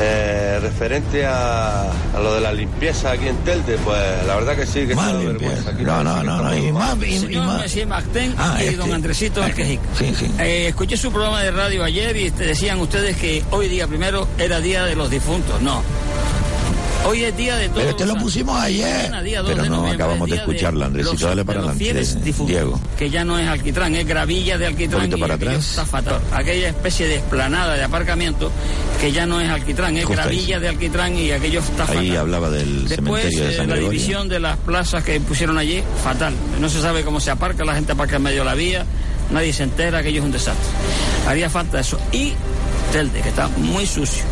Eh, 0.00 0.58
referente 0.62 1.26
a, 1.26 1.82
a 1.90 2.20
lo 2.22 2.34
de 2.34 2.40
la 2.40 2.52
limpieza 2.52 3.10
aquí 3.12 3.26
en 3.26 3.36
Telde, 3.38 3.76
pues 3.78 3.98
la 4.26 4.36
verdad 4.36 4.54
que 4.54 4.66
sí, 4.66 4.86
que 4.86 4.94
Más 4.94 5.12
vergüenza 5.24 5.70
aquí. 5.70 5.82
No, 5.82 6.04
no, 6.04 6.22
no, 6.22 6.42
no, 6.42 6.56
y 6.56 6.70
más, 6.70 6.96
y- 7.02 7.04
y 7.06 7.18
Señor 7.18 7.46
más. 7.46 7.62
Messi 7.62 7.86
Martín 7.86 8.34
Ah, 8.38 8.58
y 8.60 8.64
este. 8.66 8.76
don 8.76 8.92
Andresito 8.92 9.42
el 9.44 9.54
Quejic. 9.54 9.80
Sí, 9.98 10.14
sí. 10.16 10.30
Eh, 10.38 10.66
escuché 10.68 10.96
su 10.96 11.10
programa 11.10 11.42
de 11.42 11.50
radio 11.50 11.82
ayer 11.82 12.16
y 12.16 12.30
te 12.30 12.44
decían 12.44 12.78
ustedes 12.80 13.16
que 13.16 13.42
hoy 13.50 13.68
día 13.68 13.88
primero 13.88 14.28
era 14.38 14.60
día 14.60 14.84
de 14.84 14.94
los 14.94 15.10
difuntos. 15.10 15.60
No. 15.62 15.82
Hoy 17.06 17.24
es 17.24 17.36
día 17.36 17.56
de 17.56 17.68
todos. 17.68 17.78
Pero 17.78 17.90
este 17.90 18.06
lo 18.06 18.16
pusimos 18.16 18.60
ayer. 18.60 18.96
Mañana, 18.96 19.22
día 19.22 19.42
2 19.42 19.50
Pero 19.52 19.64
no 19.66 19.86
acabamos 19.86 20.28
de 20.28 20.36
escucharla, 20.36 20.86
Andresito. 20.86 21.26
Dale 21.26 21.44
para 21.44 21.60
adelante, 21.60 22.04
Diego. 22.46 22.80
Que 22.98 23.10
ya 23.10 23.24
no 23.24 23.38
es 23.38 23.48
alquitrán, 23.48 23.94
es 23.94 24.06
gravilla 24.06 24.58
de 24.58 24.66
alquitrán. 24.66 25.00
poquito 25.00 25.16
y 25.16 25.20
para 25.20 25.34
atrás. 25.34 25.70
Está 25.70 25.86
fatal. 25.86 26.20
Aquella 26.32 26.68
especie 26.68 27.06
de 27.06 27.16
esplanada 27.16 27.74
de 27.74 27.84
aparcamiento 27.84 28.50
que 29.00 29.12
ya 29.12 29.26
no 29.26 29.40
es 29.40 29.48
alquitrán, 29.48 29.96
es 29.96 30.04
Justo 30.04 30.20
ahí, 30.20 30.26
gravilla 30.28 30.60
de 30.60 30.68
alquitrán 30.68 31.16
y 31.16 31.30
aquello 31.30 31.60
está 31.60 31.86
fatal. 31.86 31.98
Ahí 31.98 32.16
hablaba 32.16 32.50
del 32.50 32.88
Después, 32.88 33.22
cementerio 33.22 33.44
de 33.44 33.54
eh, 33.54 33.56
la 33.56 33.64
Gregorio. 33.64 33.90
división 33.90 34.28
de 34.28 34.40
las 34.40 34.56
plazas 34.58 35.04
que 35.04 35.20
pusieron 35.20 35.56
allí, 35.56 35.82
fatal. 36.02 36.34
No 36.60 36.68
se 36.68 36.80
sabe 36.82 37.04
cómo 37.04 37.20
se 37.20 37.30
aparca, 37.30 37.64
la 37.64 37.74
gente 37.74 37.92
aparca 37.92 38.16
en 38.16 38.22
medio 38.22 38.40
de 38.40 38.44
la 38.46 38.54
vía, 38.54 38.84
nadie 39.30 39.52
se 39.52 39.62
entera, 39.62 39.98
aquello 39.98 40.18
es 40.18 40.24
un 40.24 40.32
desastre. 40.32 40.68
Haría 41.26 41.48
falta 41.48 41.80
eso. 41.80 41.98
Y 42.12 42.32
Telde, 42.92 43.20
que 43.20 43.28
está 43.28 43.48
muy 43.48 43.86
sucio. 43.86 44.24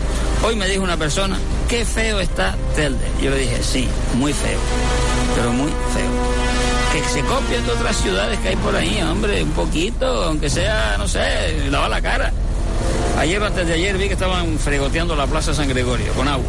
Hoy 0.42 0.56
me 0.56 0.66
dijo 0.66 0.82
una 0.82 0.96
persona, 0.96 1.36
qué 1.68 1.84
feo 1.84 2.20
está 2.20 2.54
Telde. 2.74 3.06
Yo 3.20 3.30
le 3.30 3.38
dije, 3.38 3.62
sí, 3.62 3.88
muy 4.14 4.32
feo, 4.32 4.58
pero 5.34 5.52
muy 5.52 5.70
feo. 5.70 6.10
Que 6.92 7.08
se 7.08 7.20
copien 7.22 7.64
de 7.66 7.72
otras 7.72 7.96
ciudades 7.96 8.38
que 8.40 8.48
hay 8.48 8.56
por 8.56 8.74
ahí, 8.74 9.00
hombre, 9.02 9.42
un 9.42 9.50
poquito, 9.50 10.06
aunque 10.24 10.48
sea, 10.48 10.96
no 10.98 11.06
sé, 11.08 11.68
lava 11.70 11.88
la 11.88 12.00
cara. 12.00 12.32
Ayer 13.18 13.42
antes 13.42 13.66
de 13.66 13.74
ayer 13.74 13.96
vi 13.96 14.08
que 14.08 14.14
estaban 14.14 14.58
fregoteando 14.58 15.16
la 15.16 15.26
Plaza 15.26 15.54
San 15.54 15.68
Gregorio 15.68 16.12
con 16.12 16.28
agua. 16.28 16.44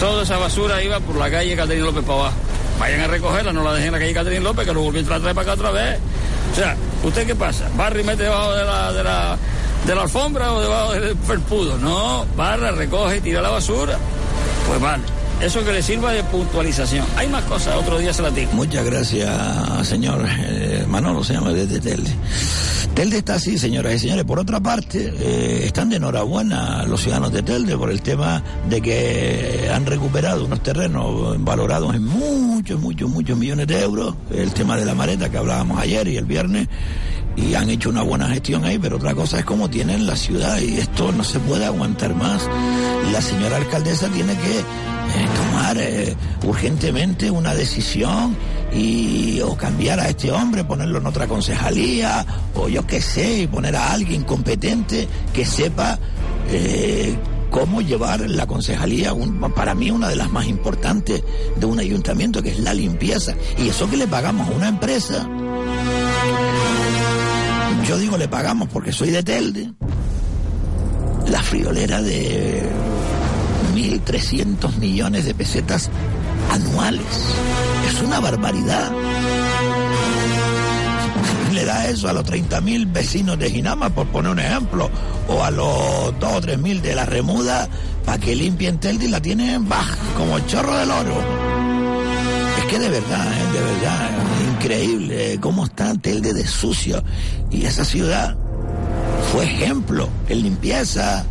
Toda 0.00 0.22
esa 0.22 0.36
basura 0.36 0.82
iba 0.82 0.98
por 1.00 1.16
la 1.16 1.30
calle 1.30 1.54
Catherine 1.56 1.84
López 1.84 2.04
para 2.04 2.20
abajo. 2.20 2.36
Vayan 2.78 3.00
a 3.00 3.06
recogerla, 3.06 3.52
no 3.52 3.62
la 3.62 3.72
dejen 3.72 3.88
en 3.88 3.92
la 3.92 3.98
calle 3.98 4.14
Catherine 4.14 4.42
López, 4.42 4.66
que 4.66 4.74
lo 4.74 4.80
volví 4.80 5.00
a 5.00 5.04
traer 5.04 5.22
para 5.22 5.42
acá 5.42 5.52
otra 5.52 5.70
vez. 5.70 5.98
O 6.52 6.56
sea, 6.56 6.76
¿usted 7.04 7.26
qué 7.26 7.34
pasa? 7.34 7.68
¿Barra 7.76 8.00
y 8.00 8.04
mete 8.04 8.24
debajo 8.24 8.52
de 8.52 8.64
la, 8.64 8.92
de 8.92 9.04
la, 9.04 9.38
de 9.86 9.94
la 9.94 10.02
alfombra 10.02 10.52
o 10.52 10.60
debajo 10.60 10.92
del 10.92 11.16
felpudo? 11.16 11.78
No, 11.78 12.26
barra, 12.36 12.72
recoge 12.72 13.18
y 13.18 13.20
tira 13.20 13.40
la 13.40 13.50
basura. 13.50 13.98
Pues 14.66 14.80
vale. 14.80 15.02
Eso 15.42 15.64
que 15.64 15.72
le 15.72 15.82
sirva 15.82 16.12
de 16.12 16.22
puntualización. 16.22 17.04
Hay 17.16 17.26
más 17.26 17.42
cosas, 17.44 17.74
otro 17.74 17.98
día 17.98 18.12
se 18.12 18.22
la 18.22 18.30
digo. 18.30 18.52
Muchas 18.52 18.84
gracias, 18.84 19.88
señor 19.88 20.24
eh, 20.38 20.84
Manolo, 20.88 21.24
se 21.24 21.32
llama 21.32 21.52
desde 21.52 21.80
Telde. 21.80 22.12
Telde 22.94 23.18
está 23.18 23.34
así, 23.34 23.58
señoras 23.58 23.94
y 23.94 23.98
señores. 23.98 24.24
Por 24.24 24.38
otra 24.38 24.60
parte, 24.60 25.12
eh, 25.18 25.62
están 25.64 25.90
de 25.90 25.96
enhorabuena 25.96 26.84
los 26.84 27.00
ciudadanos 27.00 27.32
de 27.32 27.42
Telde 27.42 27.76
por 27.76 27.90
el 27.90 28.02
tema 28.02 28.40
de 28.68 28.80
que 28.80 29.68
han 29.74 29.84
recuperado 29.84 30.44
unos 30.44 30.62
terrenos 30.62 31.42
valorados 31.42 31.92
en 31.96 32.04
muchos, 32.04 32.78
muchos, 32.78 33.10
muchos 33.10 33.36
millones 33.36 33.66
de 33.66 33.80
euros. 33.80 34.14
El 34.30 34.52
tema 34.52 34.76
de 34.76 34.84
la 34.84 34.94
mareta 34.94 35.28
que 35.28 35.38
hablábamos 35.38 35.80
ayer 35.80 36.06
y 36.06 36.18
el 36.18 36.24
viernes. 36.24 36.68
Y 37.36 37.54
han 37.54 37.70
hecho 37.70 37.88
una 37.88 38.02
buena 38.02 38.28
gestión 38.28 38.64
ahí, 38.64 38.78
pero 38.78 38.96
otra 38.96 39.14
cosa 39.14 39.38
es 39.38 39.44
cómo 39.44 39.70
tienen 39.70 40.06
la 40.06 40.16
ciudad 40.16 40.58
y 40.60 40.76
esto 40.78 41.12
no 41.12 41.24
se 41.24 41.38
puede 41.40 41.64
aguantar 41.64 42.14
más. 42.14 42.48
La 43.10 43.22
señora 43.22 43.56
alcaldesa 43.56 44.08
tiene 44.08 44.34
que 44.34 44.58
eh, 44.60 44.64
tomar 45.36 45.76
eh, 45.78 46.14
urgentemente 46.46 47.30
una 47.30 47.54
decisión 47.54 48.36
y 48.74 49.40
o 49.40 49.56
cambiar 49.56 49.98
a 50.00 50.08
este 50.08 50.30
hombre, 50.30 50.64
ponerlo 50.64 50.98
en 50.98 51.06
otra 51.06 51.26
concejalía 51.26 52.24
o 52.54 52.68
yo 52.68 52.86
qué 52.86 53.00
sé, 53.00 53.48
poner 53.50 53.76
a 53.76 53.92
alguien 53.92 54.24
competente 54.24 55.08
que 55.32 55.44
sepa 55.46 55.98
eh, 56.50 57.16
cómo 57.50 57.80
llevar 57.82 58.20
la 58.28 58.46
concejalía, 58.46 59.12
un- 59.14 59.38
para 59.54 59.74
mí 59.74 59.90
una 59.90 60.08
de 60.08 60.16
las 60.16 60.30
más 60.30 60.46
importantes 60.48 61.22
de 61.56 61.66
un 61.66 61.78
ayuntamiento, 61.78 62.42
que 62.42 62.50
es 62.50 62.58
la 62.60 62.72
limpieza. 62.74 63.34
Y 63.58 63.68
eso 63.68 63.88
que 63.90 63.96
le 63.96 64.06
pagamos 64.06 64.48
a 64.48 64.52
una 64.52 64.68
empresa, 64.68 65.28
yo 67.86 67.98
digo 67.98 68.16
le 68.16 68.28
pagamos 68.28 68.68
porque 68.68 68.92
soy 68.92 69.10
de 69.10 69.22
Telde, 69.22 69.72
la 71.28 71.42
friolera 71.42 72.02
de 72.02 72.62
1.300 73.74 74.76
millones 74.76 75.24
de 75.24 75.34
pesetas 75.34 75.90
anuales. 76.50 77.04
Es 77.88 78.02
una 78.02 78.20
barbaridad. 78.20 78.92
Le 81.52 81.64
da 81.64 81.88
eso 81.88 82.08
a 82.08 82.12
los 82.12 82.24
30.000 82.24 82.92
vecinos 82.92 83.38
de 83.38 83.50
Ginama, 83.50 83.90
por 83.90 84.06
poner 84.06 84.32
un 84.32 84.38
ejemplo, 84.38 84.90
o 85.28 85.44
a 85.44 85.50
los 85.50 86.18
2 86.18 86.32
o 86.32 86.40
3.000 86.40 86.80
de 86.80 86.94
la 86.94 87.04
Remuda, 87.04 87.68
para 88.04 88.18
que 88.18 88.34
limpien 88.34 88.78
Telde 88.78 89.06
y 89.06 89.08
la 89.08 89.20
tienen 89.20 89.68
baja, 89.68 89.96
como 90.16 90.38
el 90.38 90.46
chorro 90.46 90.74
del 90.76 90.90
oro. 90.90 91.61
Que 92.72 92.78
de 92.78 92.88
verdad, 92.88 93.30
eh, 93.30 93.52
de 93.52 93.60
verdad, 93.60 94.10
increíble 94.54 95.34
eh, 95.34 95.38
cómo 95.38 95.66
está 95.66 95.92
Telde 95.92 96.32
de 96.32 96.46
sucio. 96.46 97.04
Y 97.50 97.66
esa 97.66 97.84
ciudad 97.84 98.34
fue 99.30 99.44
ejemplo 99.44 100.08
en 100.26 100.42
limpieza, 100.42 101.22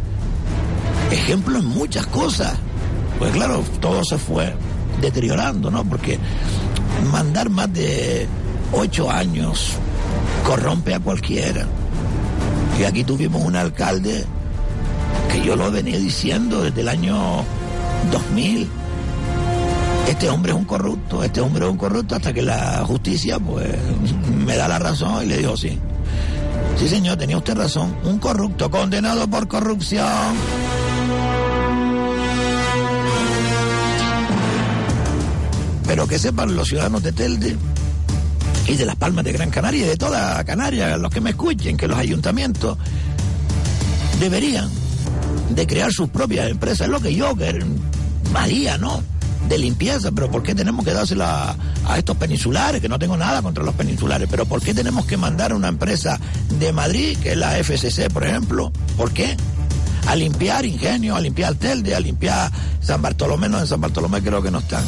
ejemplo 1.09 1.57
en 1.57 1.65
muchas 1.65 2.05
cosas. 2.05 2.53
Pues 3.17 3.31
claro, 3.31 3.63
todo 3.79 4.03
se 4.03 4.19
fue 4.19 4.53
deteriorando, 5.01 5.71
¿no? 5.71 5.83
Porque 5.83 6.19
mandar 7.11 7.49
más 7.49 7.73
de 7.73 8.27
ocho 8.71 9.09
años 9.09 9.71
corrompe 10.45 10.93
a 10.93 10.99
cualquiera. 10.99 11.65
Y 12.79 12.83
aquí 12.83 13.03
tuvimos 13.03 13.43
un 13.43 13.55
alcalde 13.55 14.25
que 15.31 15.41
yo 15.41 15.55
lo 15.55 15.71
venía 15.71 15.97
diciendo 15.97 16.61
desde 16.61 16.81
el 16.81 16.89
año 16.89 17.43
2000. 18.11 18.69
Este 20.07 20.29
hombre 20.29 20.51
es 20.51 20.57
un 20.57 20.65
corrupto, 20.65 21.23
este 21.23 21.41
hombre 21.41 21.65
es 21.65 21.71
un 21.71 21.77
corrupto, 21.77 22.15
hasta 22.15 22.33
que 22.33 22.41
la 22.41 22.83
justicia, 22.85 23.39
pues, 23.39 23.67
me 24.45 24.55
da 24.55 24.67
la 24.67 24.79
razón 24.79 25.23
y 25.23 25.27
le 25.27 25.37
dijo 25.37 25.55
sí. 25.57 25.79
Sí, 26.77 26.87
señor, 26.87 27.17
tenía 27.17 27.37
usted 27.37 27.55
razón. 27.55 27.95
Un 28.03 28.17
corrupto 28.17 28.69
condenado 28.69 29.27
por 29.27 29.47
corrupción. 29.47 30.35
Pero 35.85 36.07
que 36.07 36.17
sepan 36.17 36.55
los 36.55 36.67
ciudadanos 36.67 37.03
de 37.03 37.11
Telde 37.11 37.57
y 38.67 38.75
de 38.75 38.85
las 38.85 38.95
Palmas 38.95 39.25
de 39.25 39.33
Gran 39.33 39.49
Canaria 39.49 39.85
y 39.85 39.89
de 39.89 39.97
toda 39.97 40.43
Canaria, 40.43 40.97
los 40.97 41.11
que 41.11 41.21
me 41.21 41.31
escuchen, 41.31 41.77
que 41.77 41.87
los 41.87 41.97
ayuntamientos 41.97 42.77
deberían 44.19 44.69
de 45.49 45.67
crear 45.67 45.91
sus 45.91 46.09
propias 46.09 46.49
empresas. 46.49 46.81
Es 46.81 46.89
lo 46.89 46.99
que 46.99 47.13
yo 47.13 47.35
que 47.35 47.59
haría, 48.33 48.77
¿no? 48.77 49.03
De 49.51 49.57
limpieza, 49.57 50.13
pero 50.13 50.31
¿por 50.31 50.43
qué 50.43 50.55
tenemos 50.55 50.85
que 50.85 50.93
dársela 50.93 51.57
a 51.85 51.97
estos 51.97 52.15
peninsulares? 52.15 52.79
Que 52.79 52.87
no 52.87 52.97
tengo 52.97 53.17
nada 53.17 53.41
contra 53.41 53.65
los 53.65 53.75
peninsulares, 53.75 54.29
pero 54.31 54.45
¿por 54.45 54.61
qué 54.61 54.73
tenemos 54.73 55.05
que 55.05 55.17
mandar 55.17 55.51
a 55.51 55.57
una 55.57 55.67
empresa 55.67 56.17
de 56.57 56.71
Madrid, 56.71 57.17
que 57.17 57.31
es 57.31 57.37
la 57.37 57.61
FCC, 57.61 58.09
por 58.13 58.23
ejemplo? 58.23 58.71
¿Por 58.95 59.11
qué? 59.11 59.35
A 60.07 60.15
limpiar 60.15 60.65
Ingenio, 60.65 61.17
a 61.17 61.19
limpiar 61.19 61.55
Telde, 61.55 61.93
a 61.93 61.99
limpiar 61.99 62.49
San 62.79 63.01
Bartolomé, 63.01 63.49
no, 63.49 63.59
en 63.59 63.67
San 63.67 63.81
Bartolomé 63.81 64.21
creo 64.21 64.41
que 64.41 64.51
no 64.51 64.59
están. 64.59 64.85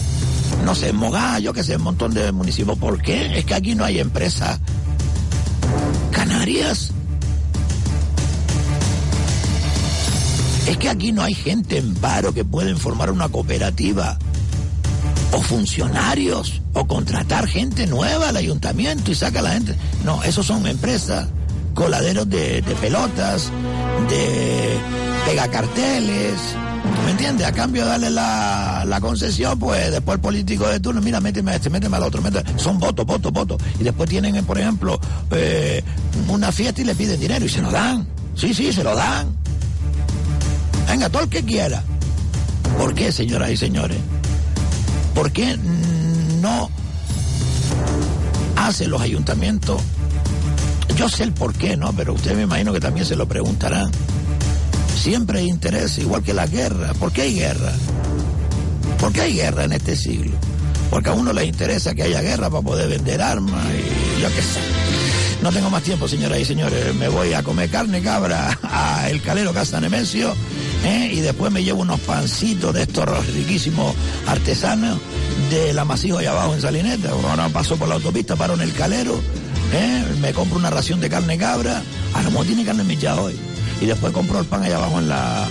No 0.63 0.73
sé, 0.75 0.87
en 0.87 0.95
Mogá, 0.95 1.39
yo 1.39 1.51
qué 1.51 1.61
sé, 1.61 1.75
un 1.75 1.83
montón 1.83 2.13
de 2.13 2.31
municipios. 2.31 2.77
¿Por 2.77 3.01
qué? 3.01 3.37
Es 3.37 3.43
que 3.43 3.55
aquí 3.55 3.75
no 3.75 3.83
hay 3.83 3.99
empresas 3.99 4.61
canarias. 6.09 6.93
Es 10.67 10.77
que 10.77 10.87
aquí 10.87 11.11
no 11.11 11.21
hay 11.21 11.33
gente 11.33 11.79
en 11.79 11.93
paro 11.95 12.33
que 12.33 12.45
pueden 12.45 12.77
formar 12.77 13.11
una 13.11 13.27
cooperativa 13.27 14.17
o 15.33 15.41
funcionarios 15.41 16.61
o 16.73 16.85
contratar 16.85 17.47
gente 17.47 17.87
nueva 17.87 18.29
al 18.29 18.37
ayuntamiento 18.37 19.11
y 19.11 19.15
saca 19.15 19.41
la 19.41 19.51
gente. 19.51 19.75
No, 20.05 20.23
esos 20.23 20.45
son 20.45 20.65
empresas, 20.67 21.27
coladeros 21.73 22.29
de, 22.29 22.63
pelotas, 22.79 23.51
de 24.09 24.77
pegacarteles. 25.25 26.33
¿Me 27.05 27.11
entiendes? 27.11 27.47
A 27.47 27.51
cambio 27.51 27.83
de 27.83 27.89
darle 27.89 28.09
la, 28.09 28.83
la 28.85 29.01
concesión, 29.01 29.57
pues 29.57 29.91
después 29.91 30.15
el 30.15 30.21
político 30.21 30.67
de 30.67 30.79
turno, 30.79 31.01
mira, 31.01 31.19
méteme 31.19 31.51
a 31.51 31.55
este, 31.55 31.69
méteme 31.69 31.97
al 31.97 32.03
otro, 32.03 32.21
méteme. 32.21 32.59
son 32.59 32.77
votos, 32.77 33.05
votos, 33.05 33.31
votos. 33.31 33.61
Y 33.79 33.83
después 33.83 34.09
tienen, 34.09 34.45
por 34.45 34.59
ejemplo, 34.59 34.99
eh, 35.31 35.83
una 36.27 36.51
fiesta 36.51 36.81
y 36.81 36.83
le 36.83 36.95
piden 36.95 37.19
dinero 37.19 37.45
y 37.45 37.49
se 37.49 37.61
lo 37.61 37.71
dan. 37.71 38.07
Sí, 38.35 38.53
sí, 38.53 38.71
se 38.71 38.83
lo 38.83 38.95
dan. 38.95 39.35
Venga, 40.87 41.09
todo 41.09 41.23
el 41.23 41.29
que 41.29 41.43
quiera. 41.43 41.81
¿Por 42.77 42.93
qué, 42.93 43.11
señoras 43.11 43.49
y 43.51 43.57
señores? 43.57 43.97
¿Por 45.13 45.31
qué 45.31 45.57
no 46.41 46.69
hacen 48.55 48.89
los 48.89 49.01
ayuntamientos 49.01 49.81
Yo 50.95 51.09
sé 51.09 51.23
el 51.23 51.33
por 51.33 51.53
qué, 51.53 51.75
¿no? 51.77 51.93
Pero 51.93 52.13
usted 52.13 52.35
me 52.35 52.43
imagino 52.43 52.73
que 52.73 52.79
también 52.79 53.05
se 53.05 53.15
lo 53.15 53.27
preguntará. 53.27 53.89
Siempre 54.95 55.39
hay 55.39 55.49
interés, 55.49 55.97
igual 55.97 56.23
que 56.23 56.33
la 56.33 56.47
guerra. 56.47 56.93
¿Por 56.93 57.11
qué 57.11 57.23
hay 57.23 57.33
guerra? 57.35 57.73
¿Por 58.99 59.11
qué 59.11 59.21
hay 59.21 59.33
guerra 59.33 59.65
en 59.65 59.73
este 59.73 59.95
siglo? 59.95 60.37
Porque 60.89 61.09
a 61.09 61.13
uno 61.13 61.33
le 61.33 61.45
interesa 61.45 61.93
que 61.93 62.03
haya 62.03 62.21
guerra 62.21 62.49
para 62.49 62.61
poder 62.61 62.87
vender 62.89 63.21
armas 63.21 63.65
y 63.73 64.21
yo 64.21 64.27
qué 64.29 64.41
sé. 64.41 64.59
No 65.41 65.51
tengo 65.51 65.69
más 65.69 65.83
tiempo, 65.83 66.07
señoras 66.07 66.39
y 66.39 66.45
señores. 66.45 66.95
Me 66.95 67.09
voy 67.09 67.33
a 67.33 67.43
comer 67.43 67.69
carne 67.69 68.01
cabra 68.01 68.57
a 68.63 69.09
El 69.09 69.21
Calero 69.21 69.51
Casa 69.51 69.81
Nemesio 69.81 70.33
y 70.85 71.19
después 71.21 71.51
me 71.51 71.63
llevo 71.63 71.81
unos 71.81 71.99
pancitos 72.01 72.73
de 72.73 72.81
estos 72.83 73.27
riquísimos 73.27 73.95
artesanos 74.27 74.99
del 75.49 75.77
amasijo 75.77 76.17
allá 76.17 76.31
abajo 76.31 76.53
en 76.55 76.61
Salineta. 76.61 77.11
Ahora 77.11 77.47
paso 77.49 77.77
por 77.77 77.87
la 77.87 77.95
autopista, 77.95 78.35
paro 78.35 78.55
en 78.55 78.61
El 78.61 78.73
Calero, 78.73 79.19
¿eh? 79.73 80.03
me 80.21 80.33
compro 80.33 80.57
una 80.57 80.69
ración 80.69 80.99
de 80.99 81.09
carne 81.09 81.37
cabra. 81.37 81.81
A 82.13 82.21
lo 82.23 82.31
mejor 82.31 82.47
tiene 82.47 82.65
carne 82.65 82.83
micha 82.83 83.19
hoy. 83.19 83.35
Y 83.81 83.85
después 83.85 84.13
compro 84.13 84.39
el 84.39 84.45
pan 84.45 84.63
allá 84.63 84.77
abajo 84.77 84.99
en 84.99 85.09
la 85.09 85.47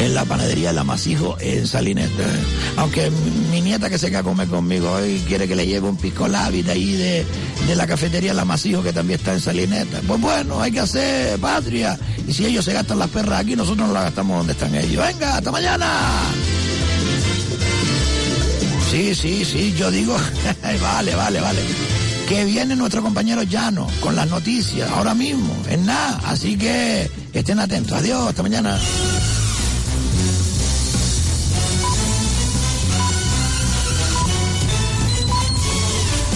en 0.00 0.14
la 0.14 0.24
panadería 0.24 0.68
del 0.68 0.78
Amasijo 0.78 1.36
en 1.40 1.66
Salineta. 1.66 2.24
Aunque 2.76 3.10
mi 3.50 3.60
nieta 3.60 3.88
que 3.88 3.98
se 3.98 4.08
queda 4.08 4.20
a 4.20 4.22
comer 4.22 4.48
conmigo 4.48 4.90
hoy 4.90 5.22
quiere 5.26 5.46
que 5.46 5.56
le 5.56 5.66
lleve 5.66 5.88
un 5.88 5.96
pisco 5.96 6.28
labi 6.28 6.62
de 6.62 6.72
ahí 6.72 6.92
de, 6.92 7.24
de 7.66 7.76
la 7.76 7.86
cafetería 7.86 8.32
El 8.32 8.38
Amasijo 8.38 8.82
que 8.82 8.92
también 8.92 9.18
está 9.18 9.32
en 9.32 9.40
Salineta. 9.40 10.00
Pues 10.06 10.20
bueno, 10.20 10.60
hay 10.60 10.72
que 10.72 10.80
hacer 10.80 11.38
patria. 11.38 11.98
Y 12.26 12.32
si 12.32 12.46
ellos 12.46 12.64
se 12.64 12.72
gastan 12.72 12.98
las 12.98 13.08
perras 13.08 13.40
aquí, 13.40 13.56
nosotros 13.56 13.86
nos 13.86 13.94
las 13.94 14.04
gastamos 14.04 14.38
donde 14.38 14.52
están 14.52 14.74
ellos. 14.74 15.04
Venga, 15.06 15.36
hasta 15.36 15.50
mañana. 15.50 15.86
Sí, 18.90 19.14
sí, 19.14 19.44
sí, 19.44 19.74
yo 19.76 19.90
digo, 19.90 20.14
vale, 20.82 21.14
vale, 21.14 21.40
vale. 21.40 21.60
Que 22.28 22.44
viene 22.44 22.76
nuestro 22.76 23.02
compañero 23.02 23.42
Llano 23.42 23.86
con 24.00 24.14
las 24.14 24.28
noticias 24.28 24.90
ahora 24.90 25.14
mismo, 25.14 25.54
en 25.70 25.86
nada. 25.86 26.20
Así 26.26 26.56
que 26.56 27.10
estén 27.32 27.58
atentos. 27.58 27.96
Adiós, 27.98 28.28
hasta 28.28 28.42
mañana. 28.42 28.78